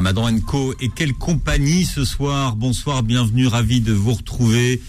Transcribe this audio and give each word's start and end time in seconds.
Ramadan 0.00 0.40
Co. 0.40 0.74
Et 0.80 0.88
quelle 0.88 1.12
compagnie 1.12 1.84
ce 1.84 2.06
soir. 2.06 2.56
Bonsoir, 2.56 3.02
bienvenue, 3.02 3.46
ravi 3.46 3.82
de 3.82 3.92
vous 3.92 4.14
retrouver. 4.14 4.80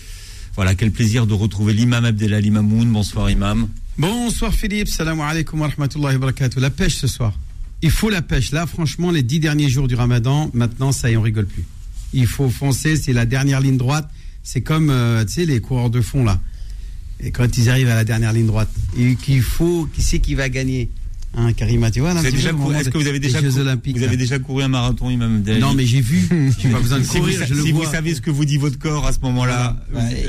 Voilà, 0.56 0.74
quel 0.74 0.90
plaisir 0.90 1.28
de 1.28 1.34
retrouver 1.34 1.74
l'imam 1.74 2.06
Abdelali 2.06 2.50
Mamoun. 2.50 2.90
Bonsoir, 2.90 3.30
imam. 3.30 3.68
Bonsoir 3.98 4.54
Philippe, 4.54 4.88
salam 4.88 5.20
alaikum 5.20 5.60
wa 5.60 5.68
rahmatullahi 5.68 6.14
wa 6.14 6.20
barakatuh. 6.20 6.62
La 6.62 6.70
pêche 6.70 6.96
ce 6.96 7.08
soir. 7.08 7.38
Il 7.82 7.92
faut 7.92 8.10
la 8.10 8.22
pêche. 8.22 8.52
Là, 8.52 8.66
franchement, 8.66 9.12
les 9.12 9.22
dix 9.22 9.42
derniers 9.42 9.68
jours 9.68 9.90
du 9.90 9.96
ramadan, 9.96 10.50
maintenant, 10.54 10.94
ça 10.94 11.12
y 11.12 11.18
on 11.18 11.22
rigole 11.22 11.46
plus. 11.46 11.66
Il 12.14 12.26
faut 12.26 12.50
foncer, 12.50 12.96
c'est 12.96 13.12
la 13.12 13.26
dernière 13.26 13.60
ligne 13.60 13.76
droite. 13.76 14.10
C'est 14.44 14.62
comme, 14.62 14.90
euh, 14.90 15.26
tu 15.26 15.34
sais, 15.34 15.46
les 15.46 15.60
coureurs 15.60 15.90
de 15.90 16.00
fond, 16.00 16.24
là. 16.24 16.40
Et 17.20 17.32
quand 17.32 17.58
ils 17.58 17.70
arrivent 17.70 17.90
à 17.90 17.96
la 17.96 18.06
dernière 18.06 18.32
ligne 18.32 18.48
droite, 18.48 18.72
et 18.98 19.16
qu'il 19.16 19.42
faut, 19.42 19.90
qui 19.94 20.02
c'est 20.02 20.20
qui 20.20 20.36
va 20.36 20.48
gagner? 20.48 20.90
Hein, 21.34 21.54
Karima, 21.54 21.90
tu 21.92 22.02
vois, 22.02 22.12
Est-ce 22.12 22.90
que 22.90 22.98
vous 22.98 23.08
avez 23.08 23.20
déjà, 23.20 23.40
couru, 23.40 23.54
vous 23.94 24.04
avez 24.04 24.18
déjà 24.18 24.40
couru 24.40 24.64
un 24.64 24.68
marathon, 24.68 25.10
Imam 25.10 25.42
Non, 25.60 25.74
mais 25.74 25.86
j'ai 25.86 26.02
vu. 26.02 26.28
J'ai 26.60 26.70
pas 26.70 26.80
besoin 26.80 27.00
de 27.00 27.06
courir. 27.06 27.46
Si, 27.46 27.54
vous, 27.54 27.56
je 27.56 27.62
si 27.62 27.72
vous 27.72 27.86
savez 27.86 28.16
ce 28.16 28.22
que 28.22 28.30
vous 28.32 28.44
dit 28.44 28.58
votre 28.58 28.78
corps 28.78 29.08
à 29.08 29.14
ce 29.14 29.20
moment-là, 29.22 29.78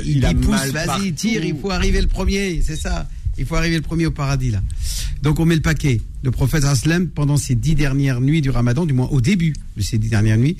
il, 0.05 0.23
il, 0.23 0.35
pousse, 0.37 0.71
vas-y, 0.71 1.11
tire, 1.13 1.43
il 1.43 1.57
faut 1.57 1.71
arriver 1.71 1.99
le 1.99 2.07
premier, 2.07 2.61
c'est 2.63 2.77
ça. 2.77 3.09
Il 3.37 3.45
faut 3.45 3.55
arriver 3.55 3.75
le 3.75 3.81
premier 3.81 4.05
au 4.05 4.11
paradis, 4.11 4.51
là. 4.51 4.61
Donc, 5.21 5.39
on 5.39 5.45
met 5.45 5.55
le 5.55 5.61
paquet. 5.61 5.99
Le 6.21 6.31
prophète 6.31 6.63
Aslam, 6.63 7.07
pendant 7.07 7.35
ces 7.35 7.55
dix 7.55 7.75
dernières 7.75 8.21
nuits 8.21 8.41
du 8.41 8.49
ramadan, 8.49 8.85
du 8.85 8.93
moins 8.93 9.07
au 9.07 9.19
début 9.19 9.53
de 9.75 9.81
ces 9.81 9.97
dix 9.97 10.09
dernières 10.09 10.37
nuits, 10.37 10.55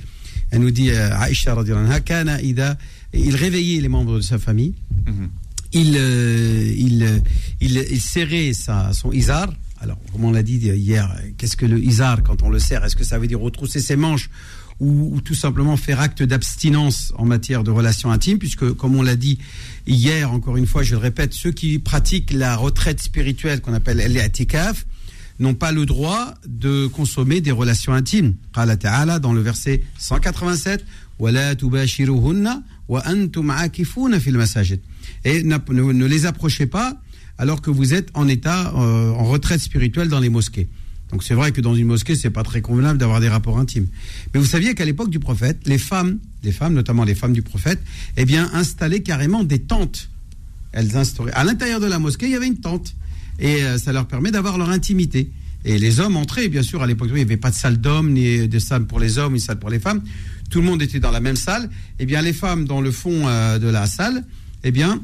elle 0.52 0.60
nous 0.60 0.72
dit, 0.72 0.90
euh, 0.90 1.16
Aïcha, 1.18 1.56
il 3.14 3.36
réveillait 3.36 3.82
les 3.82 3.90
membres 3.90 4.18
de 4.18 4.22
sa 4.22 4.38
famille. 4.40 4.74
Mhm. 5.06 5.30
il, 5.74 5.96
euh, 5.98 6.74
il, 6.78 7.04
euh, 7.04 7.20
il, 7.62 7.78
il, 7.92 8.02
serrait 8.02 8.54
sa, 8.54 8.94
son 8.94 9.12
izar, 9.12 9.54
alors, 9.84 9.98
comme 10.14 10.24
on 10.24 10.32
l'a 10.32 10.44
dit 10.44 10.56
hier, 10.58 11.14
qu'est-ce 11.38 11.58
que 11.58 11.66
le 11.66 11.78
izar 11.78 12.24
quand 12.24 12.42
on 12.42 12.50
le 12.50 12.58
serre 12.58 12.86
Est-ce 12.86 12.96
que 12.96 13.04
ça 13.04 13.20
veut 13.20 13.28
dire 13.28 13.42
retrousser 13.42 13.82
ses 13.82 13.98
manches 13.98 14.30
ou, 14.80 15.20
tout 15.22 15.36
simplement 15.36 15.78
faire 15.78 16.00
acte 16.00 16.24
d'abstinence 16.24 17.14
en 17.18 17.26
matière 17.26 17.64
de 17.64 17.72
relations 17.72 18.10
intimes 18.10 18.40
Puisque, 18.40 18.72
comme 18.74 18.96
on 18.96 19.02
l'a 19.02 19.18
dit 19.18 19.40
hier, 19.86 20.32
encore 20.32 20.56
une 20.56 20.68
fois, 20.68 20.84
je 20.84 20.92
le 20.92 21.00
répète, 21.00 21.34
ceux 21.34 21.52
qui 21.52 21.80
pratiquent 21.80 22.32
la 22.32 22.56
retraite 22.56 23.02
spirituelle 23.02 23.60
qu'on 23.60 23.74
appelle 23.74 23.98
l'e'atikaf 23.98 24.86
n'ont 25.40 25.54
pas 25.54 25.74
le 25.74 25.86
droit 25.86 26.34
de 26.48 26.88
consommer 26.88 27.42
des 27.42 27.52
relations 27.52 27.92
intimes. 27.94 28.36
Ta'ala 28.54 29.20
dans 29.20 29.34
le 29.34 29.42
verset 29.42 29.84
187 29.98 30.86
et 35.26 35.44
ne 35.44 36.06
les 36.06 36.26
approchez 36.26 36.66
pas 36.68 36.98
alors 37.38 37.62
que 37.62 37.70
vous 37.70 37.94
êtes 37.94 38.10
en 38.14 38.28
état, 38.28 38.74
euh, 38.76 39.12
en 39.12 39.24
retraite 39.26 39.60
spirituelle 39.60 40.08
dans 40.08 40.20
les 40.20 40.30
mosquées. 40.30 40.68
Donc 41.12 41.24
c'est 41.24 41.36
vrai 41.36 41.52
que 41.52 41.62
dans 41.62 41.76
une 41.76 41.88
mosquée, 41.88 42.16
c'est 42.16 42.32
pas 42.32 42.44
très 42.44 42.62
convenable 42.62 42.98
d'avoir 42.98 43.22
des 43.22 43.30
rapports 43.30 43.60
intimes. 43.60 43.88
Mais 44.34 44.40
vous 44.40 44.46
saviez 44.46 44.74
qu'à 44.74 44.86
l'époque 44.86 45.12
du 45.12 45.20
prophète, 45.20 45.60
les 45.66 45.78
femmes, 45.78 46.18
les 46.44 46.52
femmes, 46.52 46.74
notamment 46.74 47.04
les 47.04 47.14
femmes 47.14 47.34
du 47.34 47.44
prophète, 47.44 47.80
eh 48.18 48.26
bien, 48.26 48.50
installaient 48.54 49.02
carrément 49.02 49.44
des 49.44 49.60
tentes. 49.60 50.10
Elles 50.72 50.98
instauraient. 50.98 51.34
À 51.34 51.44
l'intérieur 51.44 51.80
de 51.80 51.86
la 51.86 52.00
mosquée, 52.00 52.26
il 52.26 52.32
y 52.32 52.36
avait 52.36 52.48
une 52.48 52.60
tente. 52.60 52.96
Et 53.38 53.64
euh, 53.64 53.78
ça 53.78 53.94
leur 53.94 54.08
permet 54.08 54.32
d'avoir 54.32 54.58
leur 54.58 54.72
intimité. 54.72 55.30
Et 55.66 55.78
les 55.78 56.00
hommes 56.00 56.18
entraient, 56.18 56.50
bien 56.50 56.64
sûr, 56.64 56.82
à 56.82 56.88
l'époque, 56.88 57.10
il 57.12 57.16
n'y 57.16 57.22
avait 57.22 57.38
pas 57.38 57.52
de 57.52 57.56
salle 57.56 57.78
d'hommes, 57.78 58.12
ni 58.12 58.48
de 58.48 58.60
salle 58.60 58.86
pour 58.86 59.00
les 59.00 59.18
hommes, 59.18 59.34
ni 59.34 59.40
de 59.40 59.44
salle 59.44 59.60
pour 59.60 59.70
les 59.70 59.80
femmes. 59.80 60.02
Tout 60.50 60.62
le 60.62 60.66
monde 60.66 60.82
était 60.82 61.00
dans 61.00 61.12
la 61.12 61.20
même 61.20 61.36
salle. 61.36 61.70
Eh 62.00 62.06
bien, 62.06 62.22
les 62.22 62.34
femmes, 62.34 62.66
dans 62.66 62.82
le 62.82 62.92
fond 62.92 63.28
euh, 63.28 63.60
de 63.60 63.68
la 63.68 63.86
salle, 63.86 64.26
eh 64.64 64.72
bien, 64.72 65.00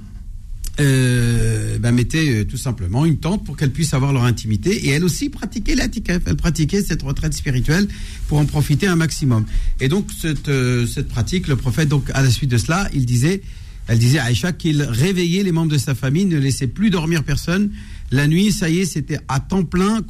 euh, 0.80 1.78
ben 1.80 1.92
mettaient 1.92 2.42
euh, 2.42 2.46
tout 2.46 2.58
simplement 2.58 3.06
une 3.06 3.18
tente 3.18 3.46
pour 3.46 3.58
qu'elles 3.58 3.72
puissent 3.72 3.94
avoir 3.94 4.14
leur 4.14 4.24
intimité 4.24 4.88
et 4.88 4.90
elles 4.90 5.04
aussi 5.04 5.30
pratiquaient 5.30 5.76
l'atikaf, 5.76 6.22
elles 6.26 6.36
pratiquaient 6.36 6.82
cette 6.82 7.02
retraite 7.02 7.34
spirituelle 7.34 7.88
pour 8.28 8.38
en 8.38 8.46
profiter 8.46 8.88
un 8.88 8.96
maximum. 8.96 9.46
Et 9.80 9.90
donc 9.90 10.08
cette, 10.20 10.50
euh, 10.50 10.86
cette 10.86 11.08
pratique, 11.08 11.48
le 11.48 11.56
prophète 11.56 11.90
donc 11.90 12.10
à 12.14 12.22
la 12.22 12.30
suite 12.30 12.50
de 12.50 12.58
cela, 12.58 12.90
il 12.94 13.06
disait, 13.06 13.42
elle 13.88 14.00
disait 14.00 14.20
à 14.20 14.26
Aïcha 14.26 14.52
qu'il 14.52 14.84
réveillait 14.84 15.44
les 15.44 15.52
membres 15.52 15.72
de 15.72 15.78
sa 15.78 15.96
famille, 15.96 16.26
ne 16.26 16.38
laissait 16.38 16.68
plus 16.68 16.90
dormir 16.90 17.24
personne. 17.24 17.72
La 18.12 18.28
nuit, 18.28 18.52
ça 18.52 18.70
y 18.70 18.80
est, 18.80 18.86
c'était 18.86 19.20
à 19.28 19.40
temps 19.40 19.64
plein 19.64 20.02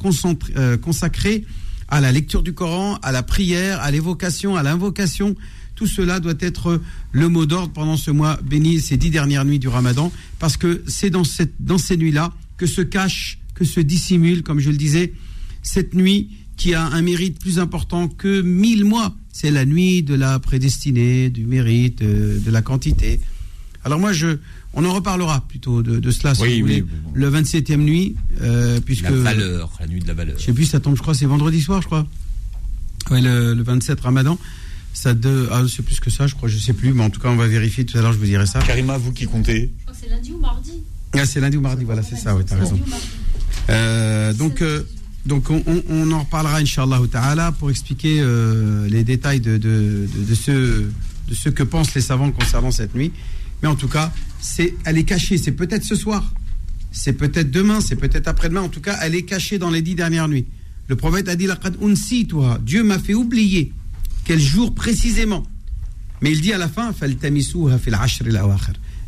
euh, 0.56 0.76
consacré 0.76 1.44
à 1.88 2.00
la 2.00 2.12
lecture 2.12 2.42
du 2.42 2.52
Coran, 2.52 2.98
à 3.02 3.10
la 3.10 3.22
prière, 3.22 3.80
à 3.80 3.90
l'évocation, 3.90 4.56
à 4.56 4.62
l'invocation 4.62 5.34
tout 5.80 5.86
cela 5.86 6.20
doit 6.20 6.34
être 6.40 6.78
le 7.10 7.28
mot 7.30 7.46
d'ordre 7.46 7.72
pendant 7.72 7.96
ce 7.96 8.10
mois 8.10 8.38
béni, 8.44 8.80
ces 8.80 8.98
dix 8.98 9.08
dernières 9.08 9.46
nuits 9.46 9.58
du 9.58 9.68
Ramadan, 9.68 10.12
parce 10.38 10.58
que 10.58 10.82
c'est 10.86 11.08
dans, 11.08 11.24
cette, 11.24 11.54
dans 11.58 11.78
ces 11.78 11.96
nuits-là 11.96 12.34
que 12.58 12.66
se 12.66 12.82
cache, 12.82 13.38
que 13.54 13.64
se 13.64 13.80
dissimule, 13.80 14.42
comme 14.42 14.60
je 14.60 14.68
le 14.68 14.76
disais, 14.76 15.14
cette 15.62 15.94
nuit 15.94 16.28
qui 16.58 16.74
a 16.74 16.84
un 16.84 17.00
mérite 17.00 17.38
plus 17.38 17.58
important 17.58 18.08
que 18.08 18.42
mille 18.42 18.84
mois. 18.84 19.16
C'est 19.32 19.50
la 19.50 19.64
nuit 19.64 20.02
de 20.02 20.12
la 20.12 20.38
prédestinée, 20.38 21.30
du 21.30 21.46
mérite, 21.46 22.02
euh, 22.02 22.38
de, 22.38 22.50
la 22.50 22.60
quantité. 22.60 23.18
Alors 23.82 23.98
moi, 23.98 24.12
je, 24.12 24.36
on 24.74 24.84
en 24.84 24.92
reparlera 24.92 25.46
plutôt 25.48 25.82
de, 25.82 26.10
cela, 26.10 26.34
si 26.34 26.60
vous 26.60 26.66
voulez. 26.66 26.84
Le 27.14 27.30
27e 27.30 27.76
nuit, 27.78 28.16
euh, 28.42 28.80
puisque... 28.84 29.04
La 29.04 29.12
valeur, 29.12 29.72
la 29.80 29.86
nuit 29.86 30.00
de 30.00 30.08
la 30.08 30.12
valeur. 30.12 30.38
Je 30.38 30.44
sais 30.44 30.52
plus, 30.52 30.66
ça 30.66 30.78
tombe, 30.78 30.96
je 30.96 31.00
crois, 31.00 31.14
c'est 31.14 31.24
vendredi 31.24 31.62
soir, 31.62 31.80
je 31.80 31.86
crois. 31.86 32.06
Oui, 33.10 33.22
le, 33.22 33.54
le 33.54 33.62
27 33.62 33.98
Ramadan. 33.98 34.38
Ça 34.92 35.14
de, 35.14 35.48
ah, 35.50 35.62
c'est 35.68 35.82
plus 35.82 36.00
que 36.00 36.10
ça, 36.10 36.26
je 36.26 36.34
crois, 36.34 36.48
je 36.48 36.58
sais 36.58 36.72
plus, 36.72 36.92
mais 36.92 37.04
en 37.04 37.10
tout 37.10 37.20
cas, 37.20 37.28
on 37.28 37.36
va 37.36 37.46
vérifier 37.46 37.84
tout 37.86 37.96
à 37.96 38.02
l'heure, 38.02 38.12
je 38.12 38.18
vous 38.18 38.24
dirai 38.24 38.46
ça. 38.46 38.60
Karima, 38.60 38.98
vous 38.98 39.12
qui 39.12 39.24
comptez 39.24 39.70
Je 39.78 39.84
crois 39.84 39.94
que 39.94 40.00
c'est 40.02 40.10
lundi 40.10 40.32
ou 40.32 40.38
mardi. 40.38 40.72
Ah, 41.12 41.26
c'est 41.26 41.40
lundi 41.40 41.56
ou 41.56 41.60
mardi, 41.60 41.84
voilà, 41.84 42.02
c'est 42.02 42.16
ça, 42.16 42.34
oui, 42.34 42.42
as 42.50 42.54
raison. 42.54 42.78
Euh, 43.70 44.32
donc, 44.32 44.62
euh, 44.62 44.82
donc 45.26 45.50
on, 45.50 45.62
on, 45.88 46.12
en 46.12 46.20
reparlera, 46.20 46.58
Inch'Allah 46.58 47.00
ta'ala, 47.10 47.52
pour 47.52 47.70
expliquer 47.70 48.16
euh, 48.20 48.88
les 48.88 49.04
détails 49.04 49.40
de, 49.40 49.58
de, 49.58 50.08
de, 50.12 50.34
ce, 50.34 50.50
de 50.50 51.34
ce 51.34 51.48
que 51.48 51.62
pensent 51.62 51.94
les 51.94 52.00
savants 52.00 52.30
concernant 52.32 52.70
cette 52.70 52.94
nuit. 52.94 53.12
Mais 53.62 53.68
en 53.68 53.76
tout 53.76 53.88
cas, 53.88 54.12
c'est, 54.40 54.74
elle 54.84 54.98
est 54.98 55.04
cachée, 55.04 55.38
c'est 55.38 55.52
peut-être 55.52 55.84
ce 55.84 55.94
soir, 55.94 56.32
c'est 56.90 57.12
peut-être 57.12 57.50
demain, 57.50 57.80
c'est 57.80 57.96
peut-être 57.96 58.26
après-demain, 58.28 58.62
en 58.62 58.68
tout 58.68 58.80
cas, 58.80 58.98
elle 59.02 59.14
est 59.14 59.22
cachée 59.22 59.58
dans 59.58 59.70
les 59.70 59.82
dix 59.82 59.94
dernières 59.94 60.28
nuits. 60.28 60.46
Le 60.88 60.96
prophète 60.96 61.28
a 61.28 61.36
dit, 61.36 61.46
toi, 62.28 62.58
Dieu 62.60 62.82
m'a 62.82 62.98
fait 62.98 63.14
oublier 63.14 63.72
quel 64.24 64.40
jour 64.40 64.74
précisément 64.74 65.44
Mais 66.20 66.32
il 66.32 66.40
dit 66.40 66.52
à 66.52 66.58
la 66.58 66.68
fin, 66.68 66.92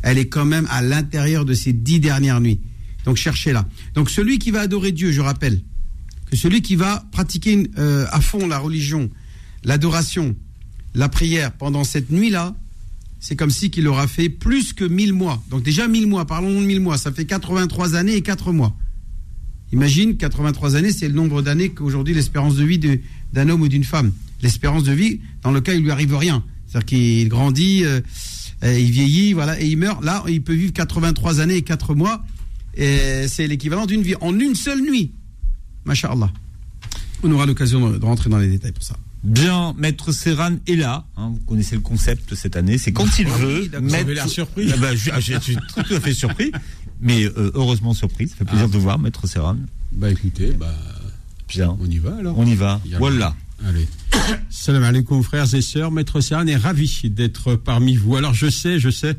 elle 0.03 0.17
est 0.17 0.27
quand 0.27 0.45
même 0.45 0.67
à 0.69 0.81
l'intérieur 0.81 1.45
de 1.45 1.53
ces 1.53 1.73
dix 1.73 1.99
dernières 1.99 2.41
nuits. 2.41 2.59
Donc 3.05 3.17
cherchez-la. 3.17 3.67
Donc 3.95 4.09
celui 4.09 4.39
qui 4.39 4.51
va 4.51 4.61
adorer 4.61 4.91
Dieu, 4.91 5.11
je 5.11 5.21
rappelle, 5.21 5.61
que 6.29 6.35
celui 6.35 6.61
qui 6.61 6.75
va 6.75 7.05
pratiquer 7.11 7.69
euh, 7.77 8.05
à 8.11 8.21
fond 8.21 8.47
la 8.47 8.57
religion, 8.57 9.09
l'adoration, 9.63 10.35
la 10.95 11.09
prière 11.09 11.51
pendant 11.53 11.83
cette 11.83 12.11
nuit-là, 12.11 12.55
c'est 13.19 13.35
comme 13.35 13.51
si 13.51 13.71
qu'il 13.71 13.87
aura 13.87 14.07
fait 14.07 14.29
plus 14.29 14.73
que 14.73 14.83
mille 14.83 15.13
mois. 15.13 15.43
Donc 15.49 15.63
déjà 15.63 15.87
mille 15.87 16.07
mois, 16.07 16.25
parlons 16.25 16.59
de 16.59 16.65
mille 16.65 16.81
mois, 16.81 16.97
ça 16.97 17.11
fait 17.11 17.25
83 17.25 17.95
années 17.95 18.15
et 18.15 18.21
4 18.21 18.51
mois. 18.51 18.75
Imagine, 19.71 20.17
83 20.17 20.75
années, 20.75 20.91
c'est 20.91 21.07
le 21.07 21.13
nombre 21.13 21.41
d'années 21.41 21.69
qu'aujourd'hui 21.69 22.13
l'espérance 22.13 22.55
de 22.55 22.63
vie 22.63 22.79
d'un 23.31 23.49
homme 23.49 23.61
ou 23.61 23.67
d'une 23.69 23.83
femme 23.83 24.11
l'espérance 24.43 24.83
de 24.83 24.91
vie 24.91 25.21
dans 25.41 25.51
le 25.51 25.61
cas 25.61 25.73
où 25.73 25.75
il 25.75 25.83
lui 25.83 25.91
arrive 25.91 26.15
rien. 26.15 26.43
C'est-à-dire 26.67 26.85
qu'il 26.85 27.29
grandit, 27.29 27.83
euh, 27.85 28.01
il 28.63 28.91
vieillit, 28.91 29.33
voilà, 29.33 29.59
et 29.59 29.65
il 29.65 29.77
meurt. 29.77 30.03
Là, 30.03 30.23
il 30.27 30.41
peut 30.41 30.53
vivre 30.53 30.73
83 30.73 31.39
années 31.39 31.55
et 31.55 31.61
4 31.63 31.95
mois. 31.95 32.23
Et 32.75 33.27
c'est 33.27 33.47
l'équivalent 33.47 33.85
d'une 33.85 34.01
vie 34.01 34.15
en 34.21 34.37
une 34.39 34.55
seule 34.55 34.81
nuit. 34.81 35.11
Masha'Allah. 35.85 36.31
On 37.23 37.31
aura 37.31 37.45
l'occasion 37.45 37.89
de, 37.89 38.03
rentrer 38.03 38.29
dans 38.29 38.37
les 38.37 38.47
détails 38.47 38.71
pour 38.71 38.83
ça. 38.83 38.95
Bien, 39.23 39.73
Maître 39.77 40.11
Serran 40.11 40.57
est 40.67 40.75
là. 40.75 41.05
Hein, 41.15 41.29
vous 41.29 41.39
connaissez 41.45 41.75
le 41.75 41.81
concept 41.81 42.35
cette 42.35 42.57
année. 42.57 42.77
C'est 42.77 42.91
quand 42.91 43.19
il 43.19 43.27
veut. 43.27 43.69
Vous 43.79 43.93
avez 43.93 44.13
l'air 44.13 44.27
surpris. 44.27 44.69
Ah 44.73 44.77
bah, 44.77 44.89
ah, 45.13 45.19
je, 45.19 45.39
suis 45.39 45.55
tout 45.55 45.93
à 45.93 45.99
fait 46.01 46.13
surpris. 46.13 46.51
Mais 46.99 47.23
euh, 47.23 47.51
heureusement 47.53 47.93
surpris. 47.93 48.27
Ça 48.27 48.35
fait 48.35 48.45
plaisir 48.45 48.67
ah. 48.69 48.73
de 48.73 48.77
voir 48.77 48.99
Maître 48.99 49.25
Serran. 49.27 49.55
Bah 49.93 50.11
écoutez, 50.11 50.51
bah. 50.51 50.73
Bien. 51.47 51.77
On 51.79 51.89
y 51.89 51.99
va 51.99 52.17
alors. 52.17 52.37
On 52.37 52.45
y 52.45 52.55
va. 52.55 52.81
Voilà. 52.97 53.35
Allez. 53.65 53.87
Salam 54.49 54.83
alaikum 54.83 55.23
frères 55.23 55.53
et 55.53 55.61
sœurs, 55.61 55.91
Maître 55.91 56.21
Serran 56.21 56.47
est 56.47 56.55
ravi 56.55 57.01
d'être 57.09 57.55
parmi 57.55 57.95
vous. 57.95 58.15
Alors 58.15 58.33
je 58.33 58.49
sais, 58.49 58.79
je 58.79 58.89
sais, 58.89 59.15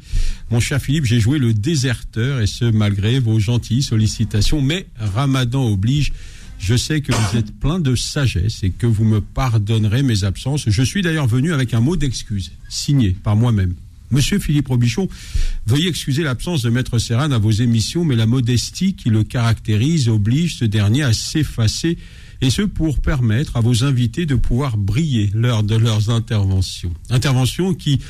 mon 0.51 0.61
cher 0.61 0.81
Philippe, 0.81 1.05
j'ai 1.05 1.21
joué 1.21 1.39
le 1.39 1.55
déserteur 1.55 2.41
et 2.41 2.47
ce 2.47 2.65
malgré 2.65 3.19
vos 3.21 3.39
gentilles 3.39 3.83
sollicitations, 3.83 4.61
mais 4.61 4.87
Ramadan 4.99 5.67
oblige. 5.67 6.13
Je 6.59 6.77
sais 6.77 7.01
que 7.01 7.13
vous 7.13 7.37
êtes 7.37 7.53
plein 7.59 7.79
de 7.79 7.95
sagesse 7.95 8.63
et 8.63 8.71
que 8.71 8.87
vous 8.87 9.05
me 9.05 9.21
pardonnerez 9.21 10.03
mes 10.03 10.25
absences. 10.25 10.65
Je 10.69 10.83
suis 10.83 11.03
d'ailleurs 11.03 11.27
venu 11.27 11.53
avec 11.53 11.75
un 11.75 11.81
mot 11.81 11.97
d'excuse, 11.97 12.53
signé 12.69 13.11
par 13.11 13.37
moi-même. 13.37 13.75
Monsieur 14.11 14.39
Philippe 14.39 14.69
Robichon, 14.69 15.09
veuillez 15.67 15.89
excuser 15.89 16.23
l'absence 16.23 16.63
de 16.63 16.71
Maître 16.71 16.99
Serran 16.99 17.33
à 17.33 17.39
vos 17.39 17.51
émissions, 17.51 18.05
mais 18.05 18.17
la 18.17 18.27
modestie 18.27 18.95
qui 18.95 19.11
le 19.11 19.25
caractérise 19.25 20.09
oblige 20.09 20.57
ce 20.57 20.65
dernier 20.65 21.03
à 21.03 21.13
s'effacer, 21.13 21.99
et 22.41 22.51
ce 22.51 22.63
pour 22.63 23.01
permettre 23.01 23.57
à 23.57 23.61
vos 23.61 23.85
invités 23.85 24.27
de 24.27 24.35
pouvoir 24.35 24.77
briller 24.77 25.31
lors 25.35 25.63
de 25.63 25.77
leurs 25.77 26.11
interventions. 26.11 26.93
Interventions 27.11 27.75
qui 27.75 28.01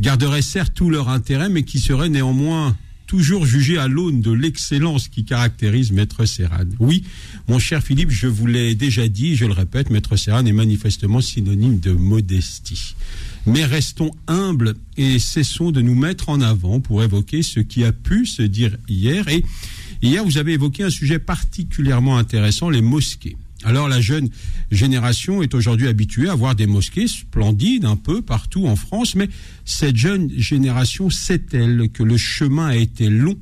garderaient 0.00 0.42
certes 0.42 0.72
tout 0.74 0.90
leur 0.90 1.08
intérêt, 1.08 1.48
mais 1.48 1.62
qui 1.62 1.78
seraient 1.78 2.08
néanmoins 2.08 2.76
toujours 3.06 3.46
jugées 3.46 3.78
à 3.78 3.88
l'aune 3.88 4.20
de 4.20 4.32
l'excellence 4.32 5.08
qui 5.08 5.24
caractérise 5.24 5.92
Maître 5.92 6.24
Serran. 6.24 6.64
Oui, 6.78 7.04
mon 7.48 7.58
cher 7.58 7.82
Philippe, 7.82 8.10
je 8.10 8.26
vous 8.26 8.46
l'ai 8.46 8.74
déjà 8.74 9.08
dit, 9.08 9.36
je 9.36 9.44
le 9.44 9.52
répète, 9.52 9.90
Maître 9.90 10.16
Serran 10.16 10.44
est 10.46 10.52
manifestement 10.52 11.20
synonyme 11.20 11.78
de 11.78 11.92
modestie. 11.92 12.94
Mais 13.46 13.64
restons 13.64 14.10
humbles 14.26 14.74
et 14.96 15.18
cessons 15.18 15.70
de 15.70 15.82
nous 15.82 15.94
mettre 15.94 16.28
en 16.28 16.40
avant 16.40 16.80
pour 16.80 17.02
évoquer 17.02 17.42
ce 17.42 17.60
qui 17.60 17.84
a 17.84 17.92
pu 17.92 18.26
se 18.26 18.42
dire 18.42 18.76
hier. 18.88 19.28
Et 19.28 19.44
hier, 20.02 20.24
vous 20.24 20.38
avez 20.38 20.54
évoqué 20.54 20.82
un 20.82 20.90
sujet 20.90 21.18
particulièrement 21.18 22.16
intéressant, 22.16 22.70
les 22.70 22.82
mosquées. 22.82 23.36
Alors 23.64 23.88
la 23.88 24.00
jeune 24.00 24.28
génération 24.70 25.42
est 25.42 25.54
aujourd'hui 25.54 25.88
habituée 25.88 26.28
à 26.28 26.34
voir 26.34 26.54
des 26.54 26.66
mosquées 26.66 27.08
splendides 27.08 27.86
un 27.86 27.96
peu 27.96 28.20
partout 28.20 28.66
en 28.66 28.76
France, 28.76 29.14
mais 29.14 29.28
cette 29.64 29.96
jeune 29.96 30.30
génération 30.36 31.08
sait-elle 31.08 31.88
que 31.88 32.02
le 32.02 32.18
chemin 32.18 32.66
a 32.66 32.76
été 32.76 33.08
long 33.08 33.36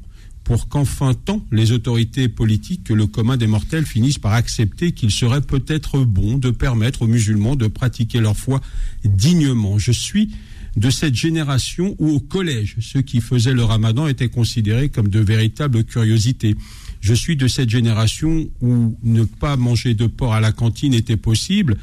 pour 0.44 0.68
qu'enfin 0.68 1.14
tant 1.14 1.44
les 1.50 1.72
autorités 1.72 2.28
politiques 2.28 2.84
que 2.84 2.92
le 2.92 3.06
commun 3.06 3.36
des 3.36 3.48
mortels 3.48 3.84
finissent 3.84 4.18
par 4.18 4.32
accepter 4.32 4.92
qu'il 4.92 5.10
serait 5.10 5.40
peut-être 5.40 6.04
bon 6.04 6.38
de 6.38 6.50
permettre 6.50 7.02
aux 7.02 7.08
musulmans 7.08 7.56
de 7.56 7.66
pratiquer 7.66 8.20
leur 8.20 8.36
foi 8.36 8.60
dignement? 9.04 9.78
Je 9.78 9.92
suis 9.92 10.30
de 10.76 10.88
cette 10.88 11.14
génération 11.14 11.96
où 11.98 12.10
au 12.10 12.20
collège, 12.20 12.76
ceux 12.80 13.02
qui 13.02 13.20
faisaient 13.20 13.52
le 13.52 13.64
ramadan 13.64 14.06
étaient 14.06 14.28
considérés 14.28 14.88
comme 14.88 15.08
de 15.08 15.20
véritables 15.20 15.84
curiosités. 15.84 16.54
Je 17.02 17.14
suis 17.14 17.36
de 17.36 17.48
cette 17.48 17.68
génération 17.68 18.48
où 18.60 18.96
ne 19.02 19.24
pas 19.24 19.56
manger 19.56 19.92
de 19.94 20.06
porc 20.06 20.34
à 20.34 20.40
la 20.40 20.52
cantine 20.52 20.94
était 20.94 21.16
possible 21.16 21.76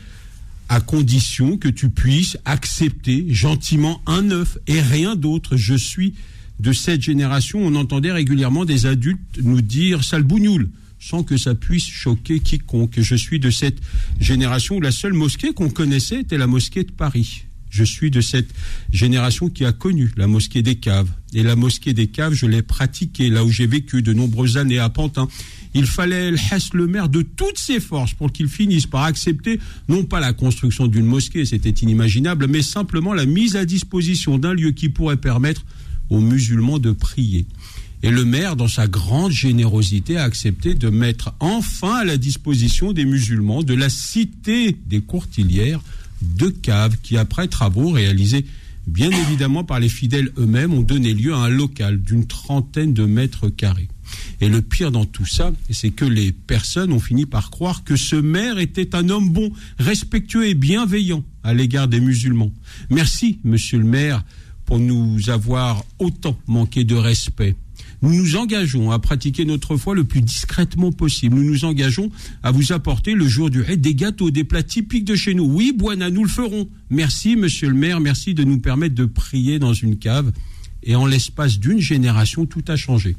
à 0.69 0.79
condition 0.79 1.57
que 1.57 1.67
tu 1.67 1.89
puisses 1.89 2.37
accepter 2.45 3.25
gentiment 3.29 4.01
un 4.05 4.31
œuf 4.31 4.57
et 4.67 4.79
rien 4.79 5.17
d'autre. 5.17 5.57
Je 5.57 5.75
suis 5.75 6.13
de 6.61 6.71
cette 6.71 7.01
génération, 7.01 7.59
on 7.61 7.75
entendait 7.75 8.13
régulièrement 8.13 8.63
des 8.63 8.85
adultes 8.85 9.39
nous 9.43 9.61
dire 9.61 10.05
sale 10.05 10.23
bougnoule 10.23 10.69
sans 11.01 11.23
que 11.23 11.35
ça 11.35 11.53
puisse 11.53 11.87
choquer 11.87 12.39
quiconque. 12.39 12.99
Je 12.99 13.15
suis 13.15 13.41
de 13.41 13.49
cette 13.49 13.79
génération 14.21 14.77
où 14.77 14.81
la 14.81 14.91
seule 14.91 15.13
mosquée 15.13 15.53
qu'on 15.53 15.69
connaissait 15.69 16.21
était 16.21 16.37
la 16.37 16.47
mosquée 16.47 16.83
de 16.83 16.91
Paris. 16.91 17.45
Je 17.69 17.83
suis 17.83 18.11
de 18.11 18.21
cette 18.21 18.49
génération 18.91 19.49
qui 19.49 19.65
a 19.65 19.71
connu 19.71 20.11
la 20.17 20.27
mosquée 20.27 20.61
des 20.61 20.75
caves. 20.75 21.09
Et 21.33 21.43
la 21.43 21.55
mosquée 21.55 21.93
des 21.93 22.07
caves, 22.07 22.33
je 22.33 22.45
l'ai 22.45 22.63
pratiquée 22.63 23.29
là 23.29 23.45
où 23.45 23.51
j'ai 23.51 23.67
vécu 23.67 24.01
de 24.01 24.13
nombreuses 24.13 24.57
années 24.57 24.79
à 24.79 24.89
Pantin. 24.89 25.27
Il 25.75 25.85
fallait 25.85 26.31
le 26.31 26.87
maire 26.87 27.09
de 27.09 27.21
toutes 27.21 27.59
ses 27.59 27.79
forces 27.79 28.13
pour 28.13 28.31
qu'il 28.31 28.47
finisse 28.47 28.87
par 28.87 29.03
accepter 29.03 29.59
non 29.87 30.03
pas 30.03 30.19
la 30.19 30.33
construction 30.33 30.87
d'une 30.87 31.05
mosquée, 31.05 31.45
c'était 31.45 31.69
inimaginable, 31.69 32.47
mais 32.47 32.63
simplement 32.63 33.13
la 33.13 33.25
mise 33.25 33.55
à 33.55 33.65
disposition 33.65 34.39
d'un 34.39 34.53
lieu 34.53 34.71
qui 34.71 34.89
pourrait 34.89 35.17
permettre 35.17 35.63
aux 36.09 36.19
musulmans 36.19 36.79
de 36.79 36.91
prier. 36.91 37.45
Et 38.01 38.09
le 38.09 38.23
maire, 38.23 38.55
dans 38.55 38.69
sa 38.69 38.87
grande 38.87 39.31
générosité, 39.31 40.17
a 40.17 40.23
accepté 40.23 40.73
de 40.73 40.89
mettre 40.89 41.33
enfin 41.39 41.97
à 41.97 42.05
la 42.05 42.17
disposition 42.17 42.93
des 42.93 43.05
musulmans 43.05 43.61
de 43.61 43.73
la 43.73 43.89
cité 43.89 44.77
des 44.87 45.01
courtilières 45.01 45.81
deux 46.21 46.51
caves 46.51 46.97
qui, 47.01 47.17
après 47.17 47.47
travaux 47.47 47.91
réalisés 47.91 48.45
bien 48.87 49.11
évidemment 49.11 49.63
par 49.63 49.79
les 49.79 49.89
fidèles 49.89 50.31
eux-mêmes, 50.37 50.73
ont 50.73 50.81
donné 50.81 51.13
lieu 51.13 51.33
à 51.33 51.37
un 51.37 51.49
local 51.49 52.01
d'une 52.01 52.25
trentaine 52.25 52.93
de 52.93 53.05
mètres 53.05 53.49
carrés. 53.49 53.87
Et 54.41 54.49
le 54.49 54.61
pire 54.61 54.91
dans 54.91 55.05
tout 55.05 55.25
ça, 55.25 55.51
c'est 55.69 55.91
que 55.91 56.05
les 56.05 56.31
personnes 56.31 56.91
ont 56.91 56.99
fini 56.99 57.25
par 57.25 57.51
croire 57.51 57.83
que 57.83 57.95
ce 57.95 58.15
maire 58.15 58.57
était 58.57 58.95
un 58.95 59.09
homme 59.09 59.29
bon, 59.29 59.51
respectueux 59.77 60.47
et 60.47 60.55
bienveillant 60.55 61.23
à 61.43 61.53
l'égard 61.53 61.87
des 61.87 61.99
musulmans. 61.99 62.51
Merci, 62.89 63.39
monsieur 63.43 63.77
le 63.77 63.85
maire, 63.85 64.23
pour 64.65 64.79
nous 64.79 65.29
avoir 65.29 65.83
autant 65.99 66.37
manqué 66.47 66.83
de 66.83 66.95
respect. 66.95 67.55
Nous 68.01 68.13
nous 68.13 68.35
engageons 68.37 68.91
à 68.91 68.99
pratiquer 68.99 69.45
notre 69.45 69.75
foi 69.75 69.93
le 69.93 70.03
plus 70.03 70.21
discrètement 70.21 70.91
possible. 70.91 71.35
Nous 71.35 71.43
nous 71.43 71.65
engageons 71.65 72.09
à 72.43 72.51
vous 72.51 72.71
apporter 72.71 73.13
le 73.13 73.27
jour 73.27 73.49
du 73.49 73.61
raid 73.61 73.81
des 73.81 73.95
gâteaux, 73.95 74.31
des 74.31 74.43
plats 74.43 74.63
typiques 74.63 75.05
de 75.05 75.15
chez 75.15 75.33
nous. 75.33 75.45
Oui, 75.45 75.73
Boana, 75.75 76.09
nous 76.09 76.23
le 76.23 76.29
ferons. 76.29 76.69
Merci, 76.89 77.35
monsieur 77.35 77.67
le 77.67 77.75
maire. 77.75 77.99
Merci 77.99 78.33
de 78.33 78.43
nous 78.43 78.59
permettre 78.59 78.95
de 78.95 79.05
prier 79.05 79.59
dans 79.59 79.73
une 79.73 79.97
cave. 79.97 80.31
Et 80.81 80.95
en 80.95 81.05
l'espace 81.05 81.59
d'une 81.59 81.81
génération, 81.81 82.45
tout 82.45 82.63
a 82.69 82.77
changé. 82.77 83.17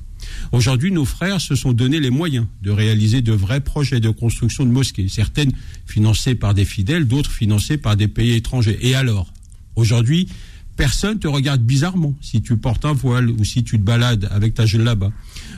Aujourd'hui, 0.53 0.93
nos 0.93 1.05
frères 1.05 1.41
se 1.41 1.55
sont 1.55 1.73
donné 1.73 2.01
les 2.01 2.11
moyens 2.11 2.47
de 2.63 2.71
réaliser 2.71 3.21
de 3.21 3.33
vrais 3.33 3.61
projets 3.61 4.01
de 4.01 4.11
construction 4.11 4.65
de 4.65 4.71
mosquées, 4.71 5.09
certaines 5.09 5.53
financées 5.87 6.35
par 6.35 6.55
des 6.55 6.65
fidèles, 6.65 7.07
d'autres 7.07 7.31
financées 7.31 7.77
par 7.77 7.97
des 7.97 8.09
pays 8.09 8.33
étrangers. 8.33 8.79
Et 8.81 8.95
alors? 8.95 9.33
Aujourd'hui, 9.77 10.29
personne 10.81 11.19
te 11.19 11.29
regarde 11.29 11.61
bizarrement 11.61 12.15
si 12.23 12.41
tu 12.41 12.57
portes 12.57 12.87
un 12.87 12.95
voile 12.95 13.29
ou 13.29 13.45
si 13.45 13.63
tu 13.63 13.79
te 13.79 13.85
balades 13.85 14.27
avec 14.31 14.55
ta 14.55 14.65
là-bas. 14.65 15.13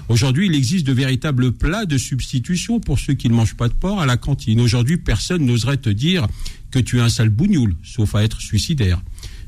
Aujourd'hui, 0.09 0.47
il 0.47 0.55
existe 0.57 0.85
de 0.85 0.93
véritables 0.93 1.53
plats 1.53 1.87
de 1.87 1.97
substitution 1.97 2.81
pour 2.81 2.99
ceux 2.99 3.15
qui 3.15 3.29
ne 3.29 3.35
mangent 3.35 3.55
pas 3.55 3.69
de 3.69 3.73
porc 3.73 4.01
à 4.01 4.07
la 4.07 4.17
cantine. 4.17 4.61
Aujourd'hui, 4.61 4.97
personne 4.97 5.47
n'oserait 5.47 5.77
te 5.77 5.91
dire 5.91 6.27
que 6.73 6.81
tu 6.81 6.99
es 6.99 7.01
un 7.01 7.09
sale 7.09 7.29
bougnoul, 7.29 7.77
sauf 7.85 8.17
à 8.17 8.25
être 8.25 8.41
suicidaire. 8.41 9.01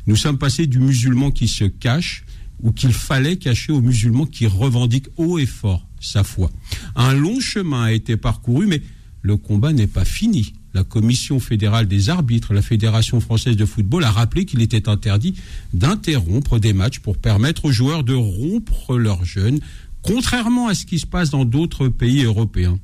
Nous 0.07 0.15
sommes 0.15 0.39
passés 0.39 0.69
du 0.69 0.79
musulman 0.79 1.33
qui 1.33 1.49
se 1.49 1.65
cache 1.65 2.25
ou 2.63 2.71
qu'il 2.71 2.93
fallait 2.93 3.37
cacher 3.37 3.73
au 3.73 3.81
musulman 3.81 4.27
qui 4.27 4.47
revendique 4.47 5.09
haut 5.17 5.41
et 5.41 5.47
fort 5.47 5.89
sa 5.99 6.23
foi. 6.23 6.53
Un 6.95 7.15
long 7.15 7.41
chemin 7.41 7.83
a 7.83 7.93
été 7.93 8.17
parcouru, 8.17 8.69
mais 8.69 8.81
le 9.23 9.37
combat 9.37 9.73
n'est 9.73 9.89
pas 9.89 10.05
fini 10.05 10.55
la 10.75 10.85
Commission 10.85 11.41
fédérale 11.41 11.87
des 11.87 12.11
arbitres, 12.11 12.53
la 12.53 12.63
Fédération 12.63 13.21
française 13.21 13.57
de 13.57 13.65
football, 13.65 14.05
a 14.05 14.11
rappelé 14.11 14.45
qu'il 14.45 14.61
était 14.61 14.89
interdit 14.89 15.35
d'interrompre 15.73 16.59
des 16.59 16.73
matchs 16.73 16.99
pour 16.99 17.17
permettre 17.17 17.67
aux 17.67 17.73
joueurs 17.73 18.03
de 18.05 18.15
rompre 18.15 18.99
leur 18.99 19.25
jeûne, 19.25 19.61
contrairement 20.03 20.69
à 20.69 20.75
ce 20.75 20.85
qui 20.85 20.99
se 20.99 21.07
passe 21.07 21.31
dans 21.31 21.45
d'autres 21.45 21.89
pays 21.89 22.25
européens. 22.25 22.79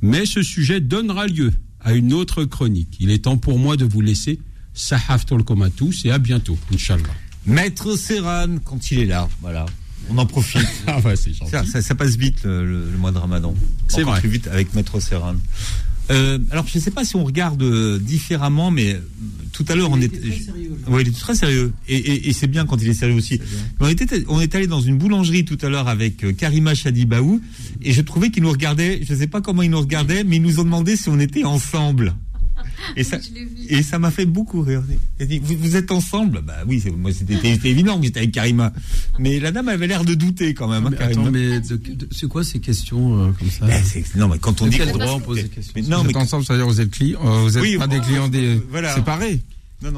Mais 0.00 0.26
ce 0.26 0.42
sujet 0.42 0.80
donnera 0.80 1.26
lieu 1.26 1.52
à 1.80 1.92
une 1.92 2.12
autre 2.12 2.44
chronique. 2.44 2.96
Il 3.00 3.10
est 3.10 3.24
temps 3.24 3.36
pour 3.36 3.58
moi 3.58 3.76
de 3.76 3.84
vous 3.84 4.00
laisser. 4.00 4.40
Sahaf 4.72 5.24
comme 5.44 5.62
à 5.62 5.70
tous 5.70 6.04
et 6.04 6.10
à 6.10 6.18
bientôt, 6.18 6.58
Inch'Allah. 6.72 7.02
Maître 7.46 7.96
Serran, 7.96 8.58
quand 8.64 8.90
il 8.90 9.00
est 9.00 9.06
là, 9.06 9.28
voilà. 9.40 9.66
On 10.10 10.18
en 10.18 10.26
profite. 10.26 10.66
ah 10.86 11.00
ouais, 11.00 11.16
ça, 11.16 11.64
ça, 11.64 11.82
ça, 11.82 11.94
passe 11.94 12.16
vite 12.16 12.44
le, 12.44 12.90
mois 12.98 13.12
de 13.12 13.18
Ramadan. 13.18 13.54
C'est 13.88 14.02
vrai. 14.02 14.20
plus 14.20 14.28
vite 14.28 14.48
avec 14.48 14.74
Maître 14.74 15.00
Serran. 15.00 15.36
Euh, 16.10 16.38
alors, 16.50 16.66
je 16.66 16.78
ne 16.78 16.82
sais 16.82 16.90
pas 16.90 17.04
si 17.04 17.16
on 17.16 17.24
regarde 17.24 17.62
euh, 17.62 17.98
différemment, 17.98 18.70
mais 18.70 18.94
euh, 18.94 18.98
tout 19.52 19.64
à 19.68 19.74
l'heure, 19.74 19.90
on 19.90 20.00
était. 20.00 20.18
Très 20.18 20.52
oui, 20.88 21.02
il 21.02 21.08
est 21.08 21.18
très 21.18 21.34
sérieux. 21.34 21.72
Et, 21.88 22.32
c'est 22.32 22.46
bien 22.46 22.66
quand 22.66 22.80
il 22.82 22.88
est 22.88 22.94
sérieux 22.94 23.16
aussi. 23.16 23.40
on, 23.80 23.88
était, 23.88 24.24
on 24.28 24.40
est 24.40 24.54
allé 24.54 24.66
dans 24.66 24.80
une 24.80 24.98
boulangerie 24.98 25.44
tout 25.44 25.58
à 25.62 25.68
l'heure 25.68 25.88
avec 25.88 26.36
Karima 26.36 26.74
Chadibaou, 26.74 27.40
et 27.82 27.92
je 27.92 28.00
trouvais 28.02 28.30
qu'il 28.30 28.42
nous 28.42 28.50
regardait, 28.50 29.00
je 29.02 29.14
ne 29.14 29.18
sais 29.18 29.26
pas 29.26 29.40
comment 29.40 29.62
il 29.62 29.70
nous 29.70 29.80
regardait, 29.80 30.24
mais 30.24 30.36
ils 30.36 30.42
nous 30.42 30.60
ont 30.60 30.64
demandé 30.64 30.96
si 30.96 31.08
on 31.08 31.18
était 31.18 31.44
ensemble. 31.44 32.14
Et 32.96 33.04
ça, 33.04 33.18
et 33.68 33.82
ça 33.82 33.98
m'a 33.98 34.10
fait 34.10 34.26
beaucoup 34.26 34.62
rire. 34.62 34.82
dit, 35.20 35.40
vous, 35.40 35.76
êtes 35.76 35.90
ensemble? 35.90 36.42
Bah 36.42 36.58
oui, 36.66 36.82
moi 36.96 37.12
c'était 37.12 37.34
évident 37.68 37.98
que 37.98 38.04
j'étais 38.04 38.20
avec 38.20 38.32
Karima. 38.32 38.72
Mais 39.18 39.40
la 39.40 39.52
dame 39.52 39.68
avait 39.68 39.86
l'air 39.86 40.04
de 40.04 40.14
douter 40.14 40.54
quand 40.54 40.68
même. 40.68 40.86
Hein, 40.86 40.90
mais 40.92 41.04
attends, 41.04 41.30
mais 41.30 41.60
c'est 42.10 42.28
quoi 42.28 42.44
ces 42.44 42.60
questions 42.60 43.28
euh, 43.28 43.32
comme 43.38 43.50
ça? 43.50 43.66
Non, 44.16 44.28
mais 44.28 44.38
quand 44.38 44.62
on 44.62 44.66
dit 44.66 44.78
quel 44.78 44.92
droit 44.92 45.12
on 45.12 45.20
pose 45.20 45.42
des 45.42 45.48
questions? 45.48 45.82
Non, 45.88 46.02
vous 46.02 46.10
êtes 46.10 46.16
ensemble, 46.16 46.44
c'est-à-dire 46.44 46.66
vous 46.66 46.80
êtes 46.80 46.90
clients, 46.90 47.20
euh, 47.24 47.42
vous 47.42 47.58
êtes 47.58 47.78
pas 47.78 47.86
des 47.86 48.00
clients 48.00 48.28
des 48.28 48.60
séparés? 48.94 49.40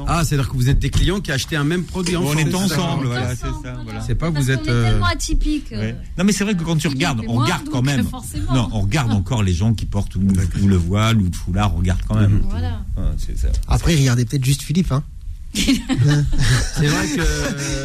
Ah, 0.07 0.23
c'est-à-dire 0.23 0.49
que 0.49 0.55
vous 0.55 0.69
êtes 0.69 0.79
des 0.79 0.89
clients 0.89 1.19
qui 1.19 1.31
achetaient 1.31 1.55
un 1.55 1.63
même 1.63 1.83
produit 1.83 2.15
ensemble. 2.15 2.35
On 2.35 2.39
est 2.39 2.53
ensemble, 2.53 3.07
voilà, 3.07 3.35
c'est 3.35 3.45
ça. 3.45 3.77
Voilà. 3.83 4.01
C'est 4.01 4.15
pas 4.15 4.29
vous 4.29 4.51
êtes. 4.51 4.61
Est 4.61 4.63
tellement 4.65 5.05
euh, 5.05 5.11
atypique. 5.11 5.71
Non, 5.71 6.23
mais 6.23 6.31
c'est 6.31 6.43
vrai 6.43 6.55
que 6.55 6.63
quand 6.63 6.77
tu 6.77 6.87
regardes, 6.87 7.21
on 7.27 7.35
regarde 7.35 7.67
quand 7.69 7.81
même. 7.81 8.05
Non, 8.53 8.69
on 8.73 8.81
regarde 8.81 9.11
encore 9.13 9.43
les 9.43 9.53
gens 9.53 9.73
qui 9.73 9.85
portent 9.85 10.15
ou, 10.15 10.21
le 10.21 10.75
voile 10.75 11.17
ou 11.17 11.25
le 11.25 11.31
foulard, 11.31 11.73
on 11.75 11.79
regarde 11.79 12.01
quand 12.07 12.19
même. 12.19 12.41
Voilà. 12.49 12.81
Ça. 13.17 13.47
Après, 13.67 13.95
regardez 13.95 14.25
peut-être 14.25 14.45
juste 14.45 14.61
Philippe, 14.61 14.91
hein. 14.91 15.03
c'est 15.53 16.87
vrai 16.87 17.07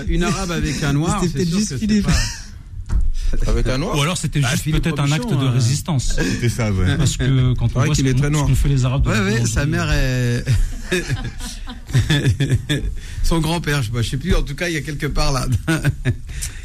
qu'une 0.06 0.25
arabe 0.25 0.50
avec 0.50 0.82
un 0.82 0.92
noir, 0.92 1.23
c'est 1.32 1.49
juste 1.49 1.78
Philippe. 1.78 2.09
Avec 3.47 3.66
un 3.66 3.78
noir 3.78 3.97
Ou 3.97 4.02
alors 4.02 4.18
c'était 4.18 4.40
bah, 4.40 4.49
juste 4.50 4.71
peut-être 4.71 5.00
un 5.00 5.11
acte 5.11 5.30
de 5.30 5.35
hein. 5.35 5.50
résistance. 5.52 6.14
C'était 6.16 6.49
ça, 6.49 6.71
ouais. 6.71 6.97
Parce 6.97 7.16
que 7.16 7.54
quand 7.54 7.68
on 7.75 7.85
voit 7.85 7.94
ce 7.94 8.02
qu'on 8.02 8.54
fait 8.54 8.68
les 8.68 8.85
arabes. 8.85 9.06
Ouais, 9.06 9.21
ouais, 9.21 9.47
sa 9.47 9.64
mère 9.66 9.90
est. 9.90 10.44
Son 13.22 13.40
grand-père, 13.40 13.82
je 13.82 13.92
ne 13.92 14.02
sais 14.02 14.16
plus, 14.16 14.34
en 14.34 14.42
tout 14.42 14.54
cas, 14.54 14.68
il 14.68 14.75
y 14.75 14.76
a 14.76 14.82
quelque 14.82 15.06
part 15.06 15.32
là. 15.32 15.46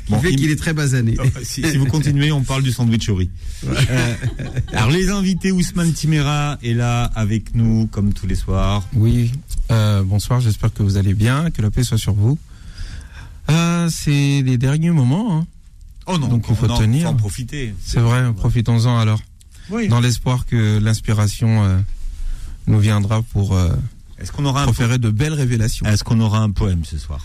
qui 0.07 0.15
fait 0.15 0.35
qu'il 0.35 0.49
est 0.49 0.55
très 0.55 0.73
basané. 0.73 1.15
Oh, 1.19 1.23
si, 1.43 1.61
vous 1.77 1.85
continuez, 1.85 2.31
on 2.31 2.43
parle 2.43 2.63
du 2.63 2.71
sandwich 2.71 3.09
au 3.09 3.15
riz. 3.15 3.29
Euh, 3.65 4.15
alors, 4.73 4.89
les 4.89 5.09
invités, 5.09 5.51
Ousmane 5.51 5.93
Timera 5.93 6.57
est 6.63 6.73
là 6.73 7.03
avec 7.15 7.55
nous, 7.55 7.87
comme 7.87 8.13
tous 8.13 8.27
les 8.27 8.35
soirs. 8.35 8.87
Oui, 8.93 9.31
euh, 9.71 10.03
bonsoir, 10.03 10.39
j'espère 10.39 10.73
que 10.73 10.83
vous 10.83 10.97
allez 10.97 11.13
bien, 11.13 11.51
que 11.51 11.61
la 11.61 11.71
paix 11.71 11.83
soit 11.83 11.97
sur 11.97 12.13
vous. 12.13 12.37
Euh, 13.49 13.89
c'est 13.89 14.41
les 14.41 14.57
derniers 14.57 14.91
moments. 14.91 15.37
Hein. 15.37 15.47
Oh 16.05 16.17
non, 16.17 16.27
donc 16.27 16.45
il 16.49 16.55
faut 16.55 16.67
tenir. 16.67 17.09
en 17.09 17.15
profiter. 17.15 17.73
C'est 17.83 17.99
vrai, 17.99 18.31
profitons-en 18.33 18.97
alors. 18.97 19.21
Oui. 19.69 19.89
Dans 19.89 19.99
l'espoir 19.99 20.45
que 20.45 20.79
l'inspiration 20.79 21.83
nous 22.67 22.79
viendra 22.79 23.21
pour 23.21 23.57
est-ce 24.19 24.31
qu'on 24.31 24.45
aura 24.45 24.63
un 24.63 24.97
de 24.97 25.09
belles 25.09 25.33
révélations. 25.33 25.85
Est-ce 25.85 26.03
qu'on 26.03 26.19
aura 26.19 26.39
un 26.39 26.51
poème 26.51 26.83
ce 26.83 26.97
soir? 26.97 27.19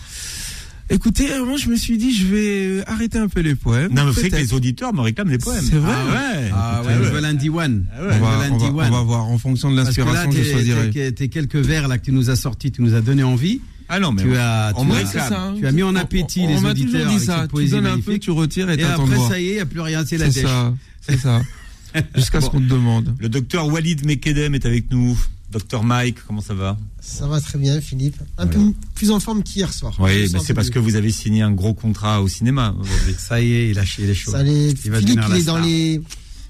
Écoutez, 0.89 1.27
moi 1.39 1.57
je 1.57 1.69
me 1.69 1.75
suis 1.75 1.97
dit 1.97 2.13
je 2.13 2.27
vais 2.27 2.65
euh, 2.65 2.83
arrêter 2.87 3.17
un 3.17 3.27
peu 3.27 3.39
les 3.39 3.55
poèmes. 3.55 3.93
Non, 3.93 4.03
mais 4.03 4.11
vous 4.11 4.15
savez 4.15 4.29
que 4.29 4.35
les 4.35 4.53
auditeurs 4.53 4.93
me 4.93 5.01
réclament 5.01 5.29
des 5.29 5.37
poèmes. 5.37 5.63
C'est 5.63 5.77
vrai. 5.77 5.93
Ah 5.93 6.11
ouais. 6.11 6.51
Ah 6.53 6.81
ouais, 6.85 6.93
je 7.01 7.09
veux 7.09 7.21
lundi 7.21 7.49
one. 7.49 7.85
on, 7.99 8.81
va, 8.89 9.01
voir 9.01 9.23
en 9.23 9.37
fonction 9.37 9.71
de 9.71 9.77
l'inspiration 9.77 10.29
que 10.29 10.43
je 10.43 10.51
choisirai. 10.51 11.13
Tes 11.13 11.29
quelques 11.29 11.55
vers 11.55 11.87
là 11.87 11.97
que 11.97 12.05
tu 12.05 12.11
nous 12.11 12.29
as 12.29 12.35
sortis, 12.35 12.71
tu 12.71 12.81
nous 12.81 12.93
as 12.93 13.01
donné 13.01 13.23
envie. 13.23 13.61
Ah 13.89 13.99
non, 13.99 14.11
mais 14.11 14.23
tu 14.23 14.35
as, 14.35 14.73
tu, 14.73 15.17
as, 15.17 15.27
ça, 15.27 15.41
hein. 15.41 15.55
tu 15.57 15.67
as 15.67 15.71
mis 15.71 15.83
en 15.83 15.95
appétit 15.95 16.47
les 16.47 16.63
auditeurs. 16.63 17.07
On 17.09 17.17
dit 17.17 17.23
ça. 17.23 17.47
Tu 17.53 17.65
donnes 17.67 17.85
un 17.85 17.99
peu, 17.99 18.19
tu 18.19 18.31
retires 18.31 18.69
et, 18.69 18.79
et 18.79 18.83
après 18.83 19.17
ça 19.17 19.39
y 19.39 19.47
est, 19.47 19.49
il 19.51 19.55
n'y 19.55 19.59
a 19.61 19.65
plus 19.65 19.81
rien, 19.81 20.03
c'est 20.05 20.17
la 20.17 20.29
dèche. 20.29 20.45
C'est 21.01 21.17
ça. 21.17 21.41
Jusqu'à 22.15 22.41
ce 22.41 22.49
qu'on 22.49 22.59
te 22.59 22.69
demande. 22.69 23.15
Le 23.19 23.29
docteur 23.29 23.67
Walid 23.67 24.05
Mekedem 24.05 24.55
est 24.55 24.65
avec 24.65 24.91
nous. 24.91 25.17
Docteur 25.51 25.83
Mike, 25.83 26.17
comment 26.25 26.41
ça 26.41 26.55
va? 26.55 26.77
Ça 26.99 27.27
va 27.27 27.39
très 27.39 27.59
bien, 27.59 27.79
Philippe. 27.79 28.17
Un 28.39 28.47
peu 28.47 28.59
plus 28.95 29.11
en 29.11 29.19
forme 29.19 29.43
qu'hier 29.43 29.71
soir. 29.71 29.93
Oui, 29.99 30.27
mais 30.33 30.39
c'est 30.39 30.55
parce 30.55 30.71
que 30.71 30.79
vous 30.79 30.95
avez 30.95 31.11
signé 31.11 31.43
un 31.43 31.51
gros 31.51 31.75
contrat 31.75 32.23
au 32.23 32.27
cinéma 32.27 32.75
aujourd'hui. 32.79 33.15
Ça 33.17 33.39
y 33.39 33.53
est, 33.53 33.69
il 33.69 33.77
a 33.77 33.85
chié 33.85 34.07
les 34.07 34.15
choses. 34.15 34.35
Philippe, 34.35 34.79
il 34.83 35.37
est 35.37 35.43
dans 35.43 35.59
les. 35.59 36.01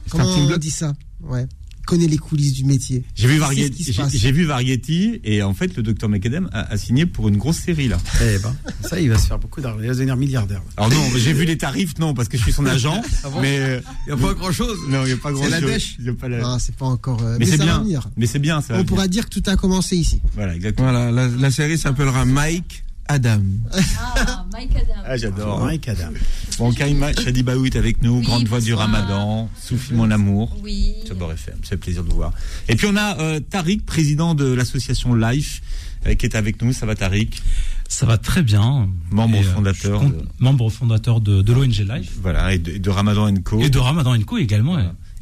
Comment 0.10 0.26
on 0.26 0.58
dit 0.58 0.72
ça? 0.72 0.94
Ouais 1.22 1.48
connaît 1.86 2.08
les 2.08 2.18
coulisses 2.18 2.54
du 2.54 2.66
métier. 2.66 3.04
J'ai 3.16 3.28
vu 3.28 3.38
Variety, 3.38 3.96
j'ai 4.14 4.32
vu 4.32 4.46
Variety 4.46 5.20
et 5.24 5.44
en 5.44 5.54
fait 5.54 5.76
le 5.76 5.84
docteur 5.84 6.10
McAdam 6.10 6.50
a, 6.54 6.78
signé 6.78 7.06
pour 7.06 7.28
une 7.28 7.38
grosse 7.38 7.58
série 7.58 7.88
là. 7.88 7.98
Eh 8.22 8.40
ben, 8.40 8.56
ça 8.82 9.00
il 9.00 9.10
va 9.10 9.18
se 9.18 9.28
faire 9.28 9.40
beaucoup 9.40 9.62
d'argent, 9.62 9.80
il 9.82 9.88
va 9.88 9.94
devenir 9.94 10.18
milliardaire. 10.18 10.62
Alors 10.78 10.90
non, 10.90 11.04
j'ai 11.16 11.34
vu 11.34 11.46
les 11.46 11.58
tarifs 11.58 11.98
non 12.00 12.14
parce 12.14 12.28
que 12.30 12.38
je 12.38 12.44
suis 12.44 12.54
son 12.54 12.66
agent, 12.66 13.02
ah 13.24 13.28
mais 13.42 13.82
il 14.08 14.14
n'y 14.14 14.20
a 14.20 14.26
pas 14.28 14.34
grand 14.34 14.52
chose. 14.52 14.78
Non, 14.90 15.04
il 15.04 15.08
n'y 15.08 15.14
a 15.14 15.18
pas 15.18 15.32
grand 15.32 15.44
chose. 15.44 15.54
C'est 15.54 15.62
la 15.62 15.68
dèche. 15.68 15.98
Ah, 16.44 16.58
c'est 16.60 16.76
pas 16.76 16.86
encore. 16.86 17.22
Euh, 17.24 17.38
mais, 17.40 17.46
c'est 17.46 17.58
bien. 17.58 17.84
Mais 18.18 18.28
c'est 18.28 18.40
bien. 18.40 18.62
On 18.70 18.84
pourra 18.84 19.08
dire 19.08 19.30
que 19.30 19.40
tout 19.40 19.50
a 19.50 19.56
commencé 19.56 19.96
ici. 19.98 20.22
Voilà, 20.36 20.56
exactement. 20.56 20.92
Voilà, 20.92 21.12
la, 21.12 21.28
la 21.28 21.52
série 21.52 21.78
s'appellera 21.78 22.26
Mike 22.26 22.84
Adam. 23.08 23.42
Ah, 23.72 24.46
Mike 24.52 24.76
Adam. 24.76 25.02
Ah, 25.06 25.18
j'adore. 25.18 25.60
Mike 25.62 25.88
Adam. 25.88 26.14
Bon, 26.58 26.72
Karima 26.72 27.14
Shadibaoui 27.14 27.70
est 27.70 27.76
avec 27.76 28.02
nous, 28.02 28.22
grande 28.22 28.48
voix 28.48 28.62
du 28.62 28.74
ramadan, 28.74 29.50
Soufi 29.60 29.94
mon 29.94 30.10
amour. 30.12 30.56
Oui. 30.64 30.96
Sur 31.06 31.32
FM, 31.32 31.58
c'est 31.64 31.78
plaisir 31.78 32.04
de 32.04 32.10
vous 32.10 32.16
voir. 32.16 32.34
Et 32.70 32.76
puis 32.76 32.88
on 32.90 32.96
a 32.96 33.20
euh, 33.20 33.40
Tariq, 33.40 33.86
président 33.86 34.36
de 34.36 34.46
l'association 34.46 35.16
Life, 35.16 35.62
euh, 36.06 36.16
qui 36.16 36.26
est 36.26 36.36
avec 36.36 36.62
nous. 36.62 36.74
Ça 36.74 36.86
va 36.86 36.96
Tariq? 36.96 37.42
Ça 37.90 38.06
va 38.06 38.18
très 38.18 38.42
bien. 38.42 38.90
Membre 39.12 39.40
euh, 39.40 39.44
fondateur. 39.44 40.02
de... 40.02 40.26
Membre 40.40 40.70
fondateur 40.70 41.22
de, 41.22 41.42
de 41.42 41.54
l'ONG 41.54 41.80
Life. 41.80 42.14
Voilà, 42.22 42.54
et 42.54 42.58
de, 42.58 42.90
Ramadan 42.90 43.34
Co. 43.44 43.62
Et 43.62 43.70
de 43.70 43.80
Ramadan 43.80 44.20
Co 44.22 44.38
également. 44.38 44.78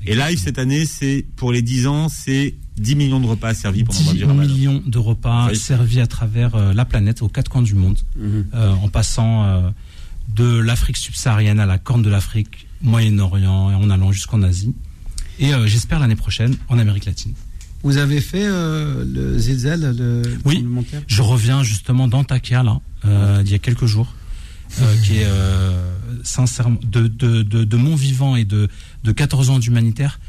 Et 0.06 0.16
Live 0.16 0.40
cette 0.40 0.58
année, 0.58 0.86
c'est 0.86 1.26
pour 1.36 1.52
les 1.52 1.62
10 1.62 1.88
ans, 1.88 2.10
c'est 2.10 2.56
10 2.78 2.96
millions 2.96 3.20
de 3.20 3.28
repas 3.28 3.54
servis 3.54 3.84
pendant 3.84 4.00
10 4.00 4.26
millions 4.26 4.82
de 4.86 4.98
repas 4.98 5.54
servis 5.54 6.00
à 6.00 6.08
travers 6.08 6.56
euh, 6.56 6.74
la 6.74 6.86
planète, 6.86 7.22
aux 7.22 7.28
quatre 7.28 7.50
coins 7.50 7.62
du 7.62 7.76
monde, 7.76 8.00
mhm. 8.18 8.46
euh, 8.56 8.72
en 8.74 8.88
passant 8.88 9.44
euh, 9.44 9.70
de 10.36 10.58
l'Afrique 10.58 10.98
subsaharienne 10.98 11.60
à 11.60 11.66
la 11.68 11.78
Corne 11.78 12.02
de 12.02 12.10
l'Afrique, 12.10 12.68
Moyen-Orient, 12.82 13.72
et 13.72 13.76
en 13.76 13.90
allant 13.92 14.12
jusqu'en 14.12 14.42
Asie. 14.42 14.74
Et 15.40 15.52
j'espère 15.66 16.00
l'année 16.00 16.16
prochaine 16.16 16.56
en 16.68 16.78
Amérique 16.78 17.06
latine. 17.06 17.34
Vous 17.82 17.98
avez 17.98 18.22
fait 18.22 18.48
le 18.48 19.40
Zilzel, 19.40 19.96
le 19.98 20.22
Oui, 20.46 20.64
je 21.08 21.22
reviens 21.24 21.64
justement 21.64 22.08
d'Antakya, 22.08 22.62
là, 22.62 22.80
il 23.44 23.50
y 23.50 23.56
a 23.56 23.60
quelques 23.60 23.88
jours. 23.88 24.14
qui 25.04 25.18
est 25.18 25.28
sincèrement 26.24 26.80
de, 26.84 27.08
de, 27.08 27.44
de, 27.44 27.78
mon 27.78 27.96
vivant 27.96 28.36
et 28.36 28.46
de, 28.46 28.70
de 29.04 29.12
14 29.12 29.50
ans 29.50 29.60
d'humanitaire, 29.60 30.20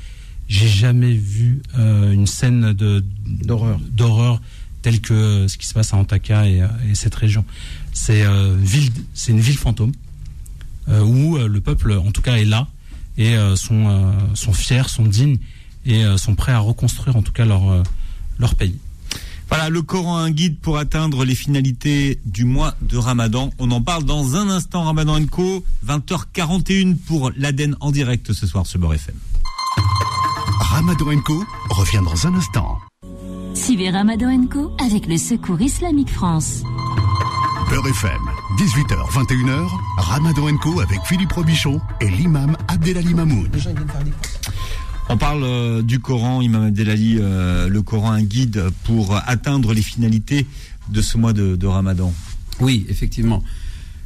j'ai 0.48 0.68
jamais 0.68 1.12
vu 1.12 1.62
euh, 1.78 2.12
une 2.12 2.26
scène 2.26 2.72
d'horreur 2.72 3.78
d'horreur 3.90 4.40
telle 4.82 5.00
que 5.00 5.46
ce 5.46 5.56
qui 5.56 5.66
se 5.66 5.74
passe 5.74 5.94
à 5.94 5.96
Antaka 5.96 6.48
et, 6.48 6.66
et 6.90 6.94
cette 6.94 7.14
région. 7.14 7.44
C'est 7.92 8.24
euh, 8.24 8.56
ville, 8.58 8.90
c'est 9.14 9.32
une 9.32 9.40
ville 9.40 9.56
fantôme 9.56 9.92
euh, 10.88 11.00
où 11.02 11.38
le 11.38 11.60
peuple, 11.60 11.92
en 11.92 12.10
tout 12.10 12.22
cas, 12.22 12.36
est 12.36 12.44
là 12.44 12.68
et 13.18 13.36
sont 13.56 14.14
sont 14.34 14.54
fiers, 14.54 14.88
sont 14.88 15.04
dignes 15.04 15.38
et 15.84 16.02
sont 16.16 16.34
prêts 16.34 16.52
à 16.52 16.58
reconstruire 16.58 17.14
en 17.14 17.22
tout 17.22 17.32
cas 17.32 17.44
leur 17.44 17.82
leur 18.38 18.54
pays. 18.54 18.78
Voilà, 19.54 19.68
le 19.68 19.82
Coran, 19.82 20.16
un 20.16 20.30
guide 20.30 20.58
pour 20.60 20.78
atteindre 20.78 21.26
les 21.26 21.34
finalités 21.34 22.18
du 22.24 22.46
mois 22.46 22.74
de 22.80 22.96
Ramadan. 22.96 23.50
On 23.58 23.70
en 23.70 23.82
parle 23.82 24.04
dans 24.04 24.34
un 24.34 24.48
instant, 24.48 24.84
Ramadan 24.84 25.26
Co. 25.26 25.62
20h41 25.86 26.96
pour 26.96 27.30
l'Aden 27.36 27.76
en 27.80 27.90
direct 27.90 28.32
ce 28.32 28.46
soir 28.46 28.66
sur 28.66 28.80
Beurre 28.80 28.94
FM. 28.94 29.14
Ramadan 30.58 31.20
Co. 31.20 31.44
revient 31.68 32.00
dans 32.02 32.26
un 32.26 32.34
instant. 32.34 32.78
Suivez 33.52 33.90
Ramadan 33.90 34.46
Co. 34.46 34.74
avec 34.82 35.06
le 35.06 35.18
Secours 35.18 35.60
Islamique 35.60 36.10
France. 36.10 36.62
Beurre 37.68 37.88
FM, 37.88 38.22
18h, 38.56 39.10
21h, 39.10 39.68
Ramadan 39.98 40.56
Co. 40.56 40.80
avec 40.80 41.00
Philippe 41.04 41.32
Robichon 41.32 41.78
et 42.00 42.08
l'imam 42.08 42.56
Abdelali 42.68 43.12
Mamoun. 43.12 43.50
On 45.08 45.16
parle 45.16 45.42
euh, 45.42 45.82
du 45.82 45.98
Coran, 45.98 46.40
Imam 46.40 46.62
Abdelali, 46.64 47.18
euh, 47.18 47.68
le 47.68 47.82
Coran, 47.82 48.12
un 48.12 48.22
guide 48.22 48.64
pour 48.84 49.16
atteindre 49.26 49.74
les 49.74 49.82
finalités 49.82 50.46
de 50.90 51.02
ce 51.02 51.18
mois 51.18 51.32
de, 51.32 51.66
Ramadan. 51.66 52.12
Oui, 52.60 52.86
effectivement. 52.88 53.42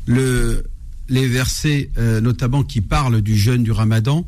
Le, 0.06 0.64
les 1.08 1.26
versets, 1.26 1.90
euh, 1.98 2.20
notamment 2.20 2.62
qui 2.62 2.80
parlent 2.80 3.20
du 3.20 3.36
jeûne 3.36 3.62
du 3.62 3.72
Ramadan, 3.72 4.26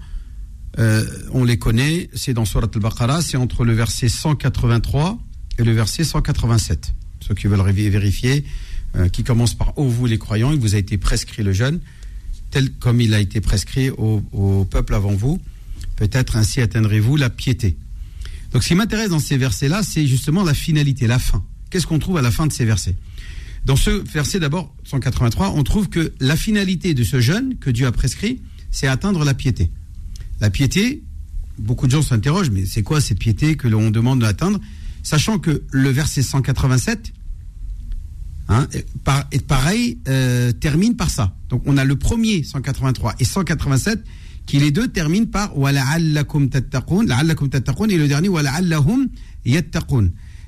on 1.33 1.43
les 1.43 1.59
connaît, 1.59 2.09
c'est 2.15 2.35
dans 2.35 2.45
Surat 2.45 2.69
al-Baqarah, 2.73 3.21
c'est 3.21 3.37
entre 3.37 3.65
le 3.65 3.73
verset 3.73 4.09
183 4.09 5.19
et 5.59 5.65
le 5.65 5.73
verset 5.73 6.05
187. 6.05 6.95
Ceux 7.19 7.35
qui 7.35 7.49
veulent 7.49 7.69
vérifier, 7.69 8.45
qui 9.11 9.25
commence 9.25 9.55
par 9.55 9.77
Ô 9.77 9.89
vous 9.89 10.07
les 10.07 10.19
croyants, 10.19 10.53
il 10.53 10.61
vous 10.61 10.77
a 10.77 10.79
été 10.79 10.97
prescrit 10.97 11.43
le 11.43 11.53
jeûne, 11.53 11.81
tel 12.53 12.71
comme 12.71 13.01
il 13.01 13.13
a 13.13 13.19
été 13.19 13.41
prescrit 13.41 13.91
au 13.91 14.69
peuple 14.71 14.95
avant 14.95 15.15
vous. 15.17 15.41
Peut-être 15.99 16.37
ainsi 16.37 16.61
atteindrez-vous 16.61 17.17
la 17.17 17.29
piété. 17.29 17.77
Donc 18.53 18.63
ce 18.63 18.69
qui 18.69 18.77
m'intéresse 18.77 19.11
dans 19.11 19.19
ces 19.19 19.37
versets-là, 19.37 19.83
c'est 19.83 20.07
justement 20.07 20.45
la 20.45 20.55
finalité, 20.55 21.09
la 21.09 21.19
fin. 21.19 21.45
Qu'est-ce 21.71 21.89
qu'on 21.89 21.99
trouve 21.99 22.19
à 22.19 22.23
la 22.23 22.31
fin 22.31 22.47
de 22.47 22.53
ces 22.53 22.65
versets? 22.65 22.95
Dans 23.65 23.75
ce 23.75 23.91
verset 23.91 24.39
d'abord, 24.39 24.73
183, 24.85 25.55
on 25.57 25.65
trouve 25.65 25.89
que 25.89 26.13
la 26.21 26.37
finalité 26.37 26.95
de 26.95 27.03
ce 27.03 27.21
jeûne 27.21 27.57
que 27.59 27.69
Dieu 27.69 27.85
a 27.85 27.91
prescrit, 27.91 28.41
c'est 28.71 28.87
atteindre 28.87 29.25
la 29.25 29.35
piété. 29.35 29.73
La 30.41 30.51
piété, 30.51 31.03
beaucoup 31.59 31.87
de 31.87 31.93
gens 31.93 32.03
s'interrogent, 32.03 32.51
mais 32.51 32.65
c'est 32.65 32.85
quoi 32.85 33.01
cette 33.01 33.19
piété 33.19 33.57
que 33.57 33.67
l'on 33.67 33.91
demande 33.91 34.21
d'atteindre? 34.21 34.61
Sachant 35.03 35.41
que 35.41 35.65
le 35.73 35.91
verset 35.91 36.23
187, 36.23 37.13
hein, 38.49 38.69
pareil, 39.49 39.99
euh, 40.07 40.53
termine 40.53 40.95
par 40.95 41.11
ça. 41.11 41.37
Donc 41.49 41.63
on 41.67 41.77
a 41.77 41.85
le 41.85 41.97
premier 41.97 42.45
183 42.45 43.17
et 43.19 43.25
187 43.25 44.05
qui 44.49 44.59
les 44.59 44.71
deux 44.71 44.89
terminent 44.89 45.27
par 45.27 45.57
et 47.91 47.99
le 47.99 48.09
dernier 48.09 48.31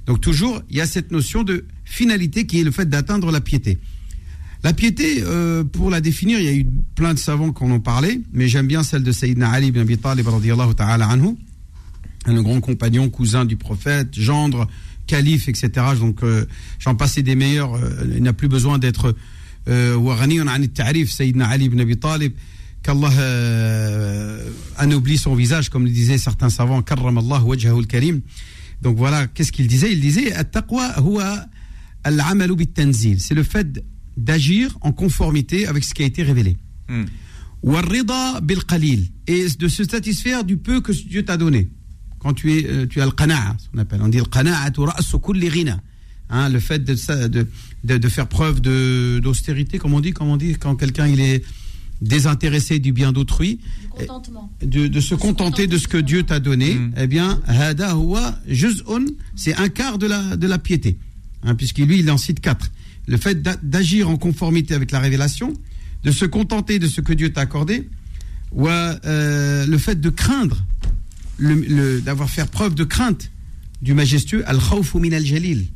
Donc 0.06 0.22
toujours, 0.22 0.62
il 0.70 0.76
y 0.76 0.80
a 0.80 0.86
cette 0.86 1.12
notion 1.12 1.44
de 1.44 1.66
finalité 1.84 2.46
qui 2.46 2.60
est 2.60 2.64
le 2.64 2.70
fait 2.70 2.88
d'atteindre 2.88 3.30
la 3.30 3.42
piété. 3.42 3.78
La 4.64 4.72
piété, 4.72 5.22
euh, 5.22 5.64
pour 5.64 5.90
la 5.90 6.00
définir, 6.00 6.38
il 6.38 6.44
y 6.46 6.48
a 6.48 6.54
eu 6.54 6.66
plein 6.94 7.12
de 7.12 7.18
savants 7.18 7.52
qui 7.52 7.62
en 7.62 7.70
parlé, 7.78 8.22
mais 8.32 8.48
j'aime 8.48 8.66
bien 8.66 8.82
celle 8.82 9.02
de 9.02 9.12
Sayyidina 9.12 9.50
Ali 9.50 9.66
ibn 9.66 9.80
Abi 9.80 9.98
Talib 9.98 10.26
ta'ala 10.74 11.06
le 12.26 12.42
grand 12.42 12.60
compagnon, 12.60 13.10
cousin 13.10 13.44
du 13.44 13.56
prophète, 13.56 14.18
gendre, 14.18 14.66
calife, 15.06 15.48
etc. 15.48 15.70
Donc 15.98 16.22
euh, 16.22 16.46
j'en 16.78 16.94
passais 16.94 17.22
des 17.22 17.34
meilleurs, 17.34 17.74
euh, 17.74 18.04
il 18.16 18.22
n'a 18.22 18.32
plus 18.32 18.48
besoin 18.48 18.78
d'être 18.78 19.14
Sayyidina 21.10 21.48
Ali 21.48 21.66
ibn 21.66 21.80
Abi 21.80 21.98
Talib, 21.98 22.32
qu'Allah 22.82 23.10
euh, 23.18 24.50
anoblit 24.76 25.18
son 25.18 25.34
visage, 25.34 25.68
comme 25.68 25.84
le 25.84 25.90
disaient 25.90 26.18
certains 26.18 26.50
savants, 26.50 26.82
Allah 26.88 27.42
wajhahul 27.44 27.86
karim. 27.86 28.20
Donc 28.82 28.96
voilà, 28.96 29.26
qu'est-ce 29.26 29.52
qu'il 29.52 29.66
disait? 29.66 29.92
Il 29.92 30.00
disait 30.00 30.32
C'est 33.18 33.34
le 33.34 33.42
fait 33.42 33.84
d'agir 34.16 34.76
en 34.80 34.92
conformité 34.92 35.66
avec 35.66 35.84
ce 35.84 35.94
qui 35.94 36.02
a 36.02 36.06
été 36.06 36.22
révélé. 36.22 36.56
Hmm. 36.88 37.04
Et 39.26 39.48
de 39.48 39.68
se 39.68 39.84
satisfaire 39.84 40.44
du 40.44 40.56
peu 40.56 40.80
que 40.80 40.92
Dieu 40.92 41.24
t'a 41.24 41.36
donné. 41.36 41.68
Quand 42.18 42.32
tu, 42.32 42.52
es, 42.52 42.66
euh, 42.66 42.86
tu 42.86 43.00
as 43.00 43.06
le 43.06 43.12
qana'a, 43.12 43.56
on 43.74 43.78
appelle. 43.78 44.00
On 44.02 44.08
dit 44.08 44.18
le 44.18 44.24
qana'a 44.24 44.70
hein, 46.30 46.48
le 46.48 46.60
fait 46.60 46.82
de, 46.84 46.94
de, 47.28 47.46
de, 47.84 47.96
de 47.98 48.08
faire 48.08 48.26
preuve 48.26 48.60
d'austérité, 48.60 49.78
comme 49.78 49.94
on 49.94 50.00
dit, 50.00 50.12
comme 50.12 50.28
on 50.28 50.36
dit, 50.36 50.54
quand 50.54 50.76
quelqu'un 50.76 51.06
il 51.06 51.20
est 51.20 51.44
désintéressé 52.02 52.78
du 52.78 52.92
bien 52.92 53.12
d'autrui, 53.12 53.60
Contentement. 53.90 54.50
de, 54.62 54.86
de 54.88 55.00
se 55.00 55.14
contenter 55.14 55.66
de 55.66 55.76
ce 55.78 55.86
que 55.88 55.98
Dieu 55.98 56.22
t'a 56.22 56.40
donné, 56.40 56.78
eh 56.96 57.06
bien, 57.06 57.40
hada 57.46 57.94
huwa 57.94 58.38
juz'un, 58.48 59.04
c'est 59.36 59.54
un 59.54 59.68
quart 59.68 59.98
de 59.98 60.06
la, 60.06 60.36
de 60.36 60.46
la 60.46 60.58
piété. 60.58 60.96
Hein, 61.42 61.54
Puisqu'il 61.54 61.86
lui, 61.86 61.98
il 62.00 62.10
en 62.10 62.18
cite 62.18 62.40
quatre. 62.40 62.70
Le 63.06 63.16
fait 63.16 63.42
d'a- 63.42 63.56
d'agir 63.62 64.08
en 64.08 64.16
conformité 64.16 64.74
avec 64.74 64.90
la 64.92 64.98
révélation, 65.00 65.52
de 66.04 66.10
se 66.10 66.24
contenter 66.24 66.78
de 66.78 66.86
ce 66.86 67.00
que 67.02 67.12
Dieu 67.12 67.32
t'a 67.32 67.42
accordé, 67.42 67.88
ou 68.52 68.66
euh, 68.68 69.66
le 69.66 69.78
fait 69.78 70.00
de 70.00 70.08
craindre, 70.10 70.64
le, 71.38 71.54
le- 71.54 72.00
d'avoir 72.00 72.30
fait 72.30 72.48
preuve 72.50 72.74
de 72.74 72.84
crainte 72.84 73.30
du 73.82 73.92
majestueux, 73.94 74.42
al-khawfu 74.48 74.98
min 75.00 75.12
al-jalil. 75.12 75.66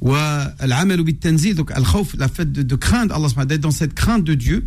Ou 0.00 0.14
al-amalu 0.14 1.02
bit-tanzil, 1.04 1.54
donc 1.54 1.70
al-khawf, 1.72 2.14
la 2.16 2.28
fait 2.28 2.50
de, 2.50 2.62
de 2.62 2.74
craindre 2.76 3.14
Allah, 3.14 3.28
subhanahu 3.28 3.28
wa 3.28 3.34
ta'ala, 3.34 3.46
d'être 3.46 3.60
dans 3.62 3.70
cette 3.70 3.94
crainte 3.94 4.24
de 4.24 4.34
Dieu. 4.34 4.66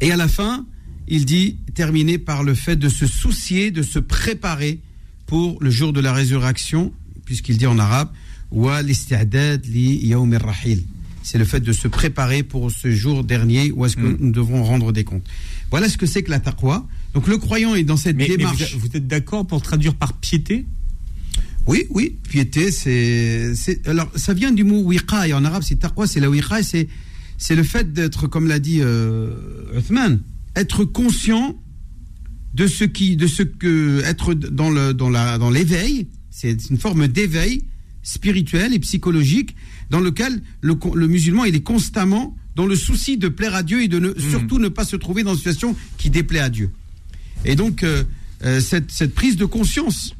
Et 0.00 0.12
à 0.12 0.16
la 0.16 0.28
fin, 0.28 0.64
il 1.08 1.24
dit, 1.24 1.56
terminé 1.74 2.18
par 2.18 2.42
le 2.42 2.54
fait 2.54 2.76
de 2.76 2.88
se 2.88 3.06
soucier, 3.06 3.70
de 3.70 3.82
se 3.82 3.98
préparer 3.98 4.80
pour 5.26 5.58
le 5.60 5.70
jour 5.70 5.92
de 5.92 6.00
la 6.00 6.12
résurrection, 6.12 6.92
puisqu'il 7.24 7.58
dit 7.58 7.66
en 7.66 7.78
arabe, 7.78 8.10
C'est 11.22 11.38
le 11.38 11.44
fait 11.44 11.60
de 11.60 11.72
se 11.72 11.88
préparer 11.88 12.42
pour 12.42 12.70
ce 12.70 12.90
jour 12.90 13.24
dernier 13.24 13.70
où 13.72 13.84
est-ce 13.84 13.96
que 13.96 14.16
nous 14.18 14.30
devrons 14.30 14.64
rendre 14.64 14.92
des 14.92 15.04
comptes. 15.04 15.26
Voilà 15.70 15.88
ce 15.88 15.98
que 15.98 16.06
c'est 16.06 16.22
que 16.22 16.30
la 16.30 16.40
taqwa. 16.40 16.86
Donc 17.12 17.26
le 17.26 17.36
croyant 17.36 17.74
est 17.74 17.84
dans 17.84 17.98
cette 17.98 18.16
Mais, 18.16 18.24
mais 18.28 18.30
vous, 18.32 18.38
démarche. 18.38 18.76
vous 18.76 18.88
êtes 18.94 19.06
d'accord 19.06 19.46
pour 19.46 19.60
traduire 19.60 19.94
par 19.94 20.14
piété? 20.14 20.64
Oui, 21.66 21.84
oui, 21.90 22.16
piété, 22.30 22.70
c'est, 22.70 23.52
alors 23.86 24.10
ça 24.16 24.32
vient 24.32 24.52
du 24.52 24.64
mot 24.64 24.80
wiqa, 24.80 25.28
et 25.28 25.34
en 25.34 25.44
arabe 25.44 25.62
c'est 25.62 25.76
taqwa, 25.76 26.06
c'est 26.06 26.20
la 26.20 26.30
wiqa, 26.30 26.62
c'est, 26.62 26.88
c'est 27.38 27.54
le 27.56 27.62
fait 27.62 27.92
d'être, 27.92 28.26
comme 28.26 28.46
l'a 28.48 28.58
dit 28.58 28.80
euh, 28.82 29.30
Uthman, 29.76 30.20
être 30.56 30.84
conscient 30.84 31.56
de 32.54 32.66
ce 32.66 32.84
qui, 32.84 33.16
de 33.16 33.26
ce 33.26 33.42
que, 33.42 34.02
être 34.04 34.34
dans 34.34 34.70
le, 34.70 34.92
dans 34.92 35.08
la, 35.08 35.38
dans 35.38 35.50
l'éveil, 35.50 36.08
c'est 36.30 36.68
une 36.70 36.78
forme 36.78 37.08
d'éveil 37.08 37.62
spirituel 38.02 38.74
et 38.74 38.78
psychologique 38.80 39.54
dans 39.90 40.00
lequel 40.00 40.42
le, 40.60 40.76
musulman 41.06 41.44
il 41.44 41.54
est 41.54 41.62
constamment 41.62 42.36
dans 42.56 42.66
le 42.66 42.74
souci 42.74 43.16
de 43.18 43.28
plaire 43.28 43.54
à 43.54 43.62
Dieu 43.62 43.82
et 43.82 43.88
de 43.88 43.98
ne, 43.98 44.12
surtout 44.18 44.58
ne 44.58 44.68
pas 44.68 44.84
se 44.84 44.96
trouver 44.96 45.22
dans 45.22 45.32
une 45.32 45.38
situation 45.38 45.76
qui 45.96 46.10
déplaît 46.10 46.40
à 46.40 46.48
Dieu. 46.50 46.70
Et 47.44 47.54
donc 47.54 47.82
euh, 47.84 48.02
euh, 48.44 48.60
cette, 48.60 48.90
cette 48.90 49.14
prise 49.14 49.36
de 49.36 49.44
conscience 49.44 50.14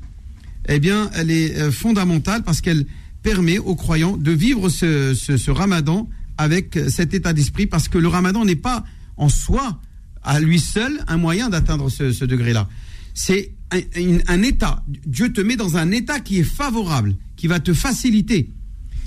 eh 0.68 0.78
bien, 0.80 1.10
elle 1.14 1.30
est 1.30 1.56
euh, 1.58 1.72
fondamentale 1.72 2.42
parce 2.44 2.60
qu'elle 2.60 2.84
permet 3.22 3.58
aux 3.58 3.74
croyants 3.74 4.16
de 4.16 4.30
vivre 4.32 4.68
ce, 4.68 5.14
ce- 5.14 5.36
ce 5.36 5.50
ramadan 5.50 6.08
avec 6.38 6.76
euh, 6.76 6.88
cet 6.88 7.12
état 7.12 7.32
d'esprit, 7.32 7.66
parce 7.66 7.88
que 7.88 7.98
le 7.98 8.08
ramadan 8.08 8.44
n'est 8.44 8.56
pas 8.56 8.84
en 9.16 9.28
soi, 9.28 9.80
à 10.22 10.40
lui 10.40 10.60
seul, 10.60 11.04
un 11.08 11.16
moyen 11.16 11.50
d'atteindre 11.50 11.90
ce, 11.90 12.24
degré-là. 12.24 12.68
C'est 13.14 13.52
un, 13.70 14.42
état. 14.42 14.82
Dieu 15.06 15.32
te 15.32 15.40
met 15.40 15.56
dans 15.56 15.76
un 15.76 15.90
état 15.90 16.20
qui 16.20 16.38
est 16.38 16.44
favorable, 16.44 17.16
qui 17.36 17.46
va 17.48 17.60
te 17.60 17.74
faciliter, 17.74 18.50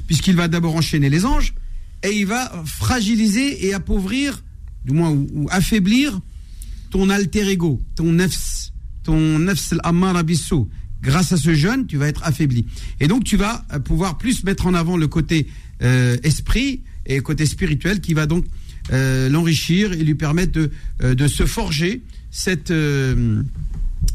puisqu'il 0.07 0.35
va 0.35 0.47
d'abord 0.47 0.75
enchaîner 0.75 1.09
les 1.09 1.25
anges, 1.25 1.53
et 2.03 2.11
il 2.11 2.25
va 2.25 2.51
fragiliser 2.65 3.65
et 3.65 3.73
appauvrir, 3.73 4.43
du 4.85 4.93
moins, 4.93 5.11
ou, 5.11 5.47
affaiblir 5.49 6.19
ton 6.89 7.09
alter 7.09 7.47
ego, 7.49 7.81
ton 7.95 8.11
nefs, 8.11 8.71
ton 9.03 9.39
nefs 9.39 9.71
al-ammara 9.73 10.23
bissou. 10.23 10.69
Grâce 11.01 11.31
à 11.31 11.37
ce 11.37 11.55
jeûne, 11.55 11.87
tu 11.87 11.97
vas 11.97 12.07
être 12.07 12.23
affaibli. 12.23 12.65
Et 12.99 13.07
donc, 13.07 13.23
tu 13.23 13.37
vas 13.37 13.65
euh, 13.73 13.79
pouvoir 13.79 14.17
plus 14.17 14.43
mettre 14.43 14.67
en 14.67 14.73
avant 14.73 14.97
le 14.97 15.07
côté 15.07 15.47
euh, 15.81 16.17
esprit 16.23 16.81
et 17.05 17.19
côté 17.19 17.45
spirituel 17.45 18.01
qui 18.01 18.13
va 18.13 18.25
donc 18.25 18.45
euh, 18.91 19.29
l'enrichir 19.29 19.93
et 19.93 20.03
lui 20.03 20.15
permettre 20.15 20.53
de, 20.53 20.71
euh, 21.03 21.15
de 21.15 21.27
se 21.27 21.45
forger 21.45 22.01
cette, 22.31 22.71
euh, 22.71 23.43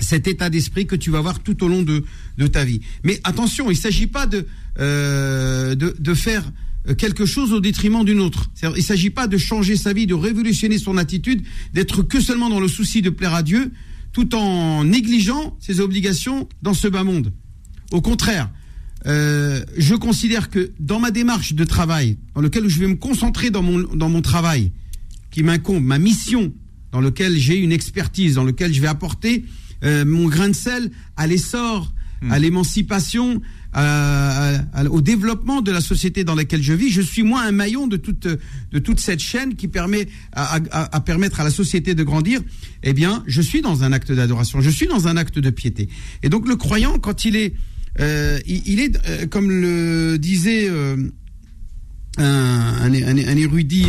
cet 0.01 0.27
état 0.27 0.51
d'esprit 0.51 0.87
que 0.87 0.97
tu 0.97 1.11
vas 1.11 1.19
avoir 1.19 1.41
tout 1.41 1.63
au 1.65 1.69
long 1.69 1.83
de, 1.83 2.05
de 2.37 2.47
ta 2.47 2.65
vie. 2.65 2.81
Mais 3.05 3.21
attention, 3.25 3.71
il 3.71 3.75
ne 3.75 3.81
s'agit 3.81 4.07
pas 4.09 4.27
de, 4.27 4.47
de, 4.79 5.97
de 5.99 6.15
faire 6.15 6.45
quelque 6.99 7.27
chose 7.27 7.53
au 7.53 7.61
détriment 7.61 8.05
d'une 8.05 8.21
autre. 8.21 8.51
Il 8.63 8.71
ne 8.71 8.81
s'agit 8.81 9.11
pas 9.11 9.27
de 9.27 9.39
changer 9.39 9.77
sa 9.77 9.93
vie, 9.93 10.07
de 10.07 10.15
révolutionner 10.15 10.79
son 10.79 10.97
attitude, 10.99 11.43
d'être 11.73 12.03
que 12.03 12.21
seulement 12.21 12.51
dans 12.51 12.61
le 12.61 12.69
souci 12.69 13.03
de 13.03 13.11
plaire 13.11 13.35
à 13.35 13.43
Dieu, 13.43 13.73
tout 14.13 14.35
en 14.35 14.85
négligeant 14.85 15.57
ses 15.61 15.81
obligations 15.81 16.49
dans 16.63 16.75
ce 16.75 16.89
bas 16.89 17.05
monde. 17.05 17.33
Au 17.91 18.01
contraire, 18.01 18.51
euh, 19.07 19.65
je 19.77 19.95
considère 19.95 20.51
que 20.51 20.73
dans 20.81 20.99
ma 21.01 21.11
démarche 21.11 21.55
de 21.55 21.65
travail, 21.65 22.17
dans 22.35 22.41
lequel 22.41 22.69
je 22.69 22.79
vais 22.81 22.89
me 22.89 22.97
concentrer 22.97 23.51
dans 23.51 23.63
mon, 23.63 23.81
dans 23.95 24.09
mon 24.09 24.23
travail, 24.23 24.73
qui 25.31 25.43
m'incombe, 25.43 25.85
ma 25.85 25.99
mission, 25.99 26.53
dans 26.93 27.01
lequel 27.01 27.37
j'ai 27.37 27.57
une 27.59 27.73
expertise, 27.73 28.35
dans 28.35 28.45
lequel 28.45 28.73
je 28.73 28.81
vais 28.81 28.87
apporter 28.87 29.45
euh, 29.85 30.05
mon 30.05 30.29
grain 30.29 30.49
de 30.49 30.55
sel 30.55 30.91
à 31.17 31.27
l'essor, 31.27 31.93
à 32.31 32.39
l'émancipation, 32.39 33.43
à- 33.75 34.55
à- 34.73 34.85
au 34.85 35.03
développement 35.03 35.61
de 35.61 35.71
la 35.71 35.83
société 35.83 36.25
dans 36.25 36.35
laquelle 36.35 36.63
je 36.63 36.73
vis. 36.73 36.91
Je 36.91 37.03
suis 37.03 37.23
moi 37.23 37.43
un 37.43 37.53
maillon 37.53 37.87
de 37.87 37.99
toute, 37.99 38.27
de 38.27 38.79
toute 38.79 38.99
cette 39.01 39.21
chaîne 39.21 39.55
qui 39.55 39.69
permet 39.69 40.09
à, 40.33 40.57
à- 40.57 40.97
à 40.97 41.01
permettre 41.01 41.41
à 41.41 41.45
la 41.45 41.51
société 41.51 41.95
de 41.95 42.03
grandir. 42.03 42.41
Eh 42.83 42.95
bien, 42.95 43.23
je 43.27 43.43
suis 43.43 43.61
dans 43.61 43.85
un 43.85 43.93
acte 43.93 44.11
d'adoration, 44.13 44.63
je 44.63 44.71
suis 44.71 44.87
dans 44.87 45.07
un 45.09 45.19
acte 45.19 45.39
de 45.39 45.51
piété. 45.51 45.89
Et 46.23 46.31
donc 46.31 46.49
le 46.49 46.57
croyant, 46.57 46.99
quand 46.99 47.27
il 47.27 47.37
est, 47.37 47.53
euh, 48.01 48.39
il, 48.47 48.81
est, 48.81 48.99
euh, 49.09 49.27
comme 49.27 49.51
le 49.51 50.19
disait 50.19 50.69
euh, 50.69 50.97
un, 52.19 52.93
un- 52.93 53.37
érudit, 53.37 53.87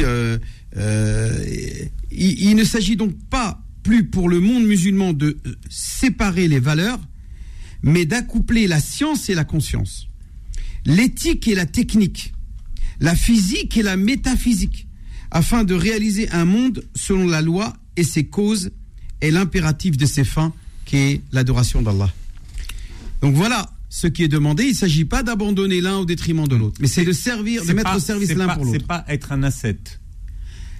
il, 2.12 2.56
ne 2.56 2.64
s'agit 2.64 2.96
donc 2.96 3.14
pas 3.30 3.62
plus 3.84 4.06
pour 4.06 4.30
le 4.30 4.40
monde 4.40 4.66
musulman 4.66 5.14
de 5.14 5.38
séparer 5.70 6.48
les 6.48 6.60
valeurs, 6.60 7.00
mais 7.84 8.06
d'accoupler 8.06 8.68
la 8.68 8.80
science 8.80 9.30
et 9.30 9.36
la 9.36 9.44
conscience, 9.46 10.08
l'éthique 10.86 11.48
et 11.48 11.56
la 11.56 11.66
technique, 11.66 12.34
la 13.00 13.16
physique 13.16 13.78
et 13.78 13.84
la 13.84 13.96
métaphysique, 13.98 14.88
afin 15.32 15.64
de 15.64 15.74
réaliser 15.74 16.30
un 16.32 16.46
monde 16.46 16.84
selon 16.96 17.28
la 17.28 17.42
loi 17.42 17.74
et 17.96 18.04
ses 18.04 18.26
causes 18.26 18.72
et 19.22 19.32
l'impératif 19.32 19.98
de 19.98 20.06
ses 20.06 20.24
fins, 20.24 20.54
qui 20.86 20.96
est 20.98 21.22
l'adoration 21.32 21.82
d'Allah. 21.82 22.12
Donc 23.22 23.36
voilà 23.36 23.72
ce 23.90 24.08
qui 24.08 24.24
est 24.24 24.28
demandé. 24.28 24.64
Il 24.64 24.70
ne 24.72 24.76
s'agit 24.76 25.06
pas 25.06 25.24
d'abandonner 25.24 25.82
l'un 25.82 25.98
au 25.98 26.06
détriment 26.06 26.48
de 26.48 26.56
l'autre, 26.56 26.78
mais 26.82 26.88
c'est 26.88 27.06
de 27.06 27.12
servir, 27.14 27.62
de 27.62 27.68
C'est 27.68 27.74
mettre 27.74 27.92
pas- 27.92 27.98
au 27.98 28.00
service 28.00 28.30
c'est 28.30 28.36
l'un 28.36 28.48
pour 28.50 28.66
l'autre. 28.66 28.78
C'est 28.82 28.88
pas 28.88 29.06
être 29.08 29.32
un 29.32 29.44
ascète. 29.44 30.00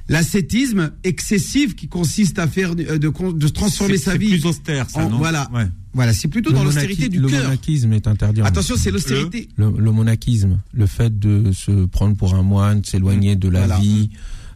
L'ascétisme 0.10 0.92
excessif 1.04 1.76
qui 1.76 1.88
consiste 1.90 2.40
à 2.40 2.48
faire 2.48 2.72
euh, 2.80 2.98
de, 2.98 3.48
transformer 3.50 3.98
C'est- 3.98 4.06
sa 4.06 4.12
c'est 4.14 4.18
vie 4.18 4.30
plus 4.30 4.46
austère, 4.46 4.90
ça, 4.90 5.06
en- 5.06 5.10
non 5.10 5.18
voilà, 5.18 5.50
Ouais. 5.54 5.68
voilà, 5.94 6.14
c'est 6.14 6.30
plutôt 6.30 6.52
dans 6.54 6.60
Le 6.62 6.66
l'austérité 6.68 7.10
du 7.10 7.20
Le 7.20 7.28
cœur. 7.28 7.44
monachisme 7.44 7.92
est 7.92 8.08
interdit. 8.08 8.42
en 8.42 8.46
Attention, 8.46 8.76
c'est 8.78 8.90
l'austérité. 8.92 9.50
Le, 9.58 9.70
le 9.78 9.92
monachisme, 9.92 10.60
le 10.74 10.86
fait 10.86 11.20
de 11.20 11.52
se 11.52 11.86
prendre 11.88 12.16
pour 12.16 12.36
un 12.36 12.42
moine, 12.44 12.86
s'éloigner 12.86 13.36
de 13.36 13.50
la 13.50 13.60
Voilà. 13.68 13.80
vie, 13.80 14.10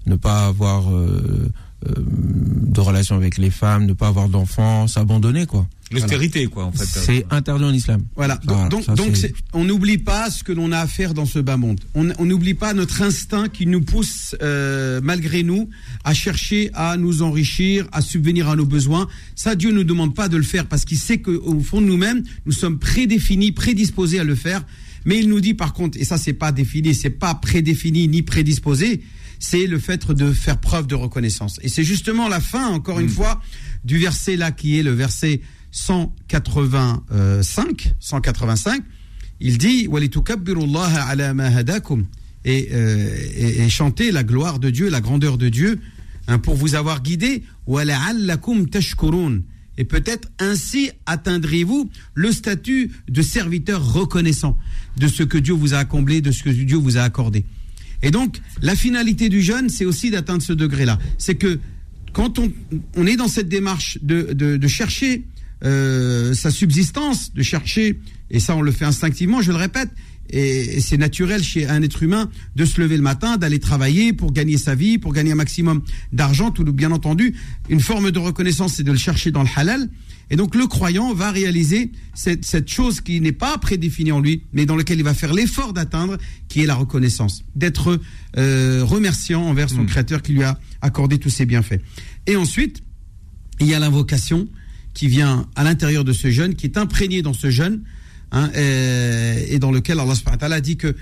ne 0.06 0.16
pas 0.16 0.48
avoir 0.48 0.90
euh, 0.90 1.50
euh, 1.86 1.94
de 1.98 2.80
relations 2.80 3.16
avec 3.18 3.38
les 3.38 3.50
femmes, 3.52 3.86
ne 3.86 3.94
pas 3.94 4.08
avoir 4.08 4.30
d'enfants, 4.30 4.88
s'abandonner 4.88 5.46
quoi. 5.48 5.68
L'austérité, 5.92 6.48
quoi, 6.48 6.66
en 6.66 6.72
fait. 6.72 6.86
C'est 6.86 7.26
interdit 7.30 7.66
en 7.66 7.74
islam. 7.74 8.04
Voilà. 8.16 8.36
Donc, 8.44 8.56
Voilà, 8.56 8.70
donc, 8.70 9.16
ça, 9.18 9.28
on 9.54 9.64
n'oublie 9.64 9.98
pas 9.98 10.30
ce 10.30 10.44
que 10.44 10.52
l'on 10.52 10.72
a 10.72 10.80
à 10.80 10.88
faire 10.88 11.14
dans 11.14 11.26
ce 11.26 11.40
bas 11.40 11.58
monde. 11.58 11.80
On 11.96 12.26
n'oublie 12.26 12.54
pas 12.54 12.74
notre 12.74 13.02
instinct 13.02 13.50
qui 13.50 13.66
nous 13.66 13.82
pousse, 13.82 14.36
euh, 14.42 15.02
malgré 15.04 15.44
nous, 15.44 15.70
à 16.04 16.14
chercher 16.14 16.72
à 16.74 16.98
nous 16.98 17.22
enrichir, 17.22 17.88
à 17.92 18.02
subvenir 18.02 18.50
à 18.50 18.56
nos 18.56 18.66
besoins. 18.66 19.08
Ça, 19.36 19.56
Dieu 19.56 19.72
ne 19.72 19.78
nous 19.78 19.84
demande 19.84 20.16
pas 20.16 20.28
de 20.28 20.38
le 20.38 20.44
faire 20.44 20.66
parce 20.68 20.86
qu'il 20.86 20.98
sait 20.98 21.20
qu'au 21.20 21.60
fond 21.62 21.82
de 21.82 21.88
nous-mêmes, 21.88 22.24
nous 22.46 22.52
sommes 22.52 22.80
prédéfinis, 22.80 23.52
prédisposés 23.52 24.20
à 24.20 24.24
le 24.24 24.36
faire. 24.36 24.64
Mais 25.06 25.20
il 25.20 25.30
nous 25.30 25.42
dit 25.42 25.54
par 25.54 25.74
contre, 25.74 25.98
et 26.00 26.06
ça 26.06 26.18
c'est 26.18 26.34
pas 26.34 26.52
défini, 26.52 26.94
c'est 26.94 27.10
pas 27.10 27.34
prédéfini 27.34 28.08
ni 28.08 28.22
prédisposé, 28.22 29.02
c'est 29.40 29.66
le 29.66 29.80
fait 29.80 30.12
de 30.12 30.32
faire 30.32 30.60
preuve 30.60 30.86
de 30.86 30.96
reconnaissance. 30.96 31.60
Et 31.64 31.70
c'est 31.70 31.84
justement 31.84 32.28
la 32.28 32.40
fin, 32.40 32.68
encore 32.68 33.00
une 33.00 33.10
fois, 33.10 33.42
du 33.84 33.98
verset 33.98 34.36
là 34.36 34.52
qui 34.52 34.78
est 34.78 34.84
le 34.84 34.92
verset 34.92 35.42
185, 35.72 37.94
185. 38.00 38.84
Il 39.40 39.58
dit 39.58 39.88
et, 42.44 42.70
euh, 42.74 43.16
et, 43.36 43.62
et 43.62 43.70
chanter 43.70 44.12
la 44.12 44.24
gloire 44.24 44.60
de 44.60 44.70
Dieu, 44.70 44.90
la 44.90 45.02
grandeur 45.02 45.38
de 45.38 45.50
Dieu, 45.50 45.80
hein, 46.28 46.40
pour 46.40 46.56
vous 46.56 46.76
avoir 46.76 47.02
guidé. 47.02 47.44
Et 49.78 49.86
peut-être 49.86 50.30
ainsi 50.40 50.92
atteindrez-vous 51.06 51.90
le 52.14 52.32
statut 52.32 52.92
de 53.10 53.22
serviteur 53.22 53.94
reconnaissant 53.94 54.58
de 54.98 55.08
ce 55.08 55.24
que 55.24 55.38
Dieu 55.38 55.54
vous 55.54 55.74
a 55.74 55.86
comblé, 55.86 56.22
de 56.22 56.32
ce 56.32 56.44
que 56.44 56.50
Dieu 56.50 56.78
vous 56.78 56.98
a 56.98 57.02
accordé. 57.02 57.46
Et 58.04 58.12
donc, 58.12 58.42
la 58.62 58.76
finalité 58.76 59.30
du 59.30 59.42
jeûne, 59.42 59.70
c'est 59.70 59.86
aussi 59.86 60.12
d'atteindre 60.12 60.42
ce 60.42 60.54
degré-là. 60.54 61.00
C'est 61.18 61.36
que 61.36 61.60
quand 62.14 62.40
on, 62.40 62.52
on 62.96 63.06
est 63.06 63.16
dans 63.16 63.28
cette 63.28 63.48
démarche 63.48 64.00
de, 64.02 64.34
de 64.34 64.68
chercher 64.68 65.24
euh, 65.64 66.34
sa 66.34 66.52
subsistance, 66.52 67.34
de 67.34 67.44
chercher, 67.44 68.00
et 68.30 68.40
ça 68.40 68.56
on 68.56 68.62
le 68.62 68.72
fait 68.72 68.86
instinctivement, 68.86 69.42
je 69.42 69.52
le 69.52 69.58
répète, 69.58 69.90
et 70.30 70.80
c'est 70.80 70.98
naturel 70.98 71.44
chez 71.44 71.68
un 71.68 71.82
être 71.82 72.04
humain 72.04 72.30
de 72.56 72.64
se 72.64 72.80
lever 72.80 72.96
le 72.96 73.04
matin, 73.04 73.38
d'aller 73.38 73.60
travailler 73.60 74.14
pour 74.14 74.32
gagner 74.32 74.58
sa 74.58 74.76
vie, 74.76 74.98
pour 74.98 75.12
gagner 75.12 75.34
un 75.34 75.36
maximum 75.36 75.82
d'argent. 76.14 76.52
Tout 76.52 76.64
bien 76.64 76.92
entendu, 76.92 77.36
une 77.70 77.82
forme 77.82 78.12
de 78.12 78.20
reconnaissance, 78.20 78.76
c'est 78.76 78.84
de 78.84 78.94
le 78.94 78.98
chercher 78.98 79.32
dans 79.32 79.44
le 79.44 79.50
halal. 79.58 79.90
Et 80.30 80.38
donc 80.38 80.56
le 80.56 80.68
croyant 80.68 81.14
va 81.14 81.32
réaliser 81.32 81.92
cette, 82.14 82.46
cette 82.46 82.70
chose 82.70 83.02
qui 83.02 83.20
n'est 83.20 83.34
pas 83.34 83.58
prédéfinie 83.58 84.14
en 84.14 84.22
lui, 84.22 84.44
mais 84.54 84.66
dans 84.66 84.78
laquelle 84.78 85.00
il 85.00 85.04
va 85.04 85.14
faire 85.14 85.34
l'effort 85.34 85.74
d'atteindre, 85.74 86.18
qui 86.48 86.62
est 86.62 86.66
la 86.66 86.76
reconnaissance, 86.76 87.44
d'être 87.56 88.00
euh, 88.38 88.86
remerciant 88.86 89.42
envers 89.44 89.70
son 89.70 89.82
Mm. 89.82 89.88
Créateur 89.88 90.22
qui 90.22 90.34
lui 90.34 90.44
a 90.44 90.58
accordé 90.82 91.18
tous 91.18 91.30
ses 91.30 91.46
bienfaits. 91.46 91.82
Et 92.28 92.36
ensuite, 92.36 92.82
il 93.60 93.68
y 93.68 93.74
a 93.74 93.80
l'invocation 93.80 94.48
qui 94.94 95.08
vient 95.08 95.48
à 95.56 95.64
l'intérieur 95.64 96.04
de 96.04 96.14
ce 96.14 96.30
jeûne, 96.30 96.56
qui 96.56 96.66
est 96.66 96.78
imprégné 96.78 97.22
dans 97.22 97.34
ce 97.34 97.50
jeûne, 97.50 97.84
hein, 98.32 98.50
et 98.56 99.58
dans 99.60 99.72
lequel 99.72 100.00
Allah 100.00 100.16
subhanahu 100.16 100.62
dit 100.62 100.78
que 100.78 100.96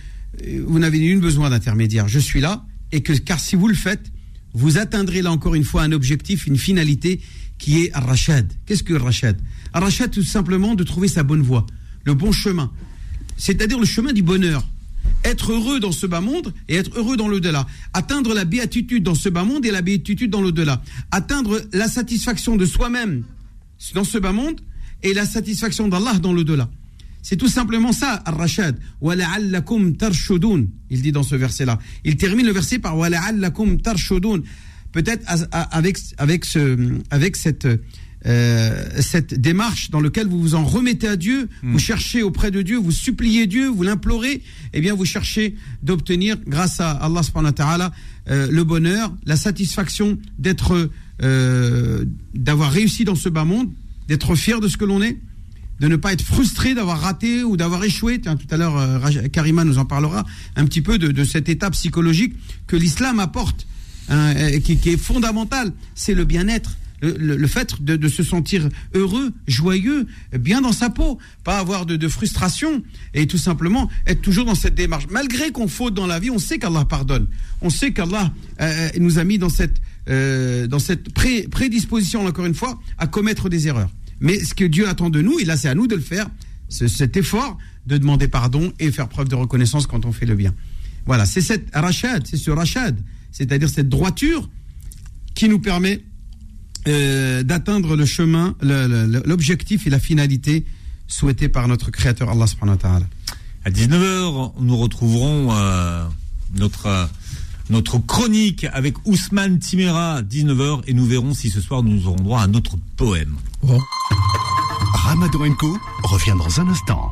euh, 0.45 0.63
vous 0.67 0.80
n'avez 0.80 0.99
nul 0.99 1.19
besoin 1.19 1.49
d'intermédiaire, 1.49 2.08
je 2.08 2.19
suis 2.19 2.41
là, 2.41 2.65
et 2.91 3.02
que 3.02 3.13
car 3.13 3.39
si 3.39 3.56
vous 3.56 3.67
le 3.67 3.75
faites, 3.75 4.12
vous 4.54 4.78
atteindrez 4.78 5.21
là 5.21 5.32
encore 5.32 5.56
une 5.56 5.63
fois 5.63 5.84
un 5.84 5.91
objectif, 5.91 6.47
une 6.47 6.58
finalité 6.58 7.21
qui 7.58 7.82
est 7.82 7.93
Ar-Rashad. 7.93 8.52
Qu'est-ce 8.65 8.84
que 8.84 8.93
Ar-Rashad? 8.93 9.39
Ar-Rashad, 9.73 10.12
tout 10.12 10.23
simplement 10.23 10.75
de 10.75 10.84
trouver 10.84 11.08
sa 11.08 11.23
bonne 11.23 11.41
voie, 11.41 11.65
le 12.06 12.13
bon 12.13 12.32
chemin, 12.32 12.71
c'est-à-dire 13.38 13.80
le 13.80 13.86
chemin 13.86 14.13
du 14.13 14.23
bonheur. 14.23 14.65
Être 15.25 15.52
heureux 15.52 15.80
dans 15.80 15.91
ce 15.91 16.06
bas 16.06 16.21
monde 16.21 16.54
et 16.67 16.75
être 16.75 16.97
heureux 16.97 17.17
dans 17.17 17.28
l'au-delà. 17.28 17.67
Atteindre 17.93 18.34
la 18.34 18.45
béatitude 18.45 19.04
dans 19.04 19.15
ce 19.15 19.28
bas 19.28 19.43
monde 19.43 19.65
et 19.65 19.71
la 19.71 19.82
béatitude 19.82 20.32
dans 20.32 20.41
l'au-delà. 20.41 20.82
Atteindre 21.12 21.62
la 21.73 21.88
satisfaction 21.88 22.56
de 22.56 22.65
soi-même 22.65 23.23
dans 23.93 24.03
ce 24.03 24.17
bas 24.17 24.31
monde 24.31 24.61
et 25.03 25.13
la 25.13 25.25
satisfaction 25.25 25.87
d'Allah 25.87 26.19
dans 26.19 26.33
le 26.33 26.43
delà. 26.43 26.69
C'est 27.21 27.35
tout 27.35 27.47
simplement 27.47 27.91
ça, 27.91 28.21
Ar-Rashad. 28.25 28.79
Il 30.89 31.01
dit 31.01 31.11
dans 31.11 31.23
ce 31.23 31.35
verset-là. 31.35 31.79
Il 32.05 32.15
termine 32.15 32.45
le 32.45 32.53
verset 32.53 32.79
par 32.79 32.97
Peut-être 34.91 35.23
avec, 35.51 35.97
avec, 36.17 36.45
ce, 36.45 36.99
avec 37.11 37.35
cette, 37.35 37.67
euh, 38.25 38.85
cette 38.99 39.33
démarche 39.39 39.91
dans 39.91 40.01
laquelle 40.01 40.27
vous 40.27 40.39
vous 40.39 40.55
en 40.55 40.65
remettez 40.65 41.07
à 41.07 41.15
Dieu, 41.15 41.47
mm. 41.61 41.71
vous 41.71 41.79
cherchez 41.79 42.23
auprès 42.23 42.51
de 42.51 42.61
Dieu, 42.61 42.77
vous 42.77 42.91
suppliez 42.91 43.47
Dieu, 43.47 43.67
vous 43.67 43.83
l'implorez, 43.83 44.41
eh 44.73 44.81
bien 44.81 44.95
vous 44.95 45.05
cherchez 45.05 45.55
d'obtenir, 45.83 46.37
grâce 46.47 46.79
à 46.79 46.91
Allah 46.91 47.21
euh, 48.29 48.47
le 48.51 48.63
bonheur, 48.63 49.13
la 49.25 49.35
satisfaction 49.35 50.17
d'être 50.37 50.89
euh, 51.21 52.05
d'avoir 52.34 52.71
réussi 52.71 53.03
dans 53.03 53.15
ce 53.15 53.29
bas 53.29 53.45
monde, 53.45 53.69
d'être 54.08 54.36
fier 54.36 54.60
de 54.60 54.67
ce 54.67 54.77
que 54.77 54.86
l'on 54.86 55.01
est, 55.01 55.19
de 55.79 55.88
ne 55.88 55.95
pas 55.95 56.13
être 56.13 56.21
frustré 56.21 56.73
d'avoir 56.73 57.01
raté 57.01 57.43
ou 57.43 57.58
d'avoir 57.58 57.84
échoué. 57.84 58.19
Tout 58.19 58.38
à 58.49 58.58
l'heure, 58.58 58.77
euh, 58.77 59.27
Karima 59.32 59.63
nous 59.63 59.77
en 59.77 59.86
parlera 59.86 60.25
un 60.55 60.65
petit 60.65 60.82
peu 60.82 60.97
de, 60.97 61.10
de 61.12 61.23
cet 61.23 61.49
état 61.49 61.69
psychologique 61.71 62.36
que 62.67 62.75
l'islam 62.75 63.19
apporte, 63.19 63.67
hein, 64.10 64.34
qui, 64.63 64.73
est 64.73 64.97
fondamental. 64.97 65.73
C'est 65.95 66.13
le 66.13 66.25
bien-être. 66.25 66.77
Le, 67.01 67.47
fait 67.47 67.82
de, 67.82 68.08
se 68.10 68.23
sentir 68.23 68.67
heureux, 68.93 69.32
joyeux, 69.47 70.05
bien 70.38 70.60
dans 70.60 70.73
sa 70.73 70.89
peau, 70.89 71.17
pas 71.45 71.58
avoir 71.58 71.86
de, 71.86 71.95
de 71.95 72.08
frustration 72.10 72.84
et 73.13 73.25
tout 73.25 73.38
simplement 73.38 73.89
être 74.05 74.21
toujours 74.21 74.43
dans 74.43 74.53
cette 74.53 74.75
démarche. 74.75 75.08
Malgré 75.10 75.51
qu'on 75.51 75.69
faute 75.69 75.93
dans 75.93 76.08
la 76.08 76.19
vie, 76.19 76.29
on 76.29 76.39
sait 76.39 76.60
qu'Allah 76.60 76.84
pardonne. 76.84 77.27
On 77.62 77.69
sait 77.69 77.93
qu'Allah 77.93 78.34
euh, 78.60 78.89
nous 78.99 79.17
a 79.17 79.23
mis 79.23 79.38
dans 79.38 79.47
cette, 79.47 79.79
euh, 80.10 80.67
dans 80.67 80.80
cette 80.80 81.13
pré- 81.13 81.48
prédisposition, 81.50 82.26
encore 82.26 82.45
une 82.45 82.56
fois, 82.56 82.80
à 82.98 83.08
commettre 83.08 83.50
des 83.50 83.67
erreurs. 83.67 83.89
Mais 84.19 84.43
ce 84.43 84.54
que 84.54 84.65
Dieu 84.65 84.88
attend 84.88 85.10
de 85.10 85.22
nous, 85.22 85.39
et 85.39 85.45
là 85.45 85.56
c'est 85.58 85.69
à 85.69 85.76
nous 85.76 85.88
de 85.88 85.95
le 85.95 86.02
faire, 86.02 86.28
ce- 86.67 86.88
cet 86.88 87.15
effort 87.17 87.58
de 87.88 87.98
demander 87.98 88.28
pardon 88.28 88.72
et 88.80 88.91
faire 88.91 89.08
preuve 89.08 89.30
de 89.30 89.36
reconnaissance 89.36 89.88
quand 89.88 90.06
on 90.06 90.12
fait 90.12 90.26
le 90.26 90.36
bien. 90.36 90.54
Voilà, 91.06 91.26
c'est 91.26 91.41
cette 91.41 91.69
rachad, 91.74 92.28
c'est 92.28 92.38
ce 92.38 92.52
rachad, 92.52 92.98
c'est-à-dire 93.32 93.69
cette 93.69 93.89
droiture 93.89 94.50
qui 95.36 95.48
nous 95.50 95.60
permet 95.60 96.02
euh, 96.88 97.43
d'atteindre 97.43 97.95
le 97.95 98.06
chemin, 98.06 98.56
l'objectif 98.62 99.88
et 99.88 99.89
la 99.89 100.00
finalité 100.00 100.65
souhaitée 101.08 101.50
par 101.50 101.67
notre 101.67 101.91
Créateur 101.91 102.30
Allah 102.30 102.48
subhanahu 102.48 102.76
wa 102.76 102.82
ta'ala. 102.82 103.06
À 103.65 103.69
19h, 103.72 104.54
nous 104.60 104.78
retrouverons 104.78 105.50
euh, 105.52 106.06
notre, 106.58 107.10
notre 107.69 107.99
chronique 107.99 108.65
avec 108.73 108.95
Ousmane 109.05 109.60
Timera, 109.60 110.21
19h, 110.21 110.82
et 110.88 110.93
nous 110.93 111.05
verrons 111.05 111.34
si 111.34 111.49
ce 111.49 111.62
soir 111.62 111.84
nous 111.84 112.08
aurons 112.08 112.15
droit 112.15 112.41
à 112.41 112.47
notre 112.47 112.75
poème. 112.97 113.36
Ramadan 114.93 115.53
Co 115.58 115.77
revient 116.03 116.36
dans 116.38 116.60
un 116.60 116.69
instant. 116.69 117.12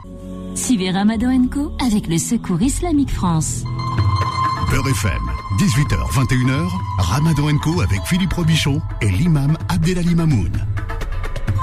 Suivez 0.56 0.92
Ramadan 0.92 1.48
Co 1.48 1.72
avec 1.80 2.08
le 2.08 2.18
Secours 2.18 2.62
Islamique 2.62 3.12
France. 3.12 3.64
Beurre 4.72 4.90
FM, 4.90 5.22
18h, 5.60 6.12
21h, 6.12 6.70
Ramadan 6.98 7.58
Co 7.60 7.82
avec 7.82 8.02
Philippe 8.06 8.34
Robichon 8.34 8.82
et 9.02 9.10
l'imam 9.10 9.58
Abdelali 9.70 10.16
Mamoun. 10.16 10.52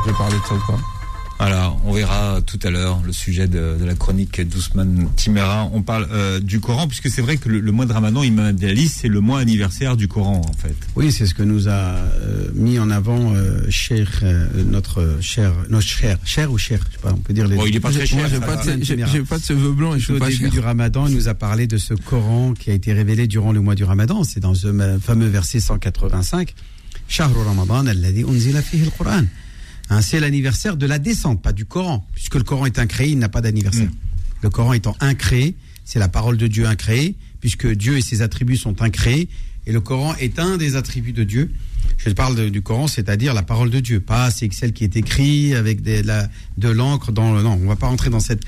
Je 0.04 0.10
vais 0.10 0.16
parler 0.16 0.36
de 0.36 0.44
ça 0.44 0.54
ou 0.54 0.72
pas? 0.72 0.93
Voilà, 1.38 1.74
on 1.84 1.92
verra 1.92 2.40
tout 2.46 2.58
à 2.62 2.70
l'heure 2.70 3.02
le 3.04 3.12
sujet 3.12 3.48
de, 3.48 3.76
de 3.78 3.84
la 3.84 3.94
chronique 3.94 4.40
d'Ousmane 4.40 5.08
Timera. 5.16 5.68
On 5.74 5.82
parle 5.82 6.06
euh, 6.12 6.40
du 6.40 6.60
Coran, 6.60 6.86
puisque 6.88 7.10
c'est 7.10 7.20
vrai 7.20 7.36
que 7.36 7.48
le, 7.48 7.60
le 7.60 7.72
mois 7.72 7.84
de 7.86 7.92
Ramadan, 7.92 8.22
Imam 8.22 8.46
Abdelali, 8.46 8.88
c'est 8.88 9.08
le 9.08 9.20
mois 9.20 9.40
anniversaire 9.40 9.96
du 9.96 10.08
Coran, 10.08 10.40
en 10.48 10.52
fait. 10.54 10.74
Oui, 10.96 11.12
c'est 11.12 11.26
ce 11.26 11.34
que 11.34 11.42
nous 11.42 11.68
a 11.68 11.72
euh, 11.72 12.48
mis 12.54 12.78
en 12.78 12.88
avant 12.90 13.34
euh, 13.34 13.60
cher, 13.68 14.20
euh, 14.22 14.46
notre 14.64 15.18
cher, 15.20 15.52
notre 15.68 15.84
cher, 15.86 16.18
cher 16.24 16.50
ou 16.52 16.56
cher, 16.56 16.78
je 16.88 16.94
sais 16.94 17.02
pas, 17.02 17.12
on 17.12 17.18
peut 17.18 17.34
dire 17.34 17.46
les. 17.48 17.56
Bon, 17.56 17.66
il 17.66 17.76
est 17.76 17.80
pas 17.80 17.90
très 17.90 18.06
cher. 18.06 18.20
Moi, 18.20 18.28
j'ai 18.30 18.40
pas, 18.40 18.56
de- 18.64 18.82
j'ai- 18.82 19.04
j'ai 19.12 19.22
pas 19.22 19.38
de 19.38 19.44
cheveux 19.44 19.72
blancs 19.72 19.96
et 19.96 20.00
je 20.00 20.12
Au 20.12 20.14
suis 20.14 20.20
pas 20.20 20.28
début 20.30 20.40
cher. 20.44 20.50
du 20.50 20.60
Ramadan, 20.60 21.08
il 21.08 21.14
nous 21.16 21.28
a 21.28 21.34
parlé 21.34 21.66
de 21.66 21.76
ce 21.76 21.94
Coran 21.94 22.54
qui 22.54 22.70
a 22.70 22.74
été 22.74 22.92
révélé 22.92 23.26
durant 23.26 23.52
le 23.52 23.60
mois 23.60 23.74
du 23.74 23.84
Ramadan. 23.84 24.22
C'est 24.24 24.40
dans 24.40 24.54
ce 24.54 24.68
fameux 25.02 25.26
verset 25.28 25.60
185. 25.60 26.54
Shahru 27.08 27.42
Ramadan 27.44 27.86
alladhi 27.86 28.22
unzila 28.22 28.62
fihi 28.62 28.84
al-Qur'an. 28.84 29.24
Hein, 29.90 30.00
c'est 30.00 30.20
l'anniversaire 30.20 30.76
de 30.76 30.86
la 30.86 30.98
descente, 30.98 31.42
pas 31.42 31.52
du 31.52 31.66
Coran, 31.66 32.06
puisque 32.14 32.36
le 32.36 32.42
Coran 32.42 32.66
est 32.66 32.78
incréé, 32.78 33.10
il 33.10 33.18
n'a 33.18 33.28
pas 33.28 33.40
d'anniversaire. 33.40 33.88
Le 34.42 34.50
Coran 34.50 34.72
étant 34.72 34.96
incréé, 35.00 35.56
c'est 35.84 35.98
la 35.98 36.08
parole 36.08 36.36
de 36.36 36.46
Dieu 36.46 36.66
incréée, 36.66 37.16
puisque 37.40 37.66
Dieu 37.70 37.98
et 37.98 38.00
ses 38.00 38.22
attributs 38.22 38.56
sont 38.56 38.80
incréés, 38.82 39.28
et 39.66 39.72
le 39.72 39.80
Coran 39.80 40.14
est 40.16 40.38
un 40.38 40.56
des 40.56 40.76
attributs 40.76 41.12
de 41.12 41.24
Dieu 41.24 41.50
je 41.98 42.10
parle 42.10 42.34
de, 42.34 42.48
du 42.48 42.62
Coran, 42.62 42.86
c'est-à-dire 42.86 43.34
la 43.34 43.42
parole 43.42 43.70
de 43.70 43.80
Dieu, 43.80 44.00
pas 44.00 44.30
c'est 44.30 44.52
celle 44.52 44.72
qui 44.72 44.84
est 44.84 44.96
écrite 44.96 45.54
avec 45.54 45.82
des, 45.82 46.02
la, 46.02 46.28
de 46.58 46.68
l'encre 46.68 47.12
dans 47.12 47.34
le. 47.34 47.42
Non, 47.42 47.58
on 47.62 47.66
va 47.66 47.76
pas 47.76 47.86
rentrer 47.86 48.10
dans 48.10 48.20
cette 48.20 48.42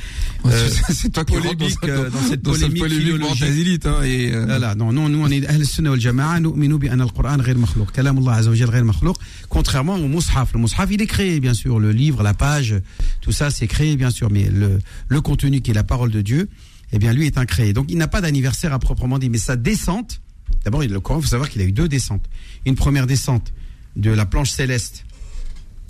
euh, 0.44 0.68
c'est 0.90 1.12
polémique, 1.24 1.80
qui 1.80 1.90
euh, 1.90 2.10
dans, 2.10 2.20
cette, 2.20 2.42
dans, 2.42 2.54
cette 2.54 2.72
dans 2.72 2.80
polémique, 2.80 3.12
cette 3.12 3.20
polémique 3.20 3.42
élite, 3.42 3.86
hein, 3.86 4.02
et 4.02 4.32
euh... 4.32 4.46
là, 4.46 4.58
là, 4.58 4.74
non, 4.74 4.92
non, 4.92 5.08
nous 5.08 5.22
on 5.22 5.28
est 5.28 5.46
Ahl 5.46 5.64
Sunnah 5.64 5.90
wal 5.90 6.00
Jama'a, 6.00 6.40
nous 6.40 6.78
bi 6.78 6.88
al 6.88 6.98
Quran 7.12 7.38
ghayr 7.38 7.56
makhlouq, 7.58 7.92
kalam 7.92 8.18
Allah 8.18 8.34
azza 8.34 8.50
wa 8.50 8.82
makhlouq, 8.82 9.16
contrairement 9.48 9.94
au 9.94 10.08
mushaf. 10.08 10.52
Le 10.52 10.60
mushaf, 10.60 10.88
il 10.90 11.00
est 11.02 11.06
créé 11.06 11.40
bien 11.40 11.54
sûr, 11.54 11.78
le 11.78 11.92
livre, 11.92 12.22
la 12.22 12.34
page, 12.34 12.74
tout 13.20 13.32
ça 13.32 13.50
c'est 13.50 13.66
créé 13.66 13.96
bien 13.96 14.10
sûr, 14.10 14.30
mais 14.30 14.48
le 14.48 14.78
le 15.08 15.20
contenu 15.20 15.60
qui 15.60 15.70
est 15.70 15.74
la 15.74 15.84
parole 15.84 16.10
de 16.10 16.20
Dieu, 16.20 16.48
eh 16.92 16.98
bien 16.98 17.12
lui 17.12 17.26
est 17.26 17.38
incréé. 17.38 17.72
Donc 17.72 17.86
il 17.90 17.98
n'a 17.98 18.08
pas 18.08 18.20
d'anniversaire 18.20 18.72
à 18.72 18.78
proprement 18.78 19.18
dit, 19.18 19.30
mais 19.30 19.38
sa 19.38 19.56
descente 19.56 20.20
d'abord, 20.66 20.82
le 20.82 21.00
Coran, 21.00 21.20
il 21.20 21.22
faut 21.22 21.28
savoir 21.28 21.48
qu'il 21.48 21.62
a 21.62 21.64
eu 21.64 21.70
deux 21.70 21.86
descentes. 21.86 22.28
Une 22.66 22.74
première 22.74 23.06
descente 23.06 23.52
de 23.94 24.10
la 24.10 24.26
planche 24.26 24.50
céleste, 24.50 25.04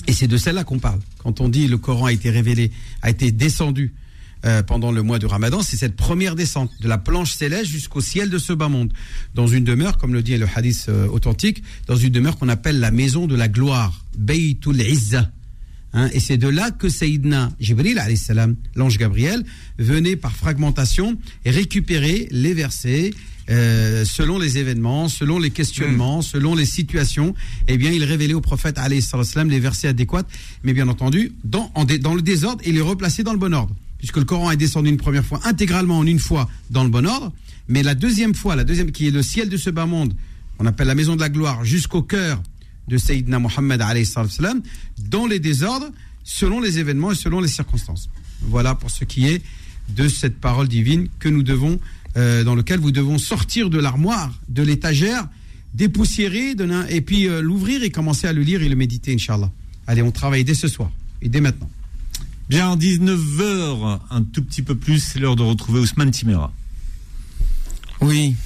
et 0.06 0.12
c'est 0.12 0.28
de 0.28 0.36
celle-là 0.36 0.64
qu'on 0.64 0.78
parle. 0.78 1.00
Quand 1.18 1.40
on 1.40 1.48
dit 1.48 1.66
le 1.66 1.78
Coran 1.78 2.04
a 2.04 2.12
été 2.12 2.28
révélé, 2.28 2.70
a 3.00 3.08
été 3.08 3.32
descendu 3.32 3.94
euh, 4.44 4.62
pendant 4.62 4.92
le 4.92 5.02
mois 5.02 5.18
de 5.18 5.24
Ramadan, 5.24 5.62
c'est 5.62 5.78
cette 5.78 5.96
première 5.96 6.34
descente 6.34 6.70
de 6.82 6.88
la 6.88 6.98
planche 6.98 7.32
céleste 7.32 7.70
jusqu'au 7.70 8.02
ciel 8.02 8.28
de 8.28 8.36
ce 8.36 8.52
bas 8.52 8.68
monde, 8.68 8.92
dans 9.34 9.46
une 9.46 9.64
demeure, 9.64 9.96
comme 9.96 10.12
le 10.12 10.22
dit 10.22 10.36
le 10.36 10.46
hadith 10.54 10.86
euh, 10.90 11.08
authentique, 11.08 11.62
dans 11.86 11.96
une 11.96 12.10
demeure 12.10 12.36
qu'on 12.36 12.50
appelle 12.50 12.78
la 12.78 12.90
maison 12.90 13.26
de 13.26 13.34
la 13.34 13.48
gloire, 13.48 14.04
Baytul 14.18 14.78
Izza. 14.82 15.30
Hein, 15.98 16.10
et 16.12 16.20
c'est 16.20 16.36
de 16.36 16.46
là 16.46 16.70
que 16.70 16.88
Sayyidina 16.90 17.50
Jibril, 17.58 17.98
l'ange 18.74 18.98
Gabriel, 18.98 19.42
venait 19.78 20.14
par 20.14 20.36
fragmentation 20.36 21.16
et 21.46 21.50
récupérer 21.50 22.28
les 22.30 22.52
versets 22.52 23.12
euh, 23.48 24.04
selon 24.04 24.38
les 24.38 24.58
événements, 24.58 25.08
selon 25.08 25.38
les 25.38 25.50
questionnements, 25.50 26.20
selon 26.20 26.54
les 26.54 26.66
situations. 26.66 27.34
Eh 27.66 27.78
bien, 27.78 27.92
il 27.92 28.04
révélait 28.04 28.34
au 28.34 28.42
prophète, 28.42 28.78
salam, 29.00 29.48
les 29.48 29.58
versets 29.60 29.88
adéquats, 29.88 30.26
mais 30.64 30.74
bien 30.74 30.88
entendu, 30.88 31.32
dans, 31.44 31.70
en 31.74 31.84
dé- 31.84 31.98
dans 31.98 32.14
le 32.14 32.22
désordre, 32.22 32.60
il 32.66 32.74
les 32.74 32.80
replaçait 32.82 33.22
dans 33.22 33.32
le 33.32 33.38
bon 33.38 33.54
ordre. 33.54 33.74
Puisque 33.98 34.18
le 34.18 34.24
Coran 34.24 34.50
est 34.50 34.56
descendu 34.58 34.90
une 34.90 34.98
première 34.98 35.24
fois, 35.24 35.40
intégralement 35.44 35.98
en 35.98 36.06
une 36.06 36.18
fois, 36.18 36.50
dans 36.70 36.84
le 36.84 36.90
bon 36.90 37.06
ordre, 37.06 37.32
mais 37.68 37.82
la 37.82 37.94
deuxième 37.94 38.34
fois, 38.34 38.54
la 38.54 38.64
deuxième 38.64 38.92
qui 38.92 39.06
est 39.08 39.10
le 39.10 39.22
ciel 39.22 39.48
de 39.48 39.56
ce 39.56 39.70
bas 39.70 39.86
monde, 39.86 40.14
on 40.58 40.66
appelle 40.66 40.88
la 40.88 40.94
maison 40.94 41.16
de 41.16 41.20
la 41.20 41.30
gloire, 41.30 41.64
jusqu'au 41.64 42.02
cœur 42.02 42.42
de 42.88 42.98
Sayyidina 42.98 43.38
Mohammed 43.38 43.80
alayhi 43.80 44.06
salam, 44.06 44.62
dans 44.98 45.26
les 45.26 45.38
désordres, 45.40 45.90
selon 46.24 46.60
les 46.60 46.78
événements 46.78 47.12
et 47.12 47.14
selon 47.14 47.40
les 47.40 47.48
circonstances. 47.48 48.08
Voilà 48.42 48.74
pour 48.74 48.90
ce 48.90 49.04
qui 49.04 49.28
est 49.28 49.42
de 49.88 50.08
cette 50.08 50.38
parole 50.38 50.68
divine 50.68 51.08
que 51.18 51.28
nous 51.28 51.42
devons, 51.42 51.78
euh, 52.16 52.44
dans 52.44 52.54
lequel 52.54 52.80
vous 52.80 52.90
devons 52.90 53.18
sortir 53.18 53.70
de 53.70 53.78
l'armoire, 53.78 54.32
de 54.48 54.62
l'étagère, 54.62 55.28
dépoussiérer, 55.74 56.54
de 56.54 56.68
et 56.90 57.00
puis 57.00 57.28
euh, 57.28 57.40
l'ouvrir 57.40 57.82
et 57.82 57.90
commencer 57.90 58.26
à 58.26 58.32
le 58.32 58.42
lire 58.42 58.62
et 58.62 58.68
le 58.68 58.76
méditer, 58.76 59.14
Inch'Allah. 59.14 59.50
Allez, 59.86 60.02
on 60.02 60.10
travaille 60.10 60.44
dès 60.44 60.54
ce 60.54 60.68
soir 60.68 60.90
et 61.22 61.28
dès 61.28 61.40
maintenant. 61.40 61.70
Bien, 62.48 62.76
19h, 62.76 64.00
un 64.10 64.22
tout 64.22 64.42
petit 64.42 64.62
peu 64.62 64.74
plus, 64.76 65.00
c'est 65.00 65.18
l'heure 65.18 65.36
de 65.36 65.42
retrouver 65.42 65.80
Ousmane 65.80 66.12
Timera. 66.12 66.52
Oui, 68.00 68.36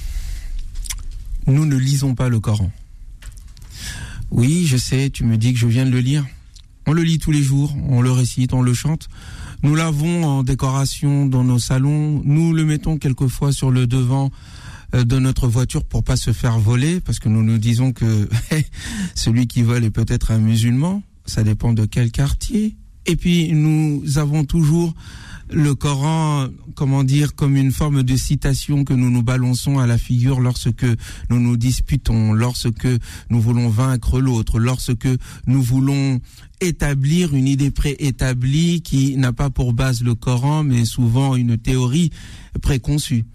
nous 1.47 1.65
ne 1.65 1.75
lisons 1.75 2.15
pas 2.15 2.29
le 2.29 2.39
Coran. 2.39 2.71
Oui, 4.31 4.65
je 4.65 4.77
sais, 4.77 5.09
tu 5.09 5.25
me 5.25 5.37
dis 5.37 5.51
que 5.51 5.59
je 5.59 5.67
viens 5.67 5.85
de 5.85 5.91
le 5.91 5.99
lire. 5.99 6.25
On 6.87 6.93
le 6.93 7.03
lit 7.03 7.19
tous 7.19 7.31
les 7.31 7.43
jours, 7.43 7.75
on 7.89 8.01
le 8.01 8.11
récite, 8.11 8.53
on 8.53 8.61
le 8.61 8.73
chante. 8.73 9.09
Nous 9.61 9.75
l'avons 9.75 10.23
en 10.23 10.43
décoration 10.43 11.25
dans 11.25 11.43
nos 11.43 11.59
salons, 11.59 12.21
nous 12.23 12.53
le 12.53 12.65
mettons 12.65 12.97
quelquefois 12.97 13.51
sur 13.51 13.69
le 13.69 13.85
devant 13.85 14.31
euh, 14.95 15.03
de 15.03 15.19
notre 15.19 15.47
voiture 15.47 15.83
pour 15.83 16.03
pas 16.03 16.15
se 16.15 16.31
faire 16.31 16.57
voler, 16.59 17.01
parce 17.01 17.19
que 17.19 17.29
nous 17.29 17.43
nous 17.43 17.57
disons 17.57 17.91
que 17.91 18.27
celui 19.15 19.47
qui 19.47 19.61
vole 19.61 19.83
est 19.83 19.91
peut-être 19.91 20.31
un 20.31 20.39
musulman, 20.39 21.03
ça 21.25 21.43
dépend 21.43 21.73
de 21.73 21.85
quel 21.85 22.09
quartier. 22.09 22.77
Et 23.05 23.17
puis 23.17 23.51
nous 23.53 24.17
avons 24.17 24.45
toujours 24.45 24.93
le 25.51 25.75
Coran, 25.75 26.47
comment 26.75 27.03
dire, 27.03 27.35
comme 27.35 27.55
une 27.55 27.71
forme 27.71 28.03
de 28.03 28.15
citation 28.15 28.83
que 28.83 28.93
nous 28.93 29.09
nous 29.09 29.23
balançons 29.23 29.79
à 29.79 29.87
la 29.87 29.97
figure 29.97 30.39
lorsque 30.39 30.85
nous 31.29 31.39
nous 31.39 31.57
disputons, 31.57 32.33
lorsque 32.33 32.87
nous 33.29 33.41
voulons 33.41 33.69
vaincre 33.69 34.19
l'autre, 34.19 34.59
lorsque 34.59 35.07
nous 35.47 35.61
voulons 35.61 36.19
établir 36.61 37.33
une 37.33 37.47
idée 37.47 37.71
préétablie 37.71 38.81
qui 38.81 39.17
n'a 39.17 39.33
pas 39.33 39.49
pour 39.49 39.73
base 39.73 40.01
le 40.01 40.15
Coran, 40.15 40.63
mais 40.63 40.85
souvent 40.85 41.35
une 41.35 41.57
théorie 41.57 42.11
préconçue. 42.61 43.25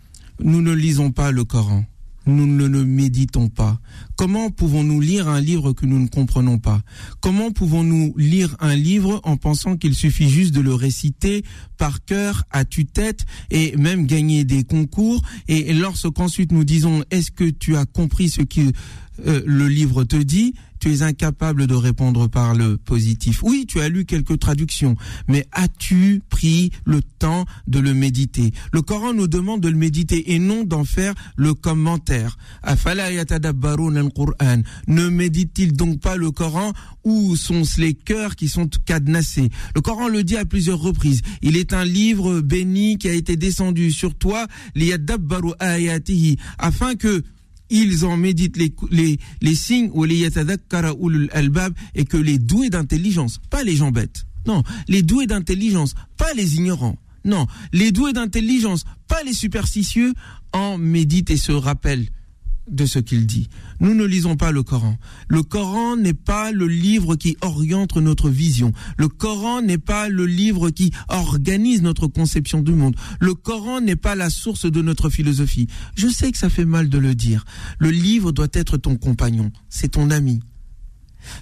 Nous 0.43 0.63
ne 0.63 0.73
lisons 0.73 1.11
pas 1.11 1.31
le 1.31 1.45
Coran 1.45 1.85
nous 2.27 2.47
ne 2.47 2.67
le 2.67 2.85
méditons 2.85 3.49
pas. 3.49 3.79
Comment 4.17 4.51
pouvons-nous 4.51 5.01
lire 5.01 5.29
un 5.29 5.41
livre 5.41 5.73
que 5.73 5.87
nous 5.87 5.99
ne 5.99 6.09
comprenons 6.09 6.59
pas? 6.59 6.83
Comment 7.21 7.51
pouvons-nous 7.51 8.15
lire 8.17 8.57
un 8.61 8.75
livre 8.75 9.21
en 9.25 9.37
pensant 9.37 9.77
qu'il 9.77 9.95
suffit 9.95 10.29
juste 10.29 10.55
de 10.55 10.61
le 10.61 10.75
réciter 10.75 11.45
par 11.79 12.05
cœur, 12.05 12.45
à 12.51 12.65
tue-tête, 12.65 13.25
et 13.51 13.77
même 13.77 14.07
gagner 14.07 14.45
des 14.45 14.65
concours? 14.65 15.23
Et 15.49 15.73
lorsqu'ensuite 15.73 16.53
nous 16.53 16.65
disons, 16.65 17.05
est-ce 17.11 17.31
que 17.31 17.49
tu 17.49 17.77
as 17.77 17.87
compris 17.87 18.29
ce 18.29 18.43
que 18.43 18.73
euh, 19.27 19.43
le 19.47 19.69
livre 19.69 20.05
te 20.05 20.17
dit? 20.17 20.55
Tu 20.81 20.93
es 20.93 21.03
incapable 21.03 21.67
de 21.67 21.75
répondre 21.75 22.29
par 22.29 22.55
le 22.55 22.77
positif. 22.77 23.43
Oui, 23.43 23.67
tu 23.69 23.81
as 23.81 23.89
lu 23.89 24.05
quelques 24.05 24.39
traductions, 24.39 24.97
mais 25.29 25.47
as-tu 25.53 26.23
pris 26.29 26.71
le 26.85 27.03
temps 27.03 27.45
de 27.67 27.79
le 27.79 27.95
méditer? 27.95 28.53
Le 28.73 28.83
Coran 28.83 29.13
nous 29.15 29.29
demande 29.29 29.61
de 29.61 29.69
le 29.69 29.77
méditer 29.77 30.33
et 30.35 30.39
non 30.39 30.65
d'en 30.65 30.85
faire 30.85 31.15
le 31.37 31.55
commentaire. 31.55 32.37
Ne 34.87 35.09
médite-t-il 35.09 35.73
donc 35.73 36.01
pas 36.01 36.17
le 36.17 36.31
Coran? 36.31 36.73
Où 37.05 37.37
sont 37.37 37.63
les 37.79 37.95
cœurs 37.95 38.37
qui 38.37 38.49
sont 38.49 38.69
cadenassés? 38.85 39.51
Le 39.75 39.81
Coran 39.81 40.09
le 40.09 40.25
dit 40.25 40.37
à 40.37 40.45
plusieurs 40.45 40.81
reprises. 40.81 41.23
Il 41.43 41.57
est 41.57 41.73
un 41.73 41.85
livre 41.85 42.41
béni 42.41 42.99
qui 42.99 43.09
a 43.09 43.15
été 43.15 43.37
descendu 43.37 43.91
sur 43.91 44.15
toi, 44.15 44.47
afin 46.59 46.95
que 46.95 47.23
ils 47.71 48.05
en 48.05 48.17
méditent 48.17 48.57
les, 48.57 48.75
les, 48.91 49.19
les 49.41 49.55
signes 49.55 49.91
ou 49.93 50.05
les 50.05 50.27
albab 51.33 51.75
et 51.95 52.05
que 52.05 52.17
les 52.17 52.39
doués 52.39 52.71
d'intelligence, 52.71 53.41
pas 53.51 53.63
les 53.63 53.77
gens 53.77 53.91
bêtes, 53.91 54.27
non, 54.47 54.63
les 54.89 55.03
doués 55.03 55.27
d'intelligence, 55.27 55.95
pas 56.17 56.33
les 56.35 56.57
ignorants, 56.57 56.99
non, 57.25 57.47
les 57.73 57.93
doués 57.93 58.13
d'intelligence, 58.13 58.85
pas 59.09 59.23
les 59.25 59.33
superstitieux, 59.33 60.15
en 60.53 60.79
méditent 60.79 61.31
et 61.31 61.37
se 61.37 61.53
rappellent 61.53 62.09
de 62.71 62.87
ce 62.87 62.99
qu'il 62.99 63.27
dit. 63.27 63.49
Nous 63.81 63.95
ne 63.95 64.05
lisons 64.05 64.37
pas 64.37 64.53
le 64.53 64.63
Coran. 64.63 64.97
Le 65.29 65.43
Coran 65.43 65.97
n'est 65.97 66.15
pas 66.15 66.53
le 66.53 66.67
livre 66.67 67.17
qui 67.17 67.37
oriente 67.43 67.97
notre 67.97 68.31
vision. 68.31 68.73
Le 68.97 69.09
Coran 69.09 69.63
n'est 69.63 69.79
pas 69.79 70.09
le 70.09 70.27
livre 70.27 70.71
qui 70.71 70.93
organise 71.09 71.83
notre 71.83 72.07
conception 72.07 72.63
du 72.63 72.73
monde. 72.73 72.97
Le 73.21 73.35
Coran 73.35 73.81
n'est 73.81 73.97
pas 73.97 74.15
la 74.15 74.31
source 74.31 74.71
de 74.71 74.83
notre 74.83 75.11
philosophie. 75.11 75.69
Je 75.97 76.09
sais 76.09 76.33
que 76.33 76.39
ça 76.39 76.49
fait 76.49 76.65
mal 76.65 76.89
de 76.89 76.99
le 76.99 77.15
dire. 77.15 77.45
Le 77.79 77.91
livre 77.91 78.33
doit 78.33 78.49
être 78.53 78.77
ton 78.77 78.97
compagnon. 78.97 79.51
C'est 79.69 79.93
ton 79.93 80.11
ami. 80.11 80.41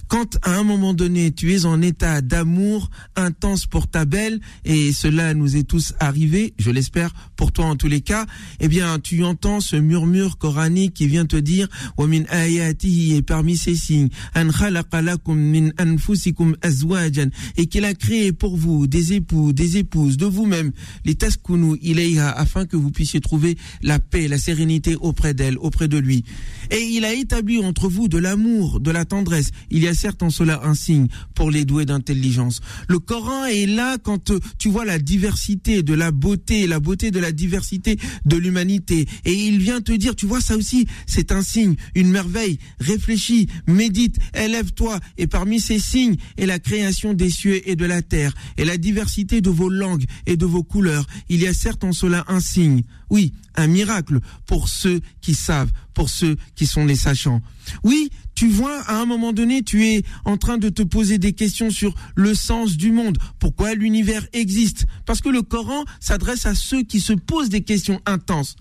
Quand 0.07 0.37
à 0.41 0.55
un 0.57 0.63
moment 0.63 0.93
donné 0.93 1.31
tu 1.31 1.53
es 1.53 1.65
en 1.65 1.81
état 1.81 2.21
d'amour 2.21 2.89
intense 3.15 3.65
pour 3.65 3.87
ta 3.87 4.05
belle, 4.05 4.39
et 4.63 4.93
cela 4.93 5.33
nous 5.33 5.57
est 5.57 5.63
tous 5.63 5.93
arrivé, 5.99 6.53
je 6.57 6.71
l'espère 6.71 7.13
pour 7.35 7.51
toi 7.51 7.65
en 7.65 7.75
tous 7.75 7.87
les 7.87 8.01
cas, 8.01 8.25
eh 8.59 8.67
bien 8.67 8.99
tu 8.99 9.23
entends 9.23 9.59
ce 9.59 9.75
murmure 9.75 10.37
coranique 10.37 10.93
qui 10.93 11.07
vient 11.07 11.25
te 11.25 11.37
dire 11.37 11.67
min 11.97 12.23
ayatihi 12.29 13.15
et 13.15 13.21
parmi 13.21 13.57
ses 13.57 13.75
signes 13.75 14.09
min 14.35 15.69
anfusikum 15.79 16.55
azwajan 16.61 17.29
et 17.57 17.67
qu'il 17.67 17.85
a 17.85 17.93
créé 17.93 18.31
pour 18.31 18.55
vous 18.57 18.87
des 18.87 19.13
époux, 19.13 19.53
des 19.53 19.77
épouses 19.77 20.17
de 20.17 20.25
vous-même, 20.25 20.71
les 21.03 21.15
taskunu 21.15 21.77
ilayha 21.81 22.29
afin 22.31 22.65
que 22.65 22.75
vous 22.75 22.91
puissiez 22.91 23.21
trouver 23.21 23.57
la 23.81 23.99
paix, 23.99 24.27
la 24.27 24.37
sérénité 24.37 24.95
auprès 24.95 25.33
d'elle, 25.33 25.57
auprès 25.57 25.87
de 25.87 25.97
lui. 25.97 26.23
Et 26.71 26.81
il 26.81 27.05
a 27.05 27.13
établi 27.13 27.63
entre 27.63 27.87
vous 27.87 28.07
de 28.07 28.17
l'amour, 28.17 28.79
de 28.79 28.91
la 28.91 29.05
tendresse. 29.05 29.51
Il 29.75 29.83
y 29.83 29.89
a 29.89 29.93
certes 29.93 30.23
en 30.23 30.29
cela 30.29 30.61
un 30.63 30.73
signe 30.73 31.07
pour 31.33 31.51
les 31.51 31.65
doués 31.65 31.83
d'intelligence. 31.83 32.61
Le 32.87 32.97
Coran 32.97 33.43
est 33.43 33.65
là 33.65 33.97
quand 34.01 34.31
euh, 34.31 34.39
tu 34.57 34.69
vois 34.69 34.85
la 34.85 34.99
diversité 34.99 35.83
de 35.83 35.93
la 35.93 36.11
beauté, 36.11 36.65
la 36.65 36.79
beauté 36.79 37.11
de 37.11 37.19
la 37.19 37.33
diversité 37.33 37.99
de 38.23 38.37
l'humanité. 38.37 39.05
Et 39.25 39.33
il 39.33 39.57
vient 39.57 39.81
te 39.81 39.91
dire, 39.91 40.15
tu 40.15 40.27
vois 40.27 40.39
ça 40.39 40.55
aussi, 40.55 40.87
c'est 41.07 41.33
un 41.33 41.41
signe, 41.41 41.75
une 41.93 42.09
merveille. 42.09 42.57
Réfléchis, 42.79 43.49
médite, 43.67 44.15
élève-toi. 44.33 44.97
Et 45.17 45.27
parmi 45.27 45.59
ces 45.59 45.79
signes 45.79 46.15
est 46.37 46.45
la 46.45 46.59
création 46.59 47.13
des 47.13 47.29
cieux 47.29 47.61
et 47.69 47.75
de 47.75 47.85
la 47.85 48.01
terre, 48.01 48.33
et 48.55 48.63
la 48.63 48.77
diversité 48.77 49.41
de 49.41 49.49
vos 49.49 49.67
langues 49.67 50.05
et 50.25 50.37
de 50.37 50.45
vos 50.45 50.63
couleurs. 50.63 51.05
Il 51.27 51.41
y 51.41 51.47
a 51.47 51.53
certes 51.53 51.83
en 51.83 51.91
cela 51.91 52.23
un 52.29 52.39
signe. 52.39 52.83
Oui, 53.09 53.33
un 53.55 53.67
miracle 53.67 54.19
pour 54.45 54.69
ceux 54.69 55.01
qui 55.21 55.33
savent, 55.33 55.71
pour 55.93 56.09
ceux 56.09 56.37
qui 56.55 56.65
sont 56.65 56.85
les 56.85 56.95
sachants. 56.95 57.41
Oui, 57.83 58.09
tu 58.35 58.49
vois, 58.49 58.81
à 58.81 58.97
un 58.97 59.05
moment 59.05 59.31
donné, 59.31 59.63
tu 59.63 59.85
es 59.85 60.03
en 60.25 60.35
train 60.35 60.57
de 60.57 60.67
te 60.67 60.83
poser 60.83 61.17
des 61.17 61.31
questions 61.31 61.69
sur 61.69 61.95
le 62.15 62.35
sens 62.35 62.75
du 62.75 62.91
monde, 62.91 63.17
pourquoi 63.39 63.73
l'univers 63.73 64.27
existe? 64.33 64.85
Parce 65.05 65.21
que 65.21 65.29
le 65.29 65.41
Coran 65.41 65.85
s'adresse 66.01 66.45
à 66.45 66.53
ceux 66.53 66.83
qui 66.83 66.99
se 66.99 67.13
posent 67.13 67.49
des 67.49 67.63
questions 67.63 68.01
intenses. 68.05 68.57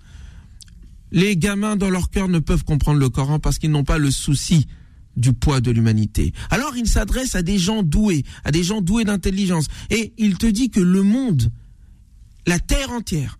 Les 1.10 1.36
gamins 1.36 1.76
dans 1.76 1.90
leur 1.90 2.10
cœur 2.10 2.28
ne 2.28 2.38
peuvent 2.38 2.64
comprendre 2.64 3.00
le 3.00 3.08
Coran 3.08 3.40
parce 3.40 3.58
qu'ils 3.58 3.72
n'ont 3.72 3.84
pas 3.84 3.98
le 3.98 4.12
souci 4.12 4.66
du 5.16 5.32
poids 5.32 5.60
de 5.60 5.70
l'humanité. 5.70 6.32
Alors 6.50 6.76
il 6.76 6.88
s'adresse 6.88 7.34
à 7.34 7.42
des 7.42 7.58
gens 7.58 7.82
doués, 7.82 8.24
à 8.44 8.52
des 8.52 8.62
gens 8.62 8.80
doués 8.80 9.04
d'intelligence. 9.04 9.66
Et 9.90 10.12
il 10.18 10.38
te 10.38 10.46
dit 10.46 10.70
que 10.70 10.80
le 10.80 11.02
monde, 11.02 11.50
la 12.46 12.58
terre 12.58 12.90
entière, 12.90 13.38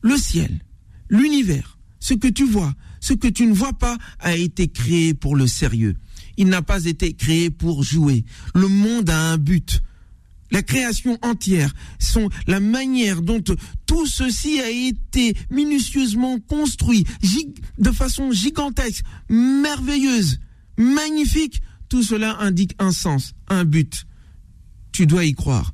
le 0.00 0.16
ciel, 0.16 0.60
l'univers, 1.08 1.78
ce 2.00 2.14
que 2.14 2.28
tu 2.28 2.46
vois, 2.46 2.72
ce 3.02 3.12
que 3.12 3.28
tu 3.28 3.46
ne 3.46 3.52
vois 3.52 3.74
pas 3.74 3.98
a 4.20 4.34
été 4.34 4.68
créé 4.68 5.12
pour 5.12 5.36
le 5.36 5.46
sérieux. 5.46 5.96
Il 6.38 6.46
n'a 6.46 6.62
pas 6.62 6.86
été 6.86 7.12
créé 7.12 7.50
pour 7.50 7.82
jouer. 7.82 8.24
Le 8.54 8.68
monde 8.68 9.10
a 9.10 9.32
un 9.32 9.36
but. 9.36 9.82
La 10.52 10.62
création 10.62 11.18
entière, 11.22 11.72
sont 11.98 12.28
la 12.46 12.60
manière 12.60 13.22
dont 13.22 13.42
tout 13.86 14.06
ceci 14.06 14.60
a 14.60 14.70
été 14.70 15.34
minutieusement 15.50 16.38
construit, 16.40 17.04
de 17.78 17.90
façon 17.90 18.30
gigantesque, 18.30 19.04
merveilleuse, 19.30 20.40
magnifique, 20.76 21.62
tout 21.88 22.02
cela 22.02 22.36
indique 22.38 22.74
un 22.78 22.92
sens, 22.92 23.32
un 23.48 23.64
but. 23.64 24.06
Tu 24.92 25.06
dois 25.06 25.24
y 25.24 25.32
croire. 25.32 25.72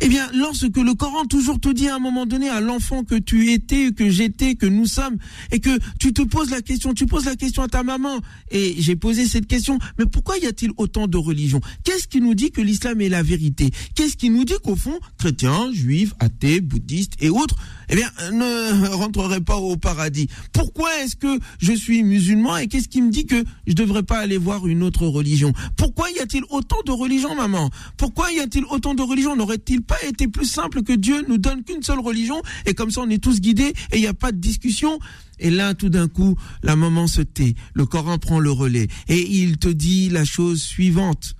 Eh 0.00 0.08
bien, 0.08 0.28
lorsque 0.34 0.76
le 0.76 0.94
Coran 0.94 1.24
toujours 1.24 1.60
te 1.60 1.68
dit 1.68 1.88
à 1.88 1.96
un 1.96 1.98
moment 1.98 2.26
donné 2.26 2.48
à 2.48 2.60
l'enfant 2.60 3.04
que 3.04 3.14
tu 3.14 3.52
étais, 3.52 3.92
que 3.92 4.10
j'étais, 4.10 4.54
que 4.54 4.66
nous 4.66 4.86
sommes, 4.86 5.16
et 5.50 5.60
que 5.60 5.78
tu 5.98 6.12
te 6.12 6.22
poses 6.22 6.50
la 6.50 6.62
question, 6.62 6.94
tu 6.94 7.06
poses 7.06 7.24
la 7.24 7.36
question 7.36 7.62
à 7.62 7.68
ta 7.68 7.82
maman, 7.82 8.20
et 8.50 8.74
j'ai 8.78 8.96
posé 8.96 9.26
cette 9.26 9.46
question, 9.46 9.78
mais 9.98 10.06
pourquoi 10.06 10.38
y 10.38 10.46
a-t-il 10.46 10.72
autant 10.76 11.06
de 11.06 11.16
religions? 11.16 11.60
Qu'est-ce 11.84 12.08
qui 12.08 12.20
nous 12.20 12.34
dit 12.34 12.50
que 12.50 12.60
l'islam 12.60 13.00
est 13.00 13.08
la 13.08 13.22
vérité? 13.22 13.70
Qu'est-ce 13.94 14.16
qui 14.16 14.30
nous 14.30 14.44
dit 14.44 14.54
qu'au 14.62 14.76
fond, 14.76 14.98
chrétiens, 15.18 15.70
juifs, 15.72 16.12
athées, 16.18 16.60
bouddhistes 16.60 17.14
et 17.20 17.30
autres, 17.30 17.56
eh 17.88 17.96
bien, 17.96 18.10
ne 18.32 18.88
rentreraient 18.88 19.40
pas 19.40 19.56
au 19.56 19.76
paradis? 19.76 20.28
Pourquoi 20.52 20.88
est-ce 21.02 21.16
que 21.16 21.38
je 21.60 21.72
suis 21.72 22.02
musulman 22.02 22.56
et 22.58 22.66
qu'est-ce 22.66 22.88
qui 22.88 23.02
me 23.02 23.10
dit 23.10 23.26
que 23.26 23.44
je 23.66 23.74
devrais 23.74 24.02
pas 24.02 24.18
aller 24.18 24.38
voir 24.38 24.66
une 24.66 24.82
autre 24.82 25.06
religion? 25.06 25.52
Pourquoi 25.76 26.10
y 26.10 26.18
a-t-il 26.18 26.44
autant 26.50 26.82
de 26.84 26.92
religions, 26.92 27.34
maman? 27.34 27.70
Pourquoi 27.96 28.32
y 28.32 28.40
a-t-il 28.40 28.64
autant 28.64 28.94
de 28.94 29.02
religions? 29.02 29.36
N'aurait-il 29.68 29.82
pas 29.82 30.04
été 30.06 30.28
plus 30.28 30.46
simple 30.46 30.84
que 30.84 30.92
Dieu 30.92 31.24
nous 31.28 31.38
donne 31.38 31.64
qu'une 31.64 31.82
seule 31.82 31.98
religion 31.98 32.40
et 32.66 32.74
comme 32.74 32.92
ça 32.92 33.00
on 33.00 33.10
est 33.10 33.22
tous 33.22 33.40
guidés 33.40 33.72
et 33.90 33.96
il 33.96 34.00
n'y 34.00 34.06
a 34.06 34.14
pas 34.14 34.30
de 34.30 34.36
discussion? 34.36 35.00
Et 35.40 35.50
là, 35.50 35.74
tout 35.74 35.88
d'un 35.88 36.06
coup, 36.06 36.36
la 36.62 36.76
maman 36.76 37.08
se 37.08 37.20
tait. 37.20 37.54
Le 37.74 37.84
Coran 37.84 38.18
prend 38.18 38.38
le 38.38 38.50
relais. 38.50 38.86
Et 39.08 39.20
il 39.20 39.58
te 39.58 39.68
dit 39.68 40.08
la 40.08 40.24
chose 40.24 40.62
suivante. 40.62 41.34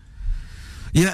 Inna 0.97 1.13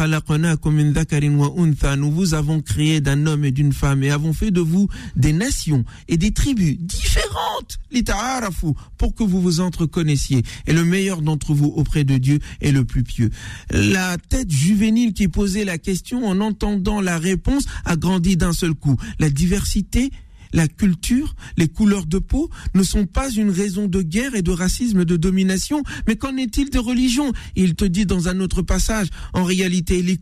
wa. 0.00 1.96
Nous 1.96 2.10
vous 2.10 2.34
avons 2.34 2.60
créé 2.60 3.00
d'un 3.00 3.26
homme 3.26 3.44
et 3.44 3.52
d'une 3.52 3.72
femme 3.72 4.02
et 4.02 4.10
avons 4.10 4.32
fait 4.32 4.50
de 4.50 4.60
vous 4.60 4.88
des 5.14 5.32
nations 5.32 5.84
et 6.08 6.16
des 6.16 6.32
tribus 6.32 6.76
différentes, 6.80 7.78
lita'arafu, 7.92 8.72
pour 8.98 9.14
que 9.14 9.22
vous 9.22 9.40
vous 9.40 9.60
entreconnaissiez. 9.60 10.42
Et 10.66 10.72
le 10.72 10.84
meilleur 10.84 11.22
d'entre 11.22 11.54
vous 11.54 11.72
auprès 11.76 12.02
de 12.02 12.18
Dieu 12.18 12.40
est 12.60 12.72
le 12.72 12.84
plus 12.84 13.04
pieux. 13.04 13.30
La 13.70 14.18
tête 14.18 14.50
juvénile 14.50 15.12
qui 15.12 15.28
posait 15.28 15.64
la 15.64 15.78
question 15.78 16.26
en 16.26 16.40
entendant 16.40 17.00
la 17.00 17.18
réponse 17.18 17.66
a 17.84 17.94
grandi 17.94 18.36
d'un 18.36 18.52
seul 18.52 18.74
coup. 18.74 18.96
La 19.20 19.30
diversité 19.30 20.10
la 20.56 20.66
culture, 20.66 21.36
les 21.56 21.68
couleurs 21.68 22.06
de 22.06 22.18
peau 22.18 22.50
ne 22.74 22.82
sont 22.82 23.06
pas 23.06 23.30
une 23.30 23.50
raison 23.50 23.86
de 23.86 24.02
guerre 24.02 24.34
et 24.34 24.42
de 24.42 24.50
racisme, 24.50 25.04
de 25.04 25.16
domination. 25.16 25.84
Mais 26.08 26.16
qu'en 26.16 26.36
est-il 26.36 26.70
de 26.70 26.78
religion 26.78 27.32
Il 27.54 27.76
te 27.76 27.84
dit 27.84 28.06
dans 28.06 28.28
un 28.28 28.40
autre 28.40 28.62
passage, 28.62 29.08
en 29.34 29.44
réalité, 29.44 30.02
les 30.02 30.16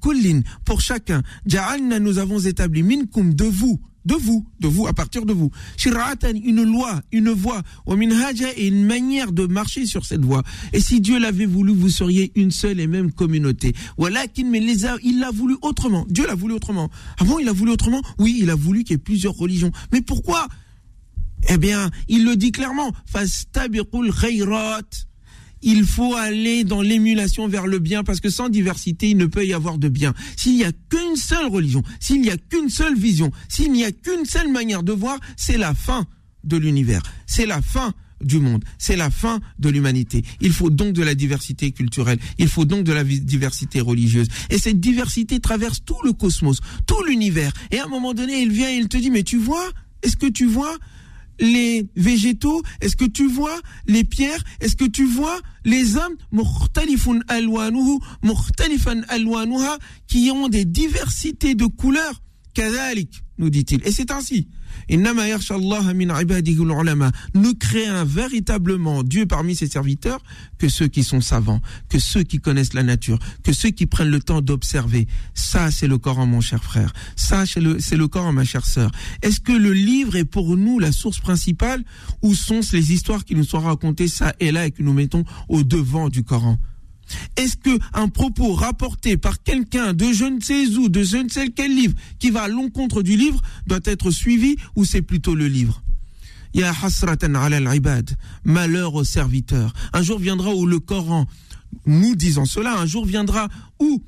pour 0.64 0.80
chacun, 0.80 1.22
Ja'alna, 1.46 1.98
nous 1.98 2.18
avons 2.18 2.38
établi 2.38 2.82
minkum 2.82 3.32
de 3.32 3.44
vous, 3.44 3.80
de 4.04 4.14
vous, 4.14 4.46
de 4.60 4.68
vous, 4.68 4.86
à 4.86 4.92
partir 4.92 5.24
de 5.24 5.32
vous. 5.32 5.50
Shira'atan, 5.76 6.32
une 6.44 6.62
loi, 6.62 7.00
une 7.12 7.30
voie, 7.30 7.62
wa 7.86 7.96
minhaja 7.96 8.48
et 8.56 8.68
une 8.68 8.84
manière 8.84 9.32
de 9.32 9.46
marcher 9.46 9.86
sur 9.86 10.04
cette 10.04 10.24
voie. 10.24 10.42
Et 10.72 10.80
si 10.80 11.00
Dieu 11.00 11.18
l'avait 11.18 11.46
voulu, 11.46 11.72
vous 11.72 11.88
seriez 11.88 12.32
une 12.34 12.50
seule 12.50 12.80
et 12.80 12.86
même 12.86 13.12
communauté. 13.12 13.74
Walakin, 13.96 14.48
mais 14.50 14.62
il 15.02 15.20
l'a 15.20 15.30
voulu 15.30 15.56
autrement. 15.62 16.06
Dieu 16.08 16.26
l'a 16.26 16.34
voulu 16.34 16.54
autrement. 16.54 16.90
Ah 17.18 17.24
bon, 17.24 17.38
il 17.38 17.48
a 17.48 17.52
voulu 17.52 17.70
autrement? 17.70 18.02
Oui, 18.18 18.38
il 18.40 18.50
a 18.50 18.54
voulu 18.54 18.84
qu'il 18.84 18.94
y 18.94 18.96
ait 18.96 18.98
plusieurs 18.98 19.34
religions. 19.34 19.72
Mais 19.92 20.00
pourquoi? 20.00 20.48
Eh 21.48 21.58
bien, 21.58 21.90
il 22.08 22.24
le 22.24 22.36
dit 22.36 22.52
clairement. 22.52 22.92
Fastabiqul 23.06 24.10
il 25.64 25.84
faut 25.84 26.14
aller 26.14 26.62
dans 26.62 26.82
l'émulation 26.82 27.48
vers 27.48 27.66
le 27.66 27.78
bien 27.78 28.04
parce 28.04 28.20
que 28.20 28.28
sans 28.28 28.48
diversité, 28.48 29.10
il 29.10 29.16
ne 29.16 29.26
peut 29.26 29.46
y 29.46 29.54
avoir 29.54 29.78
de 29.78 29.88
bien. 29.88 30.14
S'il 30.36 30.56
n'y 30.56 30.64
a 30.64 30.72
qu'une 30.90 31.16
seule 31.16 31.46
religion, 31.46 31.82
s'il 32.00 32.20
n'y 32.20 32.30
a 32.30 32.36
qu'une 32.36 32.68
seule 32.68 32.96
vision, 32.96 33.32
s'il 33.48 33.72
n'y 33.72 33.84
a 33.84 33.90
qu'une 33.90 34.26
seule 34.26 34.52
manière 34.52 34.82
de 34.82 34.92
voir, 34.92 35.18
c'est 35.36 35.56
la 35.56 35.74
fin 35.74 36.06
de 36.44 36.58
l'univers. 36.58 37.02
C'est 37.26 37.46
la 37.46 37.62
fin 37.62 37.94
du 38.20 38.38
monde. 38.40 38.62
C'est 38.78 38.96
la 38.96 39.10
fin 39.10 39.40
de 39.58 39.70
l'humanité. 39.70 40.22
Il 40.40 40.52
faut 40.52 40.70
donc 40.70 40.92
de 40.92 41.02
la 41.02 41.14
diversité 41.14 41.72
culturelle. 41.72 42.18
Il 42.38 42.48
faut 42.48 42.64
donc 42.64 42.84
de 42.84 42.92
la 42.92 43.04
diversité 43.04 43.80
religieuse. 43.80 44.28
Et 44.50 44.58
cette 44.58 44.80
diversité 44.80 45.40
traverse 45.40 45.82
tout 45.84 45.98
le 46.04 46.12
cosmos, 46.12 46.60
tout 46.86 47.02
l'univers. 47.04 47.52
Et 47.70 47.78
à 47.78 47.84
un 47.84 47.88
moment 47.88 48.14
donné, 48.14 48.42
il 48.42 48.52
vient 48.52 48.70
et 48.70 48.76
il 48.76 48.88
te 48.88 48.96
dit, 48.96 49.10
mais 49.10 49.22
tu 49.22 49.38
vois, 49.38 49.70
est-ce 50.02 50.16
que 50.16 50.26
tu 50.26 50.46
vois 50.46 50.76
les 51.40 51.86
végétaux? 51.96 52.62
Est-ce 52.80 52.96
que 52.96 53.04
tu 53.04 53.28
vois 53.28 53.58
les 53.86 54.04
pierres? 54.04 54.42
Est-ce 54.60 54.76
que 54.76 54.84
tu 54.84 55.04
vois 55.06 55.40
les 55.64 55.96
hommes? 55.96 56.16
Qui 60.06 60.30
ont 60.30 60.48
des 60.48 60.64
diversités 60.64 61.54
de 61.54 61.66
couleurs 61.66 62.20
nous 63.38 63.50
dit-il. 63.50 63.86
Et 63.86 63.92
c'est 63.92 64.10
ainsi. 64.10 64.48
Ne 67.34 67.52
créant 67.52 68.04
véritablement 68.04 69.02
Dieu 69.02 69.26
parmi 69.26 69.54
ses 69.56 69.66
serviteurs 69.66 70.22
que 70.58 70.68
ceux 70.68 70.88
qui 70.88 71.04
sont 71.04 71.20
savants, 71.20 71.60
que 71.88 71.98
ceux 71.98 72.22
qui 72.22 72.38
connaissent 72.38 72.74
la 72.74 72.82
nature, 72.82 73.18
que 73.42 73.52
ceux 73.52 73.70
qui 73.70 73.86
prennent 73.86 74.10
le 74.10 74.20
temps 74.20 74.40
d'observer. 74.40 75.06
Ça, 75.34 75.70
c'est 75.70 75.86
le 75.86 75.98
Coran, 75.98 76.26
mon 76.26 76.40
cher 76.40 76.62
frère. 76.62 76.92
Ça, 77.16 77.46
c'est 77.46 77.60
le, 77.60 77.78
le 77.92 78.08
Coran, 78.08 78.32
ma 78.32 78.44
chère 78.44 78.66
sœur. 78.66 78.90
Est-ce 79.22 79.40
que 79.40 79.52
le 79.52 79.72
livre 79.72 80.16
est 80.16 80.24
pour 80.24 80.56
nous 80.56 80.78
la 80.78 80.92
source 80.92 81.20
principale 81.20 81.84
ou 82.22 82.34
sont-ce 82.34 82.76
les 82.76 82.92
histoires 82.92 83.24
qui 83.24 83.34
nous 83.34 83.44
sont 83.44 83.60
racontées 83.60 84.08
ça 84.08 84.34
et 84.40 84.52
là 84.52 84.66
et 84.66 84.70
que 84.70 84.82
nous 84.82 84.92
mettons 84.92 85.24
au 85.48 85.62
devant 85.62 86.08
du 86.08 86.24
Coran? 86.24 86.58
Est-ce 87.36 87.56
que 87.56 87.78
un 87.92 88.08
propos 88.08 88.54
rapporté 88.54 89.16
par 89.16 89.42
quelqu'un 89.42 89.92
de 89.92 90.12
je 90.12 90.24
ne 90.24 90.40
sais 90.40 90.66
où, 90.76 90.88
de 90.88 91.02
je 91.02 91.18
ne 91.18 91.28
sais 91.28 91.48
quel 91.48 91.74
livre, 91.74 91.94
qui 92.18 92.30
va 92.30 92.42
à 92.42 92.48
l'encontre 92.48 93.02
du 93.02 93.16
livre, 93.16 93.40
doit 93.66 93.80
être 93.84 94.10
suivi 94.10 94.56
ou 94.76 94.84
c'est 94.84 95.02
plutôt 95.02 95.34
le 95.34 95.48
livre? 95.48 95.82
Ya 96.54 96.72
hasratan 96.82 97.34
ala 97.34 97.56
al-ibad, 97.56 98.16
malheur 98.44 98.94
aux 98.94 99.04
serviteurs. 99.04 99.72
Un 99.92 100.02
jour 100.02 100.18
viendra 100.18 100.54
où 100.54 100.66
le 100.66 100.78
Coran, 100.78 101.26
nous 101.86 102.14
disant 102.14 102.44
cela, 102.44 102.78
un 102.78 102.86
jour 102.86 103.04
viendra 103.04 103.48
où 103.80 104.02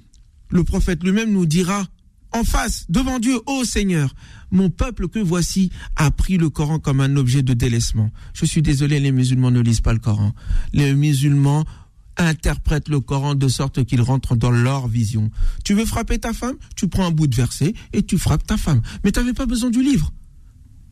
le 0.50 0.62
prophète 0.62 1.02
lui-même 1.02 1.32
nous 1.32 1.46
dira 1.46 1.86
en 2.32 2.44
face, 2.44 2.86
devant 2.88 3.18
Dieu, 3.18 3.40
ô 3.46 3.64
Seigneur, 3.64 4.14
mon 4.50 4.68
peuple 4.68 5.08
que 5.08 5.18
voici 5.18 5.70
a 5.96 6.10
pris 6.10 6.36
le 6.36 6.50
Coran 6.50 6.78
comme 6.78 7.00
un 7.00 7.16
objet 7.16 7.42
de 7.42 7.54
délaissement. 7.54 8.10
Je 8.34 8.44
suis 8.44 8.62
désolé, 8.62 9.00
les 9.00 9.12
musulmans 9.12 9.50
ne 9.50 9.60
lisent 9.60 9.80
pas 9.80 9.92
le 9.92 9.98
Coran. 9.98 10.34
Les 10.72 10.94
musulmans 10.94 11.64
interprètent 12.16 12.88
le 12.88 13.00
Coran 13.00 13.34
de 13.34 13.48
sorte 13.48 13.84
qu'il 13.84 14.00
rentre 14.00 14.36
dans 14.36 14.50
leur 14.50 14.88
vision. 14.88 15.30
Tu 15.64 15.74
veux 15.74 15.84
frapper 15.84 16.18
ta 16.18 16.32
femme 16.32 16.56
Tu 16.74 16.88
prends 16.88 17.06
un 17.06 17.10
bout 17.10 17.26
de 17.26 17.34
verset 17.34 17.74
et 17.92 18.02
tu 18.02 18.18
frappes 18.18 18.46
ta 18.46 18.56
femme. 18.56 18.82
Mais 19.04 19.12
tu 19.12 19.20
n'avais 19.20 19.34
pas 19.34 19.46
besoin 19.46 19.70
du 19.70 19.82
livre. 19.82 20.12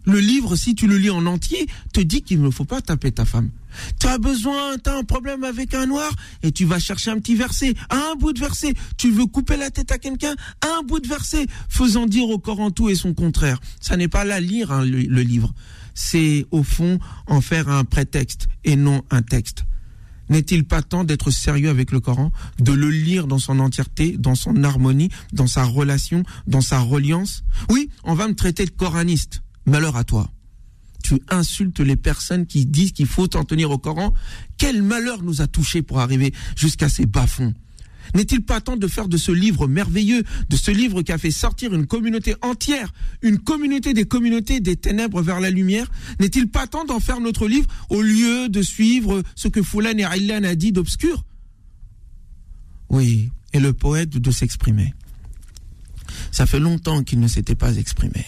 Le 0.07 0.21
livre, 0.21 0.55
si 0.55 0.75
tu 0.75 0.87
le 0.87 0.99
lis 0.99 1.11
en 1.11 1.25
entier, 1.25 1.67
te 1.93 2.01
dit 2.01 2.23
qu'il 2.23 2.43
ne 2.43 2.51
faut 2.51 2.67
pas 2.67 2.83
taper 2.83 3.11
ta 3.11 3.25
femme. 3.25 3.51
Tu 3.99 4.07
as 4.07 4.19
besoin, 4.19 4.77
tu 4.77 4.91
as 4.91 4.97
un 4.97 5.03
problème 5.03 5.45
avec 5.45 5.73
un 5.75 5.87
noir 5.87 6.13
et 6.43 6.53
tu 6.53 6.67
vas 6.67 6.79
chercher 6.79 7.11
un 7.11 7.19
petit 7.19 7.35
verset, 7.35 7.75
un 7.89 8.15
bout 8.17 8.33
de 8.35 8.39
verset. 8.39 8.75
Tu 8.99 9.11
veux 9.11 9.27
couper 9.27 9.57
la 9.57 9.71
tête 9.71 9.91
à 9.93 9.99
quelqu'un, 9.99 10.35
un 10.63 10.83
bout 10.83 11.01
de 11.01 11.09
verset, 11.09 11.47
faisant 11.71 12.07
dire 12.07 12.29
au 12.29 12.39
Coran 12.39 12.71
tout 12.71 12.91
et 12.91 12.95
son 12.95 13.15
contraire. 13.15 13.61
Ça 13.81 13.97
n'est 13.97 14.09
pas 14.09 14.25
là 14.25 14.41
lire 14.41 14.73
hein, 14.73 14.85
le, 14.85 15.01
le 15.01 15.23
livre. 15.23 15.55
C'est 15.95 16.47
au 16.51 16.63
fond 16.63 16.99
en 17.27 17.41
faire 17.41 17.69
un 17.69 17.85
prétexte 17.85 18.49
et 18.65 18.77
non 18.77 19.03
un 19.11 19.23
texte. 19.23 19.65
N'est-il 20.29 20.65
pas 20.65 20.83
temps 20.83 21.05
d'être 21.05 21.31
sérieux 21.31 21.69
avec 21.69 21.91
le 21.91 22.01
Coran, 22.01 22.33
de 22.59 22.73
le 22.73 22.91
lire 22.91 23.27
dans 23.27 23.39
son 23.39 23.59
entièreté, 23.61 24.17
dans 24.19 24.35
son 24.35 24.65
harmonie, 24.65 25.11
dans 25.33 25.47
sa 25.47 25.65
relation, 25.65 26.23
dans 26.47 26.61
sa 26.61 26.79
reliance? 26.81 27.45
Oui, 27.71 27.91
on 28.05 28.15
va 28.15 28.29
me 28.29 28.35
traiter 28.35 28.65
de 28.65 28.71
coraniste. 28.71 29.43
Malheur 29.67 29.97
à 29.97 30.05
toi. 30.05 30.31
Tu 31.03 31.21
insultes 31.29 31.81
les 31.81 31.97
personnes 31.97 32.47
qui 32.47 32.65
disent 32.65 32.93
qu'il 32.93 33.07
faut 33.07 33.37
en 33.37 33.45
tenir 33.45 33.71
au 33.71 33.79
Coran. 33.79 34.15
Quel 34.57 34.83
malheur 34.83 35.23
nous 35.23 35.43
a 35.43 35.47
touchés 35.47 35.83
pour 35.83 36.01
arriver 36.01 36.33
jusqu'à 36.57 36.89
ces 36.89 37.05
bas-fonds 37.05 37.55
n'est-il 38.15 38.43
pas 38.43 38.61
temps 38.61 38.77
de 38.77 38.87
faire 38.87 39.09
de 39.09 39.17
ce 39.17 39.33
livre 39.33 39.67
merveilleux, 39.67 40.23
de 40.49 40.57
ce 40.57 40.71
livre 40.71 41.03
qui 41.03 41.13
a 41.13 41.19
fait 41.19 41.31
sortir 41.31 41.75
une 41.75 41.87
communauté 41.87 42.35
entière, 42.43 42.93
une 43.23 43.39
communauté 43.39 43.95
des 43.95 44.05
communautés 44.05 44.61
des 44.61 44.77
ténèbres 44.77 45.23
vers 45.23 45.41
la 45.41 45.51
lumière, 45.51 45.91
n'est-il 46.21 46.49
pas 46.49 46.67
temps 46.67 46.85
d'en 46.85 47.01
faire 47.01 47.21
notre 47.21 47.49
livre 47.49 47.69
au 47.89 48.03
lieu 48.03 48.49
de 48.49 48.63
suivre 48.63 49.23
ce 49.35 49.49
que 49.49 49.63
Foulan 49.63 49.99
et 49.99 50.05
Aylan 50.05 50.45
a 50.45 50.55
dit 50.55 50.73
d'obscur 50.73 51.25
Oui, 52.89 53.31
et 53.53 53.61
le 53.61 53.73
poète 53.73 54.11
de 54.11 54.31
s'exprimer. 54.31 54.95
Ça 56.31 56.47
fait 56.47 56.61
longtemps 56.61 57.03
qu'il 57.03 57.21
ne 57.21 57.29
s'était 57.29 57.55
pas 57.55 57.77
exprimé. 57.77 58.25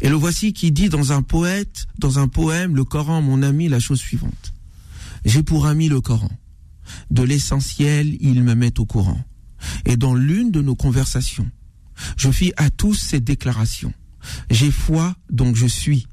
Et 0.00 0.08
le 0.08 0.16
voici 0.16 0.52
qui 0.52 0.72
dit 0.72 0.88
dans 0.88 1.12
un 1.12 1.22
poète, 1.22 1.86
dans 1.98 2.18
un 2.18 2.28
poème, 2.28 2.74
le 2.74 2.84
Coran, 2.84 3.22
mon 3.22 3.42
ami, 3.42 3.68
la 3.68 3.78
chose 3.78 4.00
suivante. 4.00 4.52
J'ai 5.24 5.42
pour 5.42 5.66
ami 5.66 5.88
le 5.88 6.00
Coran 6.00 6.30
de 7.10 7.22
l'essentiel, 7.22 8.16
il 8.20 8.42
me 8.42 8.54
met 8.54 8.78
au 8.80 8.86
courant. 8.86 9.20
Et 9.84 9.96
dans 9.96 10.14
l'une 10.14 10.50
de 10.50 10.60
nos 10.60 10.74
conversations, 10.74 11.50
je 12.16 12.30
fis 12.30 12.52
à 12.56 12.70
tous 12.70 12.94
ces 12.94 13.20
déclarations. 13.20 13.92
J'ai 14.50 14.70
foi, 14.70 15.14
donc 15.30 15.56
je 15.56 15.66
suis. 15.66 16.06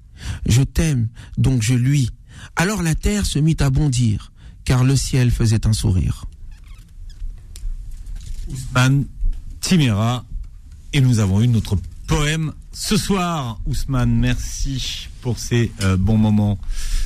Je 0.47 0.61
t'aime, 0.61 1.09
donc 1.37 1.61
je 1.61 1.73
lui. 1.73 2.09
Alors 2.55 2.83
la 2.83 2.95
terre 2.95 3.25
se 3.25 3.39
mit 3.39 3.57
à 3.59 3.69
bondir, 3.69 4.31
car 4.65 4.83
le 4.83 4.95
ciel 4.95 5.31
faisait 5.31 5.65
un 5.65 5.73
sourire. 5.73 6.25
Ousmane 8.47 9.05
et 10.93 11.01
nous 11.01 11.19
avons 11.19 11.41
eu 11.41 11.47
notre 11.47 11.77
poème 12.07 12.53
ce 12.71 12.97
soir. 12.97 13.59
Ousmane, 13.65 14.13
merci 14.15 15.07
pour 15.21 15.39
ces 15.39 15.71
euh, 15.81 15.97
bons 15.97 16.17
moments. 16.17 16.57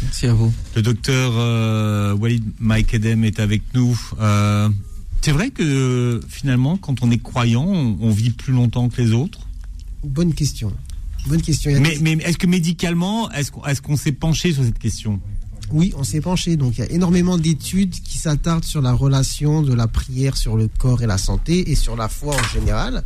Merci 0.01 0.27
à 0.27 0.33
vous. 0.33 0.53
Le 0.75 0.81
docteur 0.81 1.33
euh, 1.35 2.13
Walid 2.13 2.43
Maïkedem 2.59 3.23
est 3.23 3.39
avec 3.39 3.61
nous. 3.73 3.99
Euh, 4.19 4.69
c'est 5.21 5.31
vrai 5.31 5.49
que 5.49 6.19
finalement, 6.27 6.77
quand 6.77 7.01
on 7.01 7.11
est 7.11 7.21
croyant, 7.21 7.65
on, 7.65 7.97
on, 8.01 8.09
vit 8.09 8.31
plus 8.31 8.53
longtemps 8.53 8.89
que 8.89 9.01
les 9.01 9.13
autres 9.13 9.47
Bonne 10.03 10.33
question. 10.33 10.73
Bonne 11.27 11.41
question. 11.41 11.71
Mais, 11.79 11.97
mais 12.01 12.13
est-ce 12.23 12.37
que 12.37 12.47
médicalement, 12.47 13.31
est-ce 13.31 13.51
qu'on 13.51 13.63
est 13.63 13.81
qu'on 13.81 13.95
s'est 13.95 14.11
penché 14.11 14.51
sur 14.51 14.63
cette 14.63 14.79
question? 14.79 15.21
Oui, 15.73 15.91
on 15.97 16.03
s'est 16.03 16.21
penché. 16.21 16.55
Donc, 16.55 16.77
il 16.77 16.81
y 16.81 16.83
a 16.83 16.91
énormément 16.91 17.37
d'études 17.37 17.91
qui 17.91 18.19
s'attardent 18.19 18.63
sur 18.63 18.81
la 18.81 18.93
relation 18.93 19.63
de 19.63 19.73
la 19.73 19.87
prière 19.87 20.37
sur 20.37 20.55
le 20.55 20.67
corps 20.67 21.01
et 21.01 21.07
la 21.07 21.17
santé 21.17 21.71
et 21.71 21.75
sur 21.75 21.95
la 21.95 22.07
foi 22.07 22.35
en 22.35 22.47
général. 22.53 23.03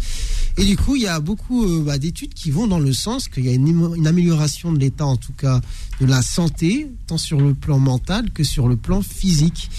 Et 0.58 0.66
du 0.66 0.76
coup, 0.76 0.98
il 0.98 1.04
y 1.04 1.08
a 1.08 1.20
beaucoup 1.22 1.66
euh, 1.66 1.84
bah, 1.84 1.98
d'études 1.98 2.34
qui 2.34 2.52
vont 2.52 2.68
dans 2.68 2.80
le 2.80 2.92
sens 2.92 3.30
qu'il 3.30 3.46
y 3.46 3.50
a 3.50 3.54
une, 3.54 3.94
une 3.96 4.06
amélioration 4.06 4.74
de 4.74 4.80
l'état, 4.80 5.06
en 5.06 5.16
tout 5.16 5.32
cas, 5.32 5.62
de 6.02 6.06
la 6.06 6.22
santé, 6.22 6.92
tant 7.08 7.18
sur 7.18 7.40
le 7.40 7.54
plan 7.54 7.80
mental 7.80 8.32
que 8.32 8.44
sur 8.44 8.68
le 8.68 8.76
plan 8.76 9.02
physique. 9.02 9.70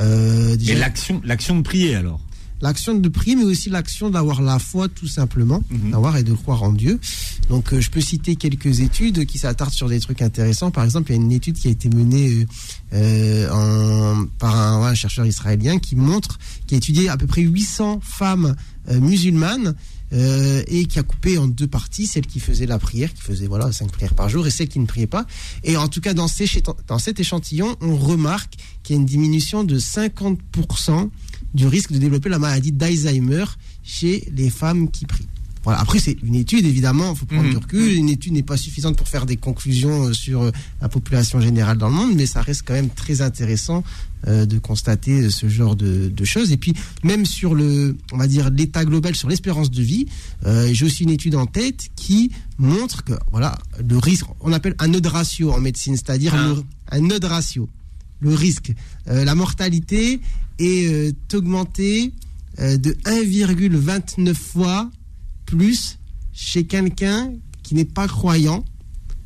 Euh, 0.00 0.54
déjà... 0.56 0.74
Et 0.74 0.76
l'action, 0.76 1.22
l'action 1.24 1.56
de 1.56 1.62
prier 1.62 1.94
alors? 1.94 2.20
L'action 2.64 2.94
de 2.94 3.08
prier, 3.08 3.36
mais 3.36 3.44
aussi 3.44 3.68
l'action 3.70 4.08
d'avoir 4.10 4.40
la 4.42 4.58
foi 4.58 4.88
tout 4.88 5.06
simplement, 5.06 5.62
d'avoir 5.92 6.16
et 6.16 6.22
de 6.24 6.32
croire 6.32 6.62
en 6.62 6.72
Dieu. 6.72 6.98
Donc 7.48 7.72
euh, 7.72 7.80
je 7.80 7.90
peux 7.90 8.00
citer 8.00 8.36
quelques 8.36 8.80
études 8.80 9.26
qui 9.26 9.38
s'attardent 9.38 9.72
sur 9.72 9.88
des 9.88 10.00
trucs 10.00 10.22
intéressants. 10.22 10.70
Par 10.70 10.82
exemple, 10.84 11.10
il 11.12 11.16
y 11.16 11.18
a 11.18 11.22
une 11.22 11.32
étude 11.32 11.56
qui 11.56 11.68
a 11.68 11.70
été 11.70 11.88
menée 11.90 12.30
euh, 12.32 12.44
euh, 12.94 13.50
en- 13.50 14.26
par 14.38 14.56
un, 14.56 14.82
ouais, 14.82 14.88
un 14.88 14.94
chercheur 14.94 15.26
israélien 15.26 15.78
qui 15.78 15.94
montre, 15.96 16.38
qui 16.66 16.74
a 16.74 16.78
étudié 16.78 17.08
à 17.08 17.16
peu 17.16 17.26
près 17.26 17.42
800 17.42 18.00
femmes 18.02 18.56
euh, 18.88 18.98
musulmanes 19.00 19.74
euh, 20.12 20.62
et 20.68 20.86
qui 20.86 20.98
a 20.98 21.02
coupé 21.02 21.38
en 21.38 21.46
deux 21.48 21.66
parties, 21.66 22.06
celle 22.06 22.26
qui 22.26 22.38
faisait 22.40 22.66
la 22.66 22.78
prière, 22.78 23.12
qui 23.12 23.20
faisait 23.22 23.46
voilà 23.46 23.72
cinq 23.72 23.90
prières 23.90 24.14
par 24.14 24.28
jour, 24.28 24.46
et 24.46 24.50
celle 24.50 24.68
qui 24.68 24.78
ne 24.78 24.86
priait 24.86 25.06
pas. 25.08 25.26
Et 25.64 25.76
en 25.76 25.88
tout 25.88 26.00
cas, 26.00 26.14
dans, 26.14 26.28
ces, 26.28 26.46
dans 26.86 26.98
cet 26.98 27.18
échantillon, 27.20 27.76
on 27.80 27.96
remarque 27.96 28.54
qu'il 28.82 28.94
y 28.94 28.98
a 28.98 29.00
une 29.00 29.06
diminution 29.06 29.64
de 29.64 29.78
50% 29.78 31.10
du 31.54 31.66
risque 31.66 31.92
de 31.92 31.98
développer 31.98 32.28
la 32.28 32.38
maladie 32.38 32.72
d'Alzheimer 32.72 33.44
chez 33.82 34.28
les 34.34 34.50
femmes 34.50 34.90
qui 34.90 35.06
prient. 35.06 35.26
Voilà. 35.62 35.80
Après, 35.80 35.98
c'est 35.98 36.18
une 36.22 36.34
étude, 36.34 36.66
évidemment, 36.66 37.12
il 37.14 37.18
faut 37.18 37.24
prendre 37.24 37.44
Mhm. 37.44 37.50
du 37.52 37.56
recul. 37.56 37.92
Une 37.94 38.10
étude 38.10 38.34
n'est 38.34 38.42
pas 38.42 38.58
suffisante 38.58 38.98
pour 38.98 39.08
faire 39.08 39.24
des 39.24 39.38
conclusions 39.38 40.08
euh, 40.08 40.12
sur 40.12 40.42
euh, 40.42 40.50
la 40.82 40.90
population 40.90 41.40
générale 41.40 41.78
dans 41.78 41.88
le 41.88 41.94
monde, 41.94 42.14
mais 42.14 42.26
ça 42.26 42.42
reste 42.42 42.64
quand 42.66 42.74
même 42.74 42.90
très 42.90 43.22
intéressant 43.22 43.82
euh, 44.26 44.44
de 44.44 44.58
constater 44.58 45.30
ce 45.30 45.48
genre 45.48 45.74
de, 45.74 46.10
de 46.10 46.24
choses. 46.26 46.52
Et 46.52 46.58
puis, 46.58 46.74
même 47.02 47.24
sur 47.24 47.54
le, 47.54 47.96
on 48.12 48.18
va 48.18 48.26
dire, 48.26 48.50
l'état 48.50 48.84
global, 48.84 49.14
sur 49.16 49.30
l'espérance 49.30 49.70
de 49.70 49.82
vie, 49.82 50.04
euh, 50.44 50.68
j'ai 50.70 50.84
aussi 50.84 51.04
une 51.04 51.10
étude 51.10 51.34
en 51.34 51.46
tête 51.46 51.88
qui 51.96 52.30
montre 52.58 53.02
que, 53.02 53.14
voilà, 53.32 53.56
le 53.88 53.96
risque, 53.96 54.26
on 54.40 54.52
appelle 54.52 54.74
un 54.80 54.88
node 54.88 55.06
ratio 55.06 55.50
en 55.50 55.60
médecine, 55.60 55.96
c'est-à-dire 55.96 56.34
Un. 56.34 56.56
le- 56.56 56.62
un 56.90 57.00
node 57.00 57.24
ratio, 57.24 57.70
le 58.20 58.34
risque. 58.34 58.72
Euh, 59.08 59.24
la 59.24 59.34
mortalité 59.34 60.20
est 60.58 60.86
euh, 60.86 61.12
augmentée 61.36 62.12
euh, 62.60 62.76
de 62.76 62.92
1,29 63.04 64.34
fois 64.34 64.90
plus 65.46 65.98
chez 66.32 66.64
quelqu'un 66.64 67.32
qui 67.62 67.74
n'est 67.74 67.84
pas 67.84 68.08
croyant 68.08 68.64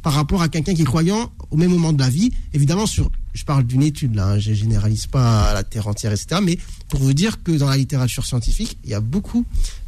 par 0.03 0.13
rapport 0.13 0.43
à 0.43 0.49
quelqu'un 0.49 0.75
qui 0.75 0.83
est 0.83 0.87
croyant 0.87 1.33
au 1.51 1.57
même 1.57 1.71
moment 1.71 1.93
de 1.93 2.01
la 2.01 2.09
vie. 2.09 2.31
Évidemment, 2.55 2.87
sur, 2.87 3.11
je 3.35 3.45
parle 3.45 3.65
d'une 3.65 3.83
étude 3.83 4.15
là, 4.15 4.29
hein, 4.33 4.39
je 4.39 4.53
généralise 4.53 5.07
pas 5.07 5.51
à 5.51 5.55
la 5.55 5.63
terre 5.63 5.87
entière, 5.87 6.13
etc. 6.13 6.41
Mais 6.43 6.59
pour 6.89 7.01
vous 7.01 7.13
dire 7.13 7.43
que 7.43 7.53
dans 7.53 7.69
la 7.69 7.77
littérature 7.77 8.25
scientifique, 8.27 8.77
il 8.85 8.91
y 8.91 8.95
a 8.95 9.01
beaucoup 9.01 9.45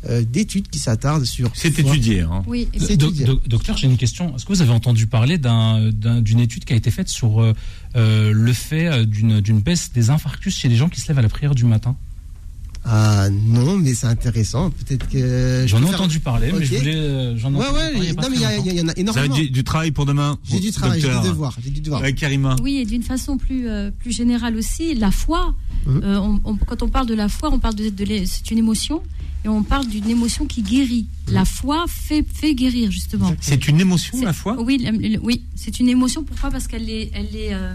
euh, 0.09 0.23
d'études 0.23 0.69
qui 0.69 0.79
s'attardent 0.79 1.25
sur. 1.25 1.51
C'est 1.55 1.79
étudié. 1.79 2.21
Hein. 2.21 2.43
Oui, 2.47 2.69
et 2.75 2.79
C'est 2.79 2.97
Do- 2.97 3.07
étudié. 3.09 3.27
do- 3.27 3.41
docteur, 3.47 3.77
j'ai 3.77 3.87
une 3.87 3.97
question. 3.97 4.35
Est-ce 4.37 4.45
que 4.47 4.53
vous 4.53 4.63
avez 4.63 4.73
entendu 4.73 5.07
parler 5.07 5.39
d'un- 5.39 5.91
d'un- 5.91 6.21
d'une 6.21 6.41
étude 6.41 6.65
qui 6.65 6.73
a 6.73 6.77
été 6.77 6.91
faite 6.91 7.09
sur 7.09 7.41
euh, 7.43 7.55
euh, 7.97 8.33
le 8.33 8.53
fait 8.53 9.05
d'une 9.07 9.41
d'une 9.41 9.61
baisse 9.61 9.93
des 9.93 10.11
infarctus 10.11 10.55
chez 10.57 10.69
les 10.69 10.77
gens 10.77 10.89
qui 10.89 11.01
se 11.01 11.09
lèvent 11.09 11.19
à 11.19 11.23
la 11.23 11.29
prière 11.29 11.55
du 11.55 11.65
matin? 11.65 11.97
Ah 12.85 13.29
non, 13.31 13.77
mais 13.77 13.93
c'est 13.95 14.07
intéressant. 14.07 14.71
Peut-être 14.71 15.07
que. 15.09 15.19
je 15.63 15.67
J'en 15.67 15.83
ai 15.83 15.87
faire- 15.87 15.95
entendu 16.01 16.21
parler, 16.21 16.51
mais 16.53 16.65
je 16.65 16.77
voulais. 16.77 16.95
euh, 16.95 17.37
J'en 17.37 17.53
ai 17.53 17.57
Ouais, 17.57 17.61
ouais, 17.61 17.67
parler 17.73 17.93
il 17.99 18.05
y 18.05 18.09
a 18.11 18.15
pas 18.15 18.23
non, 18.23 18.29
mais 18.31 18.37
il 18.37 18.41
y, 18.41 18.43
y 18.43 18.47
en 18.47 18.49
a 18.49 18.53
Vous 18.85 18.91
avez 18.91 19.01
énormément. 19.01 19.35
du, 19.35 19.51
du 19.51 19.65
travail 19.65 19.91
pour 19.91 20.07
demain 20.07 20.39
J'ai 20.45 20.61
du 20.61 20.71
travail, 20.73 21.01
j'ai 21.01 21.09
du 21.09 21.29
devoir. 21.29 21.57
J'ai 21.63 21.71
du 21.71 21.81
devoir. 21.81 22.01
Ouais, 22.03 22.15
Karima. 22.15 22.57
Oui, 22.63 22.77
et 22.79 22.87
d'une 22.87 23.03
façon 23.03 23.37
plus, 23.37 23.69
euh, 23.69 23.91
plus 23.91 24.13
générale 24.13 24.57
aussi, 24.57 24.95
la 24.95 25.11
foi, 25.11 25.55
Mhm. 25.87 26.01
euh, 26.05 26.19
on- 26.21 26.41
on- 26.45 26.57
quand 26.57 26.83
on 26.83 26.89
parle 26.89 27.07
de 27.07 27.15
la 27.15 27.29
foi, 27.29 27.51
on 27.53 27.59
parle 27.59 27.75
de, 27.75 27.93
c'est 28.25 28.51
une 28.51 28.59
émotion, 28.59 29.03
et 29.45 29.49
on 29.49 29.63
parle 29.63 29.87
d'une 29.87 30.09
émotion 30.09 30.47
qui 30.47 30.63
guérit. 30.63 31.07
La 31.29 31.45
foi 31.45 31.85
fait, 31.87 32.25
fait 32.33 32.55
guérir, 32.55 32.91
justement. 32.91 33.35
C'est 33.41 33.69
une 33.69 33.79
émotion, 33.81 34.21
la 34.23 34.33
foi? 34.33 34.57
Oui, 34.61 34.85
oui, 35.23 35.43
c'est 35.55 35.79
une 35.81 35.89
émotion. 35.91 36.25
Pourquoi? 36.25 36.51
Parce 36.51 36.67
qu'elle 36.67 36.89
est, 36.91 37.11
elle 37.15 37.37
est, 37.37 37.53
euh, 37.55 37.75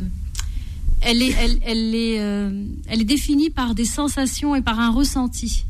elle 1.05 1.21
est, 1.21 1.31
elle, 1.39 1.57
elle 1.65 1.95
est, 1.95 2.19
euh, 2.19 2.65
elle 2.87 3.01
est 3.01 3.05
définie 3.05 3.49
par 3.49 3.75
des 3.75 3.85
sensations 3.85 4.55
et 4.55 4.61
par 4.61 4.79
un 4.79 4.89
ressenti. 4.91 5.63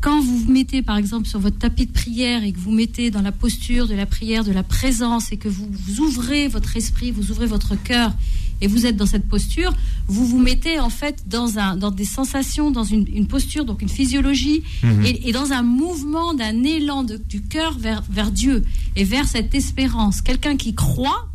Quand 0.00 0.20
vous 0.20 0.38
vous 0.38 0.52
mettez, 0.52 0.80
par 0.82 0.96
exemple, 0.96 1.26
sur 1.26 1.40
votre 1.40 1.58
tapis 1.58 1.86
de 1.86 1.92
prière 1.92 2.44
et 2.44 2.52
que 2.52 2.58
vous 2.58 2.70
mettez 2.70 3.10
dans 3.10 3.20
la 3.22 3.32
posture 3.32 3.88
de 3.88 3.94
la 3.94 4.06
prière, 4.06 4.44
de 4.44 4.52
la 4.52 4.62
présence, 4.62 5.32
et 5.32 5.36
que 5.36 5.48
vous, 5.48 5.66
vous 5.70 6.00
ouvrez 6.00 6.46
votre 6.46 6.76
esprit, 6.76 7.10
vous 7.10 7.32
ouvrez 7.32 7.46
votre 7.46 7.74
cœur, 7.74 8.12
et 8.60 8.68
vous 8.68 8.86
êtes 8.86 8.96
dans 8.96 9.06
cette 9.06 9.26
posture, 9.28 9.72
vous 10.06 10.24
vous 10.24 10.38
mettez 10.38 10.78
en 10.80 10.88
fait 10.90 11.24
dans, 11.28 11.58
un, 11.58 11.76
dans 11.76 11.90
des 11.90 12.04
sensations, 12.04 12.70
dans 12.70 12.84
une, 12.84 13.06
une 13.12 13.26
posture, 13.26 13.64
donc 13.64 13.82
une 13.82 13.88
physiologie, 13.88 14.62
Mhm. 14.84 15.04
et, 15.04 15.28
et 15.28 15.32
dans 15.32 15.50
un 15.52 15.62
mouvement, 15.62 16.32
d'un 16.32 16.62
élan 16.62 17.02
de- 17.02 17.16
du 17.28 17.42
cœur 17.42 17.76
vers, 17.78 18.02
vers 18.08 18.30
Dieu 18.30 18.64
et 18.94 19.02
vers 19.04 19.26
cette 19.26 19.52
espérance. 19.54 20.22
Quelqu'un 20.22 20.56
qui 20.56 20.74
croit, 20.74 21.28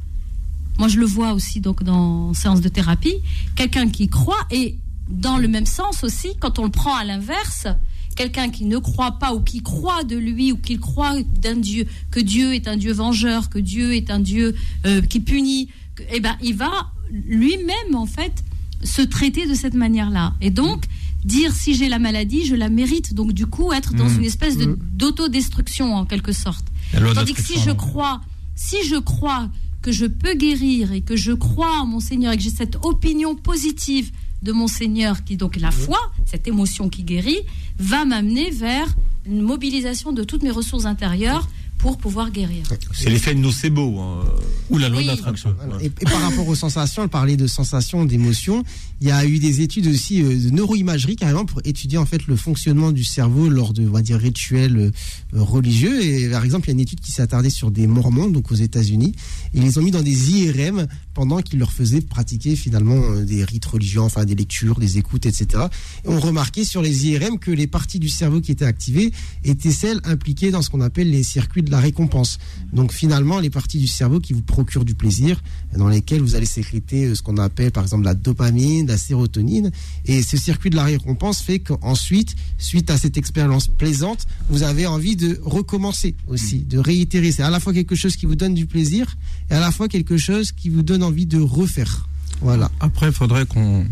moi 0.77 0.87
je 0.87 0.99
le 0.99 1.05
vois 1.05 1.33
aussi 1.33 1.59
donc 1.59 1.83
dans 1.83 2.33
séance 2.33 2.61
de 2.61 2.69
thérapie, 2.69 3.15
quelqu'un 3.55 3.89
qui 3.89 4.07
croit 4.07 4.45
et 4.51 4.77
dans 5.09 5.37
le 5.37 5.47
même 5.47 5.65
sens 5.65 6.03
aussi, 6.03 6.29
quand 6.39 6.59
on 6.59 6.63
le 6.63 6.71
prend 6.71 6.95
à 6.95 7.03
l'inverse, 7.03 7.67
quelqu'un 8.15 8.49
qui 8.49 8.65
ne 8.65 8.77
croit 8.77 9.13
pas 9.19 9.33
ou 9.33 9.41
qui 9.41 9.61
croit 9.61 10.03
de 10.03 10.15
lui 10.15 10.51
ou 10.51 10.57
qui 10.57 10.77
croit 10.79 11.15
d'un 11.41 11.55
Dieu, 11.55 11.85
que 12.11 12.19
Dieu 12.19 12.53
est 12.53 12.67
un 12.67 12.77
Dieu 12.77 12.93
vengeur, 12.93 13.49
que 13.49 13.59
Dieu 13.59 13.95
est 13.95 14.09
un 14.11 14.19
Dieu 14.19 14.55
euh, 14.85 15.01
qui 15.01 15.19
punit, 15.19 15.69
que- 15.95 16.03
eh 16.11 16.19
ben 16.19 16.35
il 16.41 16.55
va 16.55 16.71
lui-même 17.11 17.95
en 17.95 18.05
fait 18.05 18.43
se 18.83 19.01
traiter 19.01 19.47
de 19.47 19.53
cette 19.53 19.73
manière-là. 19.75 20.33
Et 20.41 20.49
donc 20.51 20.85
dire 21.23 21.53
si 21.53 21.73
j'ai 21.73 21.87
la 21.89 21.99
maladie, 21.99 22.45
je 22.45 22.55
la 22.55 22.69
mérite. 22.69 23.13
Donc 23.13 23.33
du 23.33 23.45
coup 23.45 23.71
être 23.73 23.93
dans 23.93 24.05
Mhm. 24.09 24.19
une 24.19 24.25
espèce 24.25 24.57
de 24.57 24.77
d'autodestruction 24.93 25.95
en 25.95 26.05
quelque 26.05 26.31
sorte. 26.33 26.65
Tandis 27.13 27.33
que 27.33 27.41
si 27.43 27.59
je 27.59 27.71
crois, 27.71 28.21
si 28.55 28.77
je 28.87 28.95
crois 28.97 29.49
que 29.83 29.91
je 29.91 30.05
peux 30.07 30.33
guérir 30.33 30.91
et 30.93 31.01
que 31.01 31.15
je 31.15 31.31
crois 31.33 31.79
en 31.81 31.85
mon 31.85 31.99
Seigneur 31.99 32.33
et 32.33 32.37
que 32.37 32.43
j'ai 32.43 32.49
cette 32.49 32.77
opinion 32.83 33.35
positive 33.35 34.09
de 34.41 34.51
mon 34.51 34.67
Seigneur, 34.67 35.23
qui 35.23 35.37
donc 35.37 35.55
la 35.57 35.71
foi, 35.71 35.99
cette 36.25 36.47
émotion 36.47 36.89
qui 36.89 37.03
guérit, 37.03 37.39
va 37.77 38.03
m'amener 38.05 38.49
vers 38.49 38.87
une 39.25 39.41
mobilisation 39.41 40.11
de 40.11 40.23
toutes 40.23 40.43
mes 40.43 40.51
ressources 40.51 40.85
intérieures 40.85 41.47
pour 41.77 41.97
pouvoir 41.97 42.31
guérir. 42.31 42.63
C'est 42.93 43.09
l'effet 43.09 43.33
de 43.35 43.39
nocebo. 43.39 43.99
hein. 43.99 44.23
Ou 44.69 44.77
la 44.77 44.87
loi 44.87 44.99
Oui. 44.99 45.03
de 45.05 45.09
l'attraction. 45.11 45.53
Voilà. 45.57 45.83
Et, 45.83 45.87
et 45.87 46.05
par 46.05 46.21
rapport 46.21 46.47
aux 46.47 46.55
sensations, 46.55 47.03
elle 47.03 47.09
parlait 47.09 47.35
de 47.35 47.45
sensations, 47.47 48.05
d'émotions. 48.05 48.63
Il 49.01 49.07
y 49.09 49.11
a 49.11 49.25
eu 49.25 49.37
des 49.39 49.59
études 49.59 49.87
aussi 49.87 50.21
euh, 50.23 50.33
de 50.45 50.49
neuroimagerie 50.51 51.17
carrément 51.17 51.45
pour 51.45 51.59
étudier 51.65 51.97
en 51.97 52.05
fait 52.05 52.25
le 52.27 52.37
fonctionnement 52.37 52.93
du 52.93 53.03
cerveau 53.03 53.49
lors 53.49 53.73
de, 53.73 53.85
on 53.85 53.91
va 53.91 54.01
dire, 54.01 54.17
rituels 54.17 54.77
euh, 54.77 54.91
religieux. 55.33 56.03
Et 56.03 56.29
par 56.29 56.43
exemple, 56.43 56.67
il 56.67 56.69
y 56.69 56.71
a 56.71 56.75
une 56.75 56.79
étude 56.79 56.99
qui 56.99 57.11
s'est 57.11 57.21
attardée 57.21 57.49
sur 57.49 57.71
des 57.71 57.87
Mormons, 57.87 58.29
donc 58.29 58.51
aux 58.51 58.55
États-Unis. 58.55 59.13
Ils 59.53 59.63
les 59.63 59.77
ont 59.77 59.81
mis 59.81 59.91
dans 59.91 60.01
des 60.01 60.31
IRM 60.31 60.87
pendant 61.13 61.41
qu'ils 61.41 61.59
leur 61.59 61.71
faisaient 61.71 62.01
pratiquer 62.01 62.55
finalement 62.55 62.95
euh, 62.95 63.23
des 63.23 63.43
rites 63.43 63.65
religieux, 63.65 64.01
enfin 64.01 64.25
des 64.25 64.35
lectures, 64.35 64.79
des 64.79 64.97
écoutes, 64.97 65.25
etc. 65.25 65.65
Et 66.05 66.09
on 66.09 66.19
remarquait 66.19 66.65
sur 66.65 66.81
les 66.81 67.07
IRM 67.07 67.39
que 67.39 67.51
les 67.51 67.67
parties 67.67 67.99
du 67.99 68.09
cerveau 68.09 68.41
qui 68.41 68.51
étaient 68.51 68.65
activées 68.65 69.11
étaient 69.43 69.71
celles 69.71 69.99
impliquées 70.03 70.51
dans 70.51 70.61
ce 70.61 70.69
qu'on 70.69 70.81
appelle 70.81 71.09
les 71.09 71.23
circuits 71.23 71.63
de 71.63 71.71
la 71.71 71.79
récompense. 71.79 72.39
Donc 72.71 72.91
finalement, 72.91 73.39
les 73.39 73.49
parties 73.49 73.79
du 73.79 73.87
cerveau 73.87 74.19
qui 74.19 74.33
vous 74.33 74.41
procurent 74.41 74.85
du 74.85 74.95
plaisir, 74.95 75.41
dans 75.75 75.87
lesquelles 75.87 76.21
vous 76.21 76.35
allez 76.35 76.45
sécréter 76.45 77.05
euh, 77.05 77.15
ce 77.15 77.21
qu'on 77.21 77.37
appelle 77.37 77.71
par 77.71 77.83
exemple 77.83 78.05
la 78.05 78.15
dopamine, 78.15 78.87
la 78.87 78.97
sérotonine. 78.97 79.71
Et 80.05 80.21
ce 80.21 80.37
circuit 80.37 80.69
de 80.69 80.75
la 80.75 80.85
récompense 80.85 81.41
fait 81.41 81.59
qu'ensuite, 81.59 82.35
suite 82.57 82.89
à 82.89 82.97
cette 82.97 83.17
expérience 83.17 83.67
plaisante, 83.67 84.25
vous 84.49 84.63
avez 84.63 84.87
envie 84.87 85.15
de 85.15 85.22
recommencer 85.43 86.15
aussi, 86.27 86.59
de 86.59 86.77
réitérer. 86.77 87.31
C'est 87.31 87.43
à 87.43 87.49
la 87.49 87.59
fois 87.59 87.73
quelque 87.73 87.95
chose 87.95 88.15
qui 88.15 88.25
vous 88.25 88.35
donne 88.35 88.53
du 88.53 88.65
plaisir 88.65 89.15
et 89.49 89.53
à 89.53 89.59
la 89.59 89.71
fois 89.71 89.87
quelque 89.87 90.17
chose 90.17 90.51
qui 90.51 90.69
vous 90.69 90.83
donne 90.83 91.03
envie 91.03 91.25
de 91.25 91.39
refaire. 91.39 92.07
Voilà. 92.41 92.71
Après, 92.79 93.07
il 93.07 93.13
faudrait 93.13 93.45
qu'on. 93.45 93.85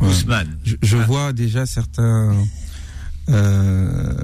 Ouais. 0.00 0.08
Ousmane. 0.08 0.56
Je, 0.64 0.76
je 0.82 0.96
vois 0.96 1.32
déjà 1.32 1.66
certains 1.66 2.34
euh, 3.28 4.14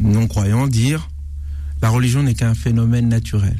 non-croyants 0.00 0.68
dire 0.68 1.08
la 1.82 1.90
religion 1.90 2.22
n'est 2.22 2.34
qu'un 2.34 2.54
phénomène 2.54 3.08
naturel. 3.08 3.58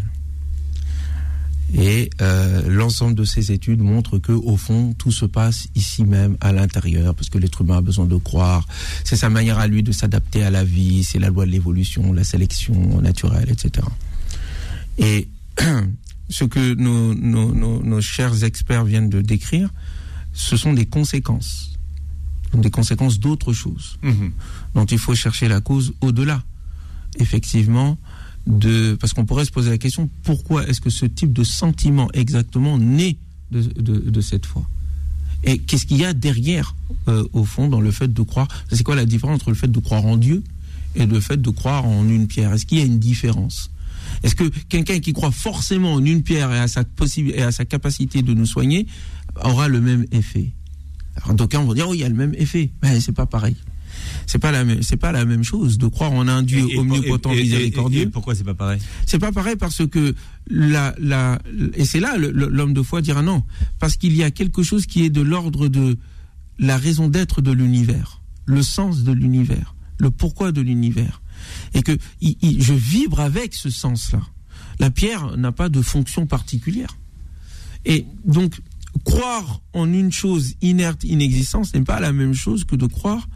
Et 1.77 2.09
euh, 2.21 2.63
l'ensemble 2.69 3.17
de 3.17 3.25
ces 3.25 3.51
études 3.51 3.81
montrent 3.81 4.19
que, 4.19 4.31
au 4.33 4.57
fond, 4.57 4.95
tout 4.97 5.11
se 5.11 5.25
passe 5.27 5.67
ici 5.75 6.05
même, 6.05 6.37
à 6.41 6.53
l'intérieur, 6.53 7.15
parce 7.17 7.29
que 7.29 7.39
l'être 7.39 7.63
humain 7.63 7.79
a 7.79 7.81
besoin 7.81 8.07
de 8.07 8.17
croire. 8.17 8.67
C'est 9.03 9.17
sa 9.17 9.29
manière 9.29 9.59
à 9.59 9.67
lui 9.67 9.83
de 9.83 9.91
s'adapter 9.91 10.45
à 10.45 10.51
la 10.51 10.63
vie, 10.63 11.03
c'est 11.03 11.19
la 11.19 11.31
loi 11.31 11.47
de 11.47 11.51
l'évolution, 11.51 12.13
la 12.13 12.23
sélection 12.23 13.01
naturelle, 13.01 13.51
etc. 13.51 13.87
Et 14.99 15.29
ce 16.31 16.45
que 16.45 16.75
nos, 16.75 17.13
nos, 17.15 17.53
nos, 17.53 17.83
nos 17.83 18.01
chers 18.01 18.45
experts 18.45 18.85
viennent 18.85 19.11
de 19.11 19.21
décrire, 19.21 19.69
ce 20.33 20.57
sont 20.57 20.73
des 20.75 20.87
conséquences, 20.87 21.73
des 22.55 22.71
conséquences 22.71 23.19
d'autres 23.19 23.53
choses, 23.53 23.99
Mhm. 24.03 24.31
dont 24.75 24.85
il 24.87 24.99
faut 24.99 25.15
chercher 25.17 25.49
la 25.49 25.61
cause 25.61 25.93
au-delà, 26.01 26.43
effectivement, 27.19 27.99
de, 28.47 28.95
parce 28.95 29.13
qu'on 29.13 29.25
pourrait 29.25 29.45
se 29.45 29.51
poser 29.51 29.71
la 29.71 29.79
question, 29.79 30.09
pourquoi 30.23 30.67
est-ce 30.69 30.81
que 30.81 30.91
ce 30.91 31.07
type 31.07 31.33
de 31.33 31.45
sentiment 31.45 32.09
exactement 32.13 32.79
naît 32.79 33.17
de, 33.51 34.21
cette 34.21 34.47
foi? 34.47 34.67
Et 35.45 35.59
qu'est-ce 35.59 35.87
qu'il 35.87 35.99
y 35.99 36.05
a 36.05 36.13
derrière, 36.13 36.75
euh, 37.09 37.27
au 37.33 37.45
fond, 37.45 37.69
dans 37.69 37.81
le 37.81 37.91
fait 37.91 38.13
de 38.13 38.23
croire? 38.23 38.49
C'est 38.71 38.83
quoi 38.83 38.97
la 38.97 39.07
différence 39.07 39.37
entre 39.37 39.51
le 39.51 39.57
fait 39.57 39.71
de 39.71 39.79
croire 39.79 40.05
en 40.07 40.17
Dieu 40.17 40.43
et 40.95 41.07
le 41.07 41.21
fait 41.21 41.41
de 41.41 41.51
croire 41.51 41.85
en 41.85 42.09
une 42.09 42.27
pierre? 42.27 42.53
Est-ce 42.53 42.67
qu'il 42.67 42.79
y 42.79 42.83
a 42.83 42.85
une 42.85 42.99
différence? 42.99 43.71
Est-ce 44.23 44.35
que 44.35 44.45
quelqu'un 44.69 45.01
qui 45.01 45.13
croit 45.13 45.31
forcément 45.31 45.95
en 45.95 46.05
une 46.05 46.23
pierre 46.23 46.53
et 46.53 46.59
à 46.59 46.69
sa, 46.69 46.85
et 47.17 47.43
à 47.43 47.53
sa 47.53 47.65
capacité 47.65 48.23
de 48.23 48.33
nous 48.33 48.47
soigner 48.47 48.87
aura 49.43 49.69
le 49.69 49.81
même 49.81 50.07
effet? 50.13 50.53
Alors 51.17 51.35
d'aucuns 51.35 51.63
vont 51.63 51.75
dire, 51.75 51.89
oui, 51.89 51.99
il 51.99 52.01
y 52.01 52.05
a 52.05 52.09
le 52.09 52.15
même 52.15 52.35
effet. 52.35 52.71
Mais 52.83 53.01
c'est 53.01 53.13
pas 53.13 53.27
pareil. 53.27 53.57
C'est 54.27 54.39
pas 54.39 54.53
la 54.53 54.65
même, 54.65 54.83
c'est 54.83 54.97
pas 54.97 55.13
la 55.13 55.25
même 55.25 55.45
chose 55.45 55.79
de 55.79 55.87
croire 55.87 56.13
en 56.13 56.27
un 56.29 56.43
Dieu 56.43 56.59
Et- 56.69 56.75
et- 56.75 56.79
omnipotent, 56.79 57.33
et- 57.33 57.43
miséricordieux. 57.43 58.11
pourquoi 58.11 58.35
c'est 58.35 58.45
pas 58.45 58.55
pareil? 58.55 58.81
C'est 59.07 59.19
pas 59.19 59.33
pareil 59.33 59.57
parce 59.57 59.87
que 59.87 60.15
la, 60.49 60.95
la, 60.99 61.39
et 61.75 61.85
c'est 61.85 62.01
là 62.01 62.17
l'homme 62.19 62.75
de 62.75 62.83
foi 62.83 63.01
dira 63.03 63.23
non, 63.23 63.43
parce 63.79 63.97
qu'il 63.97 64.15
y 64.17 64.23
a 64.23 64.31
quelque 64.31 64.63
chose 64.63 64.87
qui 64.87 65.05
est 65.05 65.11
de 65.11 65.21
l'ordre 65.21 65.69
de 65.69 65.97
la 66.59 66.77
raison 66.77 67.09
d'être 67.09 67.41
de 67.43 67.51
l'univers, 67.53 68.21
le 68.47 68.63
sens 68.63 69.03
de 69.05 69.13
l'univers, 69.13 69.75
le 69.99 70.11
pourquoi 70.11 70.53
de 70.53 70.61
l'univers, 70.61 71.23
et 71.75 71.83
que 71.83 71.97
il- 72.21 72.37
il- 72.43 72.63
je 72.63 72.75
vibre 72.75 73.21
avec 73.21 73.55
ce 73.55 73.71
sens-là. 73.71 74.21
La 74.81 74.91
pierre 74.91 75.37
n'a 75.37 75.53
pas 75.53 75.69
de 75.69 75.81
fonction 75.83 76.27
particulière, 76.27 76.97
et 77.85 78.07
donc 78.25 78.61
croire 79.05 79.61
en 79.73 79.93
une 79.93 80.13
chose 80.13 80.55
inerte, 80.63 81.03
inexistante, 81.05 81.67
ce 81.67 81.77
n'est 81.77 81.85
pas 81.85 81.99
la 82.01 82.13
même 82.13 82.35
chose 82.35 82.65
que 82.65 82.77
de 82.77 82.87
croire 82.87 83.29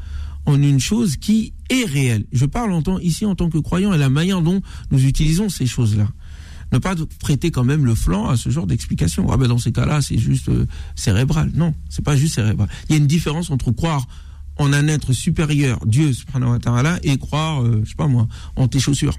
en 0.49 0.62
une 0.62 0.80
chose 0.80 1.16
qui 1.16 1.53
est 1.68 1.84
réelle. 1.84 2.24
Je 2.32 2.46
parle 2.46 2.72
en 2.72 2.82
tant, 2.82 2.99
ici 2.99 3.26
en 3.26 3.34
tant 3.34 3.51
que 3.51 3.59
croyant 3.59 3.92
et 3.92 3.99
la 3.99 4.09
manière 4.09 4.40
dont 4.40 4.62
nous 4.90 5.05
utilisons 5.05 5.51
ces 5.51 5.66
choses-là. 5.66 6.09
Ne 6.72 6.78
pas 6.78 6.94
prêter 7.20 7.51
quand 7.51 7.64
même 7.64 7.84
le 7.84 7.94
flanc 7.94 8.28
à 8.28 8.36
ce 8.36 8.49
genre 8.49 8.66
d'explication. 8.66 9.30
Ah 9.30 9.36
ben 9.36 9.46
dans 9.46 9.59
ces 9.59 9.72
cas-là, 9.72 10.01
c'est 10.01 10.18
juste 10.18 10.49
euh, 10.49 10.66
cérébral. 10.94 11.51
Non, 11.55 11.74
c'est 11.90 12.05
pas 12.05 12.16
juste 12.16 12.34
cérébral. 12.34 12.68
Il 12.88 12.92
y 12.92 12.94
a 12.94 12.99
une 12.99 13.07
différence 13.07 13.51
entre 13.51 13.70
croire 13.72 14.07
en 14.57 14.72
un 14.72 14.88
être 14.88 15.12
supérieur, 15.12 15.78
Dieu 15.86 16.12
subhanahu 16.12 16.53
wa 16.53 16.59
ta'ala, 16.59 16.99
et 17.03 17.16
croire, 17.18 17.62
euh, 17.62 17.82
je 17.84 17.90
sais 17.90 17.94
pas 17.94 18.09
moi, 18.09 18.26
en 18.57 18.68
tes 18.68 18.80
chaussures. 18.80 19.16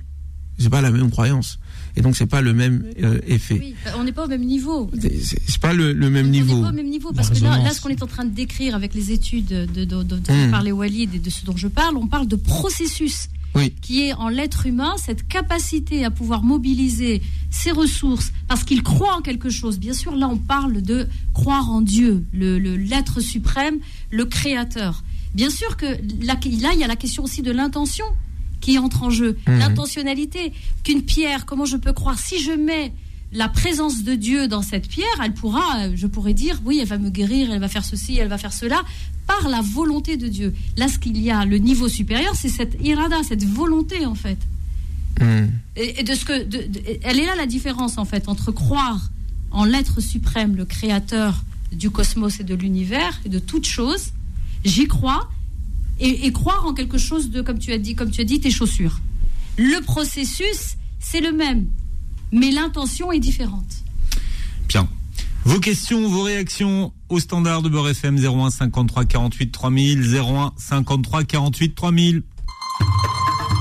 C'est 0.58 0.70
pas 0.70 0.82
la 0.82 0.92
même 0.92 1.12
croyance. 1.12 1.60
Et 2.00 2.02
donc 2.02 2.16
c'est 2.16 2.26
pas 2.28 2.40
le 2.42 2.54
même 2.54 2.86
euh, 3.04 3.20
effet. 3.28 3.60
Oui, 3.60 3.76
bah, 3.84 3.92
on 4.00 4.06
n'est 4.06 4.14
pas 4.14 4.24
au 4.24 4.28
même 4.30 4.46
niveau. 4.46 4.90
C'est- 5.00 5.60
pas 5.60 5.74
le, 5.74 5.92
le 5.92 6.10
même 6.10 6.28
On 6.28 6.30
n'est 6.30 6.40
niveau. 6.42 6.62
pas 6.62 6.70
au 6.70 6.74
même 6.74 6.90
niveau 6.90 7.12
parce 7.12 7.30
que 7.30 7.44
là, 7.44 7.58
là, 7.62 7.72
ce 7.74 7.82
qu'on 7.82 7.90
est 7.90 8.02
en 8.02 8.08
train 8.08 8.24
de 8.24 8.34
décrire 8.34 8.74
avec 8.74 8.94
les 8.94 9.12
études 9.12 9.48
de, 9.48 9.66
de, 9.66 9.84
de, 9.84 10.04
de- 10.04 10.18
dont 10.18 10.34
Hmm. 10.34 10.52
parlait 10.52 10.72
Walid 10.72 11.14
et 11.14 11.20
de 11.20 11.30
ce 11.30 11.44
dont 11.46 11.58
je 11.58 11.68
parle, 11.68 11.98
on 11.98 12.08
parle 12.08 12.28
de 12.28 12.38
processus 12.38 13.28
Oui. 13.56 13.74
qui 13.82 14.04
est 14.04 14.14
en 14.14 14.30
l'être 14.30 14.66
humain 14.66 14.94
cette 14.98 15.28
capacité 15.28 16.06
à 16.06 16.12
pouvoir 16.12 16.44
mobiliser 16.44 17.22
ses 17.50 17.72
ressources 17.72 18.32
parce 18.48 18.64
qu'il 18.64 18.82
croit 18.84 19.16
en 19.18 19.22
quelque 19.22 19.50
chose. 19.50 19.78
Bien 19.80 19.94
sûr, 19.94 20.16
là, 20.16 20.30
on 20.30 20.38
parle 20.38 20.82
de 20.82 21.06
croire 21.34 21.70
en 21.70 21.82
Dieu, 21.82 22.24
le 22.32 22.58
l'être 22.60 23.20
suprême, 23.20 23.80
le 24.10 24.24
créateur. 24.24 25.04
Bien 25.36 25.50
sûr 25.50 25.76
que 25.76 25.86
là, 26.26 26.36
il 26.46 26.80
y 26.80 26.84
a 26.84 26.88
la 26.88 26.96
question 26.96 27.24
aussi 27.26 27.42
de 27.42 27.52
l'intention 27.52 28.06
qui 28.62 28.78
entre 28.78 29.04
en 29.04 29.10
jeu, 29.10 29.38
Mhm. 29.48 29.60
l'intentionnalité. 29.60 30.54
Qu'une 30.84 31.02
pierre, 31.04 31.46
comment 31.46 31.66
je 31.66 31.78
peux 31.78 31.94
croire 31.94 32.18
si 32.20 32.40
je 32.42 32.52
mets 32.52 32.92
la 33.32 33.48
présence 33.48 34.04
de 34.04 34.16
Dieu 34.16 34.48
dans 34.48 34.64
cette 34.64 34.88
pierre, 34.88 35.08
elle 35.24 35.34
pourra, 35.34 35.82
euh, 35.86 35.92
je 35.96 36.08
pourrais 36.08 36.34
dire, 36.34 36.60
oui, 36.66 36.80
elle 36.82 36.88
va 36.88 36.98
me 36.98 37.10
guérir, 37.12 37.52
elle 37.52 37.60
va 37.60 37.68
faire 37.68 37.86
ceci, 37.86 38.18
elle 38.18 38.28
va 38.28 38.38
faire 38.40 38.54
cela, 38.54 38.82
par 39.28 39.48
la 39.50 39.62
volonté 39.62 40.18
de 40.18 40.28
Dieu. 40.28 40.56
Là, 40.78 40.88
ce 40.88 40.98
qu'il 40.98 41.18
y 41.22 41.30
a, 41.30 41.46
le 41.46 41.58
niveau 41.60 41.88
supérieur, 41.88 42.34
c'est 42.36 42.50
cette 42.50 42.78
irada, 42.84 43.18
cette 43.24 43.44
volonté, 43.46 44.06
en 44.08 44.16
fait. 44.16 44.40
Hmm. 45.22 45.48
Et, 45.76 46.00
et 46.00 46.04
de 46.04 46.14
ce 46.16 46.26
que, 46.26 46.44
de- 46.44 46.68
de- 46.68 46.82
elle 47.04 47.20
est 47.20 47.26
là 47.26 47.36
la 47.36 47.46
différence, 47.46 47.98
en 48.00 48.06
fait, 48.06 48.28
entre 48.30 48.52
croire 48.52 49.10
en 49.52 49.64
l'être 49.66 50.00
suprême, 50.02 50.56
le 50.56 50.66
créateur 50.66 51.44
du 51.72 51.92
cosmos 51.92 52.40
et 52.40 52.44
de 52.44 52.56
l'univers 52.56 53.20
et 53.26 53.30
de 53.30 53.38
toute 53.40 53.66
chose, 53.68 54.08
j'y 54.66 54.88
crois, 54.88 55.30
et, 56.00 56.26
et 56.26 56.32
croire 56.32 56.66
en 56.66 56.74
quelque 56.74 56.98
chose 56.98 57.30
de, 57.30 57.42
comme 57.42 57.60
tu 57.60 57.72
as 57.72 57.78
dit, 57.78 57.96
comme 57.96 58.12
tu 58.12 58.22
as 58.22 58.26
dit, 58.26 58.40
tes 58.40 58.52
chaussures. 58.52 59.00
Le 59.58 59.82
processus, 59.82 60.78
c'est 61.00 61.22
le 61.22 61.32
même, 61.32 61.68
mais 62.32 62.52
l'intention 62.52 63.12
est 63.12 63.20
différente. 63.20 63.84
Bien. 64.68 64.88
Vos 65.46 65.60
questions, 65.60 66.08
vos 66.08 66.24
réactions 66.24 66.94
au 67.08 67.20
standard 67.20 67.62
de 67.62 67.70
Beurre 67.70 67.90
FM 67.90 68.18
01 68.18 68.52
53 68.52 69.06
48 69.06 69.52
3000 69.52 70.16
01 70.16 70.54
53 70.58 71.24
48 71.24 71.76
3000. 71.76 72.24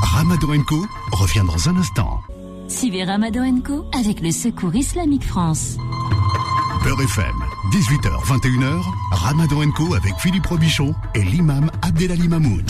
Ramadan 0.03 0.63
Co 0.65 0.87
revient 1.13 1.45
dans 1.47 1.69
un 1.69 1.77
instant. 1.77 2.21
Suivez 2.69 3.05
Ramadan 3.05 3.61
Co 3.61 3.87
avec 3.93 4.21
le 4.21 4.31
Secours 4.31 4.75
Islamique 4.75 5.25
France. 5.25 5.77
Beurre 6.85 7.01
FM, 7.03 7.37
18h, 7.71 8.25
21h, 8.25 8.83
Ramadan 9.11 9.71
Co 9.73 9.93
avec 9.95 10.15
Philippe 10.21 10.47
Robichon 10.47 10.95
et 11.15 11.23
l'imam 11.23 11.71
Abdelali 11.83 12.27
Mamoun. 12.27 12.65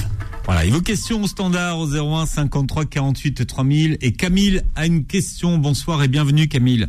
Voilà, 0.44 0.64
et 0.64 0.70
vos 0.70 0.80
questions 0.80 1.22
au 1.22 1.28
standard 1.28 1.78
au 1.78 1.86
01 1.86 2.26
53 2.26 2.84
48 2.84 3.46
3000. 3.46 3.98
Et 4.00 4.12
Camille 4.12 4.60
a 4.74 4.86
une 4.86 5.06
question. 5.06 5.56
Bonsoir 5.58 6.02
et 6.02 6.08
bienvenue 6.08 6.48
Camille. 6.48 6.88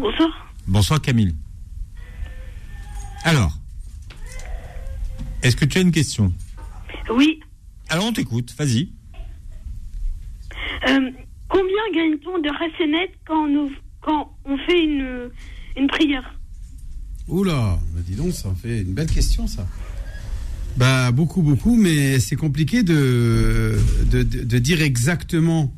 Bonsoir. 0.00 0.30
Bonsoir 0.66 1.02
Camille. 1.02 1.34
Alors, 3.24 3.52
est-ce 5.42 5.56
que 5.56 5.66
tu 5.66 5.78
as 5.78 5.82
une 5.82 5.92
question? 5.92 6.32
Oui. 7.10 7.40
Alors 7.90 8.06
on 8.06 8.12
t'écoute, 8.12 8.54
vas-y. 8.56 8.88
Euh, 10.88 11.10
combien 11.48 11.82
gagne-t-on 11.94 12.38
de 12.38 12.48
Hassanet 12.48 13.12
quand, 13.26 13.48
nous, 13.48 13.70
quand 14.00 14.34
on 14.46 14.56
fait 14.56 14.82
une, 14.82 15.30
une 15.76 15.86
prière 15.86 16.38
Oula, 17.28 17.78
bah 17.94 18.00
dis 18.06 18.14
donc, 18.14 18.32
ça 18.32 18.52
fait 18.60 18.82
une 18.82 18.94
belle 18.94 19.06
question, 19.06 19.46
ça. 19.46 19.66
Bah, 20.76 21.12
beaucoup, 21.12 21.42
beaucoup, 21.42 21.76
mais 21.76 22.18
c'est 22.18 22.36
compliqué 22.36 22.82
de, 22.82 23.78
de, 24.10 24.58
dire 24.58 24.82
exactement 24.82 25.72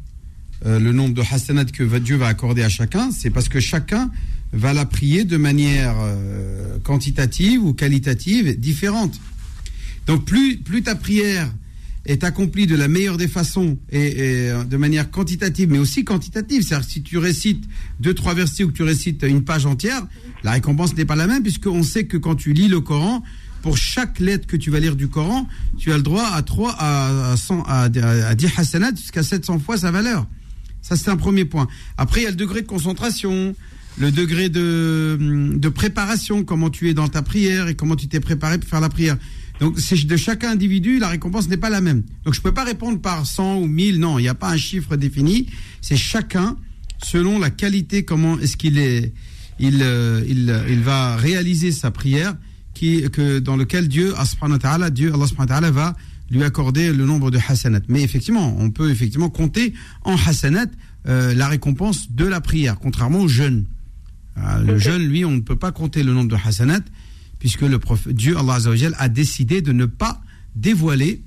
euh, 0.64 0.78
le 0.78 0.92
nombre 0.92 1.14
de 1.14 1.22
hasanat 1.22 1.66
que 1.66 1.98
Dieu 1.98 2.16
va 2.16 2.28
accorder 2.28 2.62
à 2.62 2.68
chacun. 2.68 3.10
C'est 3.10 3.30
parce 3.30 3.48
que 3.48 3.60
chacun 3.60 4.10
va 4.52 4.72
la 4.72 4.86
prier 4.86 5.24
de 5.24 5.36
manière 5.36 5.96
euh, 5.98 6.78
quantitative 6.80 7.62
ou 7.62 7.74
qualitative 7.74 8.58
différente. 8.58 9.20
Donc, 10.06 10.24
plus, 10.24 10.58
plus 10.58 10.82
ta 10.82 10.94
prière 10.94 11.52
est 12.06 12.24
accomplie 12.24 12.66
de 12.66 12.76
la 12.76 12.88
meilleure 12.88 13.16
des 13.16 13.28
façons 13.28 13.78
et, 13.90 14.14
euh, 14.18 14.64
de 14.64 14.76
manière 14.76 15.10
quantitative, 15.10 15.70
mais 15.70 15.78
aussi 15.78 16.04
quantitative. 16.04 16.62
C'est-à-dire 16.62 16.88
si 16.88 17.02
tu 17.02 17.18
récites 17.18 17.64
deux, 18.00 18.14
trois 18.14 18.34
versets 18.34 18.64
ou 18.64 18.68
que 18.68 18.74
tu 18.74 18.82
récites 18.82 19.22
une 19.22 19.42
page 19.42 19.66
entière, 19.66 20.06
la 20.42 20.52
récompense 20.52 20.94
n'est 20.96 21.04
pas 21.04 21.16
la 21.16 21.26
même 21.26 21.42
puisqu'on 21.42 21.82
sait 21.82 22.04
que 22.04 22.16
quand 22.16 22.34
tu 22.34 22.52
lis 22.52 22.68
le 22.68 22.80
Coran, 22.80 23.22
pour 23.62 23.78
chaque 23.78 24.20
lettre 24.20 24.46
que 24.46 24.56
tu 24.58 24.70
vas 24.70 24.78
lire 24.78 24.96
du 24.96 25.08
Coran, 25.08 25.48
tu 25.78 25.90
as 25.92 25.96
le 25.96 26.02
droit 26.02 26.26
à 26.26 26.42
3 26.42 26.76
à, 26.78 27.32
à, 27.32 27.36
100, 27.36 27.62
à, 27.62 27.84
à 27.84 28.34
10 28.34 28.58
hasanat 28.58 28.90
jusqu'à 28.94 29.22
700 29.22 29.58
fois 29.58 29.78
sa 29.78 29.90
valeur. 29.90 30.26
Ça, 30.82 30.96
c'est 30.96 31.08
un 31.08 31.16
premier 31.16 31.46
point. 31.46 31.66
Après, 31.96 32.20
il 32.20 32.24
y 32.24 32.26
a 32.26 32.30
le 32.30 32.36
degré 32.36 32.60
de 32.60 32.66
concentration, 32.66 33.56
le 33.96 34.12
degré 34.12 34.50
de, 34.50 35.16
de 35.54 35.68
préparation, 35.70 36.44
comment 36.44 36.68
tu 36.68 36.90
es 36.90 36.94
dans 36.94 37.08
ta 37.08 37.22
prière 37.22 37.68
et 37.68 37.74
comment 37.74 37.96
tu 37.96 38.06
t'es 38.06 38.20
préparé 38.20 38.58
pour 38.58 38.68
faire 38.68 38.80
la 38.80 38.90
prière. 38.90 39.16
Donc, 39.60 39.78
c'est 39.78 40.04
de 40.04 40.16
chaque 40.16 40.44
individu, 40.44 40.98
la 40.98 41.08
récompense 41.08 41.48
n'est 41.48 41.56
pas 41.56 41.70
la 41.70 41.80
même. 41.80 42.02
Donc, 42.24 42.34
je 42.34 42.40
peux 42.40 42.52
pas 42.52 42.64
répondre 42.64 43.00
par 43.00 43.24
100 43.24 43.58
ou 43.58 43.66
1000, 43.66 44.00
non, 44.00 44.18
il 44.18 44.22
n'y 44.22 44.28
a 44.28 44.34
pas 44.34 44.50
un 44.50 44.56
chiffre 44.56 44.96
défini. 44.96 45.46
C'est 45.80 45.96
chacun, 45.96 46.56
selon 47.02 47.38
la 47.38 47.50
qualité, 47.50 48.04
comment 48.04 48.38
est-ce 48.40 48.56
qu'il 48.56 48.78
est, 48.78 49.12
il, 49.60 49.80
euh, 49.82 50.24
il, 50.28 50.50
euh, 50.50 50.66
il 50.68 50.80
va 50.80 51.16
réaliser 51.16 51.70
sa 51.70 51.90
prière, 51.90 52.34
qui, 52.74 53.02
que, 53.10 53.38
dans 53.38 53.56
lequel 53.56 53.88
Dieu, 53.88 54.12
Allah 54.64 54.90
Dieu, 54.90 55.12
Allah 55.14 55.70
va 55.70 55.96
lui 56.30 56.42
accorder 56.42 56.92
le 56.92 57.06
nombre 57.06 57.30
de 57.30 57.38
hasanat. 57.48 57.80
Mais 57.88 58.02
effectivement, 58.02 58.56
on 58.58 58.70
peut 58.70 58.90
effectivement 58.90 59.30
compter 59.30 59.72
en 60.04 60.16
hasanat 60.16 60.66
euh, 61.06 61.34
la 61.34 61.48
récompense 61.48 62.10
de 62.10 62.24
la 62.24 62.40
prière, 62.40 62.78
contrairement 62.78 63.20
au 63.20 63.28
jeûne. 63.28 63.66
Euh, 64.38 64.58
le 64.58 64.78
jeûne, 64.78 65.02
lui, 65.02 65.24
on 65.24 65.30
ne 65.30 65.40
peut 65.40 65.56
pas 65.56 65.70
compter 65.70 66.02
le 66.02 66.12
nombre 66.12 66.30
de 66.30 66.36
hasanat, 66.42 66.80
puisque 67.44 67.60
le 67.60 67.78
prophète, 67.78 68.14
Dieu, 68.14 68.38
Allah 68.38 68.56
a 68.96 69.08
décidé 69.10 69.60
de 69.60 69.72
ne 69.72 69.84
pas 69.84 70.22
dévoiler 70.54 71.22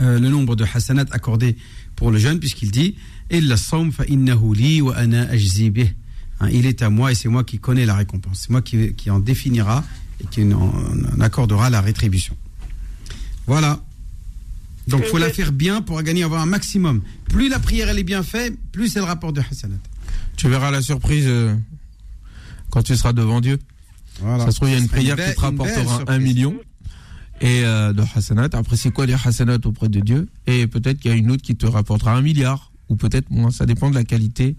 euh, 0.00 0.18
le 0.18 0.30
nombre 0.30 0.56
de 0.56 0.64
hasanat 0.64 1.04
accordés 1.10 1.54
pour 1.96 2.10
le 2.10 2.18
jeûne, 2.18 2.38
puisqu'il 2.38 2.70
dit. 2.70 2.96
Hein, 6.40 6.48
Il 6.50 6.64
est 6.64 6.80
à 6.80 6.88
moi 6.88 7.12
et 7.12 7.14
c'est 7.14 7.28
moi 7.28 7.44
qui 7.44 7.58
connais 7.58 7.84
la 7.84 7.94
récompense. 7.94 8.40
C'est 8.40 8.48
moi 8.48 8.62
qui, 8.62 9.10
en 9.10 9.18
définira 9.18 9.84
et 10.22 10.26
qui 10.28 10.50
en, 10.50 10.72
accordera 11.20 11.68
la 11.68 11.82
rétribution. 11.82 12.34
Voilà. 13.46 13.84
Donc, 14.86 15.04
faut 15.04 15.18
la 15.18 15.28
faire 15.28 15.52
bien 15.52 15.82
pour 15.82 16.00
gagner, 16.00 16.22
avoir 16.22 16.40
un 16.40 16.46
maximum. 16.46 17.02
Plus 17.28 17.50
la 17.50 17.58
prière 17.58 17.90
elle 17.90 17.98
est 17.98 18.02
bien 18.02 18.22
faite, 18.22 18.54
plus 18.72 18.88
c'est 18.88 19.00
le 19.00 19.04
rapport 19.04 19.34
de 19.34 19.42
hasanat. 19.42 19.76
Tu 20.38 20.48
verras 20.48 20.70
la 20.70 20.80
surprise 20.80 21.26
euh, 21.26 21.54
quand 22.70 22.82
tu 22.82 22.96
seras 22.96 23.12
devant 23.12 23.42
Dieu. 23.42 23.58
Voilà. 24.20 24.44
Ça 24.44 24.50
se 24.50 24.56
trouve, 24.56 24.68
il 24.68 24.72
y 24.72 24.76
a 24.76 24.78
une 24.80 24.88
prière 24.88 25.16
belle- 25.16 25.30
qui 25.30 25.34
te 25.36 25.40
rapportera 25.40 26.02
un 26.08 26.18
million 26.18 26.56
et 27.40 27.62
euh, 27.64 27.92
de 27.92 28.02
hasanat. 28.14 28.48
Après, 28.52 28.76
c'est 28.76 28.90
quoi 28.90 29.06
les 29.06 29.14
hasanat 29.14 29.58
auprès 29.64 29.88
de 29.88 30.00
Dieu? 30.00 30.28
Et 30.46 30.66
peut-être 30.66 30.98
qu'il 30.98 31.10
y 31.10 31.14
a 31.14 31.16
une 31.16 31.30
autre 31.30 31.42
qui 31.42 31.56
te 31.56 31.66
rapportera 31.66 32.14
un 32.16 32.22
milliard 32.22 32.72
ou 32.88 32.96
peut-être 32.96 33.30
moins. 33.30 33.50
Ça 33.50 33.64
dépend 33.66 33.90
de 33.90 33.94
la 33.94 34.04
qualité 34.04 34.56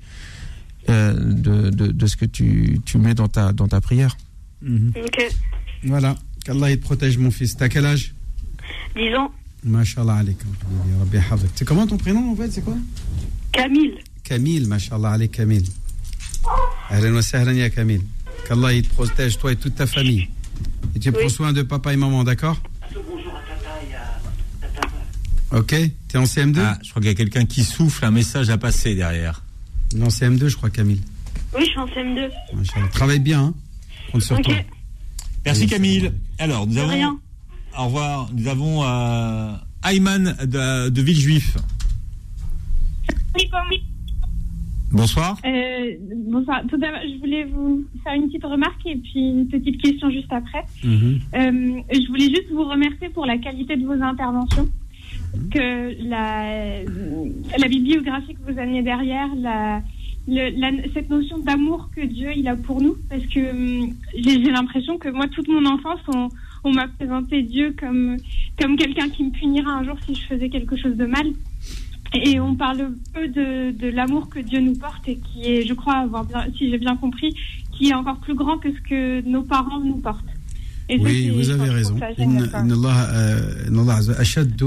euh, 0.89 1.13
de, 1.13 1.69
de, 1.71 1.87
de 1.91 2.05
ce 2.07 2.15
que 2.15 2.25
tu, 2.25 2.79
tu 2.85 2.97
mets 2.97 3.13
dans 3.13 3.27
ta, 3.27 3.51
dans 3.53 3.67
ta 3.67 3.81
prière. 3.81 4.17
Mhm. 4.61 4.93
Ok. 5.05 5.27
Voilà. 5.83 6.15
Qu'Allah 6.45 6.75
te 6.77 6.81
protège, 6.81 7.17
mon 7.17 7.31
fils. 7.31 7.57
T'as 7.57 7.69
quel 7.69 7.85
âge? 7.85 8.13
10 8.95 9.13
ans. 9.15 9.31
Mashallah. 9.63 10.23
C'est 11.55 11.65
comment 11.65 11.85
ton 11.85 11.97
prénom 11.97 12.31
en 12.31 12.35
fait? 12.35 12.49
C'est 12.51 12.61
quoi? 12.63 12.77
Camille. 13.51 13.95
Camille, 14.23 14.65
mashallah 14.67 15.11
alaikum 15.11 15.35
Camille. 15.35 15.65
Ahlan 16.89 17.13
wa 17.13 17.21
sahlan 17.21 17.55
ya 17.55 17.69
Camille. 17.69 18.01
Qu'Allah 18.47 18.73
il 18.73 18.83
te 18.87 18.93
protège, 18.93 19.37
toi 19.37 19.51
et 19.51 19.55
toute 19.55 19.75
ta 19.75 19.87
famille. 19.87 20.27
Et 20.95 20.99
tu 20.99 21.11
prends 21.11 21.29
soin 21.29 21.53
de 21.53 21.61
papa 21.61 21.93
et 21.93 21.97
maman, 21.97 22.23
d'accord 22.23 22.61
Ok, 25.51 25.75
t'es 26.07 26.17
en 26.17 26.23
CM2 26.25 26.59
Ah, 26.59 26.77
je 26.83 26.89
crois 26.91 27.01
qu'il 27.01 27.09
y 27.09 27.13
a 27.13 27.15
quelqu'un 27.15 27.45
qui 27.45 27.63
souffle 27.63 28.05
un 28.05 28.11
message 28.11 28.49
à 28.51 28.57
passer 28.57 28.93
derrière. 28.95 29.41
Non, 29.95 30.07
CM2, 30.09 30.47
je 30.47 30.55
crois, 30.55 30.69
Camille. 30.69 31.01
Oui, 31.55 31.61
je 31.65 31.69
suis 31.71 31.79
en 31.79 31.87
CM2. 31.87 32.29
Machallah. 32.53 32.87
Travaille 32.89 33.19
bien, 33.19 33.45
hein 33.45 33.53
Compte 34.11 34.21
sur 34.21 34.37
Ok. 34.37 34.43
toi. 34.45 34.53
Merci 35.45 35.65
Camille. 35.65 36.11
Alors, 36.37 36.67
nous 36.67 36.77
avons. 36.77 36.89
rien. 36.89 37.19
Au 37.77 37.85
revoir. 37.85 38.29
Nous 38.33 38.47
avons 38.47 38.83
euh, 38.83 39.53
Ayman 39.83 40.35
de, 40.45 40.89
de 40.89 41.01
Villejuif. 41.01 41.57
Bonsoir. 44.91 45.37
Euh, 45.45 45.91
bonsoir. 46.27 46.61
Tout 46.67 46.77
d'abord, 46.77 46.99
je 47.03 47.19
voulais 47.19 47.43
vous 47.43 47.83
faire 48.03 48.13
une 48.13 48.27
petite 48.27 48.43
remarque 48.43 48.85
et 48.85 48.95
puis 48.95 49.19
une 49.29 49.47
petite 49.47 49.79
question 49.81 50.09
juste 50.09 50.31
après. 50.31 50.63
Mhm. 50.83 51.19
Euh, 51.35 51.81
je 51.93 52.07
voulais 52.07 52.27
juste 52.29 52.49
vous 52.51 52.63
remercier 52.63 53.09
pour 53.09 53.25
la 53.25 53.37
qualité 53.37 53.75
de 53.75 53.85
vos 53.85 54.01
interventions, 54.01 54.67
que 55.51 55.95
la, 56.09 56.81
la 57.57 57.67
bibliographie 57.67 58.33
que 58.33 58.51
vous 58.51 58.57
amenez 58.59 58.81
derrière, 58.81 59.27
la, 59.35 59.81
le- 60.27 60.59
la- 60.59 60.83
cette 60.93 61.09
notion 61.09 61.37
d'amour 61.37 61.89
que 61.95 62.01
Dieu 62.05 62.29
il 62.35 62.47
a 62.47 62.55
pour 62.55 62.81
nous, 62.81 62.95
parce 63.09 63.25
que 63.27 63.51
hum, 63.51 63.93
j'ai 64.15 64.43
j'ai 64.43 64.51
l'impression 64.51 64.97
que 64.97 65.09
moi, 65.09 65.27
toute 65.27 65.47
mon 65.49 65.65
enfance, 65.67 65.99
on, 66.07 66.29
on 66.63 66.73
m'a 66.73 66.87
présenté 66.87 67.43
Dieu 67.43 67.75
comme, 67.79 68.17
comme 68.59 68.75
quelqu'un 68.75 69.09
qui 69.09 69.23
me 69.23 69.29
punira 69.29 69.71
un 69.71 69.83
jour 69.83 69.97
si 70.07 70.15
je 70.15 70.21
faisais 70.25 70.49
quelque 70.49 70.75
chose 70.75 70.97
de 70.97 71.05
mal. 71.05 71.27
Et 72.14 72.38
on 72.38 72.54
parle 72.54 72.92
peu 73.12 73.26
de, 73.26 73.72
de 73.76 73.88
l'amour 73.88 74.28
que 74.28 74.38
Dieu 74.38 74.60
nous 74.60 74.74
porte 74.76 75.08
et 75.08 75.16
qui 75.18 75.38
est, 75.50 75.66
je 75.66 75.74
crois, 75.74 75.96
avoir 75.98 76.24
bien, 76.24 76.46
si 76.56 76.70
j'ai 76.70 76.78
bien 76.78 76.96
compris, 76.96 77.34
qui 77.72 77.88
est 77.88 77.94
encore 77.94 78.18
plus 78.20 78.34
grand 78.36 78.56
que 78.58 78.68
ce 78.76 78.80
que 78.88 79.28
nos 79.28 79.42
parents 79.42 79.80
nous 79.80 79.96
portent. 79.96 80.24
Et 80.88 80.98
ça, 80.98 81.02
Oui, 81.04 81.24
c'est- 81.24 81.30
vous 81.30 81.42
je 81.42 81.50
avez 81.52 81.58
trouve 81.64 81.74
raison. 81.74 81.98
ça 81.98 82.10
إن 82.10 82.16
génial, 82.16 82.50
quoi. 82.50 82.60
إن 82.60 82.72
الله 82.72 82.94
آه، 83.02 83.68
إن 83.68 83.78
الله 83.78 83.92
عز 83.94 84.10
وجل 84.10 84.20
أشد 84.20 84.62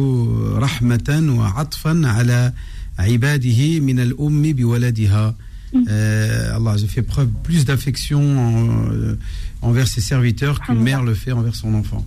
رحمة 0.58 1.36
وعطفا 1.40 2.02
على 2.06 2.54
عباده 3.00 3.80
من 3.80 4.00
الأم 4.00 4.42
بولدها. 4.54 5.36
Euh, 5.76 6.56
Allah 6.56 6.72
a 6.72 6.88
fait 6.88 7.02
preuve 7.02 7.30
plus 7.44 7.66
d'affection 7.66 8.22
en- 8.22 8.90
euh, 8.92 9.16
envers 9.62 9.88
ses 9.88 10.02
serviteurs 10.02 10.60
qu'une 10.62 10.80
mère 10.82 11.04
le 11.04 11.14
fait 11.14 11.32
envers 11.34 11.56
son 11.56 11.74
enfant. 11.76 12.04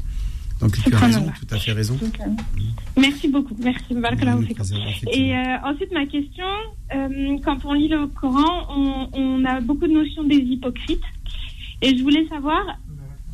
Donc 0.62 0.82
tu 0.82 0.94
as 0.94 1.00
raison, 1.00 1.32
tout 1.40 1.54
à 1.54 1.60
fait 1.60 1.72
raison. 1.74 1.96
Donc, 1.96 2.18
euh, 2.22 2.30
Merci 2.98 3.28
beaucoup. 3.28 3.56
Merci. 3.62 3.84
Et 5.12 5.36
euh, 5.36 5.58
ensuite, 5.64 5.92
ma 5.92 6.06
question, 6.06 6.46
euh, 6.96 7.38
quand 7.44 7.58
on 7.66 7.74
lit 7.74 7.90
le 7.90 8.08
Coran, 8.08 8.68
on, 8.70 9.10
on 9.14 9.46
a 9.46 9.60
beaucoup 9.60 9.86
de 9.88 9.94
notions 9.94 10.24
des 10.24 10.38
hypocrites. 10.38 11.04
Et 11.82 11.98
je 11.98 12.04
voulais 12.04 12.26
savoir, 12.30 12.62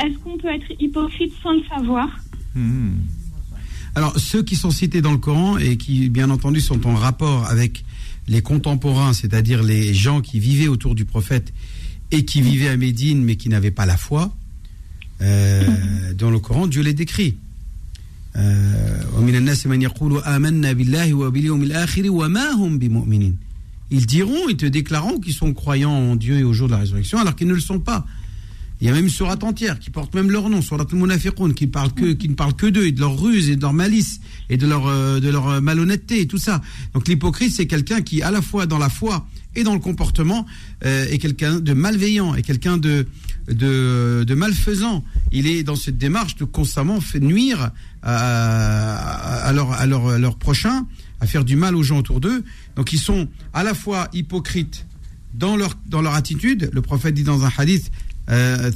est-ce 0.03 0.17
qu'on 0.19 0.38
peut 0.38 0.47
être 0.47 0.72
hypocrite 0.80 1.34
sans 1.43 1.53
le 1.53 1.63
savoir? 1.69 2.09
Alors, 3.95 4.17
ceux 4.17 4.41
qui 4.41 4.55
sont 4.55 4.72
cités 4.72 5.01
dans 5.01 5.11
le 5.11 5.17
Coran 5.17 5.57
et 5.57 5.78
qui, 5.78 6.09
bien 6.09 6.30
entendu, 6.32 6.59
sont 6.59 6.88
en 6.88 6.95
rapport 6.95 7.45
avec 7.47 7.84
les 8.28 8.41
contemporains, 8.41 9.13
c'est-à-dire 9.13 9.61
les 9.61 9.93
gens 9.93 10.22
qui 10.22 10.39
vivaient 10.39 10.67
autour 10.67 10.95
du 10.95 11.05
prophète 11.05 11.53
et 12.11 12.26
qui 12.26 12.41
vivaient 12.41 12.69
à 12.69 12.78
Médine 12.78 13.24
mais 13.24 13.36
qui 13.36 13.49
n'avaient 13.49 13.72
pas 13.72 13.86
la 13.86 13.97
foi, 13.97 14.24
euh, 14.24 14.41
euh, 15.22 16.13
dans 16.13 16.30
le 16.30 16.39
Coran, 16.39 16.67
Dieu 16.67 16.82
les 16.82 16.93
décrit. 16.93 17.38
Euh, 18.36 19.01
hum 19.17 19.28
Ils 23.93 24.05
diront 24.05 24.49
et 24.49 24.55
te 24.55 24.65
déclareront 24.65 25.19
qu'ils 25.19 25.34
sont 25.34 25.53
croyants 25.53 25.91
en 25.91 26.15
Dieu 26.15 26.38
et 26.38 26.43
au 26.43 26.53
jour 26.53 26.67
de 26.67 26.74
la 26.74 26.80
résurrection, 26.80 27.19
alors 27.19 27.36
qu'ils 27.36 27.47
ne 27.47 27.53
le 27.53 27.59
sont 27.59 27.80
pas. 27.80 28.05
Il 28.80 28.88
y 28.88 28.89
a 28.89 28.93
même 28.93 29.03
une 29.03 29.11
surat 29.11 29.38
entière 29.43 29.78
qui 29.80 29.91
porte 29.91 30.15
même 30.15 30.32
leur 30.32 30.49
nom, 30.49 30.61
surat 30.61 30.88
Munafiqun, 30.91 31.51
qui, 31.51 31.69
qui 32.17 32.30
ne 32.30 32.34
parle 32.34 32.55
que 32.55 32.65
d'eux 32.65 32.86
et 32.88 32.91
de 32.91 32.99
leur 32.99 33.19
ruse 33.19 33.49
et 33.49 33.55
de 33.55 33.61
leur 33.61 33.74
malice 33.74 34.22
et 34.49 34.57
de 34.57 34.65
leur, 34.65 34.88
euh, 34.88 35.19
de 35.19 35.30
leur 35.30 35.61
malhonnêteté 35.61 36.22
et 36.22 36.28
tout 36.28 36.39
ça. 36.39 36.61
Donc 36.95 37.07
l'hypocrite, 37.07 37.51
c'est 37.53 37.67
quelqu'un 37.67 38.01
qui, 38.01 38.24
à 38.24 38.32
la 38.32 38.41
fois 38.41 38.65
dans 38.65 38.80
la 38.80 38.89
foi, 38.89 39.28
et 39.56 39.64
dans 39.64 39.74
le 39.74 39.80
comportement 39.80 40.45
euh, 40.86 41.06
est 41.08 41.18
quelqu'un 41.18 41.60
de 41.60 41.74
malveillant, 41.74 42.36
est 42.36 42.41
quelqu'un 42.41 42.78
de, 42.78 43.06
de, 43.47 44.34
malfaisant. 44.34 45.04
Il 45.32 45.47
est 45.47 45.64
dans 45.64 45.76
cette 45.76 45.97
démarche 45.97 46.36
de 46.36 46.45
constamment 46.45 47.02
fait 47.02 47.20
nuire 47.20 47.72
à, 48.02 49.47
à, 49.47 49.54
leur, 49.54 49.72
à, 49.72 49.84
à 49.84 50.32
prochain, 50.32 50.86
à 51.20 51.28
faire 51.28 51.43
du 51.43 51.56
mal 51.56 51.76
aux 51.76 51.84
gens 51.84 51.99
autour 51.99 52.20
d'eux. 52.22 52.43
Donc 52.76 52.93
ils 52.93 52.99
sont 52.99 53.28
à 53.54 53.64
la 53.64 53.74
fois 53.74 54.10
hypocrites 54.14 54.86
dans 55.34 55.56
leur, 55.56 55.76
dans 55.86 56.02
leur 56.02 56.14
attitude. 56.14 56.70
Le 56.74 56.82
prophète 56.82 57.14
dit 57.14 57.24
dans 57.24 57.43
un 57.45 57.52
hadith, 57.58 57.91
euh, 58.30 58.72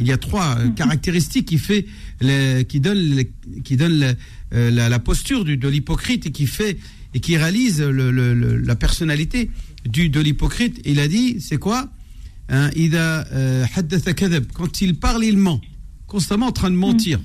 il 0.00 0.06
y 0.06 0.12
a 0.12 0.16
trois 0.16 0.58
euh, 0.58 0.68
caractéristiques 0.76 1.46
qui 1.46 1.58
fait 1.58 1.86
les, 2.20 2.64
qui 2.66 2.80
donne 2.80 2.98
les, 2.98 3.30
qui 3.64 3.76
donne 3.76 3.98
le, 3.98 4.14
euh, 4.54 4.70
la, 4.70 4.98
posture 4.98 5.44
de 5.44 5.68
l'hypocrite 5.68 6.26
et 6.26 6.30
qui 6.30 6.46
fait 6.46 6.78
et 7.14 7.20
qui 7.20 7.36
réalise 7.36 7.80
la 7.80 8.76
personnalité 8.76 9.50
de 9.86 10.20
l'hypocrite. 10.20 10.80
Il 10.84 11.00
a 11.00 11.08
dit, 11.08 11.40
c'est 11.40 11.58
quoi 11.58 11.88
hein, 12.48 12.70
euh, 12.76 13.66
Quand 14.54 14.80
il 14.80 14.98
parle, 14.98 15.24
il 15.24 15.38
ment. 15.38 15.60
Constamment 16.06 16.46
en 16.46 16.52
train 16.52 16.70
de 16.70 16.76
mentir. 16.76 17.18
Mm. 17.18 17.22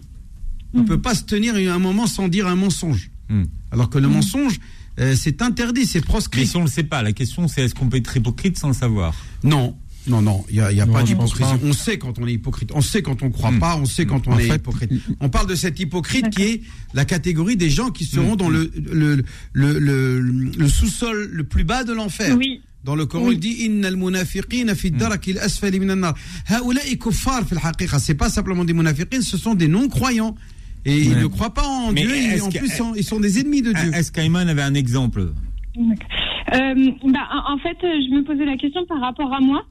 On 0.76 0.80
ne 0.80 0.88
peut 0.88 1.02
pas 1.02 1.16
se 1.16 1.24
tenir 1.24 1.56
un 1.56 1.80
moment 1.80 2.08
sans 2.08 2.28
dire 2.28 2.48
un 2.48 2.56
mensonge. 2.56 3.12
Mm. 3.30 3.44
Alors 3.72 3.90
que 3.90 3.98
le 3.98 4.08
mensonge, 4.08 4.60
euh, 5.00 5.16
c'est 5.16 5.42
interdit, 5.42 5.86
c'est 5.86 6.02
proscrit. 6.02 6.42
Mais 6.42 6.48
si 6.48 6.56
on 6.58 6.62
ne 6.62 6.66
le 6.66 6.72
sait 6.72 6.84
pas, 6.84 7.02
la 7.02 7.14
question 7.14 7.48
c'est 7.48 7.64
est-ce 7.64 7.76
qu'on 7.76 7.90
peut 7.90 7.98
être 7.98 8.16
hypocrite 8.16 8.58
sans 8.58 8.68
le 8.68 8.74
savoir? 8.74 9.16
Non 9.44 9.76
non, 10.08 10.22
non, 10.22 10.44
il 10.50 10.56
n'y 10.56 10.62
a, 10.62 10.72
y 10.72 10.82
a 10.82 10.86
Non, 10.86 10.94
pas 10.94 11.04
d'hypocrisie. 11.04 11.50
On 11.64 11.72
sait 11.74 11.98
quand 11.98 12.20
on 12.20 12.28
est 12.28 12.34
hypocrite, 12.34 12.72
on 12.74 12.82
sait 12.82 13.02
quand 13.02 13.22
on 13.24 13.28
ne 13.28 13.32
croit 13.32 13.52
Hmm. 13.52 13.60
pas, 13.60 13.78
on 13.78 13.86
sait 13.86 14.06
quand 14.06 14.28
on 14.28 14.34
En 14.34 14.38
est 14.38 14.48
fait- 14.48 14.56
hypocrite. 14.58 14.92
On 15.22 15.30
parle 15.30 15.48
de 15.48 15.56
cette 15.56 15.80
hypocrite 15.80 16.30
qui 16.30 16.42
est 16.44 16.62
la 16.94 17.06
catégorie 17.06 17.56
des 17.58 17.70
gens 17.70 17.90
qui 17.90 18.06
seront 18.06 18.36
dans 18.36 18.50
le, 18.50 18.72
le, 18.92 19.24
le, 19.54 19.80
le, 19.80 20.20
le 20.20 20.68
sous-sol 20.68 21.30
le 21.32 21.44
plus 21.44 21.64
bas 21.64 21.84
de 21.84 21.94
l'enfer. 21.94 22.36
Oui. 22.38 22.62
Dans 22.84 22.96
le 22.96 23.06
Coran, 23.06 23.32
il 23.32 23.40
dit 23.40 23.64
Inna 23.64 23.88
al-munafiqina 23.88 24.76
fi 24.76 24.92
daraki 24.92 25.32
al-asfali 25.32 25.80
min 25.80 25.90
an-nar. 25.92 26.16
Haoula'i 26.50 26.98
kuffar 26.98 27.48
fi 27.48 27.56
al-haqiqa. 27.56 27.98
C'est 27.98 28.14
pas 28.16 28.30
simplement 28.30 28.66
des 28.66 28.74
munafiqins, 28.74 29.22
ce 29.22 29.38
sont 29.38 29.56
des 29.56 29.70
non-croyants. 29.70 30.36
Et 30.86 30.98
ils 31.02 31.18
ne 31.18 31.28
croient 31.28 31.54
pas 31.54 31.66
en 31.66 31.94
Mais 31.94 32.02
Dieu, 32.02 32.14
et 32.14 32.42
en 32.42 32.50
que- 32.50 32.58
plus, 32.58 32.68
sont- 32.68 32.94
ils 32.94 33.06
sont 33.06 33.22
des 33.22 33.40
ennemis 33.40 33.62
de 33.62 33.72
Dieu. 33.72 33.94
Est-ce 33.94 34.12
qu'Ayman 34.12 34.50
avait 34.50 34.64
un 34.64 34.74
exemple? 34.74 35.32
Bah, 36.48 37.28
en 37.48 37.58
fait, 37.58 37.78
euh, 37.84 38.00
je 38.02 38.16
me 38.16 38.24
posais 38.24 38.46
la 38.46 38.58
question 38.58 38.86
par 38.86 39.00
rapport 39.00 39.34
à 39.34 39.40
moi. 39.40 39.64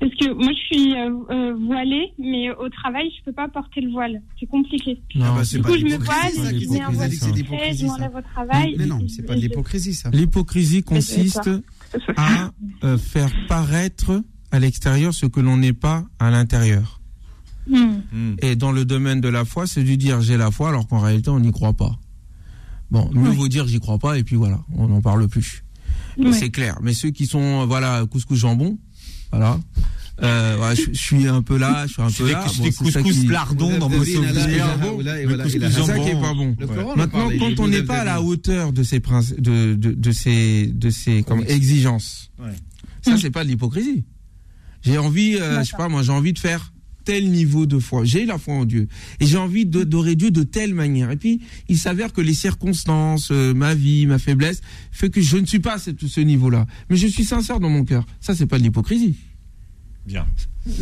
Parce 0.00 0.12
que 0.16 0.32
moi, 0.32 0.50
je 0.52 0.74
suis 0.74 0.94
euh, 0.94 1.10
euh, 1.30 1.54
voilée, 1.54 2.12
mais 2.18 2.50
au 2.50 2.68
travail, 2.68 3.08
je 3.16 3.24
peux 3.24 3.32
pas 3.32 3.48
porter 3.48 3.80
le 3.80 3.92
voile. 3.92 4.20
C'est 4.40 4.46
compliqué. 4.46 5.00
Non, 5.14 5.34
bah, 5.36 5.44
c'est 5.44 5.58
du 5.58 5.62
pas 5.62 5.68
coup, 5.68 5.78
je 5.78 5.84
me 5.84 5.96
voile, 5.96 6.60
je 6.60 6.68
mets 6.68 6.80
un 6.80 6.90
voile 6.90 7.12
je 7.12 7.86
m'enlève 7.86 8.14
au 8.16 8.20
travail. 8.20 8.74
Mais 8.76 8.86
non, 8.86 8.98
c'est 9.08 9.22
pas 9.24 9.36
de 9.36 9.40
l'hypocrisie, 9.40 9.94
ça. 9.94 10.10
L'hypocrisie 10.10 10.82
consiste 10.82 11.48
à 12.16 12.50
euh, 12.82 12.98
faire 12.98 13.30
paraître 13.48 14.22
à 14.50 14.58
l'extérieur 14.58 15.14
ce 15.14 15.26
que 15.26 15.40
l'on 15.40 15.56
n'est 15.56 15.72
pas 15.72 16.04
à 16.18 16.30
l'intérieur. 16.30 17.00
Hmm. 17.66 18.34
Et 18.42 18.56
dans 18.56 18.72
le 18.72 18.84
domaine 18.84 19.20
de 19.20 19.28
la 19.28 19.44
foi, 19.44 19.66
c'est 19.66 19.84
du 19.84 19.96
dire 19.96 20.20
j'ai 20.20 20.36
la 20.36 20.50
foi 20.50 20.68
alors 20.68 20.86
qu'en 20.86 20.98
réalité 20.98 21.30
on 21.30 21.40
n'y 21.40 21.50
croit 21.50 21.72
pas. 21.72 21.98
Bon, 22.90 23.08
mieux 23.14 23.30
vaut 23.30 23.48
dire 23.48 23.66
j'y 23.66 23.80
crois 23.80 23.98
pas 23.98 24.18
et 24.18 24.22
puis 24.22 24.36
voilà, 24.36 24.60
on 24.76 24.88
n'en 24.88 25.00
parle 25.00 25.26
plus. 25.28 25.63
Ouais. 26.18 26.32
C'est 26.32 26.50
clair. 26.50 26.78
Mais 26.82 26.94
ceux 26.94 27.10
qui 27.10 27.26
sont 27.26 27.62
euh, 27.62 27.64
voilà 27.66 28.04
couscous 28.10 28.38
jambon, 28.38 28.78
voilà. 29.30 29.58
Euh, 30.22 30.54
voilà, 30.56 30.76
je, 30.76 30.82
je 30.92 30.98
suis 30.98 31.26
un 31.26 31.42
peu 31.42 31.56
là, 31.58 31.86
je 31.88 31.94
suis 31.94 32.02
un 32.02 32.06
peu 32.10 32.30
là. 32.30 32.44
ça 32.92 33.00
couscous 33.02 33.20
qui- 33.22 33.26
lardons 33.26 33.78
dans 33.78 33.88
couscous 33.98 34.14
jambon, 34.62 34.96
c'est 35.50 35.58
ça 35.86 35.98
qui 35.98 36.08
est 36.10 36.20
pas 36.20 36.34
bon. 36.34 36.56
En 36.92 36.96
Maintenant, 36.96 37.28
quand 37.40 37.60
on 37.60 37.66
n'est 37.68 37.82
pas 37.82 37.98
à 37.98 38.04
la 38.04 38.22
hauteur 38.22 38.72
de 38.72 38.82
ces 38.84 39.00
princi- 39.00 39.40
de, 39.40 39.74
de, 39.74 39.90
de 39.92 40.12
ces 40.12 40.68
de 40.68 40.90
ces 40.90 41.24
comme 41.24 41.42
exigences, 41.48 42.30
ça 43.02 43.18
c'est 43.18 43.30
pas 43.30 43.42
de 43.42 43.48
l'hypocrisie. 43.48 44.04
J'ai 44.82 44.98
envie, 44.98 45.36
euh, 45.36 45.60
je 45.64 45.70
sais 45.70 45.76
pas 45.76 45.88
moi, 45.88 46.02
j'ai 46.04 46.12
envie 46.12 46.32
de 46.32 46.38
faire 46.38 46.72
tel 47.04 47.30
niveau 47.30 47.66
de 47.66 47.78
foi. 47.78 48.04
J'ai 48.04 48.24
la 48.24 48.38
foi 48.38 48.54
en 48.54 48.64
Dieu 48.64 48.88
et 49.20 49.26
j'ai 49.26 49.36
envie 49.36 49.66
d'adorer 49.66 50.16
Dieu 50.16 50.30
de 50.30 50.42
telle 50.42 50.74
manière. 50.74 51.10
Et 51.10 51.16
puis 51.16 51.40
il 51.68 51.78
s'avère 51.78 52.12
que 52.12 52.20
les 52.20 52.34
circonstances, 52.34 53.30
euh, 53.30 53.54
ma 53.54 53.74
vie, 53.74 54.06
ma 54.06 54.18
faiblesse, 54.18 54.60
fait 54.90 55.10
que 55.10 55.20
je 55.20 55.36
ne 55.36 55.46
suis 55.46 55.60
pas 55.60 55.74
à 55.74 55.78
ce, 55.78 55.90
ce 56.06 56.20
niveau-là. 56.20 56.66
Mais 56.90 56.96
je 56.96 57.06
suis 57.06 57.24
sincère 57.24 57.60
dans 57.60 57.70
mon 57.70 57.84
cœur. 57.84 58.06
Ça 58.20 58.34
c'est 58.34 58.46
pas 58.46 58.58
de 58.58 58.64
l'hypocrisie. 58.64 59.16
Bien. 60.06 60.26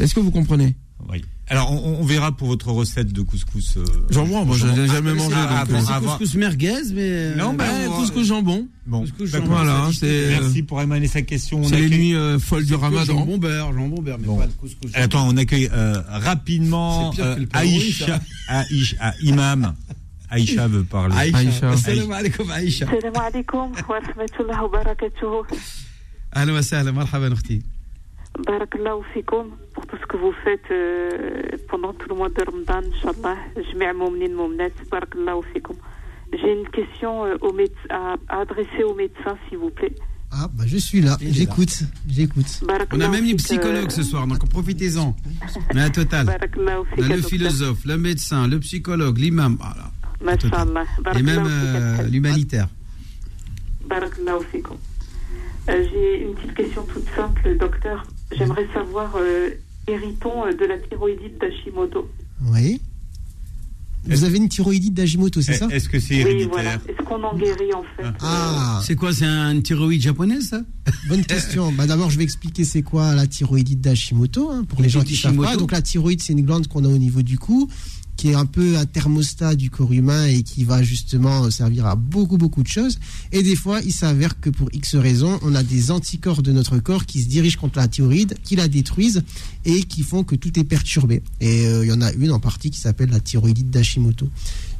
Est-ce 0.00 0.14
que 0.14 0.20
vous 0.20 0.30
comprenez? 0.30 0.74
Oui. 1.09 1.23
Alors, 1.49 1.71
on, 1.71 2.01
on 2.01 2.03
verra 2.03 2.31
pour 2.35 2.47
votre 2.49 2.69
recette 2.71 3.13
de 3.13 3.21
couscous. 3.21 3.77
euh, 3.77 3.85
Jambon, 4.09 4.43
moi, 4.43 4.57
je 4.57 4.67
jambon. 4.67 4.81
n'ai 4.81 4.87
jamais 4.87 5.11
Ah, 5.11 5.15
mangé, 5.15 5.35
ah, 5.37 5.43
donc, 5.47 5.51
avant- 5.59 5.77
euh, 5.77 5.81
c'est 5.85 5.93
avant- 5.93 6.17
Couscous 6.17 6.35
merguez, 6.35 6.73
mais. 6.93 7.35
Non, 7.35 7.53
bah, 7.53 7.63
Ouais, 7.63 7.87
on 7.87 7.91
va- 7.91 7.97
couscous 7.97 8.27
jambon. 8.27 8.67
Bon, 8.85 9.01
Couscous 9.01 9.31
d'accord. 9.31 9.47
jambon, 9.47 9.63
Voilà, 9.63 9.83
ça 9.85 9.89
dit- 9.91 9.97
c'est. 9.99 10.27
Merci 10.41 10.63
pour 10.63 10.81
émaner 10.81 11.07
sa 11.07 11.21
question. 11.21 11.59
On 11.59 11.63
C'est 11.63 11.77
les 11.79 11.85
accueille- 11.85 11.97
nuits 11.99 12.15
euh, 12.15 12.39
folles 12.39 12.65
du 12.65 12.75
ramadan. 12.75 13.05
Jambon 13.17 13.37
beurre, 13.37 13.71
jambon 13.73 14.01
beurre, 14.01 14.17
mais 14.19 14.37
pas 14.37 14.47
de 14.47 14.51
couscous. 14.53 14.91
Attends, 14.93 15.27
on 15.29 15.37
accueille 15.37 15.69
euh, 15.71 16.01
rapidement 16.09 17.11
C'est 17.13 17.17
pire 17.17 17.25
que 17.25 17.29
euh, 17.29 17.39
le 17.39 17.45
Père 17.47 17.61
Henri, 17.61 17.75
Aïcha, 17.77 18.05
ça. 18.07 18.19
Aïcha, 18.49 18.95
ah, 18.99 19.13
Imam. 19.21 19.73
Aïcha 20.29 20.67
veut 20.67 20.83
parler. 20.83 21.15
Aïcha. 21.15 21.69
Assalamu 21.69 22.11
alaikum, 22.13 22.49
Aïcha. 22.51 22.85
السلام 22.91 23.17
عليكم 23.17 23.71
ورحمة 23.89 24.29
الله 24.39 24.63
وبركاته 24.63 25.45
أهلا 26.35 26.53
وسهلا 26.53 26.91
مرحبا 26.91 27.33
أختي 27.33 27.61
Barakallahu 28.45 29.01
fikum 29.15 29.45
pour 29.92 29.98
tout 29.98 30.04
ce 30.04 30.06
que 30.06 30.16
vous 30.16 30.32
faites 30.44 30.70
euh, 30.70 31.42
pendant 31.68 31.92
tout 31.92 32.08
le 32.08 32.14
mois 32.14 32.28
de 32.30 32.42
Ramadan, 32.42 32.88
Inch'Allah. 32.88 33.36
J'ai 36.32 36.52
une 36.52 36.68
question 36.68 37.26
euh, 37.26 37.36
au 37.42 37.52
méde- 37.52 37.70
à, 37.90 38.14
à 38.28 38.40
adresser 38.40 38.84
au 38.84 38.94
médecin, 38.94 39.36
s'il 39.48 39.58
vous 39.58 39.70
plaît. 39.70 39.94
Ah, 40.30 40.48
bah 40.54 40.64
je 40.66 40.78
suis 40.78 41.02
là, 41.02 41.18
j'écoute, 41.20 41.82
j'écoute. 42.08 42.62
On 42.92 43.00
a 43.02 43.08
même 43.08 43.24
les 43.24 43.34
psychologues 43.34 43.90
ce 43.90 44.02
soir, 44.02 44.26
donc 44.26 44.48
profitez-en. 44.48 45.14
On 45.74 45.76
a 45.76 45.82
un 45.82 45.90
total. 45.90 46.24
Barakallahu 46.24 46.84
On 46.96 47.02
a 47.10 47.16
le 47.16 47.22
philosophe, 47.22 47.84
le 47.84 47.98
médecin, 47.98 48.48
le 48.48 48.58
psychologue, 48.60 49.18
l'imam, 49.18 49.58
voilà. 49.60 49.90
Masha'Allah. 50.22 50.84
et 51.18 51.22
même 51.22 51.44
euh, 51.46 52.02
l'humanitaire. 52.08 52.68
Euh, 53.90 55.84
J'ai 55.92 56.22
une 56.22 56.34
petite 56.34 56.54
question 56.54 56.82
toute 56.84 57.04
simple, 57.14 57.56
docteur. 57.58 58.04
J'aimerais 58.34 58.66
savoir, 58.72 59.12
euh, 59.16 59.50
héritons 59.88 60.46
euh, 60.46 60.52
de 60.52 60.64
la 60.64 60.78
thyroïdite 60.78 61.40
d'Hashimoto 61.40 62.08
Oui. 62.46 62.80
Vous 64.04 64.24
avez 64.24 64.38
une 64.38 64.48
thyroïdite 64.48 64.94
d'Hashimoto, 64.94 65.40
c'est 65.42 65.54
ça? 65.54 65.68
Est-ce 65.70 65.88
que 65.88 66.00
c'est 66.00 66.24
Oui, 66.24 66.48
voilà. 66.50 66.74
Est-ce 66.74 67.04
qu'on 67.04 67.22
en 67.22 67.36
guérit 67.36 67.72
en 67.72 67.84
fait? 67.96 68.08
Ah. 68.20 68.80
C'est 68.84 68.96
quoi, 68.96 69.12
c'est 69.12 69.24
un 69.24 69.60
thyroïde 69.60 70.02
japonaise, 70.02 70.48
ça? 70.48 70.62
Bonne 71.08 71.24
question. 71.24 71.70
Bah, 71.70 71.86
D'abord, 71.86 72.10
je 72.10 72.18
vais 72.18 72.24
expliquer 72.24 72.64
c'est 72.64 72.82
quoi 72.82 73.14
la 73.14 73.28
thyroïdite 73.28 73.80
d'Hashimoto, 73.80 74.50
hein, 74.50 74.64
pour 74.68 74.82
les 74.82 74.88
gens 74.88 75.02
qui 75.02 75.12
ne 75.12 75.18
savent 75.18 75.36
pas. 75.36 75.56
Donc, 75.56 75.70
la 75.70 75.82
thyroïde, 75.82 76.20
c'est 76.20 76.32
une 76.32 76.42
glande 76.42 76.66
qu'on 76.66 76.84
a 76.84 76.88
au 76.88 76.98
niveau 76.98 77.22
du 77.22 77.38
cou, 77.38 77.68
qui 78.16 78.28
est 78.28 78.34
un 78.34 78.46
peu 78.46 78.76
un 78.76 78.86
thermostat 78.86 79.54
du 79.54 79.70
corps 79.70 79.92
humain 79.92 80.26
et 80.26 80.42
qui 80.42 80.64
va 80.64 80.82
justement 80.82 81.50
servir 81.50 81.86
à 81.86 81.96
beaucoup, 81.96 82.38
beaucoup 82.38 82.62
de 82.62 82.68
choses. 82.68 82.98
Et 83.32 83.42
des 83.42 83.56
fois, 83.56 83.80
il 83.80 83.92
s'avère 83.92 84.38
que 84.40 84.50
pour 84.50 84.68
X 84.72 84.96
raisons, 84.96 85.38
on 85.42 85.54
a 85.54 85.62
des 85.62 85.90
anticorps 85.90 86.42
de 86.42 86.52
notre 86.52 86.78
corps 86.78 87.06
qui 87.06 87.22
se 87.22 87.28
dirigent 87.28 87.58
contre 87.58 87.78
la 87.78 87.88
thyroïde, 87.88 88.34
qui 88.44 88.56
la 88.56 88.68
détruisent 88.68 89.22
et 89.64 89.82
qui 89.84 90.02
font 90.02 90.24
que 90.24 90.36
tout 90.36 90.58
est 90.58 90.64
perturbé. 90.64 91.22
Et 91.40 91.66
euh, 91.66 91.84
il 91.84 91.88
y 91.88 91.92
en 91.92 92.00
a 92.00 92.12
une 92.12 92.32
en 92.32 92.40
partie 92.40 92.70
qui 92.70 92.78
s'appelle 92.78 93.10
la 93.10 93.20
thyroïdite 93.20 93.70
d'Hashimoto. 93.70 94.28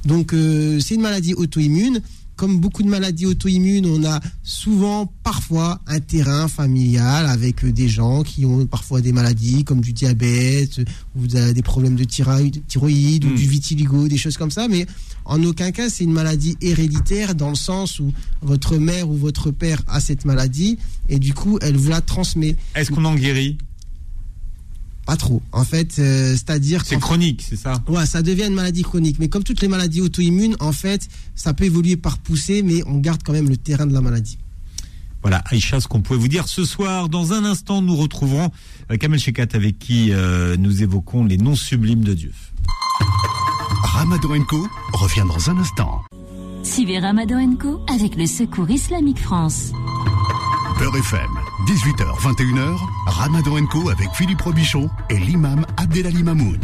Donc, 0.05 0.33
euh, 0.33 0.81
c'est 0.81 0.95
une 0.95 1.03
maladie 1.03 1.35
auto-immune. 1.35 2.01
Comme 2.37 2.59
beaucoup 2.61 2.83
de 2.83 2.89
maladies 2.89 3.27
auto-immunes, 3.27 3.87
on 3.87 4.05
a 4.05 4.19
souvent, 4.43 5.07
parfois, 5.23 5.81
un 5.87 6.01
terrain 6.01 6.49
familial 6.49 7.27
avec 7.27 7.65
euh, 7.65 7.73
des 7.73 7.89
gens 7.89 8.23
qui 8.23 8.45
ont 8.45 8.67
parfois 8.67 9.01
des 9.01 9.13
maladies 9.13 9.65
comme 9.65 9.81
du 9.81 9.93
diabète 9.93 10.81
ou 11.15 11.27
de- 11.27 11.53
des 11.53 11.63
problèmes 11.63 11.95
de 11.95 12.05
thyroïde, 12.05 12.63
thyroïde 12.67 13.25
ou 13.27 13.29
du 13.35 13.47
vitiligo, 13.47 14.09
des 14.09 14.17
choses 14.17 14.37
comme 14.37 14.51
ça. 14.51 14.67
Mais 14.67 14.87
en 15.25 15.43
aucun 15.45 15.71
cas, 15.73 15.89
c'est 15.91 16.05
une 16.05 16.13
maladie 16.13 16.57
héréditaire 16.61 17.35
dans 17.35 17.51
le 17.51 17.55
sens 17.55 18.01
où 18.01 18.13
votre 18.41 18.77
mère 18.77 19.09
ou 19.09 19.15
votre 19.17 19.51
père 19.51 19.83
a 19.87 20.01
cette 20.01 20.25
maladie 20.25 20.79
et 21.09 21.19
du 21.19 21.35
coup, 21.35 21.59
elle 21.61 21.77
vous 21.77 21.91
la 21.91 22.01
transmet. 22.01 22.57
Est-ce 22.75 22.91
qu'on 22.91 23.05
en 23.05 23.15
guérit? 23.15 23.59
Pas 25.07 25.17
trop. 25.17 25.43
En 25.51 25.65
fait, 25.65 25.99
euh, 25.99 26.31
c'est-à-dire 26.31 26.83
C'est 26.85 26.99
chronique, 27.01 27.45
c'est 27.49 27.57
ça 27.57 27.83
Ouais, 27.89 28.07
ça 28.07 28.23
devient 28.23 28.47
une 28.47 28.55
maladie 28.55 28.83
chronique. 28.83 29.17
Mais 29.19 29.29
comme 29.29 29.43
toutes 29.43 29.61
les 29.61 29.69
maladies 29.69 30.01
auto-immunes, 30.01 30.57
en 30.61 30.73
fait, 30.73 31.09
ça 31.35 31.55
peut 31.55 31.65
évoluer 31.65 31.97
par 31.97 32.19
poussée, 32.19 32.63
mais 32.63 32.83
on 32.87 32.99
garde 32.99 33.23
quand 33.25 33.33
même 33.33 33.49
le 33.49 33.57
terrain 33.57 33.87
de 33.87 33.93
la 33.93 34.01
maladie. 34.01 34.39
Voilà, 35.23 35.43
Aïcha, 35.51 35.81
ce 35.81 35.87
qu'on 35.89 36.03
pouvait 36.03 36.19
vous 36.19 36.29
dire 36.29 36.49
ce 36.49 36.65
soir. 36.65 37.09
Dans 37.09 37.33
un 37.33 37.45
instant, 37.45 37.81
nous 37.81 37.97
retrouverons 37.97 38.51
euh, 38.91 38.97
Kamel 38.97 39.21
Shekat 39.21 39.47
avec 39.55 39.79
qui 39.79 40.13
euh, 40.13 40.57
nous 40.57 40.83
évoquons 40.83 41.25
les 41.25 41.37
noms 41.37 41.55
sublimes 41.55 42.05
de 42.05 42.15
Dieu. 42.15 42.33
Ramadan 43.85 44.43
Co 44.45 44.67
revient 44.93 45.25
dans 45.27 45.51
un 45.51 45.59
instant. 45.59 46.03
Suivez 46.65 46.99
Ramadan 46.99 47.55
Co 47.57 47.85
avec 47.89 48.17
le 48.17 48.27
Secours 48.27 48.71
Islamique 48.71 49.21
France. 49.21 49.73
FM, 50.91 51.31
18h, 51.69 52.05
21h, 52.21 52.77
Ramadan 53.07 53.65
Co 53.67 53.89
avec 53.89 54.09
Philippe 54.15 54.41
Robichon 54.41 54.91
et 55.11 55.17
l'imam 55.17 55.65
Abdelali 55.77 56.25
Mamoun. 56.25 56.59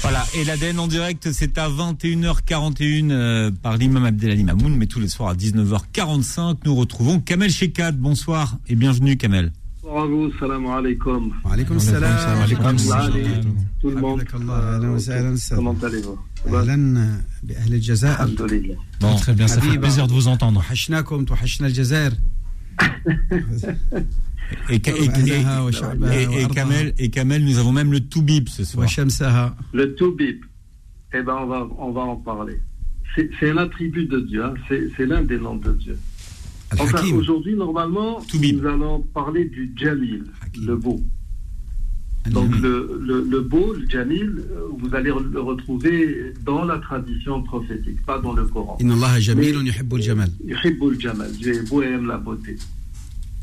Voilà, 0.00 0.26
et 0.34 0.42
l'ADN 0.42 0.80
en 0.80 0.88
direct, 0.88 1.30
c'est 1.30 1.56
à 1.56 1.70
21h41 1.70 3.10
euh, 3.12 3.50
par 3.62 3.76
l'imam 3.76 4.04
Abdelali 4.04 4.42
Mamoun, 4.42 4.74
mais 4.74 4.86
tous 4.86 4.98
les 4.98 5.06
soirs 5.06 5.30
à 5.30 5.34
19h45, 5.34 6.56
nous 6.64 6.74
retrouvons 6.74 7.20
Kamel 7.20 7.50
Shekhad. 7.50 7.96
Bonsoir 7.96 8.58
et 8.68 8.74
bienvenue 8.74 9.16
Kamel. 9.16 9.52
Bonsoir 9.84 10.02
à 10.02 10.06
vous, 10.08 10.32
salam 10.40 10.66
alaikum. 10.66 11.32
Alaikum 11.50 11.78
salam. 11.78 12.12
Tout 13.80 13.90
le 13.90 13.96
monde. 13.96 14.24
Euh, 14.34 14.98
Comment 15.54 15.76
allez-vous? 15.82 16.18
Bon, 19.00 19.14
très 19.16 19.34
bien, 19.34 19.46
ça 19.46 19.60
fait 19.60 19.78
plaisir 19.78 20.08
de 20.08 20.12
vous 20.12 20.26
entendre. 20.26 20.64
Et, 24.68 24.76
et, 26.98 27.08
Kamel, 27.10 27.44
nous 27.44 27.58
avons 27.58 27.72
même 27.72 27.92
le 27.92 28.00
Toubib 28.00 28.48
ce 28.48 28.64
soir. 28.64 28.86
Le 29.72 29.94
Toubib. 29.94 30.44
Eh 31.12 31.22
ben, 31.22 31.36
on 31.40 31.46
va, 31.46 31.68
on 31.78 31.92
va 31.92 32.00
en 32.02 32.16
parler. 32.16 32.60
C'est 33.14 33.52
l'attribut 33.52 34.06
de 34.06 34.20
Dieu. 34.20 34.44
Hein. 34.44 34.54
C'est 34.68 35.06
l'un 35.06 35.22
des 35.22 35.38
noms 35.38 35.56
de 35.56 35.72
Dieu. 35.72 35.98
Aujourd'hui, 37.14 37.54
normalement, 37.54 38.22
nous 38.32 38.66
allons 38.66 39.00
parler 39.00 39.46
du 39.46 39.72
Jamil, 39.76 40.24
le 40.60 40.76
beau. 40.76 41.00
Donc 42.28 42.50
mhm. 42.50 42.62
le, 42.62 43.26
le, 43.28 43.40
beau, 43.40 43.72
le 43.72 43.88
jamil, 43.88 44.44
euh, 44.50 44.68
vous 44.78 44.94
allez 44.94 45.10
le 45.10 45.40
retrouver 45.40 46.32
dans 46.44 46.64
la 46.64 46.78
tradition 46.78 47.42
prophétique, 47.42 48.04
pas 48.04 48.18
dans 48.18 48.34
le 48.34 48.44
Coran. 48.44 48.76
Inna 48.80 48.94
Allah 48.94 49.20
jamil, 49.20 49.56
on 49.56 49.64
yuhibbul 49.64 50.02
jamal. 50.02 50.28
Yuhibbul 50.44 51.00
jamal, 51.00 51.30
j'ai 51.40 51.62
beau 51.62 51.82
et 51.82 51.86
aime 51.86 52.06
la 52.06 52.18
beauté. 52.18 52.56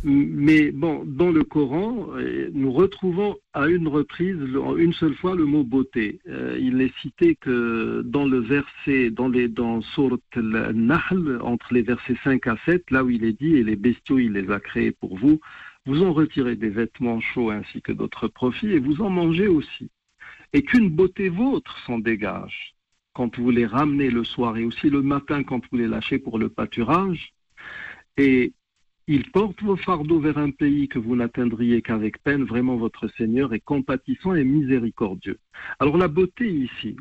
Mais 0.04 0.70
bon, 0.72 1.04
dans 1.06 1.32
le 1.32 1.44
Coran, 1.44 2.10
euh, 2.18 2.50
nous 2.54 2.72
retrouvons 2.72 3.36
à 3.54 3.68
une 3.68 3.88
reprise, 3.88 4.38
une 4.78 4.94
seule 4.94 5.16
fois, 5.16 5.36
le 5.36 5.46
mot 5.46 5.64
beauté. 5.64 6.20
Euh, 6.30 6.56
il 6.60 6.80
est 6.82 6.94
cité 7.02 7.36
que 7.36 8.04
dans 8.06 8.26
le 8.26 8.40
verset, 8.40 9.10
dans 9.10 9.28
les 9.28 9.48
dans 9.48 9.82
Surat 9.82 10.18
al-Nahl, 10.36 11.40
entre 11.42 11.74
les 11.74 11.82
versets 11.82 12.18
5 12.24 12.46
à 12.46 12.58
7, 12.66 12.92
là 12.92 13.04
où 13.04 13.10
il 13.10 13.24
est 13.24 13.42
dit, 13.42 13.56
et 13.56 13.64
les 13.64 13.76
bestiaux, 13.76 14.20
il 14.20 14.34
les 14.34 14.52
a 14.52 14.60
créés 14.60 14.92
pour 14.92 15.18
vous, 15.18 15.40
vous 15.88 16.04
en 16.04 16.14
retirez 16.14 16.56
des 16.56 16.70
vêtements 16.70 17.22
chauds 17.22 17.50
ainsi 17.50 17.82
que 17.82 17.94
d'autres 17.94 18.28
profits 18.28 18.74
et 18.74 18.80
vous 18.80 19.02
en 19.02 19.10
mangez 19.10 19.48
aussi. 19.48 19.90
Et 20.54 20.62
qu'une 20.62 20.90
beauté 20.90 21.30
vôtre 21.30 21.78
s'en 21.86 21.98
dégage 21.98 22.76
quand 23.14 23.40
vous 23.40 23.50
les 23.50 23.66
ramenez 23.66 24.12
le 24.12 24.24
soir 24.24 24.58
et 24.58 24.64
aussi 24.64 24.90
le 24.90 25.02
matin 25.02 25.44
quand 25.44 25.62
vous 25.72 25.78
les 25.78 25.88
lâchez 25.88 26.20
pour 26.20 26.38
le 26.38 26.50
pâturage. 26.50 27.34
Et 28.18 28.54
il 29.08 29.32
porte 29.32 29.64
vos 29.64 29.78
fardeaux 29.78 30.20
vers 30.20 30.38
un 30.38 30.52
pays 30.52 30.90
que 30.90 31.00
vous 31.00 31.16
n'atteindriez 31.16 31.82
qu'avec 31.82 32.22
peine. 32.22 32.44
Vraiment, 32.44 32.76
votre 32.76 33.08
Seigneur 33.18 33.54
est 33.54 33.62
compatissant 33.62 34.36
et 34.36 34.44
miséricordieux. 34.44 35.40
Alors 35.80 35.98
la 35.98 36.10
beauté 36.10 36.50
ici, 36.52 36.96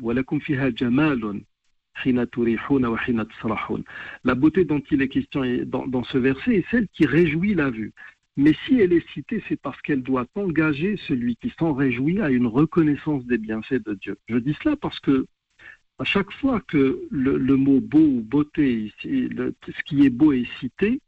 la 4.23 4.35
beauté 4.35 4.65
dont 4.65 4.81
il 4.91 5.01
est 5.01 5.07
question 5.09 5.43
dans, 5.65 6.03
ce 6.03 6.17
verset 6.17 6.55
est 6.55 6.65
celle 6.71 6.87
qui 6.89 7.05
réjouit 7.05 7.55
la 7.55 7.69
vue. 7.69 7.93
Mais 8.37 8.53
si 8.65 8.79
elle 8.79 8.93
est 8.93 9.07
citée, 9.09 9.43
c'est 9.49 9.59
parce 9.59 9.81
qu'elle 9.81 10.03
doit 10.03 10.27
engager 10.35 10.95
celui 11.07 11.35
qui 11.37 11.51
s'en 11.57 11.73
réjouit 11.73 12.21
à 12.21 12.29
une 12.29 12.45
reconnaissance 12.45 13.25
des 13.25 13.39
bienfaits 13.39 13.83
de 13.83 13.95
Dieu. 13.95 14.15
Je 14.29 14.37
dis 14.37 14.55
cela 14.61 14.75
parce 14.75 14.99
que 14.99 15.25
à 15.99 16.03
chaque 16.03 16.31
fois 16.33 16.61
que 16.61 17.01
le, 17.09 17.55
mot 17.55 17.81
beau 17.81 17.97
ou 17.97 18.21
beauté, 18.21 18.93
ce 19.01 19.83
qui 19.85 20.05
est 20.05 20.11
beau 20.11 20.31
est 20.31 20.47
cité 20.59 21.01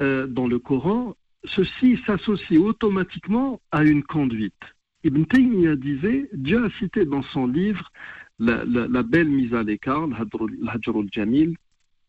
euh, 0.00 0.28
dans 0.28 0.46
le 0.46 0.60
Coran, 0.60 1.16
ceci 1.44 1.98
s'associe 2.06 2.60
automatiquement 2.60 3.60
à 3.72 3.82
une 3.82 4.04
conduite. 4.04 4.54
Ibn 5.02 5.24
Taymiyyah 5.24 5.74
disait, 5.74 6.28
Dieu 6.32 6.64
a 6.64 6.70
cité 6.78 7.04
dans 7.04 7.22
son 7.22 7.48
livre 7.48 7.90
la, 8.38 9.02
belle 9.02 9.28
mise 9.28 9.54
à 9.54 9.64
l'écart, 9.64 10.06
l'Hajrul 10.06 11.08
Jamil, 11.12 11.56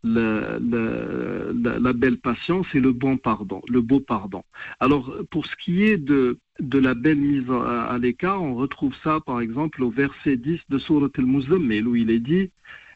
la, 0.04 1.94
belle 1.94 2.18
patience 2.18 2.68
et 2.74 2.80
le 2.80 2.92
bon 2.92 3.18
pardon, 3.18 3.62
le 3.70 3.82
beau 3.82 4.00
pardon. 4.00 4.44
Alors, 4.80 5.14
pour 5.32 5.46
ce 5.46 5.56
qui 5.56 5.84
est 5.84 5.98
de, 5.98 6.38
de 6.60 6.80
la 6.80 6.94
belle 6.94 7.20
mise 7.20 7.50
à, 7.50 7.98
l'écart, 7.98 8.42
on 8.42 8.56
retrouve 8.56 8.94
ça, 9.04 9.20
par 9.26 9.40
exemple, 9.42 9.84
au 9.84 9.90
verset 9.90 10.38
10 10.38 10.60
de 10.70 10.78
Surat 10.78 11.10
al-Muzammil, 11.18 11.88
où 11.88 11.96
il 11.96 12.10
est 12.12 12.20
dit 12.20 12.52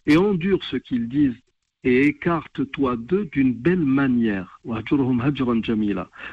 Et 0.05 0.17
endure 0.17 0.63
ce 0.63 0.77
qu'ils 0.77 1.07
disent 1.07 1.35
et 1.83 2.07
écarte-toi 2.07 2.97
d'eux 2.97 3.29
d'une 3.31 3.53
belle 3.53 3.85
manière. 3.85 4.59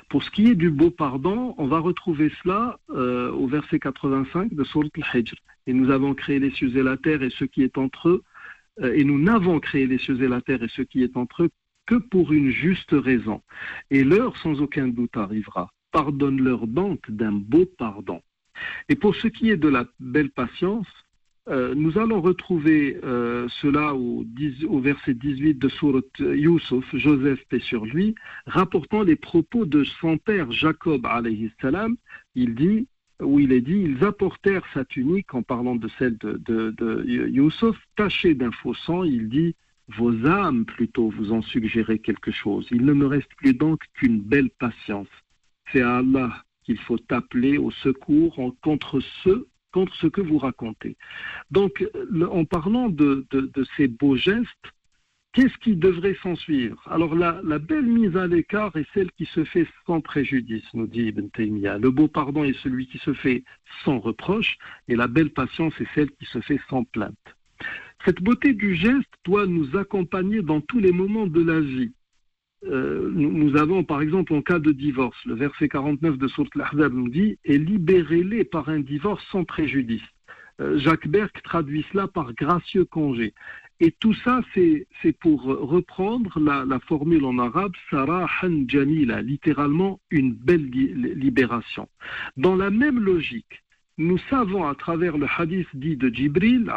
Pour 0.09 0.23
ce 0.25 0.31
qui 0.31 0.49
est 0.49 0.55
du 0.55 0.71
beau 0.71 0.91
pardon, 0.91 1.55
on 1.59 1.67
va 1.67 1.79
retrouver 1.79 2.33
cela 2.43 2.81
euh, 2.91 3.31
au 3.31 3.47
verset 3.47 3.79
85 3.79 4.53
de 4.53 4.65
Surat 4.65 4.89
al-Hijr. 4.97 5.37
Et 5.67 5.73
nous 5.73 5.91
avons 5.91 6.15
créé 6.15 6.41
les 6.41 6.51
cieux 6.51 6.77
et 6.77 6.83
la 6.83 6.97
terre 6.97 7.23
et 7.23 7.31
ce 7.31 7.45
qui 7.45 7.63
est 7.63 7.79
entre 7.79 8.09
eux, 8.09 8.23
et 8.83 9.05
nous 9.05 9.19
n'avons 9.19 9.61
créé 9.61 9.87
les 9.87 9.99
cieux 9.99 10.21
et 10.23 10.29
la 10.29 10.41
terre 10.41 10.63
et 10.63 10.69
ce 10.69 10.83
qui 10.83 11.03
est 11.03 11.17
entre 11.17 11.45
eux 11.45 11.51
que 11.87 11.97
pour 11.97 12.33
une 12.33 12.51
juste 12.51 12.93
raison. 12.93 13.43
Et 13.91 14.05
l'heure 14.05 14.37
sans 14.39 14.61
aucun 14.61 14.89
doute 14.89 15.17
arrivera. 15.17 15.71
Pardonne-leur 15.93 16.67
donc 16.67 17.11
d'un 17.11 17.33
beau 17.33 17.67
pardon. 17.79 18.21
Et 18.89 18.97
pour 18.97 19.15
ce 19.15 19.29
qui 19.29 19.51
est 19.51 19.57
de 19.57 19.69
la 19.69 19.85
belle 20.01 20.31
patience, 20.31 20.89
Euh, 21.51 21.75
nous 21.75 21.99
allons 21.99 22.23
retrouver 22.23 22.99
euh, 23.05 23.47
cela 23.61 23.95
au 23.95 24.81
verset 24.81 25.13
18 25.13 25.59
de 25.59 25.69
Surat 25.69 26.01
Yusuf, 26.19 26.87
Joseph 26.95 27.39
paix 27.51 27.61
sur 27.61 27.85
lui, 27.85 28.15
rapportant 28.47 29.03
les 29.03 29.17
propos 29.17 29.67
de 29.67 29.85
son 30.01 30.17
père 30.17 30.51
Jacob 30.53 31.05
alayhi 31.05 31.51
salam. 31.61 31.97
Il 32.35 32.55
dit, 32.55 32.89
où 33.23 33.39
il 33.39 33.53
est 33.53 33.61
dit, 33.61 33.77
ils 33.79 34.05
apportèrent 34.05 34.65
sa 34.75 34.85
tunique 34.85 35.35
en 35.35 35.43
parlant 35.43 35.77
de 35.77 35.89
celle 35.99 36.17
de, 36.19 36.41
de, 36.45 36.71
de 36.71 37.73
tachée 37.97 38.35
d'un 38.35 38.51
faux 38.51 38.75
sang. 38.75 39.05
Il 39.05 39.29
dit, 39.29 39.55
vos 39.89 40.27
âmes 40.27 40.65
plutôt 40.65 41.11
vous 41.11 41.33
en 41.33 41.43
suggérez 41.43 41.99
quelque 41.99 42.31
chose. 42.33 42.67
Il 42.71 42.85
ne 42.85 42.93
me 42.93 43.07
reste 43.07 43.31
plus 43.37 43.55
donc 43.55 43.81
qu'une 43.95 44.21
belle 44.21 44.51
patience. 44.51 45.09
C'est 45.73 45.83
à 45.83 45.99
Allah 45.99 46.43
qu'il 46.65 46.79
faut 46.79 46.99
appeler 47.11 47.59
au 47.59 47.71
secours 47.71 48.55
contre 48.63 49.01
ceux 49.23 49.47
contre 49.73 49.95
ce 49.97 50.07
que 50.07 50.21
vous 50.21 50.39
racontez. 50.39 50.97
Donc, 51.51 51.85
en 52.31 52.45
parlant 52.45 52.89
de, 52.89 53.27
de- 53.33 53.51
de 53.53 53.67
ces 53.77 53.89
beaux 53.89 54.15
gestes, 54.15 54.47
qu'est-ce 55.35 55.59
qui 55.59 55.77
devrait 55.77 56.17
s'en 56.23 56.37
suivre 56.37 56.81
Alors, 56.91 57.15
la, 57.15 57.59
belle 57.59 57.85
mise 57.85 58.17
à 58.17 58.27
l'écart 58.27 58.75
est 58.77 58.87
celle 58.95 59.11
qui 59.13 59.27
se 59.27 59.45
fait 59.45 59.67
sans 59.87 60.01
préjudice, 60.01 60.65
nous 60.73 60.87
dit 60.87 61.03
Ibn 61.09 61.29
Taymiyyah. 61.29 61.79
Le 61.79 61.91
beau 61.91 62.09
pardon 62.09 62.45
est 62.45 62.59
celui 62.63 62.87
qui 62.87 62.99
se 62.99 63.13
fait 63.13 63.45
sans 63.85 63.99
reproche, 63.99 64.57
et 64.89 64.97
la 64.97 65.09
belle 65.09 65.31
patience 65.31 65.75
est 65.81 65.89
celle 65.95 66.11
qui 66.13 66.25
se 66.27 66.41
fait 66.41 66.61
sans 66.71 66.85
plainte. 66.85 67.15
Cette 68.05 68.23
beauté 68.23 68.55
du 68.55 68.75
geste 68.75 69.13
doit 69.25 69.47
nous 69.47 69.77
accompagner 69.77 70.43
dans 70.43 70.61
tous 70.61 70.79
les 70.79 70.93
moments 70.93 71.27
de 71.27 71.43
la 71.43 71.61
vie. 71.61 71.93
Euh, 72.67 73.11
nous, 73.13 73.31
nous 73.31 73.57
avons 73.57 73.85
par 73.85 74.01
exemple 74.01 74.33
en 74.33 74.41
cas 74.41 74.59
de 74.59 74.73
divorce, 74.73 75.19
le 75.27 75.35
verset 75.35 75.69
49 75.69 76.17
de 76.17 76.29
Sourate 76.29 76.53
Al-Ahzab 76.55 76.95
nous 76.95 77.09
dit 77.09 77.39
Et 77.45 77.59
libérez-les 77.59 78.45
par 78.45 78.69
un 78.69 78.81
divorce 78.81 79.23
sans 79.31 79.45
préjudice. 79.45 80.03
Euh, 80.61 80.79
Jacques 80.79 81.09
Berck 81.09 81.43
traduit 81.43 81.85
cela 81.93 82.07
par 82.07 82.33
gracieux 82.33 82.85
congé. 82.85 83.35
Et 83.81 83.91
tout 83.91 84.15
ça, 84.15 84.41
c'est 84.55 85.19
pour 85.19 85.43
reprendre 85.43 86.39
la, 86.41 86.79
formule 86.81 87.25
en 87.25 87.39
arabe 87.39 87.73
Sarahan 87.91 88.65
Jamila, 88.69 89.21
littéralement 89.21 90.01
une 90.11 90.33
belle 90.33 90.67
li- 90.71 91.15
libération. 91.15 91.89
Dans 92.37 92.55
la 92.55 92.71
même 92.71 93.01
logique, 93.01 93.63
nous 93.99 94.19
savons 94.31 94.65
à 94.67 94.75
travers 94.75 95.19
le 95.19 95.27
hadith 95.39 95.69
dit 95.75 95.97
de 95.97 96.09
Jibril 96.09 96.71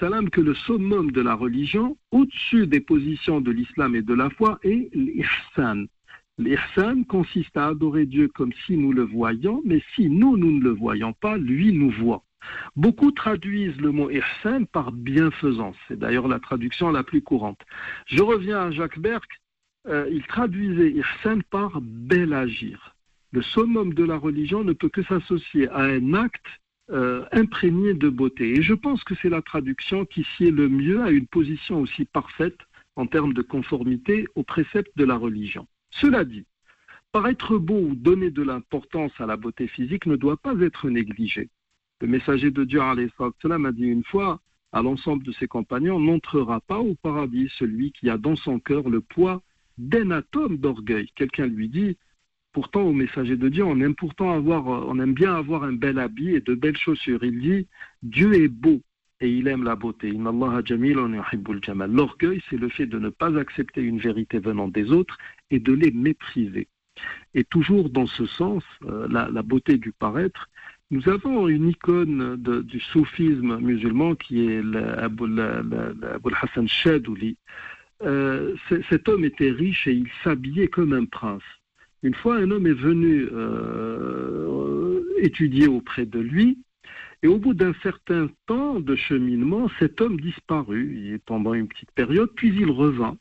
salam, 0.00 0.30
que 0.30 0.40
le 0.40 0.54
summum 0.54 1.12
de 1.12 1.20
la 1.20 1.34
religion, 1.34 1.96
au-dessus 2.12 2.66
des 2.66 2.80
positions 2.80 3.40
de 3.40 3.50
l'islam 3.50 3.94
et 3.94 4.02
de 4.02 4.14
la 4.14 4.30
foi, 4.30 4.58
est 4.62 4.90
l'ihsan. 4.94 5.86
L'ihsan 6.38 7.04
consiste 7.04 7.56
à 7.56 7.68
adorer 7.68 8.06
Dieu 8.06 8.28
comme 8.28 8.52
si 8.64 8.76
nous 8.76 8.92
le 8.92 9.02
voyions, 9.02 9.60
mais 9.64 9.82
si 9.94 10.08
nous, 10.08 10.36
nous 10.36 10.52
ne 10.52 10.62
le 10.62 10.70
voyons 10.70 11.12
pas, 11.12 11.36
lui 11.36 11.72
nous 11.72 11.90
voit. 11.90 12.22
Beaucoup 12.76 13.12
traduisent 13.12 13.80
le 13.80 13.92
mot 13.92 14.10
ihsan 14.10 14.64
par 14.66 14.92
bienfaisance. 14.92 15.76
C'est 15.88 15.98
d'ailleurs 15.98 16.28
la 16.28 16.38
traduction 16.38 16.90
la 16.90 17.02
plus 17.02 17.22
courante. 17.22 17.60
Je 18.06 18.22
reviens 18.22 18.60
à 18.60 18.70
Jacques 18.70 18.98
Berck. 18.98 19.28
Euh, 19.86 20.08
il 20.10 20.22
traduisait 20.26 20.90
ihsan 20.90 21.40
par 21.50 21.80
bel 21.80 22.32
agir. 22.32 22.94
Le 23.32 23.42
summum 23.42 23.94
de 23.94 24.04
la 24.04 24.16
religion 24.16 24.64
ne 24.64 24.72
peut 24.72 24.88
que 24.88 25.02
s'associer 25.02 25.68
à 25.68 25.82
un 25.82 26.14
acte 26.14 26.46
euh, 26.90 27.24
imprégné 27.32 27.92
de 27.92 28.08
beauté. 28.08 28.58
Et 28.58 28.62
je 28.62 28.72
pense 28.72 29.04
que 29.04 29.14
c'est 29.20 29.28
la 29.28 29.42
traduction 29.42 30.06
qui 30.06 30.26
sied 30.36 30.50
le 30.50 30.68
mieux 30.68 31.02
à 31.02 31.10
une 31.10 31.26
position 31.26 31.80
aussi 31.80 32.06
parfaite 32.06 32.58
en 32.96 33.06
termes 33.06 33.34
de 33.34 33.42
conformité 33.42 34.26
aux 34.34 34.42
préceptes 34.42 34.96
de 34.96 35.04
la 35.04 35.16
religion. 35.16 35.66
Cela 35.90 36.24
dit, 36.24 36.46
paraître 37.12 37.58
beau 37.58 37.78
ou 37.78 37.94
donner 37.94 38.30
de 38.30 38.42
l'importance 38.42 39.12
à 39.18 39.26
la 39.26 39.36
beauté 39.36 39.68
physique 39.68 40.06
ne 40.06 40.16
doit 40.16 40.38
pas 40.38 40.54
être 40.60 40.88
négligé. 40.88 41.50
Le 42.00 42.06
messager 42.06 42.52
de 42.52 42.62
Dieu 42.62 42.80
salam, 43.42 43.66
a 43.66 43.72
dit 43.72 43.86
une 43.86 44.04
fois 44.04 44.40
à 44.70 44.82
l'ensemble 44.82 45.24
de 45.24 45.32
ses 45.32 45.48
compagnons 45.48 45.98
n'entrera 45.98 46.60
pas 46.60 46.78
au 46.78 46.94
paradis 46.94 47.50
celui 47.58 47.90
qui 47.90 48.08
a 48.08 48.18
dans 48.18 48.36
son 48.36 48.60
cœur 48.60 48.88
le 48.88 49.00
poids 49.00 49.42
d'un 49.78 50.12
atome 50.12 50.58
d'orgueil. 50.58 51.10
Quelqu'un 51.16 51.46
lui 51.46 51.68
dit 51.68 51.96
Pourtant, 52.52 52.82
au 52.82 52.92
messager 52.92 53.36
de 53.36 53.48
Dieu, 53.48 53.64
on 53.64 53.80
aime 53.80 53.94
pourtant 53.94 54.32
avoir, 54.32 54.66
on 54.66 54.98
aime 55.00 55.12
bien 55.12 55.34
avoir 55.34 55.64
un 55.64 55.72
bel 55.72 55.98
habit 55.98 56.30
et 56.30 56.40
de 56.40 56.54
belles 56.54 56.76
chaussures. 56.76 57.22
Il 57.24 57.40
dit 57.40 57.66
Dieu 58.02 58.34
est 58.34 58.48
beau 58.48 58.80
et 59.20 59.28
il 59.28 59.48
aime 59.48 59.64
la 59.64 59.74
beauté. 59.74 60.12
L'orgueil, 60.12 62.42
c'est 62.48 62.56
le 62.56 62.68
fait 62.68 62.86
de 62.86 62.98
ne 62.98 63.08
pas 63.08 63.36
accepter 63.36 63.82
une 63.82 63.98
vérité 63.98 64.38
venant 64.38 64.68
des 64.68 64.92
autres 64.92 65.18
et 65.50 65.58
de 65.58 65.72
les 65.72 65.90
mépriser. 65.90 66.68
Et 67.34 67.44
toujours 67.44 67.90
dans 67.90 68.06
ce 68.06 68.26
sens, 68.26 68.64
euh, 68.84 69.08
la 69.08 69.42
beauté 69.42 69.78
du 69.78 69.92
paraître, 69.92 70.48
nous 70.90 71.08
avons 71.08 71.48
une 71.48 71.68
icône 71.68 72.36
du 72.36 72.80
soufisme 72.80 73.58
musulman 73.58 74.14
qui 74.14 74.46
est 74.46 74.62
l'Abou 74.62 75.26
Hassan 76.40 76.66
Shadouli. 76.66 77.36
Euh, 78.02 78.54
cet 78.88 79.08
homme 79.08 79.24
était 79.24 79.50
riche 79.50 79.86
et 79.86 79.92
il 79.92 80.08
s'habillait 80.24 80.68
comme 80.68 80.92
un 80.92 81.04
prince. 81.04 81.42
Une 82.02 82.14
fois, 82.14 82.36
un 82.36 82.50
homme 82.50 82.66
est 82.66 82.72
venu 82.72 83.28
euh, 83.32 85.02
étudier 85.18 85.66
auprès 85.66 86.06
de 86.06 86.20
lui, 86.20 86.58
et 87.22 87.26
au 87.26 87.38
bout 87.38 87.54
d'un 87.54 87.74
certain 87.82 88.30
temps 88.46 88.78
de 88.78 88.94
cheminement, 88.94 89.68
cet 89.80 90.00
homme 90.00 90.20
disparut 90.20 91.20
pendant 91.26 91.54
une 91.54 91.66
petite 91.66 91.90
période, 91.90 92.30
puis 92.36 92.54
il 92.56 92.70
revint, 92.70 93.16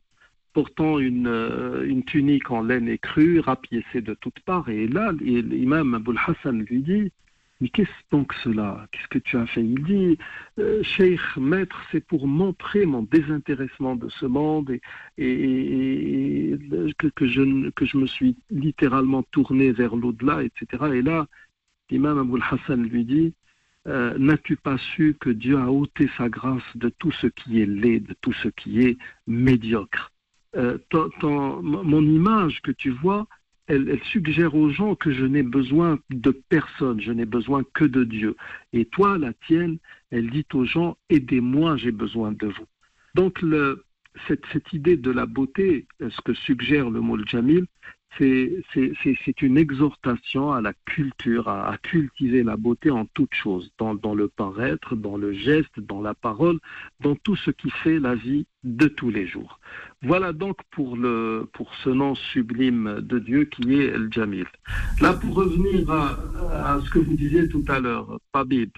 portant 0.53 0.99
une, 0.99 1.28
euh, 1.28 1.84
une 1.88 2.03
tunique 2.03 2.51
en 2.51 2.61
laine 2.61 2.88
écrue, 2.88 3.39
rapiécée 3.39 4.01
de 4.01 4.13
toutes 4.13 4.39
parts. 4.41 4.70
Et 4.70 4.88
là, 4.88 5.11
l'imam 5.20 5.95
Aboul 5.95 6.20
Hassan 6.28 6.61
lui 6.61 6.82
dit 6.82 7.11
Mais 7.59 7.69
qu'est-ce 7.69 7.89
donc 8.11 8.33
cela? 8.43 8.87
Qu'est-ce 8.91 9.07
que 9.07 9.17
tu 9.19 9.35
as 9.37 9.47
fait? 9.47 9.63
Il 9.63 9.83
dit 9.83 10.17
euh, 10.59 10.83
Cheikh, 10.83 11.19
maître, 11.37 11.81
c'est 11.91 12.05
pour 12.05 12.27
montrer 12.27 12.85
mon 12.85 13.01
désintéressement 13.03 13.95
de 13.95 14.09
ce 14.09 14.25
monde 14.27 14.69
et, 15.17 16.55
que, 17.15 17.27
je, 17.27 17.97
me 17.97 18.05
suis 18.05 18.35
littéralement 18.51 19.23
tourné 19.23 19.71
vers 19.71 19.95
l'au-delà, 19.95 20.43
etc. 20.43 20.65
Et 20.93 21.01
là, 21.01 21.27
l'imam 21.89 22.19
Aboul 22.19 22.43
Hassan 22.49 22.83
lui 22.83 23.05
dit 23.05 23.33
euh, 23.87 24.15
N'as-tu 24.19 24.55
pas 24.55 24.77
su 24.77 25.15
que 25.19 25.31
Dieu 25.31 25.57
a 25.57 25.71
ôté 25.71 26.09
sa 26.17 26.29
grâce 26.29 26.61
de 26.75 26.89
tout 26.89 27.11
ce 27.11 27.27
qui 27.27 27.61
est 27.61 27.65
laid, 27.65 28.01
de 28.01 28.15
tout 28.21 28.33
ce 28.33 28.49
qui 28.49 28.81
est 28.81 28.97
médiocre? 29.25 30.11
Euh, 30.55 30.77
ton- 30.89 31.09
ton- 31.19 31.61
Mon 31.63 32.01
image 32.03 32.61
que 32.61 32.71
tu 32.71 32.91
vois, 32.91 33.27
elle, 33.68 33.99
suggère 34.11 34.55
aux 34.55 34.70
gens 34.70 34.95
que 34.95 35.11
je 35.11 35.26
n'ai 35.26 35.43
besoin 35.43 35.99
de 36.09 36.32
personne, 36.49 37.01
je 37.01 37.11
n'ai 37.11 37.26
besoin 37.26 37.63
que 37.74 37.86
de 37.86 38.03
Dieu. 38.03 38.36
Et 38.74 38.86
toi, 38.86 39.18
la 39.18 39.34
tienne, 39.34 39.78
elle 40.11 40.30
dit 40.30 40.45
aux 40.53 40.65
gens 40.65 40.97
Aidez-moi, 41.09 41.78
j'ai 41.78 41.91
besoin 41.91 42.32
de 42.32 42.47
vous. 42.47 42.65
Donc, 43.15 43.43
cette, 44.28 44.45
cette 44.53 44.74
idée 44.74 44.97
de 44.97 45.11
la 45.11 45.26
beauté, 45.26 45.88
ce 45.99 46.22
que 46.22 46.34
suggère 46.34 46.89
le 46.89 47.01
mot 47.01 47.18
Jamil, 47.26 47.65
c'est 48.18 49.41
une 49.41 49.57
exhortation 49.57 50.51
à 50.51 50.61
la 50.61 50.74
culture, 50.86 51.47
à, 51.47 51.78
cultiver 51.78 52.43
la 52.43 52.57
beauté 52.57 52.89
en 52.89 53.05
toute 53.05 53.34
chose, 53.34 53.72
dans, 53.78 54.15
le 54.15 54.28
paraître, 54.28 54.95
dans 54.95 55.18
le 55.18 55.34
geste, 55.34 55.80
dans 55.80 56.01
la 56.01 56.13
parole, 56.13 56.59
dans 56.99 57.15
tout 57.15 57.36
ce 57.36 57.51
qui 57.51 57.70
fait 57.70 57.99
la 57.99 58.15
vie 58.15 58.45
de 58.63 58.88
tous 58.88 59.09
les 59.09 59.28
jours. 59.28 59.59
Voilà 60.01 60.34
donc 60.34 60.57
pour, 60.72 60.97
le, 60.97 61.47
pour 61.53 61.74
ce 61.84 61.89
nom 61.89 62.15
sublime 62.15 63.01
de 63.01 63.20
Dieu 63.20 63.45
qui 63.45 63.76
est 63.76 63.88
El 63.88 64.09
Jamil. 64.11 64.47
Là, 65.01 65.13
pour 65.13 65.36
revenir 65.36 65.89
à, 65.89 66.18
à 66.74 66.82
ce 66.82 66.89
que 66.89 66.99
vous 66.99 67.15
disiez 67.15 67.47
tout 67.49 67.63
à 67.68 67.80
l'heure, 67.80 68.20
Pabib, 68.32 68.72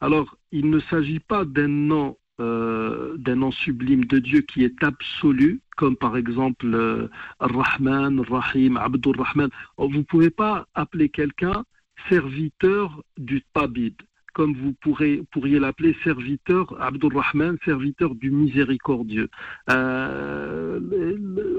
alors 0.00 0.36
il 0.52 0.70
ne 0.70 0.80
s'agit 0.80 1.20
pas 1.20 1.44
d'un 1.44 1.68
nom 1.68 2.16
euh, 2.40 3.16
d'un 3.16 3.36
nom 3.36 3.50
sublime 3.50 4.04
de 4.04 4.18
Dieu 4.18 4.42
qui 4.42 4.64
est 4.64 4.82
absolu, 4.84 5.60
comme 5.76 5.96
par 5.96 6.16
exemple 6.16 6.66
euh, 6.66 7.08
Rahman, 7.40 8.20
Rahim, 8.20 8.76
Abdur 8.76 9.14
Rahman. 9.18 9.48
Oh, 9.76 9.88
Vous 9.88 9.98
ne 9.98 10.02
pouvez 10.02 10.30
pas 10.30 10.66
appeler 10.74 11.08
quelqu'un 11.08 11.64
serviteur 12.08 13.02
du 13.16 13.42
Tabib, 13.54 13.94
comme 14.34 14.54
vous 14.54 14.74
pourrez, 14.74 15.22
pourriez 15.30 15.58
l'appeler 15.58 15.96
serviteur, 16.04 16.80
Abdur 16.80 17.10
Rahman, 17.14 17.56
serviteur 17.64 18.14
du 18.14 18.30
miséricordieux. 18.30 19.28
Euh, 19.70 20.78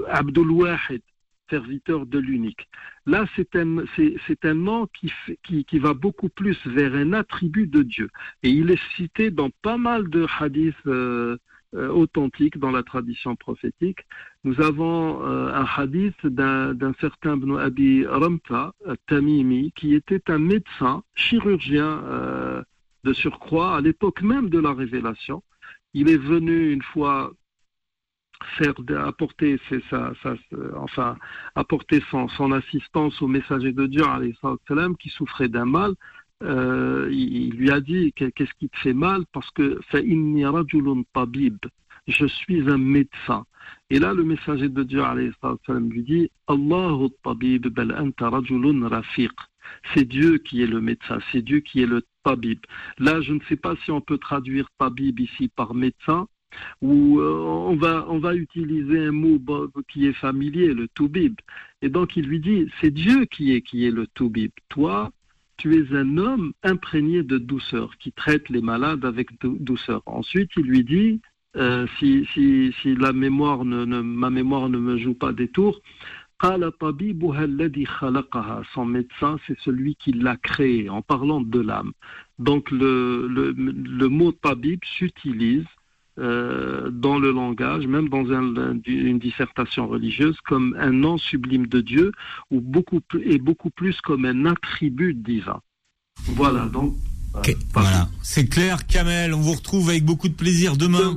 Abdul 0.08 0.50
Wahid, 0.52 1.02
serviteur 1.48 2.06
de 2.06 2.18
l'unique. 2.18 2.68
Là, 3.06 3.26
c'est 3.36 3.56
un, 3.56 4.54
nom 4.54 4.86
qui, 4.92 5.78
va 5.78 5.94
beaucoup 5.94 6.28
plus 6.28 6.58
vers 6.66 6.94
un 6.94 7.12
attribut 7.12 7.66
de 7.66 7.82
Dieu. 7.82 8.10
Et 8.42 8.50
il 8.50 8.70
est 8.70 8.82
cité 8.96 9.30
dans 9.30 9.50
pas 9.62 9.78
mal 9.78 10.08
de 10.10 10.26
hadiths 10.38 10.74
euh, 10.86 11.38
euh, 11.74 11.88
authentiques 11.88 12.58
dans 12.58 12.70
la 12.70 12.82
tradition 12.82 13.36
prophétique. 13.36 14.00
Nous 14.44 14.60
avons 14.60 15.22
euh, 15.22 15.52
un 15.52 15.66
hadith 15.76 16.26
d'un, 16.26 16.92
certain 17.00 17.36
Ibn 17.36 17.56
Abi 17.56 18.06
Ramta, 18.06 18.72
Tamimi, 19.06 19.72
qui 19.72 19.94
était 19.94 20.30
un 20.30 20.38
médecin, 20.38 21.02
chirurgien 21.14 22.02
de 23.04 23.12
surcroît, 23.12 23.76
à 23.76 23.80
l'époque 23.80 24.22
même 24.22 24.50
de 24.50 24.58
la 24.58 24.74
révélation. 24.74 25.42
Il 25.94 26.10
est 26.10 26.18
venu 26.18 26.72
une 26.72 26.82
fois 26.82 27.32
faire 28.56 28.74
apporter 29.04 29.58
c'est 29.68 29.82
ça, 29.90 30.12
euh, 30.24 30.72
enfin 30.76 31.16
apporter 31.54 32.02
son, 32.10 32.52
assistance 32.52 33.20
au 33.20 33.26
messager 33.26 33.72
de 33.72 33.86
Dieu 33.86 34.02
salam, 34.66 34.96
qui 34.96 35.08
souffrait 35.10 35.48
d'un 35.48 35.64
mal 35.64 35.94
euh, 36.44 37.08
il, 37.10 37.50
lui 37.54 37.70
a 37.70 37.80
dit 37.80 38.12
qu'est-ce 38.12 38.54
qui 38.60 38.68
te 38.68 38.78
fait 38.78 38.92
mal? 38.92 39.24
Parce 39.32 39.50
que 39.50 39.80
tabib 41.12 41.56
je 42.06 42.26
suis 42.26 42.70
un 42.70 42.78
médecin. 42.78 43.44
Et 43.90 43.98
là 43.98 44.14
le 44.14 44.24
messager 44.24 44.68
de 44.68 44.82
Dieu 44.82 45.02
salam, 45.66 45.90
lui 45.90 46.02
dit 46.02 46.30
Allahu 46.46 47.08
tabib 47.24 47.66
bal 47.68 47.92
anta 47.92 48.30
rafiq. 48.30 49.32
C'est 49.94 50.04
Dieu 50.04 50.38
qui 50.38 50.62
est 50.62 50.66
le 50.66 50.80
médecin, 50.80 51.18
c'est 51.32 51.42
Dieu 51.42 51.60
qui 51.60 51.82
est 51.82 51.86
le 51.86 52.02
tabib. 52.24 52.60
Là, 52.98 53.20
je 53.20 53.32
ne 53.32 53.40
sais 53.48 53.56
pas 53.56 53.74
si 53.84 53.90
on 53.90 54.00
peut 54.00 54.18
traduire 54.18 54.68
tabib 54.78 55.18
ici 55.20 55.48
par 55.48 55.74
médecin, 55.74 56.26
où 56.82 57.20
euh, 57.20 57.32
on, 57.70 57.76
va, 57.76 58.06
on 58.08 58.18
va 58.18 58.34
utiliser 58.34 59.06
un 59.06 59.12
mot 59.12 59.38
qui 59.88 60.06
est 60.06 60.12
familier, 60.12 60.74
le 60.74 60.88
Toubib. 60.88 61.34
Et 61.82 61.88
donc 61.88 62.16
il 62.16 62.26
lui 62.26 62.40
dit, 62.40 62.68
c'est 62.80 62.90
Dieu 62.90 63.24
qui 63.26 63.52
est, 63.52 63.62
qui 63.62 63.86
est 63.86 63.90
le 63.90 64.06
Toubib. 64.06 64.50
Toi, 64.68 65.10
tu 65.56 65.76
es 65.76 65.94
un 65.94 66.18
homme 66.18 66.52
imprégné 66.62 67.22
de 67.22 67.38
douceur, 67.38 67.96
qui 67.98 68.12
traite 68.12 68.48
les 68.48 68.60
malades 68.62 69.04
avec 69.04 69.28
douceur. 69.42 70.02
Ensuite, 70.06 70.50
il 70.56 70.64
lui 70.64 70.84
dit, 70.84 71.20
euh, 71.56 71.86
si, 71.98 72.26
si, 72.32 72.72
si, 72.80 72.94
la 72.94 73.12
mémoire 73.12 73.64
ma 73.64 74.30
mémoire 74.30 74.68
ne 74.68 74.78
me 74.78 74.96
joue 74.96 75.14
pas 75.14 75.32
des 75.32 75.48
tours, 75.48 75.80
son 78.74 78.84
médecin, 78.86 79.38
c'est 79.46 79.58
celui 79.60 79.96
qui 79.96 80.12
l'a 80.12 80.36
créé, 80.36 80.88
en 80.88 81.02
parlant 81.02 81.40
de 81.40 81.60
l'âme. 81.60 81.92
Donc 82.38 82.70
le, 82.70 83.26
le, 83.26 83.50
le 83.50 84.08
mot 84.08 84.30
tabib 84.30 84.78
s'utilise 84.84 85.66
euh, 86.18 86.90
dans 86.90 87.18
le 87.18 87.30
langage, 87.32 87.86
même 87.86 88.08
dans 88.08 88.30
un- 88.32 88.78
une 88.86 89.18
dissertation 89.18 89.86
religieuse, 89.88 90.36
comme 90.46 90.76
un 90.78 90.90
nom 90.92 91.16
sublime 91.18 91.66
de 91.66 91.80
Dieu, 91.80 92.12
ou 92.50 92.60
beaucoup 92.60 93.00
et 93.22 93.38
beaucoup 93.38 93.70
plus 93.70 94.00
comme 94.00 94.24
un 94.24 94.46
attribut 94.46 95.14
divin. 95.14 95.60
Voilà, 96.26 96.66
donc. 96.66 96.96
Ok, 97.34 97.56
Voilà, 97.74 98.08
c'est 98.22 98.48
clair, 98.48 98.86
Kamel. 98.86 99.34
On 99.34 99.40
vous 99.40 99.52
retrouve 99.52 99.90
avec 99.90 100.04
beaucoup 100.04 100.28
de 100.28 100.34
plaisir 100.34 100.76
demain. 100.76 101.14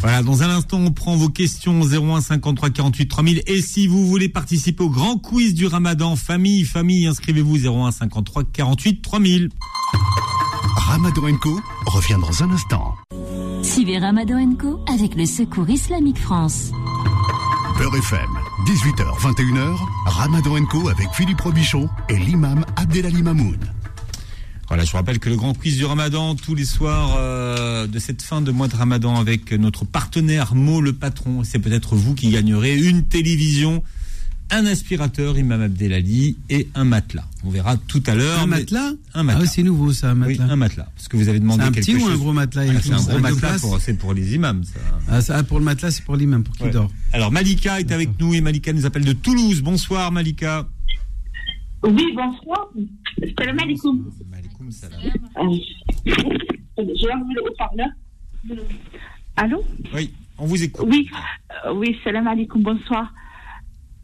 Voilà, 0.00 0.22
dans 0.22 0.42
un 0.42 0.50
instant, 0.50 0.78
on 0.78 0.92
prend 0.92 1.16
vos 1.16 1.28
questions 1.28 1.80
01 1.80 2.20
53 2.20 2.70
48 2.70 3.08
3000. 3.08 3.42
Et 3.46 3.62
si 3.62 3.86
vous 3.86 4.06
voulez 4.06 4.28
participer 4.28 4.84
au 4.84 4.90
grand 4.90 5.18
quiz 5.18 5.54
du 5.54 5.66
Ramadan, 5.66 6.16
famille, 6.16 6.64
famille, 6.64 7.06
inscrivez-vous 7.06 7.66
01 7.66 7.90
53 7.90 8.44
48 8.52 9.02
3000. 9.02 9.48
Ramadan 10.76 11.36
Co 11.40 11.60
revient 11.86 12.18
dans 12.20 12.42
un 12.42 12.50
instant. 12.50 12.94
Suivez 13.62 13.98
Ramadan 13.98 14.54
Co 14.54 14.80
avec 14.92 15.14
le 15.14 15.26
Secours 15.26 15.68
Islamique 15.68 16.18
France. 16.18 16.70
Beurre 17.78 17.96
FM, 17.96 18.30
18h, 18.66 19.18
21h, 19.20 19.76
Ramadan 20.06 20.64
Co 20.64 20.88
avec 20.88 21.08
Philippe 21.12 21.40
Robichon 21.40 21.88
et 22.08 22.16
l'imam 22.16 22.64
Abdelali 22.76 23.22
Mamoun. 23.22 23.58
Voilà, 24.68 24.84
je 24.84 24.90
vous 24.90 24.96
rappelle 24.96 25.20
que 25.20 25.28
le 25.28 25.36
grand 25.36 25.54
quiz 25.54 25.76
du 25.76 25.84
Ramadan, 25.84 26.34
tous 26.34 26.54
les 26.56 26.64
soirs 26.64 27.14
euh, 27.18 27.86
de 27.86 27.98
cette 28.00 28.22
fin 28.22 28.40
de 28.40 28.50
mois 28.50 28.66
de 28.66 28.74
Ramadan 28.74 29.14
avec 29.16 29.52
notre 29.52 29.84
partenaire 29.84 30.54
Mo 30.56 30.80
le 30.80 30.92
patron, 30.92 31.44
c'est 31.44 31.60
peut-être 31.60 31.94
vous 31.94 32.14
qui 32.14 32.30
gagnerez 32.30 32.76
une 32.76 33.04
télévision, 33.04 33.84
un 34.50 34.66
aspirateur 34.66 35.38
Imam 35.38 35.62
Abdelali 35.62 36.36
et 36.50 36.68
un 36.74 36.82
matelas. 36.84 37.26
On 37.44 37.50
verra 37.50 37.76
tout 37.76 38.02
à 38.08 38.16
l'heure. 38.16 38.40
Un 38.40 38.46
mais- 38.48 38.58
matelas 38.58 38.90
Un 39.14 39.22
matelas. 39.22 39.38
Ah 39.38 39.42
oui, 39.44 39.48
c'est 39.54 39.62
nouveau 39.62 39.92
ça, 39.92 40.10
un 40.10 40.14
matelas. 40.16 40.44
Oui, 40.46 40.50
un 40.50 40.56
matelas. 40.56 40.88
Parce 40.96 41.06
que 41.06 41.16
vous 41.16 41.28
avez 41.28 41.38
demandé 41.38 41.62
C'est 41.62 41.68
un 41.68 41.72
quelque 41.72 41.84
petit 41.86 41.94
ou 41.94 42.00
chose. 42.00 42.10
un 42.10 42.16
gros 42.16 42.32
matelas 42.32 42.62
Ah, 42.68 42.80
C'est 42.82 42.92
un 42.92 42.96
gros 43.02 43.18
matelas, 43.20 43.58
pour- 43.60 43.80
c'est 43.80 43.94
pour 43.94 44.14
les 44.14 44.34
imams. 44.34 44.64
Ça. 44.64 44.80
Ah, 45.08 45.20
ça, 45.20 45.42
pour 45.44 45.60
le 45.60 45.64
matelas, 45.64 45.92
c'est 45.92 46.04
pour 46.04 46.16
l'imam, 46.16 46.42
pour 46.42 46.56
qu'il 46.56 46.66
Ouais. 46.66 46.72
dort. 46.72 46.90
Alors 47.12 47.30
Malika 47.30 47.78
est 47.78 47.92
avec 47.92 48.18
nous 48.18 48.34
et 48.34 48.40
Malika 48.40 48.72
nous 48.72 48.84
appelle 48.84 49.04
de 49.04 49.12
Toulouse. 49.12 49.62
Bonsoir 49.62 50.10
Malika. 50.10 50.66
Oui, 51.84 52.04
bonsoir. 52.16 52.68
Salam 53.38 53.58
alaikum. 53.60 54.04
Euh, 55.38 55.56
J'ai 56.78 57.12
enlevé 57.12 57.34
le 57.34 57.42
haut-parleur. 57.44 57.88
Allô? 59.36 59.64
Oui, 59.94 60.12
on 60.38 60.46
vous 60.46 60.62
écoute. 60.62 60.86
Oui, 60.88 61.08
euh, 61.66 61.72
oui, 61.74 61.96
salam 62.04 62.26
alaikum, 62.26 62.62
bonsoir. 62.62 63.12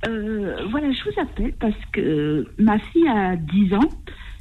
Euh, 0.08 0.66
voilà, 0.70 0.90
je 0.92 1.02
vous 1.04 1.20
appelle 1.20 1.52
parce 1.60 1.78
que 1.92 2.46
ma 2.58 2.78
fille 2.78 3.06
a 3.08 3.36
10 3.36 3.74
ans 3.74 3.88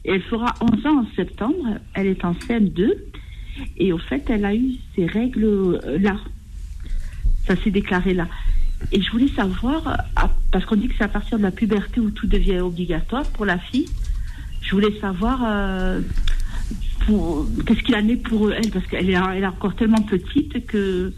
et 0.05 0.11
elle 0.13 0.23
fera 0.23 0.53
11 0.61 0.85
ans 0.87 0.99
en 1.01 1.05
septembre. 1.15 1.77
Elle 1.93 2.07
est 2.07 2.25
en 2.25 2.33
CM2 2.33 2.93
et 3.77 3.93
au 3.93 3.97
fait, 3.99 4.23
elle 4.29 4.45
a 4.45 4.55
eu 4.55 4.73
ses 4.95 5.05
règles 5.05 5.43
euh, 5.45 5.99
là. 5.99 6.17
Ça 7.45 7.55
s'est 7.55 7.71
déclaré 7.71 8.13
là. 8.13 8.27
Et 8.91 9.01
je 9.01 9.11
voulais 9.11 9.27
savoir, 9.27 9.87
à- 10.15 10.29
parce 10.51 10.65
qu'on 10.65 10.75
dit 10.75 10.87
que 10.87 10.95
c'est 10.97 11.03
à 11.03 11.07
partir 11.07 11.37
de 11.37 11.43
la 11.43 11.51
puberté 11.51 11.99
où 11.99 12.09
tout 12.09 12.25
devient 12.27 12.59
obligatoire 12.59 13.23
pour 13.29 13.45
la 13.45 13.59
fille, 13.59 13.87
je 14.61 14.71
voulais 14.71 14.99
savoir 14.99 15.41
euh, 15.45 16.01
qu'est-ce 17.65 17.81
qu'il 17.83 17.95
en 17.95 18.07
est 18.07 18.15
pour 18.15 18.51
elle, 18.53 18.69
parce 18.71 18.85
qu'elle 18.87 19.09
est, 19.09 19.13
elle 19.35 19.43
est 19.43 19.47
encore 19.47 19.75
tellement 19.75 20.01
petite 20.01 20.65
que 20.67 21.13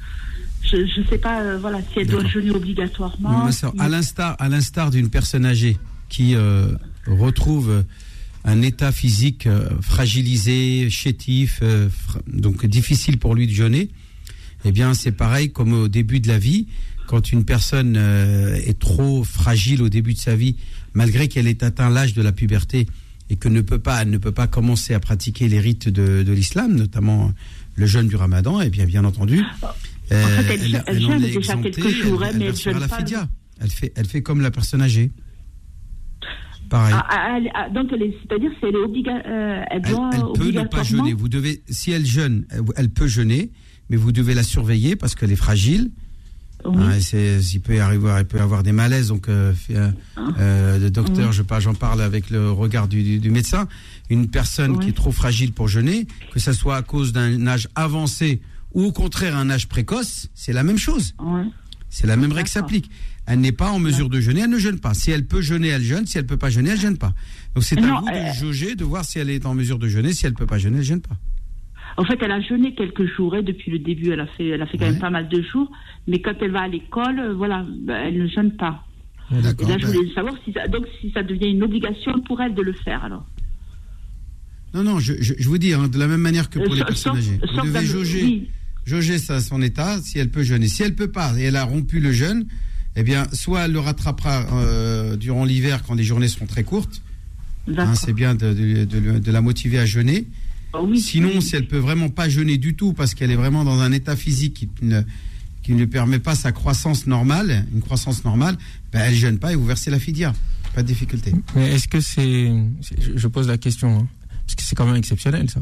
je 0.64 0.78
ne 0.78 1.06
sais 1.08 1.18
pas 1.18 1.41
euh, 1.41 1.58
voilà, 1.60 1.80
si 1.82 2.00
elle 2.00 2.08
doit 2.08 2.26
jeûner 2.26 2.52
obligatoirement. 2.52 3.46
Ma 3.46 3.84
à 3.84 3.89
l'instar, 3.89 4.36
à 4.39 4.50
l'instar 4.50 4.91
d'une 4.91 5.10
personne 5.10 5.46
âgée 5.46 5.78
qui 6.10 6.36
euh, 6.36 6.68
retrouve 7.06 7.84
un 8.46 8.62
état 8.62 8.91
physique 8.91 9.48
fragilisé, 9.82 10.89
chétif, 10.89 11.62
fra- 11.89 12.22
donc 12.28 12.66
difficile 12.66 13.18
pour 13.18 13.36
lui 13.36 13.48
de 13.48 13.54
jeûner, 13.54 13.89
eh 14.66 14.72
bien 14.72 14.94
c'est 14.94 15.12
pareil 15.12 15.52
comme 15.52 15.74
au 15.74 15.88
début 15.88 16.20
de 16.20 16.28
la 16.28 16.39
vie, 16.39 16.68
quand 17.08 17.32
une 17.32 17.44
personne 17.46 17.96
euh, 17.98 18.56
est 18.56 18.80
trop 18.80 19.24
fragile 19.24 19.82
au 19.82 19.89
début 19.89 20.14
de 20.14 20.20
sa 20.20 20.36
vie, 20.36 20.56
malgré 20.94 21.28
qu'elle 21.28 21.48
ait 21.48 21.64
atteint 21.64 21.89
l'âge 21.89 22.14
de 22.14 22.22
la 22.22 22.32
puberté 22.32 22.88
et 23.30 23.36
que 23.36 23.47
ne 23.49 23.61
peut 23.61 23.80
pas, 23.80 24.05
ne 24.05 24.17
peut 24.17 24.32
pas 24.32 24.47
commencer 24.47 24.93
à 24.93 24.99
pratiquer 24.99 25.47
les 25.47 25.59
rites 25.59 25.89
de, 25.89 26.24
de 26.24 26.32
l'islam, 26.34 26.76
notamment 26.76 27.32
le 27.76 27.86
jeûne 27.86 28.07
du 28.07 28.15
Ramadan, 28.15 28.61
et 28.61 28.69
bien 28.69 28.86
bien 28.86 29.03
entendu. 29.05 29.41
fait, 30.09 30.15
elle- 30.61 30.84
elle 30.88 31.05
en 31.05 31.13
est 31.13 31.19
déjà 31.19 31.39
exemptée, 31.39 31.71
quelques 31.71 31.89
jours, 31.89 32.21
hein, 32.24 32.28
elle, 32.32 32.38
mais 32.39 32.45
elle 32.45 32.55
jeûne 32.55 32.80
la 32.80 32.88
pas, 32.88 32.97
fidia. 32.97 33.28
Elle 33.61 33.69
fait, 33.69 33.93
elle 33.95 34.05
fait 34.07 34.21
comme 34.21 34.41
la 34.41 34.51
personne 34.51 34.82
âgée. 34.82 35.11
Pareil. 36.69 36.93
Ah, 36.97 37.05
ah, 37.09 37.38
elle- 37.38 37.51
ah, 37.53 37.69
donc, 37.69 37.89
c'est-à-dire 37.91 38.51
si 38.59 38.65
elle 38.65 38.76
est 38.76 38.78
obliga, 38.78 39.11
euh, 39.26 39.63
elle 39.69 39.82
elle, 39.86 39.91
doit 39.91 40.09
elle 40.13 40.21
peut 40.39 40.51
ne 40.51 40.63
pas 40.67 40.84
jeûner. 40.84 41.13
Vous 41.13 41.30
devez, 41.30 41.61
si 41.69 41.91
elle 41.91 42.05
jeûne, 42.05 42.45
elle 42.76 42.89
peut 42.89 43.07
jeûner, 43.07 43.51
mais 43.89 43.97
vous 43.97 44.11
devez 44.11 44.34
la 44.34 44.43
surveiller 44.43 44.95
parce 44.95 45.13
qu'elle 45.15 45.32
est 45.32 45.36
fragile. 45.38 45.91
C'est- 46.99 47.39
il 47.53 47.59
peut 47.59 47.76
y 47.76 47.80
arriver, 47.80 48.14
elle 48.18 48.26
peut 48.26 48.39
avoir 48.39 48.64
des 48.64 48.72
malaises. 48.72 49.07
Donc, 49.09 49.30
euh, 49.30 49.53
euh, 49.72 49.91
euh, 50.39 50.80
le 50.80 50.89
docteur, 50.89 51.30
Oui. 51.30 51.36
je 51.36 51.59
j'en 51.59 51.74
parle 51.74 52.01
avec 52.01 52.30
le 52.30 52.51
regard 52.51 52.88
du, 52.88 53.20
médecin. 53.30 53.68
Une 54.09 54.30
personne 54.30 54.80
qui 54.80 54.89
est 54.89 54.93
trop 54.95 55.11
fragile 55.11 55.51
pour 55.53 55.68
jeûner, 55.68 56.07
que 56.32 56.39
ce 56.39 56.53
soit 56.53 56.78
à 56.78 56.82
cause 56.82 57.14
d'un 57.14 57.47
âge 57.47 57.68
avancé 57.76 58.41
ou 58.74 58.84
au 58.86 58.91
contraire 58.91 59.36
un 59.38 59.49
âge 59.49 59.68
précoce, 59.68 60.30
c'est 60.34 60.53
la 60.53 60.64
même 60.64 60.78
chose. 60.78 61.16
C'est 61.89 62.07
la 62.07 62.16
même 62.16 62.32
règle 62.32 62.47
qui 62.47 62.53
s'applique. 62.53 62.89
Elle 63.26 63.39
n'est 63.39 63.51
pas 63.51 63.70
en 63.70 63.80
mesure 63.80 64.09
de 64.09 64.20
jeûner, 64.20 64.41
elle 64.41 64.49
ne 64.49 64.57
jeûne 64.57 64.80
pas. 64.80 64.93
Si 64.93 65.11
elle 65.11 65.26
peut 65.26 65.41
jeûner, 65.41 65.70
elle 65.70 65.84
jeûne. 65.84 66.05
Si 66.05 66.18
elle 66.18 66.26
peut 66.26 66.38
pas 66.38 66.49
jeûner, 66.49 66.72
elle 66.72 66.80
jeûne 66.80 66.97
pas. 66.97 67.14
Donc 67.55 67.64
c'est 67.64 67.78
à 67.78 67.82
vous 67.82 68.05
de 68.05 68.11
euh, 68.11 68.34
jauger, 68.34 68.76
de 68.76 68.84
voir 68.84 69.05
si 69.05 69.20
elle 69.20 69.30
est 69.30 69.45
en 69.45 69.53
mesure 69.53 69.80
de 69.80 69.88
jeûner. 69.88 70.14
Si 70.14 70.26
elle 70.26 70.34
peut 70.34 70.45
pas 70.47 70.57
jeûner, 70.57 70.80
elle 70.80 70.84
jeûne 70.84 71.01
pas. 71.01 71.16
En 71.98 72.04
fait, 72.06 72.18
elle 72.22 72.32
a 72.32 72.41
jeûné 72.41 72.74
quelques 72.74 73.06
jours 73.16 73.36
et 73.36 73.44
depuis 73.44 73.70
le 73.72 73.80
début, 73.80 74.12
elle 74.12 74.20
a 74.20 74.26
fait, 74.28 74.48
elle 74.48 74.62
a 74.62 74.66
fait 74.66 74.78
quand 74.78 74.86
même 74.88 75.00
pas 75.00 75.10
mal 75.12 75.30
de 75.30 75.41
jours. 75.41 75.70
Mais 76.08 76.20
quand 76.22 76.34
elle 76.41 76.52
va 76.52 76.62
à 76.62 76.68
l'école, 76.68 77.20
euh, 77.20 77.34
voilà, 77.34 77.66
bah, 77.86 78.00
elle 78.06 78.18
ne 78.18 78.28
jeûne 78.28 78.52
pas. 78.58 78.84
Et 79.32 79.36
je 79.41 79.52
ben- 79.54 79.78
voulais 79.86 80.14
savoir 80.14 80.34
si 80.44 80.52
ça, 80.54 80.68
donc 80.68 80.86
si 81.00 81.12
ça 81.12 81.24
devient 81.24 81.50
une 81.52 81.64
obligation 81.64 82.20
pour 82.22 82.41
elle 82.41 82.54
de 82.56 82.62
le 82.62 82.74
faire 82.74 83.04
alors. 83.06 83.26
Non, 84.74 84.84
non, 84.84 85.00
je, 85.00 85.14
je- 85.20 85.34
je 85.38 85.48
vous 85.48 85.58
dis, 85.60 85.74
hein, 85.74 85.88
de 85.88 85.98
la 86.00 86.08
même 86.08 86.20
manière 86.22 86.50
que 86.50 86.60
Euh, 86.60 86.64
pour 86.66 86.74
les 86.74 86.80
sauf- 86.82 86.88
personnes 86.88 87.18
âgées. 87.18 87.39
Vous 87.56 87.62
devez 87.68 87.86
jauger, 87.86 88.24
oui. 88.24 88.50
jauger 88.86 89.18
ça, 89.20 89.39
son 89.39 89.62
état, 89.62 90.00
si 90.02 90.18
elle 90.20 90.30
peut 90.30 90.44
jeûner. 90.44 90.68
Si 90.68 90.82
elle 90.84 90.96
peut 90.96 91.12
pas, 91.12 91.34
et 91.39 91.44
elle 91.44 91.56
a 91.56 91.64
rompu 91.64 92.00
le 92.00 92.12
jeûne, 92.12 92.46
eh 92.96 93.04
bien, 93.04 93.28
soit 93.34 93.66
elle 93.66 93.72
le 93.74 93.80
rattrapera 93.80 94.48
euh, 94.54 95.16
durant 95.16 95.46
l'hiver 95.46 95.84
quand 95.84 95.94
les 95.94 96.04
journées 96.04 96.28
seront 96.28 96.48
très 96.48 96.64
courtes. 96.64 97.02
Hein, 97.78 97.96
c'est 97.96 98.14
bien 98.14 98.36
de, 98.36 98.52
de- 98.54 98.84
de- 98.86 99.20
de 99.20 99.32
la 99.32 99.41
motiver 99.41 99.78
à 99.80 99.86
jeûner. 99.86 100.26
Sinon, 100.97 101.41
si 101.41 101.55
elle 101.55 101.67
peut 101.67 101.78
vraiment 101.78 102.09
pas 102.09 102.30
jeûner 102.30 102.57
du 102.57 102.76
tout 102.76 102.93
parce 102.93 103.13
qu'elle 103.13 103.32
est 103.32 103.36
vraiment 103.36 103.63
dans 103.63 103.80
un 103.80 103.91
état 103.91 104.15
physique 104.15 104.53
qui 104.55 104.69
ne, 104.86 105.01
qui 105.61 105.74
ne 105.74 105.86
permet 105.86 106.19
pas 106.19 106.36
sa 106.36 106.51
croissance 106.51 107.05
normale, 107.07 107.65
une 107.74 107.82
croissance 107.82 108.24
normale, 108.26 108.57
ben, 108.91 109.01
elle 109.05 109.13
jeûne 109.15 109.38
pas 109.39 109.53
et 109.53 109.55
vous 109.55 109.65
versez 109.65 109.91
la 109.91 109.99
fidia. 109.99 110.34
Pas 110.76 110.82
de 110.82 110.88
difficulté. 110.88 111.32
Mais 111.55 111.74
est-ce 111.74 111.88
que 111.88 111.99
c'est. 111.99 112.51
je- 113.15 113.28
pose 113.28 113.47
la 113.47 113.57
question, 113.59 113.99
hein, 113.99 114.07
parce 114.47 114.55
que 114.55 114.63
c'est 114.63 114.76
quand 114.76 114.86
même 114.88 114.95
exceptionnel, 114.95 115.49
ça. 115.49 115.61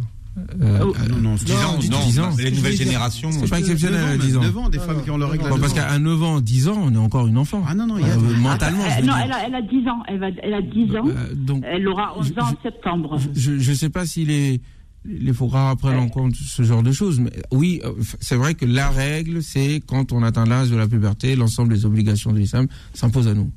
Euh, 0.62 0.80
Oh, 0.82 0.95
non, 1.09 1.18
non, 1.18 1.38
c'est 1.38 1.43
10 1.43 1.51
ans, 1.55 1.74
non, 1.91 2.05
10 2.07 2.20
ans. 2.22 2.30
les 2.38 2.51
nouvelles 2.51 2.78
générations, 2.78 3.30
C'est 3.34 3.49
pas 3.49 3.59
exceptionnel, 3.59 3.99
neuf 4.01 4.14
ans, 4.22 4.26
10 4.26 4.38
ans. 4.38 4.41
neuf 4.41 4.57
ans, 4.57 4.70
des 4.70 4.80
femmes 4.80 5.03
qui 5.03 5.12
ont 5.12 5.18
leur 5.18 5.30
règle 5.32 5.43
Bon, 5.43 5.49
neuf 5.49 5.59
parce 5.59 5.74
qu'à 5.74 5.99
9 5.99 6.24
ans, 6.24 6.39
10 6.39 6.70
ans, 6.70 6.82
on 6.82 6.93
est 6.93 6.97
encore 6.97 7.28
une 7.28 7.38
enfant. 7.38 7.62
Ah 7.68 7.76
non, 7.76 7.86
non, 7.86 7.97
il 7.97 8.07
y 8.07 8.09
a. 8.09 8.16
mentalement, 8.16 8.80
Euh, 8.86 8.89
je 8.95 9.01
veux 9.01 9.07
non, 9.07 9.14
elle 9.22 9.32
a, 9.34 9.45
elle 9.45 9.55
a 9.55 9.62
10 9.62 9.86
ans. 9.89 10.03
Elle, 10.07 10.20
va, 10.20 10.28
elle 10.41 10.53
a 10.53 10.62
10 10.62 10.95
ans. 10.95 11.05
donc, 11.36 11.66
elle 11.70 11.86
aura 11.86 12.18
11 12.18 12.32
ans 12.39 12.45
en 12.53 12.64
septembre. 12.64 13.20
Je 13.36 13.51
ne 13.72 13.76
sais 13.76 13.89
pas 13.89 14.05
s'il 14.05 14.32
est 14.32 14.62
les 15.06 15.34
fuqaha 15.34 15.76
prennent 15.76 15.97
en 15.97 16.10
compte 16.10 16.36
ce 16.36 16.64
genre 16.64 16.84
de 16.84 16.91
choses. 16.91 17.20
Mais 17.20 17.32
oui, 17.52 17.82
euh, 17.84 17.93
c'est 18.20 18.36
vrai 18.36 18.54
que 18.54 18.66
la 18.66 18.89
règle, 18.89 19.41
c'est 19.41 19.82
quand 19.86 20.12
on 20.12 20.24
atteint 20.24 20.45
l'âge 20.45 20.70
de 20.70 20.76
la 20.76 20.88
puberté, 20.88 21.36
l'ensemble 21.36 21.74
des 21.74 21.86
obligations 21.86 22.32
de 22.32 22.39
l'islam 22.39 22.68
s'imposent 22.93 23.28
à 23.28 23.34
nous. 23.34 23.52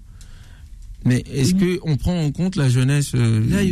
Mais 1.05 1.23
est-ce 1.31 1.55
que 1.55 1.81
on 1.83 1.97
prend 1.97 2.19
en 2.19 2.31
compte 2.31 2.57
la 2.57 2.71
jeunesse 2.71 3.13
euh, 3.15 3.45
La. 3.51 3.63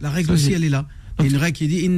La 0.00 0.10
règle 0.10 0.28
Ça, 0.28 0.34
aussi, 0.34 0.52
elle 0.52 0.64
est 0.64 0.68
là. 0.68 0.86
Il 1.18 1.26
y 1.26 1.28
a 1.28 1.30
une 1.30 1.36
règle 1.36 1.56
qui 1.56 1.68
dit. 1.68 1.88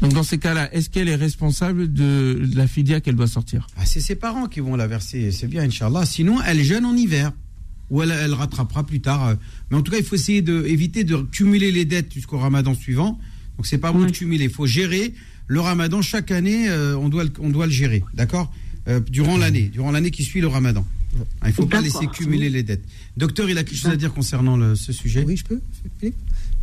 Donc 0.00 0.12
dans 0.12 0.22
ces 0.22 0.38
cas-là, 0.38 0.72
est-ce 0.74 0.90
qu'elle 0.90 1.08
est 1.08 1.16
responsable 1.16 1.92
de, 1.92 2.44
de 2.44 2.56
la 2.56 2.66
fidia 2.66 3.00
qu'elle 3.00 3.16
doit 3.16 3.26
sortir? 3.26 3.66
Ah, 3.76 3.84
c'est 3.84 4.00
ses 4.00 4.14
parents 4.14 4.46
qui 4.46 4.60
vont 4.60 4.76
la 4.76 4.86
verser, 4.86 5.32
c'est 5.32 5.48
bien, 5.48 5.62
Inch'Allah. 5.62 6.06
Sinon, 6.06 6.40
elle 6.42 6.62
jeûne 6.62 6.84
en 6.84 6.94
hiver. 6.94 7.32
Ou 7.90 8.02
elle, 8.02 8.10
elle 8.10 8.34
rattrapera 8.34 8.84
plus 8.84 9.00
tard. 9.00 9.26
euh. 9.28 9.34
Mais 9.70 9.76
en 9.76 9.82
tout 9.82 9.90
cas, 9.92 9.98
il 9.98 10.04
faut 10.04 10.14
essayer 10.16 10.42
d'éviter 10.42 11.04
de 11.04 11.16
cumuler 11.16 11.72
les 11.72 11.84
dettes 11.84 12.12
jusqu'au 12.12 12.38
ramadan 12.38 12.74
suivant. 12.74 13.18
Donc, 13.56 13.66
c'est 13.66 13.78
pas 13.78 13.92
bon 13.92 14.04
de 14.04 14.10
cumuler. 14.10 14.44
Il 14.44 14.50
faut 14.50 14.66
gérer 14.66 15.14
le 15.46 15.60
ramadan 15.60 16.02
chaque 16.02 16.30
année. 16.30 16.68
euh, 16.68 16.96
on, 16.96 17.08
doit 17.08 17.24
le, 17.24 17.30
on 17.40 17.48
doit 17.48 17.66
le 17.66 17.72
gérer. 17.72 18.02
D'accord? 18.14 18.52
Euh, 18.88 19.00
Durant 19.10 19.36
l'année. 19.38 19.70
Durant 19.72 19.90
l'année 19.90 20.10
qui 20.10 20.22
suit 20.22 20.40
le 20.40 20.48
ramadan. 20.48 20.86
Ah, 21.40 21.46
Il 21.46 21.48
ne 21.48 21.52
faut 21.54 21.66
pas 21.66 21.80
laisser 21.80 22.06
cumuler 22.08 22.50
les 22.50 22.62
dettes. 22.62 22.84
Docteur, 23.16 23.48
il 23.48 23.56
a 23.58 23.64
quelque 23.64 23.78
chose 23.78 23.90
à 23.90 23.96
dire 23.96 24.12
concernant 24.12 24.56
le- 24.56 24.76
ce 24.76 24.92
sujet? 24.92 25.24
Oui, 25.26 25.36
je 25.36 25.44
peux 25.44 25.60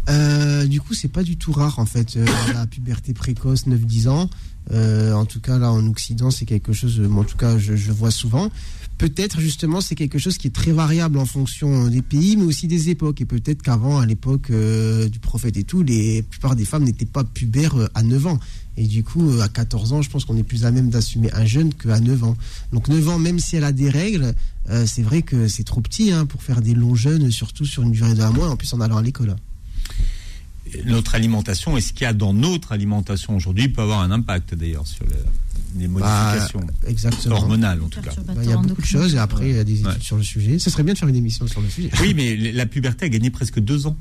Euh, 0.08 0.66
du 0.68 0.80
coup, 0.80 0.94
c'est 0.94 1.08
pas 1.12 1.24
du 1.24 1.36
tout 1.36 1.52
rare 1.52 1.80
en 1.80 1.86
fait 1.88 2.16
la 2.54 2.68
puberté 2.68 3.14
précoce, 3.14 3.66
9-10 3.66 4.08
ans. 4.08 4.30
En 4.72 5.26
tout 5.26 5.40
cas, 5.40 5.58
là 5.58 5.72
en 5.72 5.86
Occident, 5.88 6.30
c'est 6.32 6.46
quelque 6.46 6.74
chose. 6.74 7.00
euh, 7.00 7.10
En 7.10 7.24
tout 7.24 7.38
cas, 7.38 7.58
je, 7.58 7.76
je 7.76 7.92
vois 7.92 8.12
souvent. 8.12 8.52
Peut-être 8.98 9.42
justement, 9.42 9.82
c'est 9.82 9.96
quelque 9.96 10.18
chose 10.18 10.38
qui 10.38 10.48
est 10.48 10.52
très 10.56 10.72
variable 10.72 11.18
en 11.20 11.26
fonction 11.26 11.88
des 11.90 12.02
pays, 12.02 12.38
mais 12.38 12.44
aussi 12.44 12.68
des 12.68 12.90
époques. 12.90 13.20
Et 13.20 13.26
peut-être 13.26 13.62
qu'avant, 13.62 14.00
à 14.00 14.06
l'époque 14.06 14.50
euh, 14.52 15.10
du 15.10 15.20
prophète 15.20 15.58
et 15.58 15.66
tout, 15.66 15.84
les 15.84 16.18
la 16.18 16.24
plupart 16.24 16.56
des 16.56 16.64
femmes 16.64 16.86
n'étaient 16.86 17.06
pas 17.06 17.26
pubères 17.26 17.76
euh, 17.76 17.88
à 17.94 18.04
9 18.04 18.28
ans. 18.28 18.40
Et 18.78 18.88
du 18.88 19.04
coup, 19.04 19.30
euh, 19.30 19.42
à 19.42 19.50
14 19.50 19.92
ans, 19.92 20.02
je 20.02 20.10
pense 20.10 20.24
qu'on 20.24 20.38
est 20.38 20.44
plus 20.44 20.64
à 20.66 20.72
même 20.72 20.90
d'assumer 20.90 21.30
un 21.34 21.46
jeune 21.46 21.74
qu'à 21.74 22.00
9 22.00 22.24
ans. 22.24 22.38
Donc 22.72 22.88
9 22.88 23.10
ans, 23.10 23.20
même 23.20 23.38
si 23.40 23.58
elle 23.58 23.66
a 23.66 23.74
des 23.74 23.90
règles, 23.90 24.34
c'est 24.86 25.04
vrai 25.04 25.22
que 25.22 25.48
c'est 25.48 25.64
trop 25.64 25.80
petit 25.82 26.12
hein, 26.12 26.26
pour 26.26 26.42
faire 26.42 26.62
des 26.62 26.74
longs 26.74 26.96
jeûnes, 26.96 27.30
surtout 27.32 27.66
sur 27.66 27.84
une 27.84 27.92
durée 27.92 28.16
d'un 28.16 28.32
mois, 28.32 28.50
en 28.50 28.56
plus 28.56 28.74
en 28.74 28.82
allant 28.82 28.98
à 28.98 29.02
l'école. 29.04 29.36
Notre 30.86 31.14
alimentation, 31.16 31.78
et 31.78 31.82
ce 31.82 31.94
qu'il 31.94 32.02
y 32.02 32.06
a 32.06 32.14
dans 32.14 32.34
notre 32.34 32.72
alimentation 32.72 33.36
aujourd'hui 33.36 33.70
peut 33.70 33.82
avoir 33.84 34.00
un 34.02 34.10
impact 34.12 34.56
d'ailleurs 34.56 34.88
sur 34.88 35.06
le- 35.06 35.12
les 35.76 35.88
modifications 35.88 36.60
Bah, 36.60 36.74
exactement. 36.88 37.36
hormonales 37.36 37.82
en 37.82 37.88
tout 37.90 38.02
cas. 38.02 38.12
Bah, 38.26 38.34
Il 38.44 38.50
y 38.50 38.54
a 38.54 38.58
beaucoup 38.58 38.82
de 38.82 38.86
choses 38.88 39.16
et 39.16 39.18
après 39.20 39.50
il 39.50 39.56
y 39.56 39.60
a 39.60 39.64
des 39.64 39.80
études 39.82 40.02
sur 40.02 40.18
le 40.18 40.24
sujet. 40.24 40.60
Ce 40.60 40.70
serait 40.70 40.84
bien 40.84 40.94
de 40.94 41.00
faire 41.00 41.10
une 41.10 41.16
émission 41.16 41.48
sur 41.48 41.62
le 41.62 41.70
sujet. 41.70 41.90
Oui, 42.02 42.14
mais 42.14 42.36
la 42.52 42.66
puberté 42.66 43.06
a 43.06 43.10
gagné 43.10 43.30
presque 43.30 43.60
deux 43.60 43.88
ans 43.88 43.98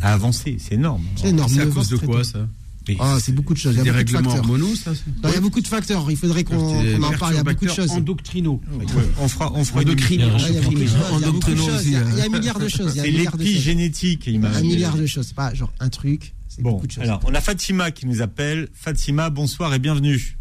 à 0.00 0.12
avancer. 0.12 0.56
C'est 0.60 0.74
énorme. 0.74 1.02
C'est 1.16 1.28
énorme. 1.28 1.52
C'est 1.52 1.60
à 1.62 1.66
cause 1.66 1.88
de 1.88 1.96
quoi, 1.96 2.22
ça 2.24 2.46
Ah, 3.00 3.16
c'est 3.20 3.32
beaucoup 3.32 3.54
de 3.54 3.58
choses. 3.58 3.74
Il 3.74 3.78
y 3.78 3.80
a 3.80 3.84
Des 3.84 3.90
beaucoup 3.90 4.02
de 4.02 4.16
règlements 4.16 4.30
facteurs. 4.30 4.44
hormonaux, 4.50 4.74
ça 4.76 4.90
Non, 4.92 5.28
Il 5.30 5.34
y 5.34 5.36
a 5.36 5.40
beaucoup 5.40 5.60
de 5.60 5.66
facteurs. 5.66 6.10
Il 6.10 6.16
faudrait 6.16 6.44
qu'on 6.44 6.82
Des 6.82 6.94
en 6.96 7.12
parle. 7.12 7.32
Il 7.32 7.36
y 7.36 7.40
a 7.40 7.42
beaucoup 7.44 7.64
de 7.64 7.70
choses. 7.70 7.90
endocrinaux. 7.90 8.60
On 9.18 9.26
fera, 9.28 9.52
on 9.54 9.64
fera 9.64 9.82
émission. 9.82 10.06
Ah, 10.10 10.12
il 10.12 10.20
y 10.20 10.22
a 10.22 10.26
y 10.26 10.28
a 10.28 10.52
y 10.52 11.96
a- 11.96 12.00
hein. 12.00 12.10
il 12.12 12.18
y 12.18 12.20
a 12.20 12.24
un 12.24 12.28
milliard 12.28 12.58
de 12.58 12.68
choses. 12.68 12.94
y 12.94 13.00
a 13.00 13.02
C'est 13.04 13.10
l'épigénétique. 13.10 14.24
il 14.26 14.38
m'a- 14.40 14.50
Un 14.50 14.60
milliard 14.60 14.96
de 14.96 15.06
choses. 15.06 15.26
C'est 15.28 15.34
pas 15.36 15.52
genre 15.54 15.72
un 15.80 15.88
truc. 15.88 16.34
Bon, 16.60 16.72
beaucoup 16.72 16.86
de 16.86 16.92
choses. 16.92 17.02
alors 17.02 17.20
on 17.24 17.34
a 17.34 17.40
Fatima 17.40 17.90
qui 17.90 18.06
nous 18.06 18.22
appelle. 18.22 18.68
Fatima, 18.74 19.28
bonsoir 19.28 19.74
et 19.74 19.80
bienvenue. 19.80 20.36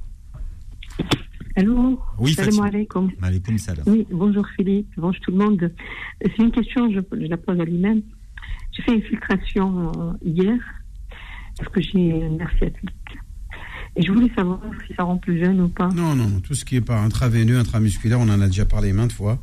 Allô 1.56 2.00
Oui, 2.18 2.34
Salam 2.34 2.62
alaikum. 2.62 3.12
Maaleykoum 3.20 3.58
salam. 3.58 3.84
Oui, 3.88 4.08
bonjour 4.12 4.46
Philippe, 4.56 4.88
bonjour 4.98 5.22
tout 5.22 5.32
le 5.32 5.38
monde. 5.38 5.72
C'est 6.22 6.38
une 6.40 6.52
question, 6.52 6.92
je, 6.92 7.00
je 7.12 7.28
la 7.28 7.38
pose 7.38 7.60
à 7.60 7.64
lui-même. 7.66 8.02
J'ai 8.72 8.82
fait 8.84 8.96
une 8.96 9.04
filtration 9.04 9.92
euh, 9.96 10.14
hier 10.26 10.58
parce 11.58 11.70
que 11.70 11.82
j'ai 11.82 12.00
une 12.00 12.38
nerf 12.38 12.52
sciatique. 12.58 12.90
Et 13.96 14.02
je 14.02 14.12
voulais 14.12 14.32
savoir 14.36 14.60
si 14.88 14.94
ça 14.96 15.04
rend 15.04 15.18
plus 15.18 15.38
jeune 15.44 15.62
ou 15.62 15.70
pas. 15.70 15.90
Non, 15.90 16.16
non, 16.16 16.28
non, 16.28 16.40
tout 16.40 16.56
ce 16.56 16.66
qui 16.66 16.78
est 16.78 16.82
par 16.82 17.04
intraveineux, 17.04 17.60
intramusculaire, 17.60 18.20
on 18.20 18.30
en 18.30 18.42
a 18.42 18.48
déjà 18.48 18.66
parlé 18.66 18.92
maintes 18.92 19.12
fois. 19.12 19.38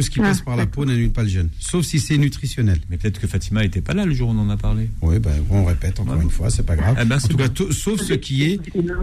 Tout 0.00 0.06
ce 0.06 0.10
qui 0.10 0.20
Ah, 0.20 0.24
passe 0.24 0.40
par 0.40 0.56
la 0.56 0.64
peau 0.66 0.84
n'annule 0.86 1.10
pas 1.10 1.22
le 1.22 1.28
jeûne, 1.28 1.48
sauf 1.58 1.84
si 1.84 2.00
c'est 2.00 2.16
nutritionnel. 2.16 2.78
Mais 2.88 2.96
peut-être 2.96 3.20
que 3.20 3.26
Fatima 3.26 3.62
n'était 3.62 3.82
pas 3.82 3.92
là 3.92 4.06
le 4.06 4.14
jour 4.14 4.30
où 4.30 4.32
on 4.32 4.38
en 4.38 4.48
a 4.48 4.56
parlé. 4.56 4.88
Oui, 5.02 5.18
ben, 5.18 5.32
on 5.50 5.64
répète 5.64 6.00
encore 6.00 6.20
une 6.20 6.30
fois, 6.30 6.48
c'est 6.48 6.64
pas 6.64 6.74
grave. 6.74 6.96
Eh 7.00 7.04
ben, 7.04 7.18
en 7.22 7.28
tout 7.28 7.36
cas, 7.36 7.48
sauf 7.70 8.00
ce 8.00 8.14
qui 8.14 8.44
est. 8.44 8.60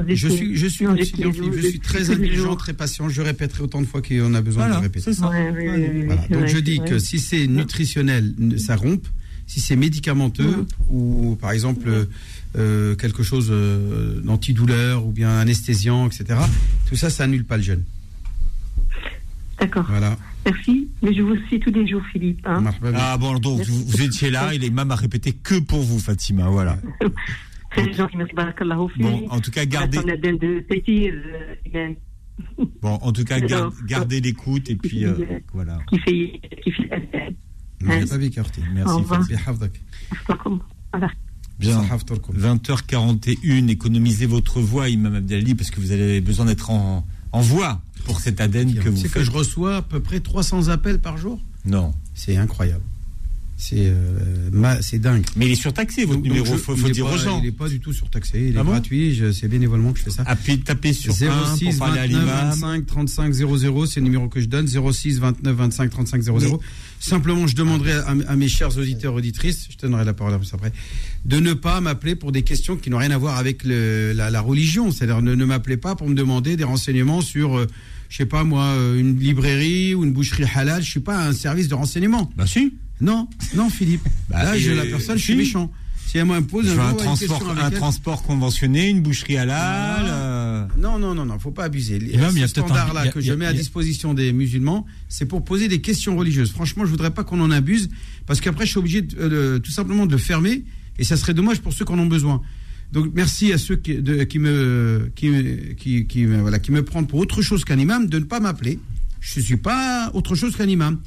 Je 0.09 0.27
suis, 0.27 0.55
je 0.55 0.65
suis, 0.67 0.85
je 0.85 1.77
très 1.79 2.09
indulgent, 2.09 2.43
jours. 2.43 2.57
très 2.57 2.73
patient. 2.73 3.09
Je 3.09 3.21
répéterai 3.21 3.61
autant 3.63 3.81
de 3.81 3.85
fois 3.85 4.01
qu'on 4.01 4.33
a 4.33 4.41
besoin 4.41 4.63
de 4.65 4.69
Voilà, 4.69 4.79
répéter. 4.79 5.13
ça. 5.13 5.29
Ouais, 5.29 5.51
oui, 5.55 5.67
oui, 5.69 5.87
oui, 5.93 6.05
Voilà. 6.07 6.21
c'est 6.23 6.33
Donc 6.33 6.39
vrai, 6.41 6.47
je 6.49 6.57
dis 6.57 6.79
que 6.79 6.97
si 6.97 7.19
c'est 7.19 7.45
nutritionnel, 7.47 8.33
ça 8.57 8.75
rompe. 8.75 9.05
Si 9.45 9.59
c'est 9.61 9.75
médicamenteux 9.77 10.65
ou 10.89 11.37
par 11.39 11.51
exemple 11.51 12.07
euh, 12.57 12.95
quelque 12.95 13.23
chose 13.23 13.47
euh, 13.51 14.19
d'antidouleur 14.21 15.05
ou 15.05 15.11
bien 15.11 15.29
anesthésiant, 15.37 16.07
etc. 16.07 16.39
Tout 16.89 16.95
ça, 16.97 17.09
ça 17.09 17.23
annule 17.25 17.45
pas 17.45 17.55
le 17.57 17.63
jeûne. 17.63 17.83
D'accord. 19.59 19.85
Voilà. 19.89 20.17
Merci. 20.47 20.87
Mais 21.03 21.13
je 21.13 21.21
vous 21.21 21.35
suis 21.47 21.59
tous 21.59 21.71
les 21.71 21.85
jours, 21.87 22.01
Philippe. 22.11 22.41
hein. 22.45 22.61
Ah 22.95 23.17
bon, 23.17 23.37
donc 23.37 23.61
vous, 23.61 23.83
vous 23.85 24.01
étiez 24.01 24.29
là 24.31 24.53
et 24.53 24.57
l'imam 24.57 24.89
a 24.91 24.95
répété 24.95 25.33
que 25.33 25.59
pour 25.59 25.81
vous, 25.81 25.99
Fatima. 25.99 26.47
Voilà. 26.49 26.77
Bon, 29.03 29.27
en 29.29 29.39
tout 29.41 29.51
cas, 29.51 29.65
gardez- 29.65 29.97
euh. 29.97 30.01
Bon, 32.81 32.93
en 33.01 33.11
tout 33.11 33.23
cas, 33.25 33.39
gardez 33.85 34.21
l'écoute 34.21 34.69
et 34.69 34.75
puis 34.75 35.05
euh, 35.05 35.13
voilà. 35.53 35.79
Merci. 38.73 39.01
Bien. 41.59 41.81
20h41, 42.37 43.67
économisez 43.69 44.25
votre 44.27 44.59
voix, 44.61 44.89
Imam 44.89 45.15
Abdelali, 45.15 45.55
parce 45.55 45.69
que 45.71 45.79
vous 45.79 45.91
avez 45.91 46.21
besoin 46.21 46.45
d'être 46.45 46.69
en, 46.69 47.05
en 47.31 47.41
voix 47.41 47.81
pour 48.07 48.19
cette 48.21 48.41
ADN 48.41 48.73
que 48.73 48.89
vous 48.89 48.97
sais 48.97 49.03
que 49.03 49.09
faites. 49.19 49.23
je 49.23 49.31
reçois 49.31 49.75
à 49.77 49.81
peu 49.83 49.99
près 49.99 50.19
300 50.19 50.69
appels 50.69 50.99
par 50.99 51.17
jour? 51.17 51.39
Non. 51.65 51.93
C'est 52.15 52.37
incroyable. 52.37 52.81
C'est 53.59 53.87
euh, 53.87 54.49
dingue. 54.99 55.25
Mais 55.35 55.47
il 55.47 55.51
est 55.53 55.55
surtaxé, 55.55 56.05
votre 56.05 56.21
numéro, 56.21 56.45
je- 56.45 56.57
faut- 56.57 56.75
il 56.75 56.79
faut 56.81 56.89
dire 56.89 57.07
pas- 57.07 57.15
aux 57.15 57.17
gens. 57.17 57.39
Il 57.39 57.45
n'est 57.45 57.51
pas 57.51 57.67
du 57.67 57.79
tout 57.79 57.91
surtaxé, 57.91 58.49
il 58.49 58.55
est 58.55 58.59
Ah 58.59 58.63
bon 58.63 58.69
gratuit, 58.69 59.19
c'est 59.33 59.47
bénévolement 59.47 59.93
que 59.93 59.97
je 59.99 60.03
fais 60.03 60.11
ça. 60.11 60.21
Appuyez, 60.27 60.59
tapez 60.59 60.93
sur 60.93 61.11
06 61.11 61.25
1 61.25 61.69
pour 61.71 61.79
parler 61.79 61.99
à 62.01 62.03
29 62.05 62.21
l'imam. 62.21 62.49
25 62.51 62.85
35 62.85 63.33
00, 63.33 63.85
c'est 63.87 63.99
le 63.99 64.03
numéro 64.03 64.27
que 64.29 64.39
je 64.41 64.45
donne. 64.45 64.67
06 64.67 65.17
29 65.19 65.55
25 65.55 65.89
35 65.89 66.21
00. 66.21 66.61
Simplement, 66.99 67.47
je 67.47 67.55
demanderai 67.55 67.93
à, 67.93 68.15
à 68.27 68.35
mes 68.35 68.47
chers 68.47 68.77
auditeurs 68.77 69.15
auditrices, 69.15 69.67
je 69.71 69.77
donnerai 69.77 70.05
la 70.05 70.13
parole 70.13 70.35
après, 70.53 70.71
de 71.25 71.39
ne 71.39 71.53
pas 71.53 71.81
m'appeler 71.81 72.15
pour 72.15 72.31
des 72.31 72.43
questions 72.43 72.75
qui 72.77 72.91
n'ont 72.91 72.99
rien 72.99 73.11
à 73.11 73.17
voir 73.17 73.37
avec 73.39 73.63
le- 73.63 74.13
la, 74.13 74.29
la 74.29 74.41
religion. 74.41 74.91
C'est-à-dire, 74.91 75.23
ne, 75.23 75.33
ne 75.33 75.45
m'appelez 75.45 75.77
pas 75.77 75.95
pour 75.95 76.07
me 76.07 76.13
demander 76.15 76.57
des 76.57 76.63
renseignements 76.63 77.21
sur, 77.21 77.57
euh, 77.57 77.65
je 78.09 78.17
sais 78.17 78.25
pas 78.25 78.43
moi, 78.43 78.63
euh, 78.65 78.99
une 78.99 79.19
librairie 79.19 79.93
ou 79.95 80.03
une 80.03 80.13
boucherie 80.13 80.45
halal. 80.55 80.81
Je 80.83 80.89
suis 80.89 80.99
pas 80.99 81.25
un 81.27 81.33
service 81.33 81.67
de 81.67 81.75
renseignement. 81.75 82.31
Bah 82.37 82.47
si. 82.47 82.73
Non, 83.01 83.27
non, 83.55 83.69
Philippe. 83.69 84.01
Bah, 84.29 84.43
Là, 84.43 84.57
je, 84.57 84.71
la 84.71 84.85
personne, 84.85 85.17
je 85.17 85.23
suis 85.23 85.35
méchant. 85.35 85.71
Si 86.07 86.17
elle 86.17 86.25
m'impose 86.25 86.69
un, 86.69 86.73
jour 86.73 86.89
une 86.91 86.95
transport, 86.97 87.55
un 87.61 87.69
transport 87.69 88.23
une 88.29 89.01
boucherie 89.01 89.37
halal. 89.37 90.05
euh, 90.07 90.65
Non, 90.79 90.97
non, 90.97 91.13
non, 91.13 91.25
non, 91.25 91.37
faut 91.37 91.51
pas 91.51 91.65
abuser. 91.65 91.99
Même, 91.99 92.31
Ce 92.31 92.47
standard-là 92.47 93.01
il 93.03 93.05
y 93.07 93.09
a- 93.09 93.11
que 93.11 93.19
je 93.19 93.33
a- 93.33 93.35
mets 93.35 93.45
à 93.45 93.49
a- 93.49 93.53
disposition 93.53 94.13
des 94.13 94.31
musulmans, 94.31 94.85
c'est 95.09 95.25
pour 95.25 95.43
poser 95.43 95.67
des 95.67 95.81
questions 95.81 96.15
religieuses. 96.15 96.51
Franchement, 96.51 96.85
je 96.85 96.91
voudrais 96.91 97.11
pas 97.11 97.25
qu'on 97.25 97.41
en 97.41 97.51
abuse, 97.51 97.89
parce 98.25 98.39
qu'après, 98.39 98.65
je 98.65 98.71
suis 98.71 98.79
obligé 98.79 99.01
de, 99.01 99.17
euh, 99.19 99.59
tout 99.59 99.71
simplement 99.71 100.05
de 100.05 100.13
le 100.13 100.17
fermer, 100.17 100.63
et 100.97 101.03
ça 101.03 101.17
serait 101.17 101.33
dommage 101.33 101.59
pour 101.59 101.73
ceux 101.73 101.83
qui 101.83 101.91
en 101.91 101.99
ont 101.99 102.05
besoin. 102.07 102.41
Donc, 102.93 103.11
merci 103.13 103.51
à 103.53 103.57
ceux 103.57 103.75
qui, 103.75 103.95
de- 103.95 104.23
qui 104.23 104.39
me, 104.39 105.11
qui, 105.15 106.05
qui, 106.07 106.25
voilà, 106.25 106.59
qui 106.59 106.71
me 106.71 106.83
prennent 106.83 107.07
pour 107.07 107.19
autre 107.19 107.41
chose 107.41 107.65
qu'un 107.65 107.77
imam, 107.77 108.07
de 108.07 108.19
ne 108.19 108.23
pas 108.23 108.39
m'appeler. 108.39 108.79
Je 109.19 109.39
suis 109.41 109.57
pas 109.57 110.09
autre 110.13 110.35
chose 110.35 110.55
qu'un 110.55 110.67
imam. 110.69 110.99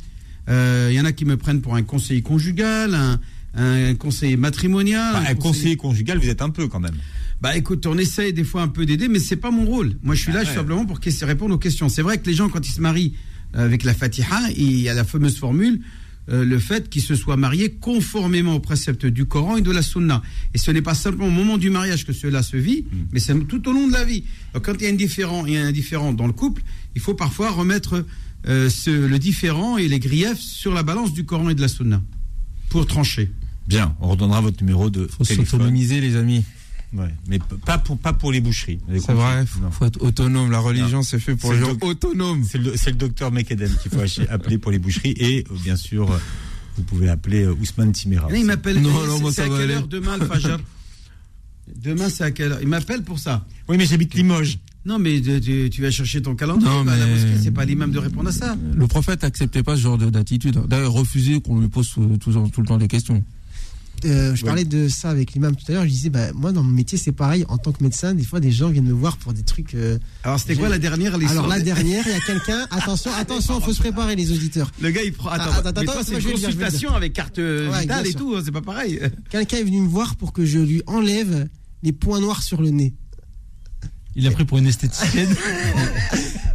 Euh, 0.48 0.88
Il 0.90 0.96
y 0.96 1.00
en 1.00 1.04
a 1.04 1.12
qui 1.12 1.24
me 1.24 1.36
prennent 1.36 1.60
pour 1.62 1.74
un 1.76 1.82
conseiller 1.82 2.22
conjugal, 2.22 2.94
un, 2.94 3.20
un 3.54 3.94
conseiller 3.94 4.36
matrimonial. 4.36 5.12
bah, 5.14 5.22
un 5.28 5.34
conseiller 5.34 5.76
conjugal, 5.76 6.18
vous 6.18 6.28
êtes 6.28 6.42
un 6.42 6.50
peu 6.50 6.68
quand 6.68 6.80
même. 6.80 6.94
Bah 7.40 7.56
écoute, 7.56 7.86
on 7.86 7.96
essaye 7.96 8.34
des 8.34 8.44
fois 8.44 8.60
un 8.60 8.68
peu 8.68 8.84
d'aider, 8.84 9.08
mais 9.08 9.18
c'est 9.18 9.36
pas 9.36 9.50
mon 9.50 9.64
rôle. 9.64 9.96
Moi, 10.02 10.14
je 10.14 10.20
suis 10.22 10.32
là 10.32 10.40
Ah 10.44 10.48
ouais. 10.48 10.54
simplement 10.54 10.84
pour 10.84 11.00
qu'ils 11.00 11.14
répondre 11.24 11.54
aux 11.54 11.58
questions. 11.58 11.88
C'est 11.88 12.02
vrai 12.02 12.18
que 12.18 12.26
les 12.28 12.34
gens, 12.34 12.50
quand 12.50 12.66
ils 12.68 12.72
se 12.72 12.82
marient 12.82 13.14
euh, 13.56 13.64
avec 13.64 13.82
la 13.84 13.94
Fatiha, 13.94 14.38
il 14.54 14.78
y 14.80 14.88
a 14.90 14.94
la 14.94 15.04
fameuse 15.04 15.38
formule, 15.38 15.80
euh, 16.30 16.44
le 16.44 16.58
fait 16.58 16.88
qu'ils 16.88 17.02
se 17.02 17.14
soient 17.14 17.36
mariés 17.36 17.70
conformément 17.70 18.54
aux 18.54 18.60
préceptes 18.60 19.06
du 19.06 19.24
Coran 19.26 19.56
et 19.56 19.62
de 19.62 19.70
la 19.70 19.82
Sunna. 19.82 20.22
Et 20.54 20.58
ce 20.58 20.70
n'est 20.70 20.82
pas 20.82 20.94
simplement 20.94 21.26
au 21.26 21.30
moment 21.30 21.58
du 21.58 21.70
mariage 21.70 22.06
que 22.06 22.12
cela 22.12 22.42
se 22.42 22.56
vit, 22.56 22.84
Hmm. 22.90 22.96
mais 23.12 23.20
c'est 23.20 23.34
tout 23.46 23.68
au 23.68 23.72
long 23.72 23.88
de 23.88 23.92
la 23.92 24.04
vie. 24.04 24.24
Donc, 24.54 24.64
quand 24.64 24.74
il 24.78 24.84
y 24.84 24.86
a 24.86 24.90
un 24.90 24.94
différent, 24.94 25.44
il 25.46 25.54
y 25.54 25.56
a 25.56 25.64
un 25.66 25.72
différent 25.72 26.12
dans 26.12 26.26
le 26.26 26.32
couple, 26.32 26.62
il 26.94 27.00
faut 27.00 27.14
parfois 27.14 27.50
remettre 27.50 28.04
euh, 28.48 28.70
ce- 28.70 28.90
le 29.06 29.18
différent 29.18 29.76
et 29.76 29.86
les 29.88 29.98
griefs 29.98 30.38
sur 30.38 30.72
la 30.72 30.82
balance 30.82 31.12
du 31.12 31.24
Coran 31.24 31.50
et 31.50 31.54
de 31.54 31.60
la 31.60 31.68
Sunna 31.68 32.00
pour 32.70 32.86
trancher. 32.86 33.30
Bien, 33.68 33.94
on 34.00 34.08
redonnera 34.08 34.40
votre 34.40 34.62
numéro 34.62 34.88
de 34.90 35.06
Faut 35.06 35.24
s'autonomiser, 35.24 36.00
les 36.00 36.16
amis. 36.16 36.42
Ouais, 36.92 37.14
mais 37.28 37.38
pas 37.64 37.78
pour, 37.78 37.96
pas 37.98 38.12
pour 38.12 38.32
les 38.32 38.40
boucheries. 38.40 38.80
C'est 38.88 39.12
vrai, 39.12 39.46
faut, 39.46 39.60
Non. 39.60 39.70
faut 39.70 39.84
être 39.84 40.02
autonome. 40.02 40.50
La 40.50 40.58
religion, 40.58 40.98
Non. 40.98 41.02
c'est 41.04 41.20
fait 41.20 41.36
pour 41.36 41.50
C'est 41.50 41.56
les 41.56 41.60
le 41.60 41.66
gens 41.66 41.78
autonomes. 41.82 42.42
C'est 42.44 42.58
le, 42.58 42.76
c'est 42.76 42.90
le 42.90 42.96
docteur 42.96 43.30
Mekeden 43.30 43.70
qu'il 43.80 43.92
faut 43.92 44.00
appeler 44.28 44.58
pour 44.58 44.72
les 44.72 44.78
boucheries 44.80 45.14
et 45.16 45.44
euh, 45.50 45.54
bien 45.62 45.76
sûr 45.76 46.10
euh, 46.10 46.18
Vous 46.76 46.82
pouvez 46.82 47.08
appeler 47.08 47.44
euh, 47.44 47.54
Ousmane 47.60 47.92
Timera. 47.92 48.28
Il 48.36 48.44
m'appelle. 48.44 48.80
Non, 48.82 48.90
c'est- 49.00 49.06
non, 49.06 49.20
moi, 49.20 49.30
c'est 49.30 49.36
ça 49.42 49.44
à 49.46 49.48
va 49.48 49.56
quelle 49.58 49.64
aller. 49.70 49.74
heure 49.74 49.86
demain 49.88 50.16
le 50.18 50.26
Fajr 50.26 50.58
Demain, 51.76 52.08
c'est 52.10 52.24
à 52.24 52.30
quelle 52.32 52.52
heure? 52.52 52.58
Il 52.62 52.68
m'appelle 52.68 53.02
pour 53.02 53.18
ça. 53.18 53.46
Oui, 53.68 53.76
mais 53.78 53.86
j'habite 53.86 54.14
Limoges. 54.14 54.58
Non, 54.84 54.98
mais 54.98 55.20
tu, 55.20 55.82
vas 55.82 55.90
chercher 55.90 56.22
ton 56.22 56.34
calendrier. 56.34 56.68
Non, 56.68 56.84
bah, 56.84 56.96
la 56.96 57.06
mais- 57.06 57.12
mosquée, 57.12 57.38
c'est 57.42 57.50
pas 57.50 57.64
l'imam 57.64 57.92
de 57.92 57.98
répondre 57.98 58.28
à 58.30 58.32
ça. 58.32 58.56
Le 58.74 58.86
prophète 58.86 59.22
acceptait 59.24 59.62
pas 59.62 59.76
ce 59.76 59.82
genre 59.82 59.98
de- 59.98 60.10
d'attitude. 60.10 60.58
D'ailleurs, 60.66 60.92
refusait 60.92 61.40
qu'on 61.40 61.60
lui 61.60 61.68
pose 61.68 61.88
tout, 61.90 62.16
tout- 62.18 62.32
tout 62.48 62.60
le 62.62 62.66
temps 62.66 62.78
des 62.78 62.88
questions. 62.88 63.22
Euh, 64.04 64.34
je 64.34 64.44
parlais 64.44 64.64
de 64.64 64.88
ça 64.88 65.10
avec 65.10 65.32
l'imam 65.32 65.54
tout 65.56 65.64
à 65.70 65.72
l'heure. 65.74 65.84
Je 65.84 65.88
disais, 65.88 66.10
bah, 66.10 66.32
moi, 66.34 66.52
dans 66.52 66.62
mon 66.62 66.72
métier, 66.72 66.96
c'est 66.98 67.12
pareil. 67.12 67.44
En 67.48 67.58
tant 67.58 67.72
que 67.72 67.82
médecin, 67.82 68.14
des 68.14 68.24
fois, 68.24 68.40
des 68.40 68.50
gens 68.50 68.68
viennent 68.70 68.86
me 68.86 68.92
voir 68.92 69.16
pour 69.16 69.32
des 69.32 69.42
trucs. 69.42 69.74
euh, 69.74 69.98
Alors, 70.24 70.38
c'était 70.38 70.56
quoi 70.56 70.68
la 70.68 70.78
dernière 70.78 71.14
Alors, 71.14 71.46
la 71.46 71.60
dernière, 71.60 72.04
il 72.06 72.12
y 72.12 72.16
a 72.16 72.20
quelqu'un. 72.20 72.66
Attention, 72.70 73.10
attention, 73.12 73.58
il 73.58 73.64
faut 73.64 73.72
se 73.72 73.80
préparer, 73.80 74.16
les 74.16 74.32
auditeurs. 74.32 74.70
Le 74.80 74.90
gars, 74.90 75.02
il 75.02 75.12
prend. 75.12 75.30
Attends, 75.30 75.44
Ah, 75.52 75.58
attends, 75.68 75.80
attends, 75.80 76.02
c'est 76.04 76.18
une 76.20 76.32
consultation 76.32 76.94
avec 76.94 77.12
carte 77.12 77.38
euh, 77.38 77.70
Ouais, 77.70 77.82
vitale 77.82 78.06
et 78.06 78.14
tout, 78.14 78.36
c'est 78.44 78.52
pas 78.52 78.62
pareil. 78.62 79.00
Quelqu'un 79.30 79.58
est 79.58 79.64
venu 79.64 79.80
me 79.80 79.88
voir 79.88 80.16
pour 80.16 80.32
que 80.32 80.44
je 80.44 80.58
lui 80.58 80.82
enlève 80.86 81.48
les 81.82 81.92
points 81.92 82.20
noirs 82.20 82.42
sur 82.42 82.60
le 82.62 82.70
nez. 82.70 82.94
Il 84.16 84.26
a 84.26 84.30
pris 84.32 84.44
pour 84.44 84.58
une 84.58 84.66
esthéticienne. 84.66 85.34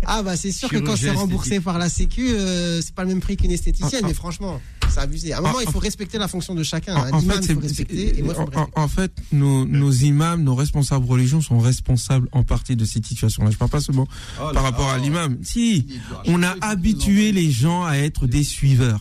Ah 0.08 0.22
bah 0.22 0.38
c'est 0.38 0.52
sûr 0.52 0.70
que 0.70 0.78
quand 0.78 0.96
c'est 0.96 1.10
remboursé 1.10 1.48
esthétique. 1.48 1.66
par 1.66 1.80
la 1.80 1.90
Sécu, 1.90 2.30
euh, 2.30 2.80
c'est 2.80 2.94
pas 2.94 3.02
le 3.02 3.08
même 3.08 3.22
prix 3.22 3.38
qu'une 3.38 3.50
esthéticienne, 3.50 3.90
Ah, 3.96 4.00
ah. 4.04 4.08
mais 4.08 4.14
franchement, 4.14 4.62
c'est 4.90 5.00
abusé. 5.00 5.34
À 5.34 5.40
un 5.40 5.42
moment, 5.42 5.60
il 5.60 5.70
faut 5.70 5.80
respecter 5.80 6.18
la 6.18 6.28
fonction 6.28 6.56
de 6.56 6.64
chacun. 6.64 6.96
En- 6.96 7.20
fait, 7.22 7.36
il 7.36 7.54
faut 7.56 7.62
c'est- 7.62 7.68
respecter, 7.68 8.20
et 8.20 8.22
moi, 8.22 8.34
il 8.38 8.42
faut 8.44 8.50
me 8.60 8.66
en, 8.82 8.88
fait, 8.88 9.12
nos, 9.32 9.66
nos 9.66 9.92
imams, 9.92 10.44
nos 10.44 10.56
responsables 10.56 11.06
religieux 11.06 11.42
sont 11.42 11.60
responsables 11.60 12.28
en 12.32 12.44
partie 12.44 12.76
de 12.76 12.86
cette 12.86 13.06
situation-là. 13.06 13.52
Je 13.52 13.58
parle 13.58 13.72
pas 13.72 13.82
seulement 13.82 14.08
Oh 14.40 14.46
là 14.48 14.54
par 14.54 14.64
rapport 14.64 14.90
à 14.90 14.98
l'imam. 14.98 15.38
Si, 15.44 15.88
on 16.28 16.44
a 16.44 16.56
habitué 16.62 17.32
les 17.32 17.52
gens 17.52 17.84
à 17.84 17.96
être 17.98 18.28
des 18.28 18.44
suiveurs. 18.44 19.00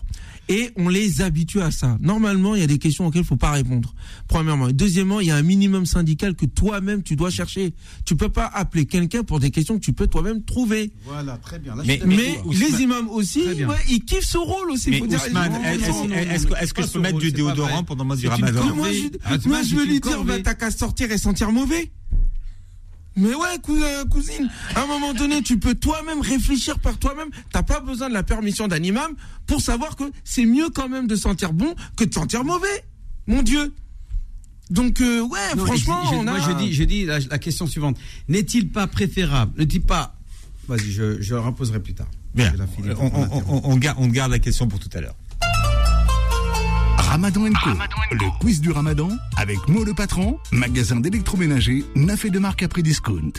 Et 0.49 0.71
on 0.77 0.89
les 0.89 1.23
habitue 1.23 1.61
à 1.61 1.71
ça. 1.71 1.97
Normalement, 2.01 2.55
il 2.55 2.61
y 2.61 2.65
a 2.65 2.67
des 2.67 2.79
questions 2.79 3.07
auxquelles 3.07 3.23
il 3.23 3.27
faut 3.27 3.37
pas 3.37 3.53
répondre. 3.53 3.95
Premièrement. 4.29 4.69
Et 4.69 4.73
deuxièmement, 4.73 5.21
il 5.21 5.29
y 5.29 5.31
a 5.31 5.37
un 5.37 5.43
minimum 5.43 5.87
syndical 5.87 6.35
que 6.35 6.47
toi-même, 6.47 7.03
tu 7.03 7.17
dois 7.17 7.31
chercher. 7.31 7.75
Tu 8.05 8.17
peux 8.17 8.29
pas 8.29 8.47
appeler 8.47 8.87
quelqu'un 8.87 9.25
pour 9.25 9.41
des 9.41 9.51
questions 9.51 9.77
que 9.79 9.85
tu 9.85 9.93
peux 9.93 10.07
toi-même 10.07 10.43
trouver. 10.45 10.93
Voilà, 11.05 11.39
très 11.39 11.59
bien. 11.59 11.75
Là, 11.75 11.83
Mais, 11.87 12.01
les 12.53 12.83
imams 12.83 13.09
aussi, 13.09 13.43
ouais, 13.43 13.77
ils 13.89 14.05
kiffent 14.05 14.27
ce 14.27 14.39
rôle 14.39 14.71
aussi. 14.71 14.91
Mais 14.91 14.99
est-ce 14.99 16.75
que, 16.75 16.83
je 16.83 16.93
peux 16.93 17.01
mettre 17.01 17.15
rôle, 17.15 17.23
du 17.23 17.33
déodorant 17.33 17.85
pendant 17.85 18.05
le 18.05 18.09
mois 18.09 18.17
du 18.17 18.29
ramadan 18.29 18.75
moi, 18.75 18.89
je, 18.93 19.09
Ah, 19.25 19.37
veux 19.37 19.87
lui 19.87 20.01
dire, 20.01 20.25
bah, 20.25 20.39
t'as 20.43 20.55
qu'à 20.55 20.71
sortir 20.71 21.11
et 21.11 21.19
sentir 21.19 21.53
mauvais. 21.53 21.91
Mais 23.17 23.35
ouais, 23.35 23.59
cou- 23.63 23.77
euh, 23.81 24.05
cousine, 24.07 24.51
à 24.75 24.83
un 24.83 24.87
moment 24.87 25.15
donné, 25.15 25.41
tu 25.43 25.59
peux 25.59 25.75
toi-même 25.75 26.21
réfléchir 26.21 26.79
par 26.81 26.99
toi-même. 26.99 27.29
T'as 27.53 27.63
pas 27.63 27.81
besoin 27.81 28.09
de 28.09 28.15
la 28.15 28.23
permission 28.25 28.67
d'un 28.67 28.83
imam 28.83 29.13
pour 29.47 29.61
savoir 29.61 29.95
que 29.97 30.05
c'est 30.25 30.47
mieux 30.47 30.69
quand 30.71 30.89
même 30.89 31.07
de 31.07 31.15
sentir 31.17 31.53
bon 31.53 31.75
que 31.97 32.05
de 32.05 32.13
sentir 32.13 32.43
mauvais. 32.45 32.85
Mon 33.27 33.43
Dieu. 33.43 33.73
Donc, 34.71 35.01
euh, 35.01 35.21
ouais, 35.21 35.55
Non, 35.57 35.67
franchement, 35.67 36.01
je- 36.11 36.15
on 36.17 36.27
a... 36.27 36.39
moi 36.39 36.41
je 36.41 36.53
dis, 36.57 36.73
je 36.73 36.85
dis 36.85 37.05
la, 37.05 37.19
la 37.21 37.39
question 37.39 37.67
suivante. 37.67 37.97
N'est-il 38.29 38.69
pas 38.71 38.87
préférable 38.87 39.53
N'est-il 39.59 39.83
pas 39.83 40.17
Vas-y, 40.67 40.91
je, 40.91 41.21
je 41.21 41.35
la 41.35 41.43
reposerai 41.43 41.81
plus 41.81 41.95
tard. 41.95 42.09
Bien. 42.35 42.53
On- 42.99 43.43
on- 43.49 43.61
on 43.65 43.77
garde, 43.77 43.99
on 44.01 44.09
garde 44.09 44.33
la 44.33 44.39
question 44.41 44.67
pour 44.67 44.81
tout 44.81 44.89
à 44.95 45.01
l'heure. 45.01 45.15
Ramadan 47.15 47.45
Co. 47.63 47.71
Le 48.11 48.39
quiz 48.41 48.61
du 48.61 48.73
Ramadan 48.73 49.09
avec 49.37 49.69
Mo 49.69 49.85
le 49.85 49.95
patron, 49.95 50.37
magasin 50.51 50.99
d'électroménager, 50.99 51.85
neuf 51.95 52.25
et 52.25 52.31
de 52.31 52.41
marque 52.41 52.65
après 52.65 52.83
discount. 52.83 53.31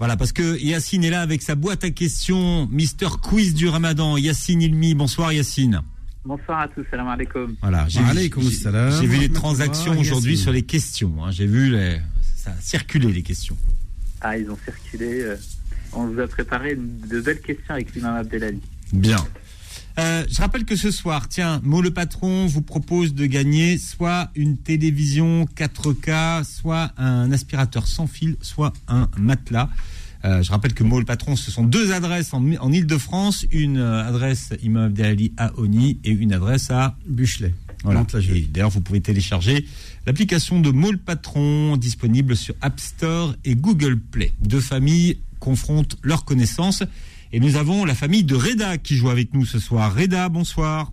Voilà, 0.00 0.16
parce 0.16 0.32
que 0.32 0.58
Yacine 0.58 1.04
est 1.04 1.10
là 1.10 1.20
avec 1.20 1.40
sa 1.40 1.54
boîte 1.54 1.84
à 1.84 1.90
questions, 1.90 2.66
Mister 2.66 3.06
Quiz 3.22 3.54
du 3.54 3.68
Ramadan. 3.68 4.16
Yacine 4.16 4.60
Ilmi, 4.60 4.96
bonsoir 4.96 5.32
Yacine. 5.32 5.82
Bonsoir 6.24 6.62
à 6.62 6.66
tous, 6.66 6.84
salam 6.90 7.06
alaikum. 7.06 7.54
Voilà, 7.62 7.86
j'ai 7.88 8.02
vu, 8.02 9.18
les 9.20 9.30
transactions 9.30 9.96
aujourd'hui 9.96 10.36
sur 10.36 10.50
les 10.50 10.62
questions. 10.62 11.24
hein. 11.24 11.30
J'ai 11.30 11.46
vu 11.46 11.70
les, 11.70 12.00
ça 12.34 12.50
a 12.50 12.60
circulé 12.60 13.12
les 13.12 13.22
questions. 13.22 13.56
Ah, 14.20 14.36
ils 14.36 14.50
ont 14.50 14.58
circulé. 14.64 15.20
euh, 15.20 15.36
on 15.92 16.08
vous 16.08 16.18
a 16.18 16.26
préparé 16.26 16.74
de 16.74 17.20
belles 17.20 17.40
questions 17.40 17.72
avec 17.74 17.94
l'imam 17.94 18.16
Abdelali. 18.16 18.60
Bien. 18.92 19.24
Euh, 19.98 20.24
je 20.30 20.40
rappelle 20.40 20.64
que 20.64 20.76
ce 20.76 20.90
soir, 20.90 21.28
tiens, 21.28 21.60
Mo 21.64 21.80
le 21.80 21.90
patron 21.90 22.46
vous 22.46 22.60
propose 22.60 23.14
de 23.14 23.24
gagner 23.24 23.78
soit 23.78 24.30
une 24.34 24.58
télévision 24.58 25.46
4K, 25.56 26.44
soit 26.44 26.92
un 26.98 27.32
aspirateur 27.32 27.86
sans 27.86 28.06
fil, 28.06 28.36
soit 28.42 28.74
un 28.88 29.08
matelas. 29.16 29.70
Euh, 30.24 30.42
je 30.42 30.50
rappelle 30.50 30.74
que 30.74 30.82
Mo 30.82 30.98
le 30.98 31.06
patron, 31.06 31.36
ce 31.36 31.50
sont 31.50 31.64
deux 31.64 31.92
adresses 31.92 32.34
en, 32.34 32.44
en 32.56 32.72
Ile-de-France, 32.72 33.46
une 33.52 33.78
euh, 33.78 34.06
adresse 34.06 34.50
Imam 34.62 34.84
Abdelali 34.84 35.32
à 35.38 35.52
Oni 35.58 35.98
et 36.04 36.10
une 36.10 36.32
adresse 36.32 36.70
à 36.70 36.96
Buchelet. 37.06 37.54
Voilà. 37.84 38.04
D'ailleurs, 38.50 38.70
vous 38.70 38.80
pouvez 38.80 39.00
télécharger 39.00 39.64
l'application 40.06 40.60
de 40.60 40.70
Mo 40.70 40.90
le 40.90 40.98
patron 40.98 41.76
disponible 41.76 42.36
sur 42.36 42.54
App 42.60 42.80
Store 42.80 43.34
et 43.44 43.54
Google 43.54 43.98
Play. 43.98 44.32
Deux 44.42 44.60
familles 44.60 45.18
confrontent 45.38 45.96
leurs 46.02 46.24
connaissances. 46.24 46.82
Et 47.36 47.38
nous 47.38 47.56
avons 47.56 47.84
la 47.84 47.94
famille 47.94 48.24
de 48.24 48.34
Reda 48.34 48.78
qui 48.78 48.96
joue 48.96 49.10
avec 49.10 49.34
nous 49.34 49.44
ce 49.44 49.58
soir. 49.58 49.94
Reda, 49.94 50.30
bonsoir. 50.30 50.90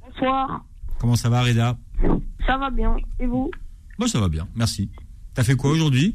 Bonsoir, 0.00 0.64
Comment 0.98 1.16
ça 1.16 1.28
va, 1.28 1.42
Reda? 1.42 1.76
Ça 2.46 2.56
va 2.56 2.70
bien. 2.70 2.96
Et 3.20 3.26
vous? 3.26 3.50
Moi, 3.98 4.08
ça 4.08 4.18
va 4.18 4.30
bien, 4.30 4.48
merci. 4.56 4.90
T'as 5.34 5.44
fait 5.44 5.54
quoi 5.54 5.70
aujourd'hui? 5.70 6.14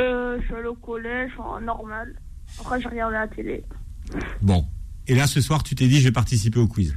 Euh, 0.00 0.40
Je 0.40 0.44
suis 0.44 0.54
allé 0.56 0.66
au 0.66 0.74
collège 0.74 1.30
en 1.38 1.60
normal. 1.60 2.16
Après, 2.58 2.80
j'ai 2.80 2.88
regardé 2.88 3.14
la 3.14 3.28
télé. 3.28 3.64
Bon. 4.42 4.66
Et 5.06 5.14
là, 5.14 5.28
ce 5.28 5.40
soir, 5.40 5.62
tu 5.62 5.76
t'es 5.76 5.86
dit, 5.86 6.00
je 6.00 6.08
vais 6.08 6.12
participer 6.12 6.58
au 6.58 6.66
quiz. 6.66 6.96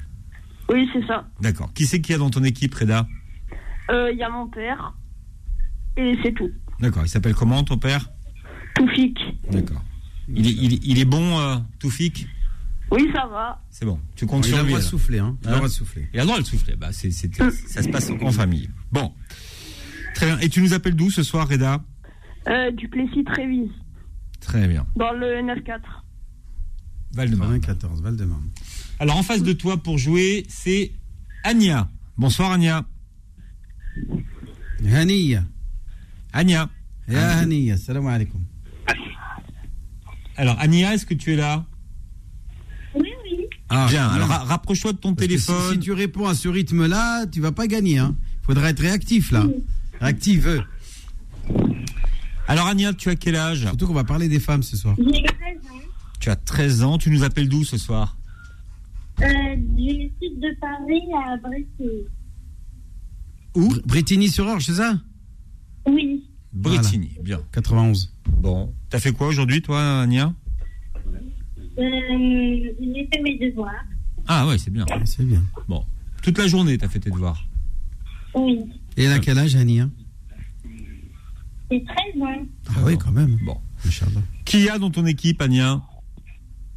Oui, 0.68 0.90
c'est 0.94 1.06
ça. 1.06 1.28
D'accord. 1.42 1.72
Qui 1.76 1.86
c'est 1.86 2.02
qu'il 2.02 2.14
y 2.14 2.16
a 2.16 2.18
dans 2.18 2.32
ton 2.32 2.44
équipe, 2.44 2.74
Reda? 2.74 3.06
Euh, 3.92 4.12
Il 4.12 4.18
y 4.18 4.24
a 4.24 4.32
mon 4.32 4.48
père. 4.48 4.96
Et 5.96 6.18
c'est 6.24 6.34
tout. 6.34 6.50
D'accord. 6.80 7.04
Il 7.06 7.10
s'appelle 7.10 7.36
comment, 7.36 7.64
ton 7.64 7.78
père? 7.78 8.10
Toufik. 8.74 9.20
D'accord. 9.52 9.84
Il 10.28 10.46
est, 10.48 10.52
il 10.52 10.98
il 10.98 11.06
bon, 11.06 11.40
euh, 11.40 11.58
Toufik? 11.80 12.28
Oui, 12.92 13.10
ça 13.14 13.26
va. 13.28 13.62
C'est 13.70 13.86
bon. 13.86 14.00
Tu 14.16 14.26
comptes 14.26 14.46
Il 14.46 14.50
sur 14.50 14.58
a 14.58 14.62
le 14.62 14.66
lui. 14.68 14.74
droit 14.74 14.82
de 14.82 14.86
souffler, 14.90 15.20
hein. 15.20 15.38
Il 15.42 15.48
a 15.48 15.52
le 15.52 15.56
droit 15.58 15.68
de 15.68 15.74
souffler. 15.74 16.10
Il 16.14 16.20
a 16.20 16.24
le 16.24 16.28
droit 16.28 16.40
de 16.40 16.46
souffler. 16.46 16.76
Bah, 16.76 16.90
c'est, 16.92 17.12
c'est- 17.12 17.34
ça 17.68 17.84
se 17.84 17.90
passe 17.90 18.10
en 18.10 18.32
famille. 18.32 18.70
Bon. 18.92 19.14
Très 20.16 20.26
bien. 20.28 20.40
Et 20.40 20.50
tu 20.50 20.62
nous 20.62 20.74
appelles 20.74 20.96
d'où 20.96 21.10
ce 21.10 21.24
soir, 21.24 21.48
Reda? 21.48 21.84
Euh, 22.48 22.72
du 22.72 22.88
Plessis-Trévise. 22.88 23.72
Très 24.40 24.68
bien. 24.68 24.86
Dans 24.96 25.12
le 25.12 25.42
9-4. 25.42 25.80
Val-de-Marne. 27.14 27.60
14, 27.60 28.02
Val-de-Marne. 28.02 28.50
Alors, 29.00 29.18
en 29.18 29.24
face 29.24 29.44
de 29.44 29.54
toi, 29.54 29.78
pour 29.78 29.98
jouer, 29.98 30.46
c'est 30.50 30.92
Anya. 31.44 31.90
Bonsoir, 32.18 32.52
Anya. 32.52 32.86
Haniya. 34.86 35.44
Anya. 36.34 36.70
Ya 37.08 37.40
Haniya, 37.40 37.78
salam 37.78 38.08
alaikum. 38.08 38.42
Alors, 40.38 40.58
Anya, 40.60 40.94
est-ce 40.94 41.06
que 41.06 41.14
tu 41.14 41.34
es 41.34 41.36
là? 41.36 41.66
Oui, 42.96 43.10
oui. 43.24 43.46
Ah, 43.70 43.88
Bien. 43.90 44.08
Alors, 44.08 44.28
ra- 44.30 44.44
rapproche-toi 44.46 44.94
de 44.94 44.98
ton 44.98 45.14
Parce 45.14 45.28
que 45.28 45.34
si- 45.38 45.46
téléphone. 45.46 45.74
Si, 45.74 45.80
tu 45.80 45.92
réponds 45.92 46.28
à 46.28 46.36
ce 46.36 46.48
rythme-là, 46.48 47.26
tu 47.28 47.42
vas 47.42 47.52
pas 47.52 47.68
gagner. 47.68 47.98
Hein. 47.98 48.16
Faudra 48.44 48.70
être 48.70 48.80
réactif 48.80 49.32
là. 49.32 49.46
Réactive. 50.00 50.64
Alors, 52.48 52.68
Anya, 52.68 52.94
tu 52.94 53.10
as 53.10 53.16
quel 53.16 53.36
âge? 53.36 53.62
Surtout 53.62 53.88
qu'on 53.88 53.94
va 53.94 54.04
parler 54.06 54.30
des 54.30 54.40
femmes 54.40 54.64
ce 54.64 54.78
soir. 54.78 54.96
J'ai 54.98 55.24
13 55.24 55.58
ans. 55.72 55.82
Tu 56.20 56.30
as 56.30 56.36
13 56.36 56.84
ans. 56.84 56.98
Tu 56.98 57.10
nous 57.10 57.24
appelles 57.24 57.50
d'où 57.50 57.64
ce 57.66 57.78
soir? 57.78 58.16
Euh, 59.22 59.26
du 59.58 60.12
sud 60.22 60.40
de 60.40 60.56
Paris 60.62 61.02
à 61.26 61.36
Bretigny. 61.38 62.04
Où? 63.56 63.74
Bretigny-sur-Orge, 63.86 64.66
c'est 64.66 64.76
ça? 64.76 65.00
Oui. 65.88 66.24
Bretigny. 66.62 67.12
Bien. 67.22 67.40
91. 67.52 68.14
Bon. 68.28 68.74
T'as 68.90 69.00
fait 69.00 69.12
quoi 69.12 69.28
aujourd'hui, 69.28 69.62
toi, 69.62 69.80
Euh, 69.80 70.24
j'ai 71.78 73.08
fait 73.14 73.22
mes 73.22 73.38
devoirs. 73.38 73.86
Ah, 74.28 74.48
ouais, 74.48 74.58
c'est 74.58 74.72
bien. 74.72 74.86
C'est 75.06 75.24
bien. 75.26 75.44
Bon. 75.68 75.86
Toute 76.24 76.38
la 76.38 76.48
journée, 76.48 76.78
t'as 76.78 76.90
fait 76.90 77.00
tes 77.00 77.12
devoirs? 77.12 77.46
Oui. 78.34 78.60
Et 78.98 79.04
elle 79.04 79.14
a 79.14 79.20
quel 79.20 79.38
âge, 79.38 79.56
Hania 79.56 79.88
J'ai 81.72 81.84
13 81.84 82.22
ans. 82.24 82.46
Ah 82.70 82.80
oui, 82.84 82.98
quand 82.98 83.12
même. 83.12 83.38
Bon. 83.46 83.58
Inch'Allah. 83.86 84.22
Qui 84.44 84.64
y 84.64 84.70
a 84.70 84.80
dans 84.80 84.90
ton 84.90 85.06
équipe, 85.06 85.42
Anya 85.42 85.74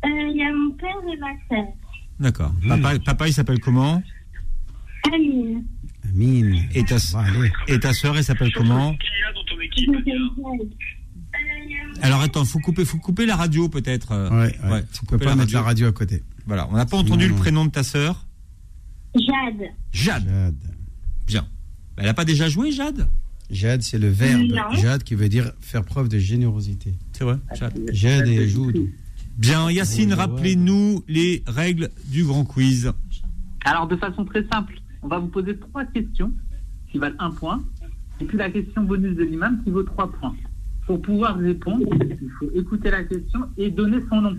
Euh, 0.04 0.08
Il 0.30 0.36
y 0.36 0.42
a 0.42 0.52
mon 0.52 0.72
père 0.72 0.96
et 1.12 1.16
ma 1.18 1.28
sœur. 1.48 1.72
D'accord. 2.18 2.52
Papa, 2.68 2.98
papa, 2.98 3.28
il 3.28 3.32
s'appelle 3.32 3.60
comment? 3.60 4.02
Amine. 5.12 5.64
Amine. 6.10 6.68
Et 6.74 6.84
ta, 6.84 6.96
et 7.68 7.78
ta 7.80 7.92
sœur, 7.92 8.16
elle 8.16 8.24
s'appelle 8.24 8.52
comment. 8.52 8.94
Alors 12.02 12.20
attends, 12.20 12.44
faut 12.44 12.58
couper, 12.58 12.84
faut 12.84 12.98
couper 12.98 13.26
la 13.26 13.36
radio 13.36 13.68
peut-être. 13.68 14.12
Ouais, 14.30 14.56
ouais. 14.70 14.80
faut 14.82 14.86
Tu 14.92 15.00
peux 15.06 15.16
couper 15.16 15.24
pas 15.26 15.34
mettre 15.36 15.52
la 15.52 15.62
radio 15.62 15.86
à 15.88 15.92
côté. 15.92 16.22
Voilà, 16.46 16.68
on 16.70 16.76
n'a 16.76 16.86
pas 16.86 16.96
entendu 16.96 17.28
Non, 17.28 17.34
le 17.34 17.40
prénom 17.40 17.64
de 17.64 17.70
ta 17.70 17.82
sœur. 17.82 18.26
Jade. 19.14 19.68
Jade. 19.92 20.24
Jade. 20.26 20.54
Bien. 21.26 21.46
Elle 21.96 22.06
n'a 22.06 22.14
pas 22.14 22.24
déjà 22.24 22.48
joué, 22.48 22.72
Jade? 22.72 23.08
Jade, 23.50 23.82
c'est 23.82 23.98
le 23.98 24.08
verbe 24.08 24.42
Non. 24.42 24.70
Jade 24.80 25.02
qui 25.02 25.14
veut 25.14 25.28
dire 25.28 25.52
faire 25.60 25.84
preuve 25.84 26.08
de 26.08 26.18
générosité. 26.18 26.94
C'est 27.12 27.24
vrai, 27.24 27.36
Jade. 27.58 27.78
Jade 27.92 28.28
et 28.28 28.48
Joud. 28.48 28.76
Bien, 29.36 29.70
Yacine, 29.70 30.10
Ouais, 30.10 30.14
ouais. 30.14 30.20
rappelez-nous 30.20 31.04
les 31.08 31.42
règles 31.46 31.90
du 32.06 32.24
grand 32.24 32.44
quiz. 32.44 32.92
Alors, 33.64 33.86
de 33.88 33.96
façon 33.96 34.24
très 34.24 34.44
simple, 34.52 34.74
on 35.02 35.08
va 35.08 35.18
vous 35.18 35.28
poser 35.28 35.56
trois 35.56 35.84
questions 35.84 36.32
qui 36.90 36.98
valent 36.98 37.16
un 37.18 37.30
point, 37.30 37.62
et 38.20 38.24
puis 38.24 38.36
la 38.36 38.50
question 38.50 38.82
bonus 38.82 39.16
de 39.16 39.24
l'imam 39.24 39.62
qui 39.64 39.70
vaut 39.70 39.82
trois 39.82 40.10
points. 40.10 40.34
Pour 40.86 41.00
pouvoir 41.00 41.38
répondre, 41.38 41.86
il 42.00 42.30
faut 42.38 42.50
écouter 42.54 42.90
la 42.90 43.04
question 43.04 43.40
et 43.56 43.70
donner 43.70 43.98
son 44.08 44.20
nom. 44.22 44.36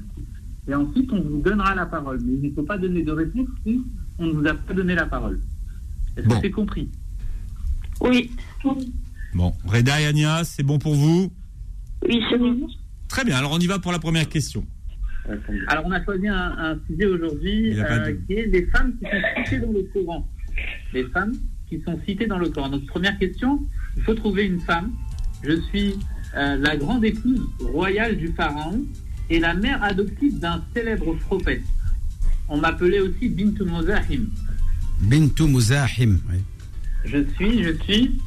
Et 0.67 0.75
ensuite, 0.75 1.11
on 1.11 1.21
vous 1.21 1.41
donnera 1.41 1.73
la 1.75 1.85
parole. 1.85 2.19
Mais 2.23 2.33
il 2.33 2.49
ne 2.49 2.55
faut 2.55 2.63
pas 2.63 2.77
donner 2.77 3.03
de 3.03 3.11
réponse 3.11 3.47
si 3.65 3.81
on 4.19 4.25
ne 4.27 4.31
vous 4.33 4.45
a 4.45 4.53
pas 4.53 4.73
donné 4.73 4.93
la 4.93 5.05
parole. 5.05 5.39
Est-ce 6.17 6.27
que 6.27 6.35
c'est 6.41 6.51
compris? 6.51 6.89
Oui. 8.01 8.31
Bon, 9.33 9.53
Reda 9.65 10.01
et 10.01 10.05
Ania, 10.07 10.43
c'est 10.43 10.63
bon 10.63 10.77
pour 10.77 10.93
vous? 10.93 11.31
Oui, 12.07 12.21
c'est 12.29 12.37
bon. 12.37 12.67
Très 13.07 13.23
bien, 13.23 13.37
alors 13.37 13.53
on 13.53 13.59
y 13.59 13.67
va 13.67 13.79
pour 13.79 13.91
la 13.91 13.99
première 13.99 14.27
question. 14.27 14.65
Alors, 15.67 15.85
on 15.85 15.91
a 15.91 16.03
choisi 16.03 16.27
un, 16.27 16.35
un 16.57 16.79
sujet 16.87 17.05
aujourd'hui 17.05 17.79
euh, 17.79 18.07
de- 18.07 18.11
qui 18.25 18.33
est 18.33 18.47
les 18.47 18.65
femmes 18.67 18.93
qui 18.97 19.05
sont 19.05 19.43
citées 19.45 19.59
dans 19.59 19.71
le 19.71 19.83
Coran. 19.93 20.27
Les 20.93 21.03
femmes 21.05 21.33
qui 21.69 21.81
sont 21.81 21.99
citées 22.05 22.27
dans 22.27 22.37
le 22.37 22.49
Coran. 22.49 22.69
Donc, 22.69 22.85
première 22.85 23.17
question, 23.17 23.59
il 23.97 24.03
faut 24.03 24.13
trouver 24.13 24.45
une 24.45 24.59
femme. 24.61 24.91
Je 25.43 25.59
suis 25.69 25.95
euh, 26.35 26.57
la 26.57 26.75
grande 26.77 27.03
épouse 27.05 27.41
royale 27.59 28.17
du 28.17 28.29
pharaon 28.29 28.83
et 29.29 29.39
la 29.39 29.53
mère 29.53 29.81
adoptive 29.83 30.39
d'un 30.39 30.63
célèbre 30.73 31.13
prophète. 31.15 31.63
On 32.49 32.57
m'appelait 32.57 32.99
aussi 32.99 33.29
Bintu 33.29 33.63
Mozahim. 33.63 34.29
Bintou 34.99 35.47
Mouzahim. 35.47 36.19
oui. 36.29 36.37
Je 37.05 37.23
suis, 37.35 37.63
je 37.63 37.71
suis. 37.83 38.21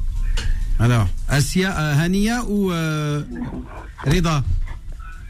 Alors, 0.79 1.07
Asia, 1.29 1.71
euh, 1.79 1.95
Hania 1.97 2.43
ou 2.49 2.71
euh, 2.71 3.23
Rida? 4.03 4.43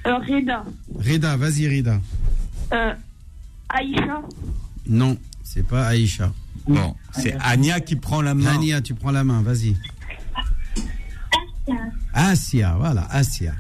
Euh, 0.08 0.18
Reda. 0.18 0.66
Rida, 0.98 1.38
vas-y 1.38 1.68
Rida. 1.68 2.02
Euh, 2.74 2.94
Aïcha. 3.70 4.22
Non, 4.88 5.18
c'est 5.44 5.68
pas 5.68 5.86
Aïcha. 5.86 6.34
Bon, 6.69 6.95
c'est 7.13 7.35
Ania 7.41 7.81
qui 7.81 7.97
prend 7.97 8.23
la 8.23 8.35
main. 8.35 8.55
Ania, 8.57 8.81
tu 8.81 8.95
prends 8.95 9.11
la 9.11 9.25
main, 9.25 9.43
vas-y. 9.43 9.75
Asia, 12.13 12.75
voilà, 12.79 13.07
Asia. 13.11 13.55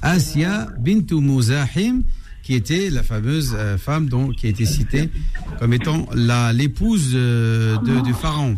Asia 0.00 0.68
bintou 0.78 1.20
Mouzahim, 1.20 2.02
qui 2.42 2.54
était 2.54 2.90
la 2.90 3.02
fameuse 3.02 3.52
euh, 3.56 3.78
femme 3.78 4.08
dont, 4.08 4.30
qui 4.32 4.46
a 4.46 4.50
été 4.50 4.66
citée 4.66 5.10
comme 5.58 5.72
étant 5.72 6.06
la- 6.14 6.52
l'épouse 6.52 7.10
euh, 7.14 7.76
de- 7.78 8.00
du 8.00 8.12
pharaon. 8.14 8.56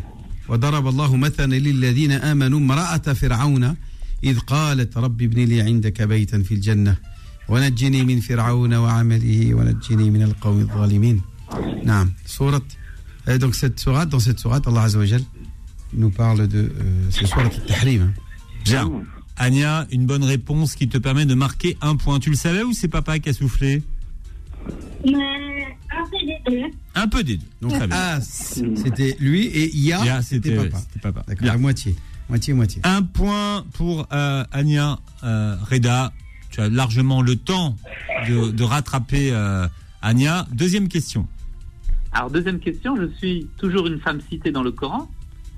وضرب 0.48 0.86
الله 0.88 1.16
مثلا 1.16 1.54
للذين 1.54 2.12
آمنوا 2.12 2.58
امرأة 2.58 3.12
فرعون 3.12 3.76
إذ 4.24 4.38
قالت 4.38 4.96
رب 4.98 5.22
ابن 5.22 5.44
لي 5.44 5.60
عندك 5.60 6.02
بيتا 6.02 6.42
في 6.42 6.54
الجنة 6.54 6.96
ونجني 7.48 8.02
من 8.04 8.20
فرعون 8.20 8.74
وعمله 8.74 9.54
ونجني 9.54 10.10
من 10.10 10.22
القوم 10.22 10.60
الظالمين 10.60 11.20
نعم 11.84 12.12
سورة 12.26 12.62
euh, 13.27 13.37
donc 13.37 13.55
cette 13.55 13.79
sourate, 13.79 14.09
dans 14.09 14.19
cette 14.19 14.39
sourate, 14.39 14.67
Allah 14.67 14.83
Azza 14.83 14.97
wa 14.99 15.05
Jal 15.05 15.21
nous 15.93 16.09
parle 16.09 16.47
de 16.47 16.59
euh, 16.59 16.71
c'est 17.11 17.25
sourate 17.25 17.53
al-Tahrim. 17.61 18.01
hein. 18.03 18.21
Bien. 18.65 18.89
Ania, 19.37 19.87
une 19.91 20.05
bonne 20.05 20.23
réponse 20.23 20.75
qui 20.75 20.87
te 20.89 20.97
permet 20.97 21.25
de 21.25 21.33
marquer 21.33 21.77
un 21.81 21.95
point. 21.95 22.19
Tu 22.19 22.29
le 22.29 22.35
savais 22.35 22.61
ou 22.63 22.73
c'est 22.73 22.89
papa 22.89 23.19
qui 23.19 23.29
a 23.29 23.33
soufflé? 23.33 23.81
Mais 25.05 25.13
un 25.91 26.03
peu 26.11 26.17
des 26.25 26.37
deux. 26.51 26.63
Un 26.95 27.07
peu 27.07 27.23
des 27.23 27.37
deux. 27.37 27.45
Donc. 27.61 27.73
As, 27.91 28.21
c'était 28.75 29.15
lui 29.19 29.45
et 29.45 29.75
Ya, 29.75 30.03
Ya, 30.03 30.21
c'était 30.21 30.49
c'était- 30.49 30.69
papa. 30.69 30.83
c'était 30.85 30.99
papa. 30.99 31.23
D'accord, 31.27 31.49
à 31.51 31.57
moitié. 31.57 31.95
Moitié, 32.29 32.53
moitié. 32.53 32.81
Un 32.83 33.01
point 33.01 33.65
pour 33.73 34.07
euh, 34.11 34.43
Ania 34.51 34.99
euh, 35.23 35.55
Reda. 35.71 36.11
Tu 36.51 36.59
as 36.61 36.69
largement 36.69 37.21
le 37.21 37.35
temps 37.35 37.75
de, 38.27 38.51
de 38.51 38.63
rattraper 38.63 39.29
euh, 39.31 39.67
Ania. 40.01 40.47
Deuxième 40.51 40.87
question. 40.89 41.27
Alors, 42.11 42.31
deuxième 42.31 42.59
question, 42.59 42.95
je 42.95 43.07
suis 43.17 43.47
toujours 43.57 43.87
une 43.87 43.99
femme 43.99 44.19
citée 44.21 44.51
dans 44.51 44.63
le 44.63 44.71
Coran, 44.71 45.09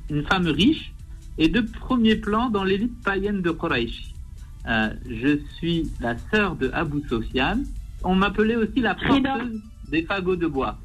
une 0.10 0.24
femme 0.26 0.48
riche 0.48 0.94
et 1.38 1.48
de 1.48 1.62
premier 1.62 2.16
plan 2.16 2.50
dans 2.50 2.64
l'élite 2.64 3.02
païenne 3.04 3.42
de 3.42 3.52
Quraysh. 3.52 4.14
Euh, 4.68 4.94
je 5.10 5.40
suis 5.56 5.90
la 6.00 6.16
sœur 6.32 6.56
de 6.56 6.70
Abu 6.74 7.02
Sofyan. 7.08 7.60
On 8.04 8.16
m'appelait 8.16 8.58
aussi 8.58 8.80
la 8.82 8.96
porteuse 8.96 9.62
des 9.90 10.04
fagots 10.04 10.36
de 10.36 10.48
bois. 10.48 10.78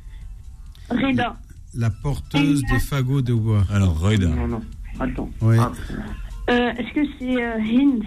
Reda. 0.89 1.37
La 1.75 1.91
porteuse 1.91 2.63
de 2.63 2.79
fagots 2.79 3.23
de 3.23 3.35
bois. 3.35 3.65
Alors, 3.71 3.99
Reda. 3.99 4.29
Non, 4.29 4.49
non, 4.49 4.63
attends. 5.01 5.31
Oui. 5.43 5.57
Euh, 5.59 6.71
Est-ce 6.71 6.95
que 6.95 7.13
c'est 7.19 7.43
euh, 7.43 7.59
Hind? 7.59 8.05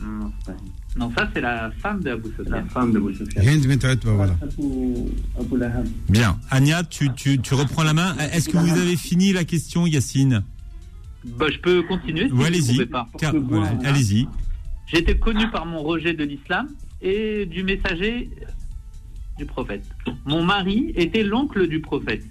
Non, 0.00 0.32
ça 1.16 1.28
c'est 1.34 1.40
la 1.40 1.70
femme 1.82 2.00
de 2.02 2.10
Abu 2.10 2.28
Sofyan. 2.36 2.50
La 2.56 2.64
femme 2.64 2.92
de. 2.92 2.98
Hind 3.40 3.66
bint 3.66 3.92
Utba, 3.92 4.12
voilà. 4.12 4.36
Bien. 6.08 6.38
Ania, 6.50 6.84
tu, 6.84 7.12
tu, 7.14 7.38
tu 7.40 7.54
reprends 7.54 7.82
la 7.82 7.92
main. 7.94 8.16
Est-ce 8.32 8.48
que 8.48 8.56
vous 8.56 8.70
avez 8.78 8.96
fini 8.96 9.32
la 9.32 9.44
question, 9.44 9.86
Yacine? 9.86 10.42
Bah, 11.38 11.46
je 11.52 11.58
peux 11.58 11.82
continuer 11.82 12.26
si 12.26 12.32
Ouais, 12.32 12.38
vous 12.38 12.44
allez-y. 12.44 12.66
trouvez 12.68 12.86
pas. 12.86 13.08
Car- 13.18 13.34
voilà, 13.34 13.72
Allez-y. 13.84 14.28
J'étais 14.86 15.16
connu 15.18 15.50
par 15.50 15.64
mon 15.66 15.82
rejet 15.82 16.12
de 16.14 16.22
l'islam 16.24 16.68
et 17.02 17.46
du 17.46 17.64
messager 17.64 18.30
du 19.38 19.46
prophète. 19.46 19.84
Mon 20.26 20.44
mari 20.44 20.92
était 20.94 21.22
l'oncle 21.24 21.66
du 21.66 21.80
prophète. 21.80 22.22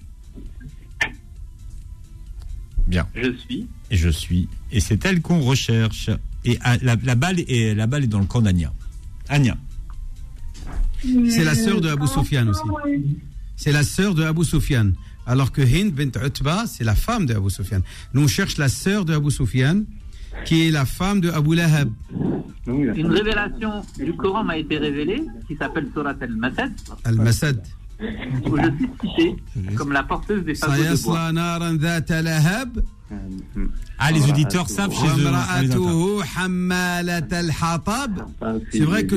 Bien. 2.87 3.07
Je 3.15 3.31
suis. 3.33 3.67
Et 3.91 3.97
je 3.97 4.09
suis. 4.09 4.47
Et 4.71 4.79
c'est 4.79 5.03
elle 5.05 5.21
qu'on 5.21 5.39
recherche. 5.41 6.09
Et 6.45 6.57
ah, 6.61 6.77
la, 6.81 6.95
la 7.03 7.15
balle 7.15 7.39
est, 7.39 7.75
la 7.75 7.87
balle 7.87 8.03
est 8.03 8.07
dans 8.07 8.19
le 8.19 8.25
camp 8.25 8.41
d'Ania. 8.41 8.71
Ania. 9.29 9.55
C'est 11.29 11.43
la 11.43 11.55
sœur 11.55 11.81
de 11.81 11.89
Abu 11.89 12.07
Sufyan 12.07 12.47
aussi. 12.47 12.61
C'est 13.55 13.71
la 13.71 13.83
sœur 13.83 14.13
de 14.15 14.23
Abu 14.23 14.43
Sufyan. 14.45 14.91
Alors 15.25 15.51
que 15.51 15.61
Hind 15.61 15.93
bint 15.93 16.11
Utba, 16.21 16.65
c'est 16.67 16.83
la 16.83 16.95
femme 16.95 17.25
de 17.25 17.33
Abu 17.33 17.49
Sufyan. 17.49 17.79
Nous, 18.13 18.23
on 18.23 18.27
cherche 18.27 18.57
la 18.57 18.67
sœur 18.69 19.05
de 19.05 19.13
Abu 19.13 19.31
Sufyan, 19.31 19.83
qui 20.45 20.67
est 20.67 20.71
la 20.71 20.85
femme 20.85 21.21
de 21.21 21.29
Abu 21.29 21.55
Lahab. 21.55 21.89
Une 22.67 23.11
révélation 23.11 23.83
du 23.97 24.13
Coran 24.13 24.43
m'a 24.43 24.57
été 24.57 24.77
révélée 24.77 25.21
qui 25.47 25.55
s'appelle 25.55 25.87
Surat 25.93 26.15
al-Masad, 26.19 26.71
Al-Masad. 27.03 27.61
où 28.45 28.57
je 28.57 28.63
suis 28.63 28.89
citée 29.01 29.35
comme 29.75 29.91
la 29.91 30.03
porteuse 30.03 30.43
des 30.43 30.55
fagots 30.55 30.73
de 30.73 31.03
bois. 31.03 31.31
Ah, 33.99 34.11
les 34.11 34.29
auditeurs 34.29 34.69
savent 34.69 34.93
chez 34.93 35.07
eux. 35.07 35.31
C'est 38.71 38.79
vrai 38.79 39.05
que. 39.05 39.15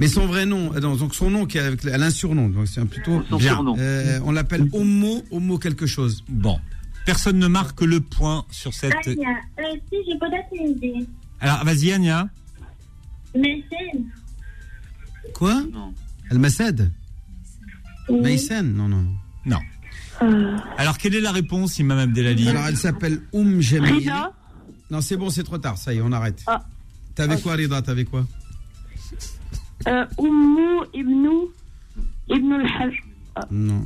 Mais 0.00 0.08
son 0.08 0.26
vrai 0.26 0.46
nom, 0.46 0.74
euh, 0.74 0.80
donc 0.80 1.14
son 1.14 1.30
nom 1.30 1.46
qui 1.46 1.58
est 1.58 1.60
avec 1.60 1.84
un 1.86 2.10
surnom, 2.10 2.48
donc 2.48 2.66
c'est 2.66 2.84
plutôt 2.84 3.22
bien. 3.38 3.64
Euh, 3.78 4.18
on 4.24 4.32
l'appelle 4.32 4.68
Homo, 4.72 5.22
Homo 5.30 5.58
quelque 5.58 5.86
chose. 5.86 6.24
Bon, 6.28 6.58
personne 7.06 7.38
ne 7.38 7.46
marque 7.46 7.82
le 7.82 8.00
point 8.00 8.44
sur 8.50 8.74
cette. 8.74 8.94
Alors, 11.40 11.64
vas-y, 11.64 11.92
Anya. 11.92 12.28
Messed. 13.34 14.02
Quoi? 15.34 15.62
Al-Massad 16.30 16.90
Al-Masad 18.08 18.22
Maïsen 18.22 18.74
Non, 18.74 18.88
non, 18.88 19.04
non. 19.46 19.58
Non. 20.20 20.56
Alors, 20.78 20.98
quelle 20.98 21.14
est 21.16 21.20
la 21.20 21.32
réponse, 21.32 21.78
Imam 21.78 21.98
Abdelali 21.98 22.48
Alors, 22.48 22.66
elle 22.66 22.76
s'appelle 22.76 23.20
Oum 23.32 23.60
Jamil. 23.60 23.92
Rida 23.94 24.32
Non, 24.90 25.00
c'est 25.00 25.16
bon, 25.16 25.30
c'est 25.30 25.42
trop 25.42 25.58
tard, 25.58 25.76
ça 25.78 25.92
y 25.92 25.98
est, 25.98 26.00
on 26.02 26.12
arrête. 26.12 26.42
Ah. 26.46 26.64
T'avais 27.14 27.40
quoi, 27.40 27.54
Rida 27.54 27.82
T'avais 27.82 28.04
quoi 28.04 28.24
Euh, 29.88 30.04
Ibn 32.28 32.52
al-Hajj. 32.52 32.94
Non, 33.50 33.82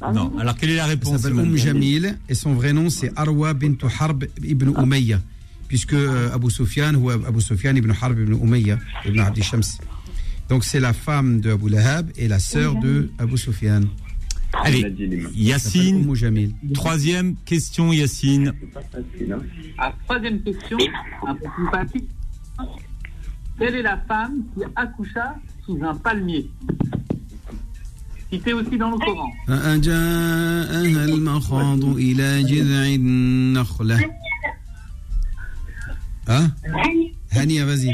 non. 0.00 0.12
Non. 0.12 0.38
Alors, 0.38 0.56
quelle 0.56 0.70
est 0.70 0.76
la 0.76 0.84
Elle 0.84 0.90
réponse 0.90 1.20
s'appelle 1.20 1.32
Imam 1.36 1.50
Oum 1.50 1.56
Jamil 1.56 2.18
et 2.28 2.34
son 2.34 2.54
vrai 2.54 2.72
nom 2.72 2.90
c'est 2.90 3.12
Arwa 3.16 3.54
bint 3.54 3.76
Harb 3.98 4.24
ibn 4.42 4.72
Umayya. 4.80 5.20
Puisque 5.68 5.94
euh, 5.94 6.32
Abu 6.32 6.50
Sufyan 6.50 6.94
ou 6.94 7.10
Abu 7.10 7.40
Sufyan 7.40 7.74
ibn 7.74 7.92
Harb 8.00 8.18
ibn 8.18 8.32
Umayya 8.34 8.78
ibn 9.06 9.20
Abdi 9.20 9.42
Shams. 9.42 9.78
Donc 10.48 10.64
c'est 10.64 10.80
la 10.80 10.92
femme 10.92 11.40
de 11.40 11.52
Abu 11.52 11.68
Lahab 11.68 12.10
et 12.16 12.28
la 12.28 12.38
sœur 12.38 12.74
de 12.76 13.10
Abu 13.18 13.38
Sufyan. 13.38 13.82
Allez, 14.62 14.84
Yacine, 15.34 16.06
troisième 16.72 17.34
question, 17.44 17.92
Yacine. 17.92 18.52
Ah, 19.78 19.92
troisième 20.04 20.42
question, 20.42 20.78
un 21.26 21.34
peu 21.34 21.46
plus 21.56 21.66
facile. 21.70 22.06
Quelle 23.58 23.74
est 23.76 23.82
la 23.82 23.98
femme 24.08 24.42
qui 24.54 24.62
accoucha 24.76 25.36
sous 25.64 25.78
un 25.82 25.94
palmier? 25.94 26.48
Cité 28.30 28.52
aussi 28.52 28.76
dans 28.76 28.90
le 28.90 28.98
Coran. 28.98 29.30
Hein? 36.26 36.50
Hania, 37.32 37.64
vas-y. 37.64 37.92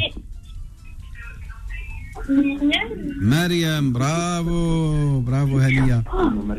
Mariam, 3.21 3.91
bravo, 3.93 5.21
bravo 5.21 5.59
Hania. 5.59 6.03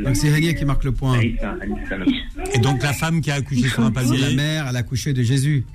Donc 0.03 0.15
c'est 0.15 0.33
Hania 0.33 0.53
qui 0.53 0.65
marque 0.65 0.83
le 0.83 0.91
point. 0.91 1.19
Et 1.19 2.59
donc, 2.59 2.81
la 2.83 2.93
femme 2.93 3.21
qui 3.21 3.31
a 3.31 3.35
accouché 3.35 3.67
sur 3.67 3.79
un 3.83 3.91
C'est 3.95 4.01
la 4.03 4.09
palmier. 4.19 4.35
mère, 4.35 4.67
elle 4.69 4.75
a 4.75 4.79
accouché 4.79 5.13
de 5.13 5.23
Jésus. 5.23 5.65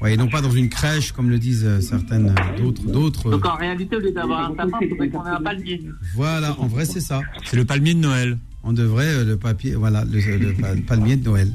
Ouais, 0.00 0.14
et 0.14 0.16
non 0.16 0.26
pas 0.28 0.40
dans 0.40 0.50
une 0.50 0.68
crèche, 0.68 1.12
comme 1.12 1.30
le 1.30 1.38
disent 1.38 1.64
euh, 1.64 1.80
certaines 1.80 2.30
euh, 2.30 2.58
d'autres. 2.60 2.82
d'autres. 2.90 3.30
Donc 3.30 3.46
en 3.46 3.54
réalité, 3.54 3.94
au 3.94 4.00
lieu 4.00 4.10
d'avoir 4.10 4.50
un 4.50 4.56
sapin, 4.56 4.78
il 4.80 4.88
faudrait 4.88 5.08
qu'on 5.10 5.24
ait 5.24 5.30
un 5.30 5.40
palmier. 5.40 5.80
Voilà, 6.16 6.58
en 6.58 6.66
vrai, 6.66 6.84
c'est 6.86 7.00
ça. 7.00 7.20
C'est 7.44 7.56
le 7.56 7.64
palmier 7.64 7.94
de 7.94 8.00
Noël. 8.00 8.36
On 8.64 8.72
devrait 8.72 9.06
euh, 9.06 9.24
le 9.24 9.36
papier, 9.36 9.74
voilà, 9.76 10.04
le, 10.04 10.18
le 10.38 10.54
pa- 10.54 10.74
palmier 10.88 11.16
de 11.16 11.24
Noël. 11.24 11.52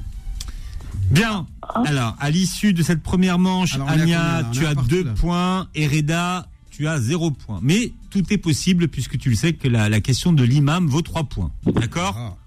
Bien. 1.12 1.46
Alors, 1.86 2.16
à 2.22 2.30
l'issue 2.30 2.72
de 2.72 2.84
cette 2.84 3.04
première 3.04 3.38
manche, 3.38 3.78
On 3.78 3.86
tu 4.54 4.66
as 4.66 4.76
deux 4.76 5.04
là. 5.04 5.12
points 5.20 5.68
et 5.76 5.86
Reda, 5.88 6.48
tu 6.78 6.86
as 6.88 7.00
zéro 7.00 7.32
point. 7.32 7.60
Mais 7.64 7.92
tout 8.12 8.32
est 8.32 8.38
possible 8.38 8.88
puisque 8.88 9.18
tu 9.18 9.30
le 9.32 9.36
sais 9.36 9.54
que 9.54 9.68
la, 9.68 9.90
la 9.90 10.00
question 10.00 10.32
de 10.32 10.44
l'imam 10.44 10.86
vaut 10.88 11.02
trois 11.02 11.24
points. 11.24 11.52
D'accord 11.66 12.16
Ah. 12.16 12.38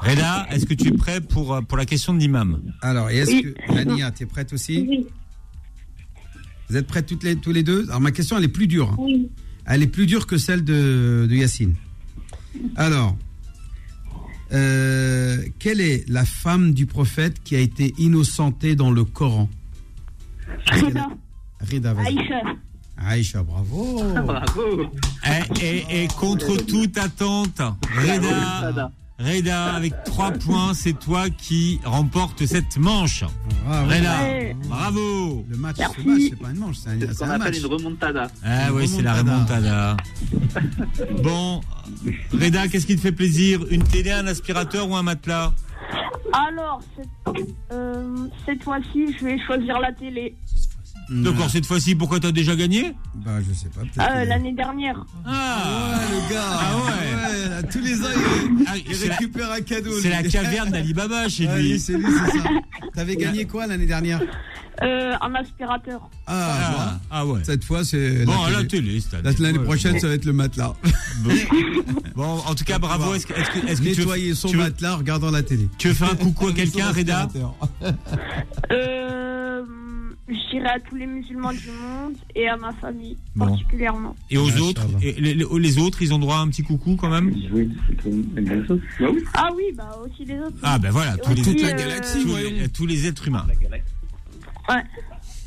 Reda, 0.00 0.46
est-ce 0.50 0.64
que 0.66 0.74
tu 0.74 0.88
es 0.88 0.92
prêt 0.92 1.20
pour, 1.20 1.60
pour 1.68 1.76
la 1.78 1.84
question 1.84 2.14
de 2.14 2.18
l'imam? 2.18 2.60
Alors, 2.80 3.10
et 3.10 3.18
est-ce 3.18 3.30
Oui. 3.30 3.54
que 3.54 3.72
Ania, 3.78 4.10
tu 4.10 4.22
es 4.22 4.26
prête 4.26 4.52
aussi? 4.52 5.04
Vous 6.70 6.76
êtes 6.76 6.86
prêtes 6.86 7.06
toutes 7.06 7.22
les, 7.22 7.36
tous 7.36 7.52
les 7.52 7.62
deux? 7.62 7.84
Alors, 7.88 8.00
ma 8.00 8.10
question, 8.10 8.36
elle 8.38 8.44
est 8.44 8.48
plus 8.48 8.66
dure. 8.66 8.90
hein. 8.98 9.26
Elle 9.66 9.82
est 9.82 9.86
plus 9.86 10.06
dure 10.06 10.26
que 10.26 10.38
celle 10.38 10.64
de, 10.64 11.26
de 11.28 11.34
Yacine. 11.36 11.74
Alors, 12.76 13.16
euh, 14.52 15.38
quelle 15.58 15.80
est 15.80 16.08
la 16.08 16.24
femme 16.24 16.72
du 16.72 16.86
prophète 16.86 17.42
qui 17.44 17.54
a 17.56 17.60
été 17.60 17.94
innocentée 17.98 18.74
dans 18.74 18.90
le 18.90 19.04
Coran? 19.04 19.48
Reda. 20.72 21.08
Rida. 21.68 21.94
Aïcha. 21.98 22.40
Aïcha, 22.96 23.42
bravo. 23.42 24.02
Bravo. 24.24 24.90
Et, 25.60 25.64
et- 25.64 26.04
et 26.04 26.08
contre 26.08 26.56
toute 26.64 26.96
attente, 26.96 27.60
Reda, 27.96 28.90
Reda, 29.18 29.74
avec 29.74 29.92
trois 30.04 30.30
points, 30.32 30.74
c'est 30.74 30.98
toi 30.98 31.28
qui 31.30 31.80
remporte 31.84 32.46
cette 32.46 32.76
manche. 32.78 33.24
Bravo. 33.64 33.86
Reda, 33.90 34.22
Ouais. 34.22 34.56
bravo. 34.68 35.44
Le 35.48 35.56
match, 35.56 35.76
ce 35.76 35.82
match, 36.08 36.20
c'est 36.30 36.38
pas 36.40 36.50
une 36.50 36.58
manche, 36.58 36.76
c'est 36.76 36.90
un, 36.90 37.00
ce 37.12 37.18
qu'on 37.18 37.24
appelle 37.30 37.38
match. 37.38 37.58
une 37.58 37.66
remontada. 37.66 38.26
Ah 38.44 38.72
oui, 38.72 38.86
c'est 38.88 39.02
la 39.02 39.14
remontada. 39.14 39.96
Bon, 41.22 41.60
Reda, 42.32 42.68
qu'est-ce 42.68 42.86
qui 42.86 42.96
te 42.96 43.00
fait 43.00 43.12
plaisir? 43.12 43.60
Une 43.70 43.82
télé, 43.84 44.10
un 44.12 44.26
aspirateur 44.26 44.88
ou 44.88 44.96
un 44.96 45.02
matelas? 45.02 45.52
Alors, 46.32 46.80
cette, 46.96 47.44
euh, 47.72 48.16
cette 48.46 48.62
fois-ci, 48.62 49.14
je 49.18 49.24
vais 49.24 49.38
choisir 49.44 49.78
la 49.80 49.92
télé. 49.92 50.34
D'accord, 51.10 51.50
cette 51.50 51.66
fois-ci, 51.66 51.94
pourquoi 51.94 52.18
t'as 52.20 52.32
déjà 52.32 52.56
gagné? 52.56 52.92
Bah, 53.14 53.32
je 53.46 53.52
sais 53.54 53.68
pas. 53.68 53.80
peut-être 53.82 54.00
Euh, 54.10 54.22
que- 54.24 54.28
L'année 54.28 54.52
dernière. 54.52 55.04
Ah, 55.26 56.00
le 56.10 56.32
gars. 56.32 56.42
Ah 56.50 56.76
ouais. 56.76 57.48
là, 57.50 57.62
tous 57.64 57.80
les 57.80 58.00
ans, 58.02 58.08
il, 58.14 58.64
Ah, 58.66 58.72
il 58.88 58.94
c'est 58.96 59.08
la- 59.08 59.16
récupère 59.16 59.52
un 59.52 59.60
cadeau. 59.60 59.90
C'est 60.00 60.08
la 60.10 60.22
caverne 60.22 60.70
d'Alibaba 60.70 61.28
chez 61.28 61.46
Ouais, 61.46 61.60
lui. 61.60 61.72
lui, 61.72 61.80
c'est 61.80 61.94
lui, 61.94 62.06
c'est 62.06 62.38
ça. 62.38 62.44
T'avais 62.94 63.16
gagné 63.16 63.44
quoi 63.44 63.66
l'année 63.66 63.86
dernière? 63.86 64.20
Euh, 64.82 65.12
un 65.20 65.34
aspirateur. 65.36 66.00
ah, 66.26 66.56
Ah, 66.76 67.00
ah 67.10 67.26
ouais. 67.26 67.40
Cette 67.44 67.64
fois, 67.64 67.84
c'est. 67.84 68.24
Bon, 68.24 68.42
à 68.42 68.50
la 68.50 68.64
télé, 68.64 69.00
cette 69.00 69.14
année. 69.14 69.22
La- 69.38 69.46
L'année 69.46 69.58
Ouais, 69.58 69.64
prochaine, 69.64 70.00
ça 70.00 70.08
va 70.08 70.14
être 70.14 70.24
le 70.24 70.32
matelas. 70.32 70.74
Bon, 72.16 72.38
en 72.46 72.54
tout 72.54 72.64
cas, 72.64 72.78
bravo. 72.78 73.14
Est-ce 73.14 73.26
que, 73.26 73.34
est-ce 73.34 73.50
que, 73.50 73.66
est-ce 73.68 73.80
que 73.80 73.86
tu 73.88 73.92
veux- 73.92 73.98
Nettoyer 74.00 74.34
son 74.34 74.48
tu 74.48 74.56
veux- 74.56 74.62
matelas 74.64 74.94
en 74.94 74.98
regardant 74.98 75.30
la 75.30 75.42
télé. 75.42 75.68
Tu 75.78 75.88
veux 75.88 75.94
faire 75.94 76.10
un 76.12 76.16
coucou 76.16 76.48
à 76.48 76.52
quelqu'un, 76.54 76.90
Reda? 76.90 77.28
Euh, 78.72 79.62
je 80.28 80.50
dirais 80.50 80.68
à 80.76 80.80
tous 80.80 80.96
les 80.96 81.06
musulmans 81.06 81.52
du 81.52 81.68
monde 81.70 82.14
et 82.34 82.48
à 82.48 82.56
ma 82.56 82.72
famille 82.72 83.16
Bon. 83.36 83.46
particulièrement. 83.46 84.16
Et 84.30 84.38
aux 84.38 84.56
autres 84.58 84.86
et 85.02 85.12
les, 85.20 85.34
les- 85.34 85.46
les 85.58 85.78
autres, 85.78 86.00
ils 86.02 86.14
ont 86.14 86.18
droit 86.18 86.36
à 86.36 86.40
un 86.40 86.48
petit 86.48 86.62
coucou 86.62 86.96
quand 86.96 87.10
même? 87.10 87.34
Ah 89.34 89.50
oui, 89.54 89.64
bah 89.76 89.98
aussi 90.04 90.24
les 90.24 90.38
autres. 90.40 90.56
Ah 90.62 90.78
ben 90.78 90.90
voilà, 90.90 91.16
tous 91.18 91.34
les, 91.34 91.40
Aussi, 91.42 91.56
tous, 91.56 91.64
euh, 92.34 92.50
les, 92.50 92.68
tous 92.68 92.86
les 92.86 93.06
êtres 93.06 93.28
humains. 93.28 93.46
Ouais. 94.68 94.82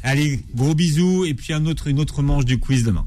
Allez, 0.03 0.43
gros 0.53 0.75
bisous 0.75 1.25
et 1.25 1.33
puis 1.33 1.53
un 1.53 1.65
autre, 1.65 1.87
une 1.87 1.99
autre 1.99 2.21
manche 2.21 2.45
du 2.45 2.59
quiz 2.59 2.83
demain. 2.83 3.05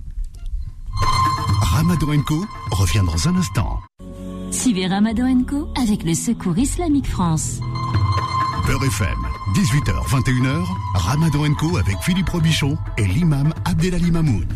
Ramadan 1.63 2.21
Co 2.27 2.45
revient 2.73 3.03
dans 3.07 3.29
un 3.29 3.37
instant. 3.37 3.81
Suivez 4.51 4.87
Ramadan 4.89 5.45
Co 5.45 5.69
avec 5.81 6.03
le 6.03 6.15
Secours 6.15 6.59
Islamique 6.59 7.07
France. 7.07 7.61
Beurre 8.67 8.85
FM, 8.85 9.17
18h, 9.55 10.07
21h, 10.09 10.65
Ramadan 10.95 11.53
Co 11.55 11.77
avec 11.77 11.97
Philippe 12.03 12.29
Robichon 12.29 12.79
et 12.97 13.05
l'imam 13.05 13.53
Abdelali 13.65 14.13
Mamoun. 14.13 14.47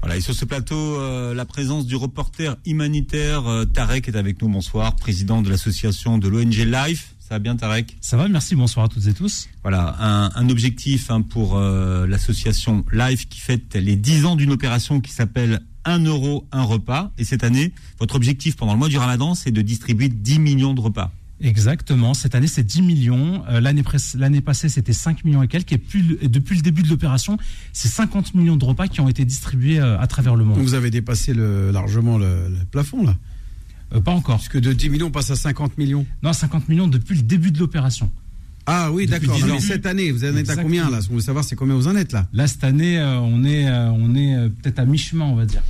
Voilà, 0.00 0.16
et 0.16 0.20
sur 0.20 0.34
ce 0.34 0.44
plateau, 0.44 0.76
euh, 0.76 1.34
la 1.34 1.44
présence 1.44 1.84
du 1.84 1.96
reporter 1.96 2.56
humanitaire 2.64 3.48
euh, 3.48 3.64
Tarek 3.64 4.06
est 4.06 4.14
avec 4.14 4.40
nous. 4.40 4.48
Bonsoir, 4.48 4.94
président 4.94 5.42
de 5.42 5.50
l'association 5.50 6.18
de 6.18 6.28
l'ONG 6.28 6.54
Life. 6.54 7.16
Ça 7.18 7.34
va 7.34 7.38
bien, 7.40 7.56
Tarek? 7.56 7.96
Ça 8.00 8.16
va, 8.16 8.28
merci, 8.28 8.54
bonsoir 8.54 8.86
à 8.86 8.88
toutes 8.88 9.08
et 9.08 9.14
tous. 9.14 9.48
Voilà, 9.62 9.96
un, 9.98 10.30
un 10.36 10.48
objectif 10.48 11.10
hein, 11.10 11.22
pour 11.22 11.56
euh, 11.56 12.06
l'association 12.06 12.84
Life 12.92 13.28
qui 13.28 13.40
fête 13.40 13.74
les 13.74 13.96
10 13.96 14.26
ans 14.26 14.36
d'une 14.36 14.52
opération 14.52 15.00
qui 15.00 15.10
s'appelle 15.10 15.60
1 15.86 16.04
euro, 16.04 16.46
un 16.52 16.62
repas. 16.62 17.10
Et 17.18 17.24
cette 17.24 17.42
année, 17.42 17.72
votre 17.98 18.14
objectif 18.14 18.54
pendant 18.54 18.74
le 18.74 18.78
mois 18.78 18.88
du 18.88 18.98
ramadan, 18.98 19.34
c'est 19.34 19.50
de 19.50 19.62
distribuer 19.62 20.08
10 20.08 20.38
millions 20.38 20.74
de 20.74 20.80
repas. 20.80 21.10
Exactement. 21.40 22.14
Cette 22.14 22.34
année, 22.34 22.46
c'est 22.46 22.64
10 22.64 22.82
millions. 22.82 23.44
Euh, 23.48 23.60
L'année 23.60 24.40
passée, 24.40 24.68
c'était 24.68 24.92
5 24.94 25.24
millions 25.24 25.42
et 25.42 25.48
quelques. 25.48 25.72
Et 25.72 25.78
depuis 26.28 26.56
le 26.56 26.62
début 26.62 26.82
de 26.82 26.88
l'opération, 26.88 27.36
c'est 27.72 27.88
50 27.88 28.34
millions 28.34 28.56
de 28.56 28.64
repas 28.64 28.88
qui 28.88 29.00
ont 29.00 29.08
été 29.08 29.24
distribués 29.24 29.78
euh, 29.78 29.98
à 30.00 30.06
travers 30.06 30.34
le 30.34 30.44
monde. 30.44 30.58
Vous 30.58 30.74
avez 30.74 30.90
dépassé 30.90 31.34
le- 31.34 31.70
largement 31.70 32.16
le, 32.18 32.48
le 32.48 32.64
plafond, 32.70 33.04
là? 33.04 33.16
Euh, 33.94 34.00
pas 34.00 34.12
encore. 34.12 34.36
Parce 34.36 34.48
que 34.48 34.58
de 34.58 34.72
10 34.72 34.88
millions, 34.88 35.06
on 35.08 35.10
passe 35.10 35.30
à 35.30 35.36
50 35.36 35.76
millions. 35.78 36.06
Non, 36.22 36.32
50 36.32 36.68
millions 36.68 36.88
depuis 36.88 37.16
le 37.16 37.22
début 37.22 37.52
de 37.52 37.58
l'opération. 37.58 38.10
Ah 38.68 38.90
oui, 38.92 39.06
d'accord. 39.06 39.34
10 39.36 39.42
Non, 39.44 39.50
ans. 39.50 39.54
mais 39.54 39.60
cette 39.60 39.86
année, 39.86 40.10
vous 40.10 40.24
en 40.24 40.36
êtes 40.36 40.50
à 40.50 40.56
combien, 40.56 40.90
là? 40.90 40.98
On 41.10 41.14
veut 41.14 41.20
savoir 41.20 41.44
c'est 41.44 41.54
combien 41.56 41.74
vous 41.76 41.86
en 41.88 41.94
êtes, 41.96 42.12
là? 42.12 42.26
Là, 42.32 42.46
cette 42.48 42.64
année, 42.64 42.98
euh, 42.98 43.20
on 43.20 43.44
est, 43.44 43.68
euh, 43.68 43.90
on 43.92 44.14
est 44.16 44.34
euh, 44.34 44.48
peut-être 44.48 44.80
à 44.80 44.84
mi-chemin, 44.84 45.24
on 45.26 45.36
va 45.36 45.46
dire. 45.46 45.62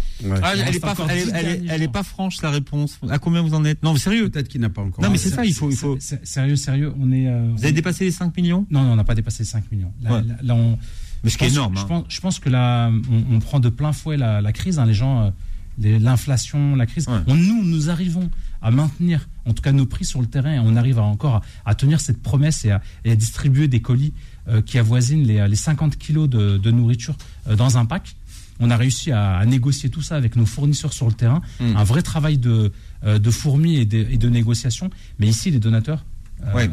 Ah, 0.42 0.52
elle, 0.54 0.74
est 0.74 0.80
pas, 0.80 0.92
encore 0.92 1.06
elle, 1.10 1.18
est- 1.18 1.24
10 1.26 1.30
elle 1.34 1.36
est- 1.36 1.42
derniers 1.56 1.68
elle 1.70 1.80
est 1.82 1.84
jours. 1.84 1.92
pas 1.92 2.02
franche 2.02 2.40
la 2.40 2.50
réponse. 2.50 2.98
À 3.10 3.18
combien 3.18 3.42
vous 3.42 3.52
en 3.52 3.64
êtes? 3.66 3.82
Non, 3.82 3.92
mais 3.92 3.98
sérieux. 3.98 4.30
Peut-être 4.30 4.48
qu'il 4.48 4.62
n'a 4.62 4.70
pas 4.70 4.80
encore. 4.80 5.04
Non, 5.04 5.10
mais 5.10 5.18
c'est 5.18 5.28
ça, 5.28 5.44
il 5.44 5.52
faut, 5.52 5.70
il 5.70 5.76
faut. 5.76 5.98
Sérieux, 6.22 6.56
sérieux, 6.56 6.92
on 6.98 7.12
est. 7.12 7.28
euh, 7.28 7.50
Vous 7.54 7.64
avez 7.64 7.72
dépassé 7.72 8.04
les 8.04 8.10
5 8.12 8.34
millions? 8.36 8.66
Non, 8.70 8.82
non, 8.82 8.92
on 8.92 8.96
n'a 8.96 9.04
pas 9.04 9.14
dépassé 9.14 9.42
les 9.42 9.48
5 9.48 9.70
millions. 9.70 9.92
Là, 10.02 10.12
Ouais. 10.14 10.22
là- 10.26 10.34
là, 10.42 10.54
on, 10.54 10.78
Mais 11.22 11.28
ce 11.30 11.36
qui 11.38 11.44
est 11.44 11.48
énorme, 11.48 11.76
Je 11.76 11.82
hein. 11.82 11.86
pense, 11.88 12.04
je 12.08 12.20
pense 12.20 12.38
que 12.38 12.48
là, 12.48 12.90
on, 13.10 13.36
on 13.36 13.38
prend 13.40 13.60
de 13.60 13.68
plein 13.68 13.92
fouet 13.92 14.16
la, 14.16 14.40
la 14.40 14.52
crise. 14.52 14.78
hein, 14.78 14.86
les 14.86 14.94
gens, 14.94 15.20
euh, 15.26 15.30
l'inflation, 15.78 16.74
la 16.76 16.86
crise. 16.86 17.06
Ouais. 17.08 17.18
On- 17.26 17.34
nous, 17.34 17.64
nous 17.64 17.90
arrivons 17.90 18.30
à 18.62 18.70
maintenir, 18.70 19.28
en 19.44 19.52
tout 19.52 19.62
cas, 19.62 19.72
nos 19.72 19.86
prix 19.86 20.04
sur 20.04 20.20
le 20.20 20.26
terrain. 20.26 20.54
Et 20.54 20.58
on 20.58 20.76
arrive 20.76 20.98
à, 20.98 21.02
encore 21.02 21.36
à, 21.36 21.42
à 21.70 21.74
tenir 21.74 22.00
cette 22.00 22.22
promesse 22.22 22.64
et 22.64 22.70
à, 22.70 22.82
et 23.04 23.12
à 23.12 23.16
distribuer 23.16 23.68
des 23.68 23.80
colis 23.80 24.12
euh, 24.48 24.62
qui 24.62 24.78
avoisinent 24.78 25.24
les, 25.26 25.46
les 25.46 25.56
50 25.56 25.96
kilos 25.98 26.28
de, 26.28 26.56
de 26.58 26.70
nourriture 26.70 27.16
euh, 27.48 27.56
dans 27.56 27.78
un 27.78 27.84
pack. 27.84 28.16
On 28.58 28.70
a 28.70 28.76
réussi 28.76 29.12
à, 29.12 29.44
négocier 29.44 29.90
tout 29.90 30.00
ça 30.00 30.16
avec 30.16 30.34
nos 30.34 30.46
fournisseurs 30.46 30.94
sur 30.94 31.06
le 31.06 31.12
terrain. 31.12 31.42
Mm. 31.60 31.76
Un 31.76 31.84
vrai 31.84 32.00
travail 32.02 32.38
de, 32.38 32.72
euh, 33.04 33.18
de 33.18 33.30
fourmi 33.30 33.76
et 33.76 33.84
de, 33.84 33.98
et 34.10 34.16
de 34.16 34.28
négociation. 34.30 34.88
Mais 35.18 35.26
ici, 35.28 35.50
les 35.50 35.58
donateurs. 35.58 36.04
euh, 36.44 36.54
Ouais. 36.54 36.70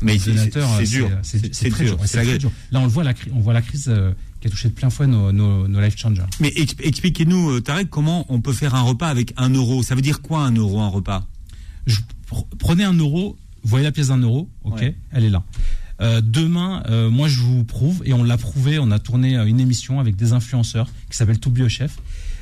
Mais 0.00 0.12
les 0.14 0.18
c'est- 0.18 0.30
donateurs, 0.32 0.68
c'est 0.78 0.84
dur. 0.90 1.10
C'est 1.22 1.70
très 1.70 2.38
dur. 2.38 2.50
Là, 2.72 2.80
on 2.80 2.84
le 2.84 2.88
voit 2.90 3.04
la, 3.04 3.14
on 3.32 3.40
voit 3.40 3.52
la 3.52 3.62
crise 3.62 3.88
qui 4.40 4.46
a 4.46 4.50
touché 4.50 4.68
de 4.68 4.74
plein 4.74 4.90
fouet 4.90 5.06
nos, 5.06 5.32
nos, 5.32 5.66
nos 5.68 5.80
life 5.80 5.96
changers. 5.96 6.22
Mais 6.40 6.50
exp- 6.50 6.80
expliquez-nous, 6.82 7.50
euh, 7.50 7.60
Tarek, 7.60 7.90
comment 7.90 8.24
on 8.28 8.40
peut 8.40 8.52
faire 8.52 8.74
un 8.74 8.82
repas 8.82 9.08
avec 9.08 9.32
un 9.36 9.50
euro? 9.50 9.82
Ça 9.82 9.94
veut 9.94 10.00
dire 10.02 10.20
quoi 10.22 10.40
un 10.40 10.52
euro, 10.54 10.80
un 10.80 10.88
repas? 10.88 11.26
Je- 11.86 11.98
prenez 12.58 12.84
un 12.84 12.94
euro, 12.94 13.36
vous 13.62 13.68
voyez 13.70 13.84
la 13.84 13.92
pièce 13.92 14.08
d'un 14.08 14.18
euro, 14.18 14.48
ok, 14.64 14.74
Ouais. 14.80 14.96
elle 15.12 15.24
est 15.24 15.30
là. 15.30 15.42
Euh, 16.00 16.20
demain, 16.20 16.84
euh, 16.88 17.10
moi 17.10 17.26
je 17.26 17.40
vous 17.40 17.64
prouve, 17.64 18.02
et 18.04 18.12
on 18.12 18.22
l'a 18.22 18.36
prouvé, 18.36 18.78
on 18.78 18.90
a 18.92 18.98
tourné 19.00 19.34
une 19.36 19.58
émission 19.58 19.98
avec 19.98 20.14
des 20.14 20.32
influenceurs 20.32 20.88
qui 21.10 21.16
s'appelle 21.16 21.40
Tout 21.40 21.50
Bio 21.50 21.68
Chef. 21.68 21.96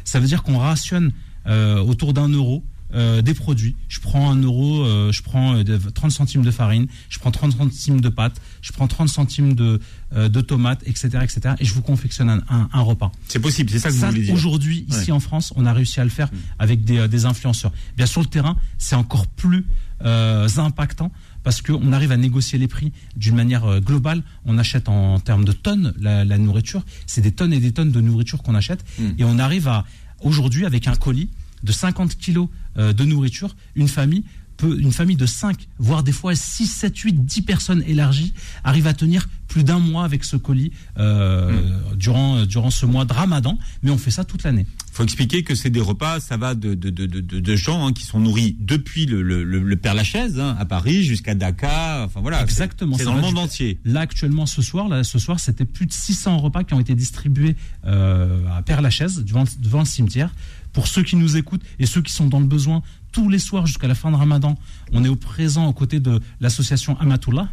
Ça 0.05 0.21
veut 0.21 0.27
dire 0.27 0.43
qu'on 0.43 0.59
rationne 0.59 1.13
euh, 1.47 1.79
autour 1.81 2.13
d'un 2.13 2.29
euro 2.29 2.63
euh, 2.95 3.21
des 3.23 3.35
produits. 3.35 3.75
Je 3.89 4.01
prends 4.01 4.31
un 4.31 4.37
euro, 4.43 4.83
euh, 4.85 5.11
je 5.13 5.23
prends 5.23 5.57
euh, 5.57 5.65
de- 5.65 5.77
30 5.77 6.11
centimes 6.13 6.43
de 6.43 6.51
farine, 6.51 6.87
je 7.09 7.19
prends 7.19 7.31
30 7.31 7.57
centimes 7.57 8.01
de 8.01 8.09
pâte, 8.09 8.41
je 8.63 8.73
prends 8.73 8.87
30 8.89 9.09
centimes 9.09 9.55
de, 9.55 9.81
euh, 10.15 10.29
de 10.29 10.41
tomates, 10.41 10.83
etc., 10.87 11.09
etc. 11.23 11.55
Et 11.59 11.65
je 11.65 11.75
vous 11.75 11.83
confectionne 11.83 12.31
un, 12.31 12.43
un- 12.49 12.69
un 12.73 12.81
repas. 12.81 13.11
C'est 13.29 13.41
possible, 13.41 13.71
c'est 13.71 13.79
ça 13.81 13.89
que 13.89 13.95
vous 13.95 14.01
voulez 14.13 14.23
dire. 14.27 14.35
Aujourd'hui, 14.35 14.87
ici 14.89 15.13
en 15.13 15.21
France, 15.21 15.53
on 15.57 15.67
a 15.67 15.73
réussi 15.73 16.01
à 16.01 16.05
le 16.05 16.11
faire 16.11 16.31
avec 16.59 16.85
des, 16.85 16.99
euh, 16.99 17.09
des 17.09 17.25
influenceurs. 17.25 17.73
Bien 17.97 18.07
sur 18.07 18.21
le 18.21 18.27
terrain, 18.29 18.57
c'est 18.79 18.95
encore 18.97 19.27
plus 19.27 19.67
euh, 20.05 20.47
impactant 20.59 21.11
parce 21.43 21.63
qu'on 21.63 21.93
arrive 21.93 22.13
à 22.13 22.17
négocier 22.17 22.59
les 22.59 22.69
prix 22.69 22.93
d'une 23.17 23.35
manière 23.35 23.65
euh, 23.65 23.81
globale. 23.81 24.23
On 24.45 24.59
achète 24.59 24.89
en, 24.89 25.15
en 25.15 25.21
termes 25.21 25.45
de 25.45 25.53
tonnes 25.53 25.95
la, 25.99 26.25
la 26.25 26.39
nourriture. 26.39 26.85
C'est 27.07 27.21
des 27.23 27.33
tonnes 27.33 27.53
et 27.53 27.61
des 27.61 27.73
tonnes 27.73 27.93
de 27.93 28.01
nourriture 28.01 28.43
qu'on 28.43 28.55
achète. 28.55 28.85
Mm. 28.99 29.03
Et 29.19 29.25
on 29.25 29.39
arrive 29.39 29.69
à, 29.69 29.85
aujourd'hui, 30.21 30.67
avec 30.67 30.87
un 30.89 30.95
colis 30.97 31.29
de 31.67 31.73
50 31.73 32.17
kilos 32.17 32.49
euh, 32.79 32.93
de 32.95 33.05
nourriture, 33.05 33.55
une 33.75 33.89
famille 33.89 34.25
peut, 34.57 34.79
une 34.81 34.93
famille 34.93 35.17
de 35.17 35.27
5, 35.27 35.69
voire 35.79 36.03
des 36.03 36.13
fois 36.13 36.35
6, 36.35 36.67
7, 36.67 36.97
8, 36.97 37.25
10 37.27 37.43
personnes 37.43 37.83
élargies, 37.87 38.33
arrive 38.65 38.87
à 38.87 38.95
tenir 38.95 39.29
plus 39.49 39.65
d'un 39.65 39.79
mois 39.79 40.05
avec 40.05 40.25
ce 40.25 40.37
colis 40.37 40.73
euh, 40.99 41.53
Hmm. 41.53 41.97
durant, 41.97 42.45
durant 42.47 42.71
ce 42.71 42.85
mois 42.87 43.05
de 43.05 43.13
ramadan, 43.13 43.59
mais 43.83 43.91
on 43.91 43.99
fait 43.99 44.11
ça 44.11 44.25
toute 44.25 44.43
l'année. 44.45 44.67
faut 44.93 45.05
expliquer 45.05 45.43
que 45.45 45.55
c'est 45.55 45.69
des 45.71 45.81
repas, 45.81 46.21
ça 46.21 46.37
va 46.39 46.55
de, 46.55 46.75
de, 46.75 46.89
de, 46.91 47.07
de, 47.07 47.21
de 47.21 47.57
gens 47.57 47.87
hein, 47.87 47.93
qui 47.93 48.05
sont 48.05 48.19
nourris 48.19 48.57
depuis 48.59 49.05
le, 49.07 49.23
le, 49.23 49.77
Père 49.77 49.95
Lachaise 49.95 50.41
hein, 50.41 50.57
à 50.59 50.65
Paris 50.65 51.05
jusqu'à 51.05 51.35
Dakar. 51.35 52.07
Enfin 52.07 52.21
voilà, 52.23 52.43
Exactement. 52.43 52.97
C'est 52.97 53.05
dans 53.05 53.15
le 53.15 53.21
monde 53.21 53.35
du- 53.35 53.41
entier. 53.41 53.79
Là, 53.85 54.01
actuellement, 54.01 54.47
ce 54.47 54.63
soir, 54.63 54.89
là, 54.89 55.05
ce 55.05 55.19
soir, 55.19 55.39
c'était 55.39 55.67
plus 55.67 55.85
de 55.87 55.93
600 55.93 56.39
repas 56.39 56.65
qui 56.65 56.73
ont 56.75 56.81
été 56.81 56.95
distribués 56.95 57.57
euh, 57.85 58.41
à 58.57 58.63
Père-Lachaise, 58.63 59.23
devant, 59.23 59.45
devant 59.61 59.81
le 59.81 59.85
cimetière. 59.87 60.35
Pour 60.77 60.87
ceux 60.89 61.03
qui 61.03 61.17
nous 61.17 61.39
écoutent 61.39 61.63
et 61.79 61.87
ceux 61.87 62.03
qui 62.03 62.13
sont 62.13 62.27
dans 62.27 62.39
le 62.39 62.45
besoin, 62.45 62.83
tous 63.11 63.31
les 63.31 63.39
soirs 63.39 63.65
jusqu'à 63.67 63.89
la 63.89 63.95
fin 63.95 64.11
de 64.11 64.17
Ramadan, 64.17 64.59
on 64.93 65.07
est 65.07 65.09
au 65.09 65.17
présent 65.17 65.67
aux 65.67 65.73
côtés 65.73 66.01
de 66.01 66.21
l'association 66.39 67.01
Amatullah. 67.01 67.49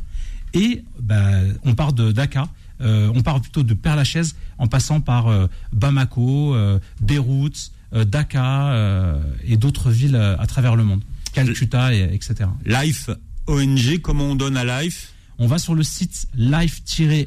Et 0.54 0.84
bah, 1.00 1.32
on 1.64 1.74
part 1.74 1.94
de 1.94 2.12
Dakar, 2.12 2.50
euh, 2.82 3.10
on 3.16 3.22
part 3.22 3.40
plutôt 3.40 3.64
de 3.64 3.74
Père-Lachaise 3.74 4.36
en 4.58 4.68
passant 4.68 5.00
par 5.00 5.28
euh, 5.28 5.48
Bamako, 5.72 6.54
euh, 6.54 6.80
Beyrouth, 7.00 7.72
Dakar 7.94 8.76
et 9.46 9.56
d'autres 9.56 9.90
villes 9.90 10.18
à 10.18 10.46
travers 10.46 10.76
le 10.76 10.84
monde. 10.84 11.02
Calcutta, 11.32 11.94
et, 11.94 12.14
etc. 12.14 12.50
Life 12.66 13.10
ONG, 13.48 14.00
comment 14.02 14.32
on 14.32 14.36
donne 14.36 14.58
à 14.58 14.82
Life? 14.82 15.14
On 15.38 15.48
va 15.48 15.60
sur 15.60 15.76
le 15.76 15.84
site 15.84 16.28
life-ong.org. 16.36 17.24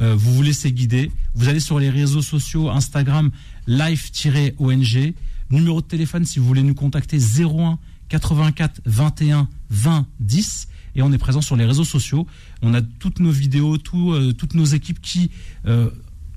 Euh, 0.00 0.14
vous 0.16 0.32
vous 0.34 0.42
laissez 0.42 0.72
guider. 0.72 1.10
Vous 1.34 1.48
allez 1.48 1.60
sur 1.60 1.78
les 1.78 1.90
réseaux 1.90 2.22
sociaux 2.22 2.70
Instagram 2.70 3.30
life-ong. 3.66 5.14
Numéro 5.50 5.80
de 5.82 5.86
téléphone 5.86 6.24
si 6.24 6.38
vous 6.38 6.46
voulez 6.46 6.62
nous 6.62 6.74
contacter 6.74 7.18
01 7.18 7.78
84 8.08 8.80
21 8.86 9.48
20 9.70 10.06
10 10.20 10.68
et 10.94 11.02
on 11.02 11.12
est 11.12 11.18
présent 11.18 11.40
sur 11.40 11.56
les 11.56 11.64
réseaux 11.66 11.84
sociaux. 11.84 12.26
On 12.62 12.72
a 12.74 12.80
toutes 12.82 13.20
nos 13.20 13.30
vidéos, 13.30 13.76
tout, 13.78 14.12
euh, 14.12 14.32
toutes 14.32 14.54
nos 14.54 14.64
équipes 14.64 15.00
qui, 15.00 15.30
euh, 15.66 15.90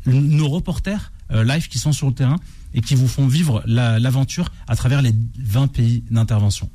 nos 0.06 0.50
reporters 0.50 1.12
live 1.32 1.68
qui 1.70 1.80
sont 1.80 1.92
sur 1.92 2.08
le 2.08 2.14
terrain 2.14 2.36
et 2.76 2.82
qui 2.82 2.94
vous 2.94 3.08
font 3.08 3.28
vivre 3.28 3.64
la- 3.66 3.98
l'aventure 4.00 4.52
à 4.68 4.76
travers 4.76 5.02
les 5.02 5.12
20 5.40 5.68
pays 5.68 6.04
d'intervention. 6.12 6.70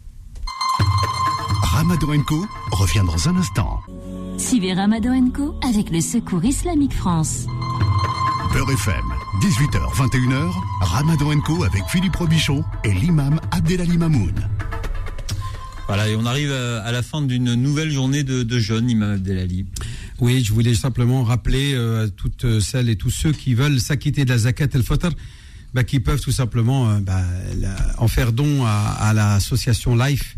Ramadan 1.63 2.21
Co 2.27 2.45
revient 2.73 3.05
dans 3.07 3.29
un 3.29 3.37
instant. 3.37 3.81
Suivez 4.49 4.73
Ramadan 4.75 5.31
Co 5.31 5.55
avec 5.63 5.91
le 5.91 6.01
Secours 6.01 6.45
Islamique 6.45 6.95
France. 6.95 7.47
Beurre 8.53 8.71
FM, 8.73 8.95
18h, 9.43 9.95
21h, 9.95 10.51
Ramadan 10.81 11.41
Co 11.41 11.65
avec 11.65 11.83
Philippe 11.89 12.17
Robichon 12.17 12.65
et 12.85 12.93
l'imam 12.93 13.41
Abdelali 13.51 13.97
Mamoun. 13.99 14.35
Voilà, 15.87 16.09
et 16.09 16.17
on 16.17 16.25
arrive 16.25 16.53
à, 16.53 16.83
à 16.83 16.93
la 16.93 17.03
fin 17.03 17.21
d'une 17.23 17.55
nouvelle 17.55 17.91
journée 17.91 18.23
de, 18.23 18.43
de 18.43 18.59
jeûne, 18.59 18.89
Imam 18.89 19.13
Abdelali. 19.15 19.67
Oui, 20.21 20.43
je 20.45 20.53
voulais 20.53 20.75
simplement 20.75 21.23
rappeler 21.25 21.73
euh, 21.75 22.07
à 22.07 22.09
toutes 22.09 22.61
celles 22.61 22.89
et 22.89 22.97
tous 22.97 23.11
ceux 23.11 23.33
qui 23.33 23.55
veulent 23.55 23.81
s'acquitter 23.81 24.25
de 24.25 24.31
la 24.31 24.39
zakat 24.39 24.69
el-fitr, 24.75 25.09
bah, 25.75 25.83
qui 25.85 25.99
peuvent 26.01 26.21
tout 26.21 26.31
simplement 26.33 26.89
euh, 26.91 26.99
bah, 27.01 27.23
la- 27.59 27.77
en 27.99 28.07
faire 28.09 28.33
don 28.33 28.65
à, 28.65 28.71
à 29.01 29.13
l'association 29.15 29.97
Life, 29.97 30.37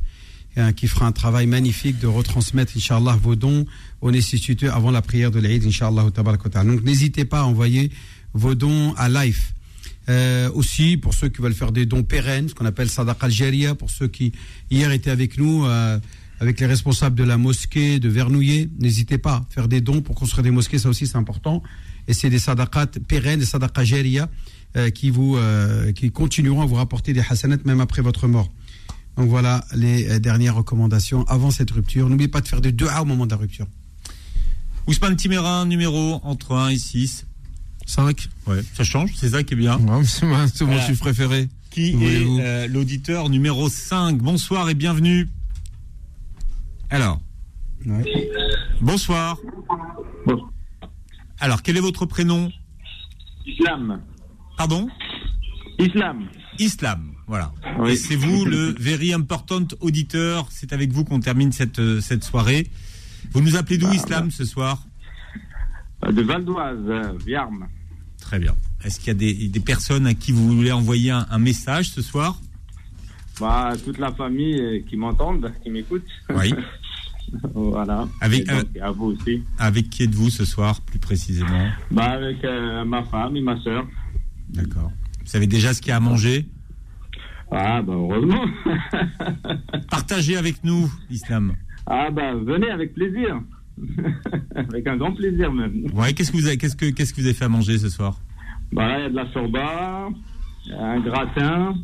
qui 0.77 0.87
fera 0.87 1.07
un 1.07 1.13
travail 1.13 1.47
magnifique 1.47 1.99
de 1.99 2.07
retransmettre, 2.07 2.73
Inch'Allah, 2.77 3.19
vos 3.23 3.37
dons 3.37 3.65
aux 4.03 4.11
nécessiteux 4.11 4.71
avant 4.71 4.91
la 4.91 5.01
prière 5.01 5.31
de 5.31 5.41
l'Aïd, 5.41 5.65
Inch'Allah. 5.65 6.05
Donc 6.11 6.85
n'hésitez 6.85 7.25
pas 7.25 7.41
à 7.41 7.45
envoyer 7.45 7.91
vos 8.35 8.55
dons 8.55 8.95
à 8.95 9.09
Life. 9.09 9.55
Euh, 10.09 10.51
aussi, 10.53 10.97
pour 10.97 11.15
ceux 11.15 11.29
qui 11.29 11.41
veulent 11.41 11.55
faire 11.55 11.73
des 11.73 11.87
dons 11.87 12.03
pérennes, 12.03 12.49
ce 12.49 12.55
qu'on 12.55 12.67
appelle 12.67 12.89
Sadaqa 12.89 13.27
Algéria, 13.27 13.75
pour 13.75 13.91
ceux 13.91 14.09
qui 14.09 14.33
hier 14.71 14.91
étaient 14.91 15.11
avec 15.11 15.39
nous, 15.39 15.65
euh, 15.65 15.99
avec 16.41 16.59
les 16.59 16.67
responsables 16.67 17.15
de 17.15 17.23
la 17.23 17.39
mosquée 17.39 18.01
de 18.01 18.09
Vernouillet, 18.09 18.69
n'hésitez 18.81 19.19
pas 19.19 19.35
à 19.35 19.47
faire 19.51 19.69
des 19.69 19.81
dons 19.81 20.03
pour 20.03 20.17
construire 20.17 20.43
des 20.43 20.51
mosquées, 20.51 20.79
ça 20.79 20.89
aussi 20.89 21.07
c'est 21.07 21.17
important. 21.17 21.63
Et 22.09 22.15
c'est 22.15 22.31
des 22.31 22.41
sadaqat 22.41 22.89
pérennes, 23.07 23.39
des 23.39 23.47
sadaqa 23.47 23.83
Algéria, 23.83 24.29
euh, 24.77 24.91
qui, 24.91 25.11
vous, 25.11 25.37
euh, 25.37 25.93
qui 25.93 26.11
continueront 26.11 26.63
à 26.63 26.67
vous 26.67 26.75
rapporter 26.75 27.13
des 27.13 27.23
hasanats 27.29 27.59
même 27.65 27.81
après 27.81 28.03
votre 28.03 28.27
mort. 28.27 28.51
Donc 29.17 29.29
voilà 29.29 29.65
les 29.75 30.09
euh, 30.11 30.19
dernières 30.19 30.55
recommandations 30.55 31.25
avant 31.25 31.51
cette 31.51 31.71
rupture. 31.71 32.09
N'oubliez 32.09 32.29
pas 32.29 32.41
de 32.41 32.49
faire 32.49 32.61
des 32.61 32.73
dua 32.73 33.03
au 33.03 33.05
moment 33.05 33.27
de 33.27 33.31
la 33.31 33.37
rupture. 33.37 33.67
Ousmane 34.87 35.17
Timérin, 35.17 35.67
numéro 35.67 36.21
entre 36.25 36.55
1 36.55 36.71
et 36.71 36.79
6. 36.79 37.27
5. 37.87 38.29
Ouais, 38.47 38.61
ça 38.75 38.85
change, 38.85 39.11
c'est 39.17 39.31
ça 39.31 39.43
qui 39.43 39.55
est 39.55 39.57
bien. 39.57 39.79
c'est 40.05 40.27
mon, 40.27 40.47
c'est 40.47 40.65
mon 40.65 40.71
Voilà. 40.73 40.87
chiffre 40.87 41.01
préféré. 41.01 41.49
Qui 41.71 41.91
est 42.05 42.27
euh, 42.41 42.67
l'auditeur 42.69 43.29
numéro 43.29 43.69
5 43.69 44.19
Bonsoir 44.19 44.69
et 44.71 44.75
bienvenue. 44.75 45.29
Alors. 46.91 47.21
Bonsoir. 48.81 49.37
Alors, 51.41 51.63
quel 51.63 51.77
est 51.77 51.81
votre 51.81 52.07
prénom? 52.07 52.51
Islam. 53.47 54.01
Pardon? 54.57 54.89
Islam. 55.79 56.29
Islam, 56.59 57.13
voilà. 57.33 57.51
Oui. 57.79 57.93
Et 57.93 57.97
c'est 57.97 58.15
vous 58.15 58.45
le 58.45 58.75
very 58.79 59.15
important 59.15 59.67
auditeur. 59.81 60.49
C'est 60.51 60.75
avec 60.75 60.93
vous 60.93 61.03
qu'on 61.03 61.19
termine 61.19 61.51
cette, 61.51 61.79
euh, 61.79 61.99
cette 62.03 62.25
soirée. 62.25 62.67
Vous 63.33 63.41
nous 63.41 63.57
appelez 63.57 63.79
d'où, 63.79 63.91
Islam, 63.91 64.31
ce 64.31 64.45
soir? 64.45 64.83
De 66.07 66.21
Val 66.21 66.45
d'Oise, 66.45 66.77
euh, 66.89 67.13
Viarme. 67.25 67.69
Très 68.21 68.39
bien. 68.39 68.55
Est-ce 68.85 68.99
qu'il 69.01 69.09
y 69.09 69.11
a 69.13 69.15
des, 69.15 69.49
des 69.49 69.61
personnes 69.61 70.07
à 70.07 70.13
qui 70.13 70.31
vous 70.31 70.47
voulez 70.47 70.73
envoyer 70.73 71.11
un, 71.11 71.27
un 71.31 71.39
message 71.39 71.89
ce 71.89 72.03
soir? 72.03 72.39
Bah, 73.41 73.73
toute 73.83 73.97
la 73.97 74.13
famille 74.13 74.61
euh, 74.61 74.81
qui 74.87 74.97
m'entendent, 74.99 75.51
qui 75.63 75.71
m'écoutent. 75.71 76.03
Oui. 76.35 76.53
voilà. 77.55 78.09
Avec- 78.21 78.47
à 78.79 78.91
vous 78.91 79.07
aussi. 79.07 79.43
Avec 79.59 79.89
qui 79.89 80.03
êtes-vous 80.03 80.29
ce 80.29 80.45
soir, 80.45 80.83
plus 80.83 80.99
précisément? 80.99 81.67
Bah, 81.91 82.11
avec 82.11 82.45
euh, 82.45 82.85
ma 82.85 83.03
femme 83.05 83.37
et 83.37 83.41
ma 83.41 83.59
soeur. 83.63 83.87
D'accord. 84.51 84.93
Vous 85.21 85.27
savez 85.31 85.47
déjà 85.47 85.73
ce 85.73 85.81
qu'il 85.81 85.89
y 85.89 85.93
a 85.93 85.97
à 85.97 86.01
manger? 86.01 86.47
Ah, 87.55 87.83
bah, 87.83 87.93
heureusement. 87.95 88.45
Partagez 89.91 90.37
avec 90.37 90.65
nous, 90.65 90.91
Islam. 91.11 91.55
ah, 91.87 92.11
bah, 92.11 92.35
venez 92.35 92.71
avec 92.71 92.95
plaisir. 92.95 93.41
avec 94.55 94.87
un 94.87 94.97
grand 94.97 95.13
plaisir, 95.13 95.53
même. 95.53 95.87
Ouais, 95.93 96.15
qu'est-ce 96.15 96.33
que 96.33 96.37
vous 96.39 96.47
avez, 96.47 96.57
qu'est-ce 96.57 96.77
que, 96.77 96.87
qu'est-ce 96.91 97.13
que 97.13 97.21
vous 97.21 97.27
avez 97.27 97.35
fait 97.35 97.45
à 97.45 97.49
manger 97.51 97.79
ce 97.79 97.91
soir? 97.91 98.19
Bah, 98.73 98.89
là, 98.89 98.99
il 98.99 99.03
y 99.03 99.07
a 99.07 99.11
de 99.11 99.17
la 99.17 99.33
sorba, 99.33 100.09
un 100.79 101.01
gratin, 101.01 101.75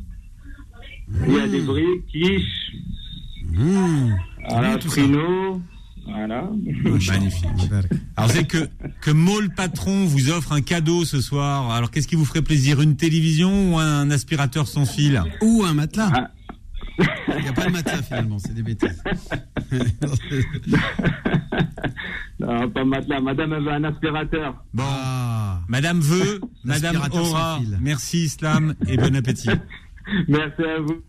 il 1.26 1.34
y 1.34 1.40
a 1.40 1.46
des 1.46 1.60
briques, 1.60 2.06
quiche, 2.06 2.72
voilà, 4.48 4.78
frino, 4.80 5.60
voilà. 6.08 6.50
Magnifique. 7.08 7.46
Alors, 8.16 8.30
c'est 8.30 8.46
que, 8.46 8.68
que 9.00 9.10
Maul 9.10 9.50
Patron 9.54 10.04
vous 10.06 10.30
offre 10.30 10.52
un 10.52 10.60
cadeau 10.60 11.04
ce 11.04 11.20
soir. 11.20 11.70
Alors, 11.70 11.90
qu'est-ce 11.90 12.08
qui 12.08 12.16
vous 12.16 12.24
ferait 12.24 12.42
plaisir? 12.42 12.80
Une 12.80 12.96
télévision 12.96 13.74
ou 13.74 13.78
un 13.78 14.10
aspirateur 14.10 14.66
sans 14.66 14.86
fil? 14.86 15.22
Ou 15.42 15.64
un 15.64 15.74
matelas 15.74 16.30
Il 16.98 17.42
n'y 17.42 17.48
a 17.48 17.52
pas 17.52 17.66
de 17.66 17.72
matelas 17.72 18.02
finalement, 18.02 18.38
c'est 18.38 18.54
des 18.54 18.62
bêtises. 18.62 19.02
Non, 22.40 22.70
pas 22.70 22.84
matelas. 22.84 23.20
Madame 23.20 23.50
veut 23.58 23.72
un 23.72 23.84
aspirateur. 23.84 24.64
Bon. 24.72 24.84
Madame 25.68 26.00
veut, 26.00 26.40
Madame 26.64 26.96
aura. 27.12 27.58
fil. 27.58 27.78
Merci, 27.80 28.24
Islam, 28.24 28.74
et 28.86 28.96
bon 28.96 29.14
appétit. 29.16 29.48
Merci 30.28 30.62
à 30.62 30.80
vous. 30.80 31.02